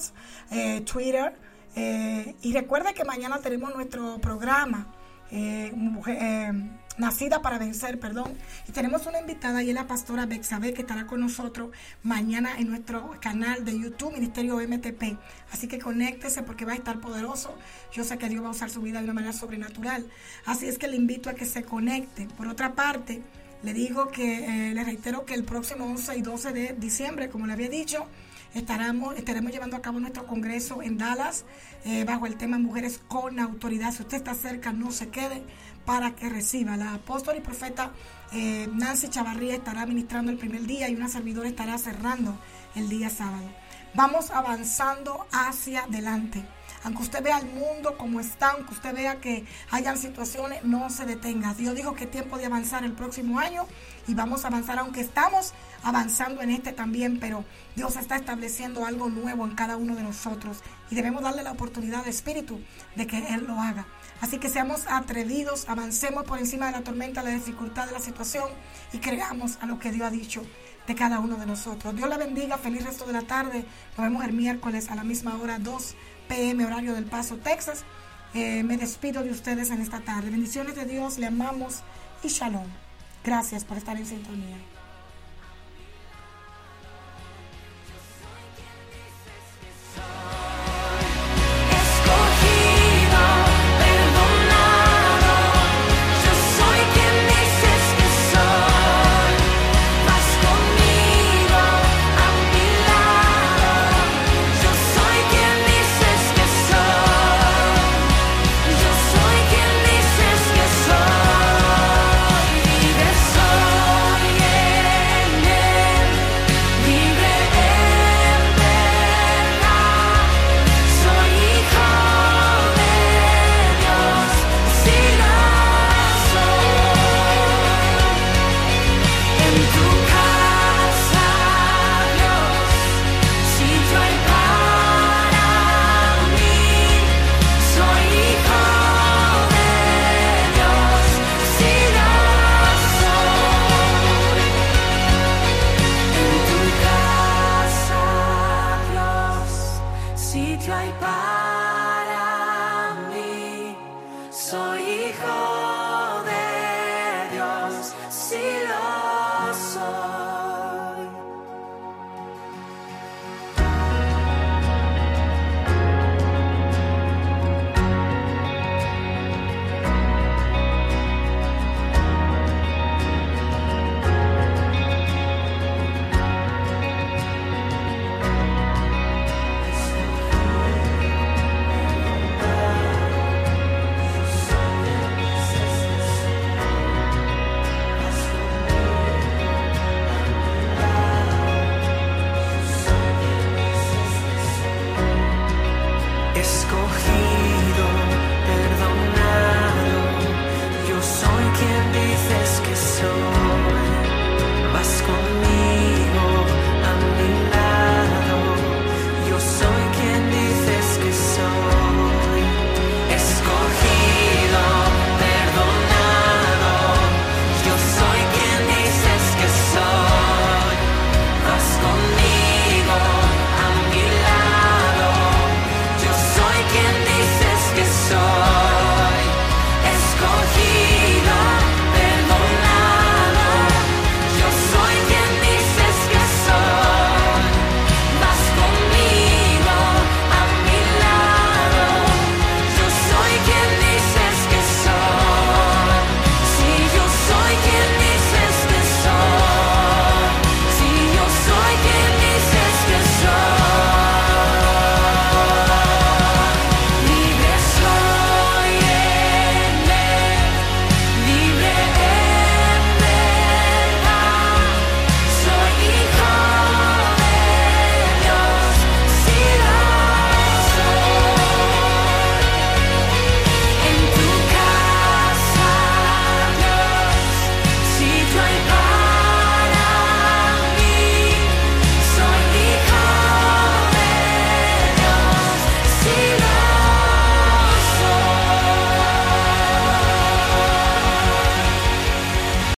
eh, 0.50 0.82
Twitter. 0.82 1.36
y 1.76 2.54
recuerda 2.54 2.94
que 2.94 3.04
mañana 3.04 3.38
tenemos 3.38 3.74
nuestro 3.76 4.18
programa, 4.20 4.88
eh, 5.32 5.72
Mujer- 5.76 6.18
eh, 6.22 6.70
Nacida 6.96 7.42
para 7.42 7.58
Vencer, 7.58 8.00
perdón. 8.00 8.34
Y 8.68 8.72
tenemos 8.72 9.08
una 9.08 9.20
invitada 9.20 9.64
y 9.64 9.70
es 9.70 9.76
la 9.76 9.88
pastora 9.88 10.28
Bexabe 10.28 10.74
que 10.74 10.82
estará 10.82 11.08
con 11.08 11.22
nosotros 11.22 11.72
mañana 12.04 12.52
en 12.60 12.70
nuestro 12.70 13.16
canal 13.20 13.66
de 13.66 13.80
YouTube, 13.80 14.14
Ministerio 14.14 14.60
MTP. 14.60 15.18
Así 15.52 15.68
que 15.68 15.80
conéctese 15.80 16.44
porque 16.44 16.66
va 16.66 16.74
a 16.74 16.76
estar 16.76 17.00
poderoso. 17.00 17.58
Yo 17.94 18.04
sé 18.04 18.20
que 18.20 18.30
Dios 18.30 18.44
va 18.44 18.50
a 18.50 18.52
usar 18.52 18.70
su 18.70 18.82
vida 18.82 19.00
de 19.00 19.06
una 19.06 19.14
manera 19.16 19.34
sobrenatural. 19.34 20.06
Así 20.46 20.68
es 20.68 20.78
que 20.78 20.88
le 20.88 20.96
invito 20.96 21.32
a 21.32 21.34
que 21.34 21.46
se 21.46 21.64
conecte. 21.64 22.28
Por 22.38 22.48
otra 22.48 22.76
parte, 22.76 23.24
le 23.64 23.74
digo 23.74 24.10
que, 24.10 24.70
eh, 24.70 24.74
le 24.76 24.84
reitero 24.84 25.26
que 25.26 25.34
el 25.34 25.46
próximo 25.46 25.86
11 25.86 26.16
y 26.18 26.22
12 26.22 26.52
de 26.52 26.76
diciembre, 26.78 27.30
como 27.30 27.48
le 27.48 27.54
había 27.54 27.70
dicho, 27.70 28.06
estaremos, 28.54 29.16
estaremos 29.16 29.52
llevando 29.52 29.76
a 29.76 29.82
cabo 29.82 30.00
nuestro 30.00 30.26
congreso 30.26 30.82
en 30.82 30.98
Dallas 30.98 31.46
eh, 31.86 32.04
bajo 32.04 32.26
el 32.26 32.36
tema 32.38 32.58
Mujeres 32.58 33.00
con 33.08 33.40
Autoridad. 33.40 33.92
Si 33.92 34.02
usted 34.02 34.18
está 34.18 34.34
cerca, 34.34 34.72
no 34.72 34.92
se 34.92 35.10
quede 35.10 35.44
para 35.86 36.16
que 36.16 36.30
reciba. 36.30 36.78
La 36.78 36.96
apóstol 36.96 37.36
y 37.38 37.42
profeta 37.42 37.92
eh, 38.32 38.68
Nancy 38.74 39.10
Chavarría 39.10 39.56
estará 39.56 39.86
ministrando 39.86 40.32
el 40.32 40.38
primer 40.38 40.66
día 40.66 40.90
y 40.90 40.96
una 40.96 41.10
servidora 41.10 41.48
estará 41.48 41.78
cerrando 41.78 42.38
el 42.76 42.90
día 42.90 43.10
sábado. 43.10 43.50
Vamos 43.96 44.32
avanzando 44.32 45.28
hacia 45.32 45.84
adelante. 45.84 46.44
Aunque 46.84 47.02
usted 47.02 47.24
vea 47.24 47.38
el 47.40 47.46
mundo 47.46 47.98
como 47.98 48.20
está, 48.20 48.52
aunque 48.52 48.74
usted 48.74 48.94
vea 48.94 49.22
que 49.22 49.46
hayan 49.72 49.98
situaciones, 49.98 50.64
no 50.64 50.90
se 50.90 51.06
detenga. 51.06 51.54
Dios 51.54 51.76
dijo 51.76 51.96
que 51.96 52.06
es 52.06 52.12
tiempo 52.12 52.38
de 52.38 52.46
avanzar 52.46 52.84
el 52.84 52.92
próximo 52.92 53.40
año 53.40 53.66
y 54.08 54.14
vamos 54.14 54.44
a 54.44 54.50
avanzar, 54.50 54.80
aunque 54.80 55.02
estamos 55.02 55.54
avanzando 55.84 56.42
en 56.42 56.50
este 56.50 56.74
también, 56.74 57.20
pero 57.20 57.46
Dios 57.76 57.96
está 57.96 58.18
estableciendo 58.18 58.86
algo 58.86 59.10
nuevo 59.10 59.46
en 59.46 59.56
cada 59.56 59.78
uno 59.78 59.96
de 59.96 60.04
nosotros 60.04 60.60
y 60.92 60.96
debemos 60.96 61.24
darle 61.24 61.44
la 61.44 61.52
oportunidad 61.52 62.02
al 62.02 62.10
Espíritu 62.10 62.60
de 62.96 63.08
que 63.08 63.18
Él 63.34 63.46
lo 63.48 63.60
haga. 63.60 63.86
Así 64.22 64.38
que 64.38 64.50
seamos 64.50 64.86
atrevidos, 64.88 65.68
avancemos 65.68 66.24
por 66.24 66.40
encima 66.40 66.68
de 66.68 66.74
la 66.74 66.84
tormenta, 66.84 67.24
la 67.24 67.32
dificultad 67.32 67.88
de 67.88 67.94
la 67.94 68.00
situación 68.00 68.50
y 68.92 69.00
creamos 69.00 69.58
a 69.62 69.66
lo 69.66 69.80
que 69.80 69.92
Dios 69.92 70.08
ha 70.08 70.12
dicho 70.12 70.44
de 70.88 70.96
cada 70.96 71.20
uno 71.20 71.38
de 71.38 71.46
nosotros. 71.46 71.96
Dios 71.96 72.10
la 72.10 72.18
bendiga, 72.18 72.58
feliz 72.58 72.86
resto 72.86 73.06
de 73.06 73.14
la 73.14 73.22
tarde. 73.22 73.66
Nos 73.98 74.06
vemos 74.06 74.24
el 74.24 74.34
miércoles 74.34 74.90
a 74.90 74.96
la 74.96 75.04
misma 75.04 75.38
hora, 75.42 75.60
2 75.60 75.96
horario 76.66 76.94
del 76.94 77.06
Paso, 77.06 77.38
Texas. 77.38 77.84
Eh, 78.34 78.64
me 78.64 78.78
despido 78.78 79.24
de 79.24 79.32
ustedes 79.32 79.70
en 79.70 79.82
esta 79.82 80.00
tarde. 80.00 80.32
Bendiciones 80.32 80.76
de 80.76 80.86
Dios, 80.86 81.20
le 81.20 81.28
amamos 81.28 81.82
y 82.24 82.30
shalom. 82.30 82.68
Gracias 83.24 83.64
por 83.64 83.78
estar 83.78 83.96
en 83.98 84.06
sintonía. 84.06 84.58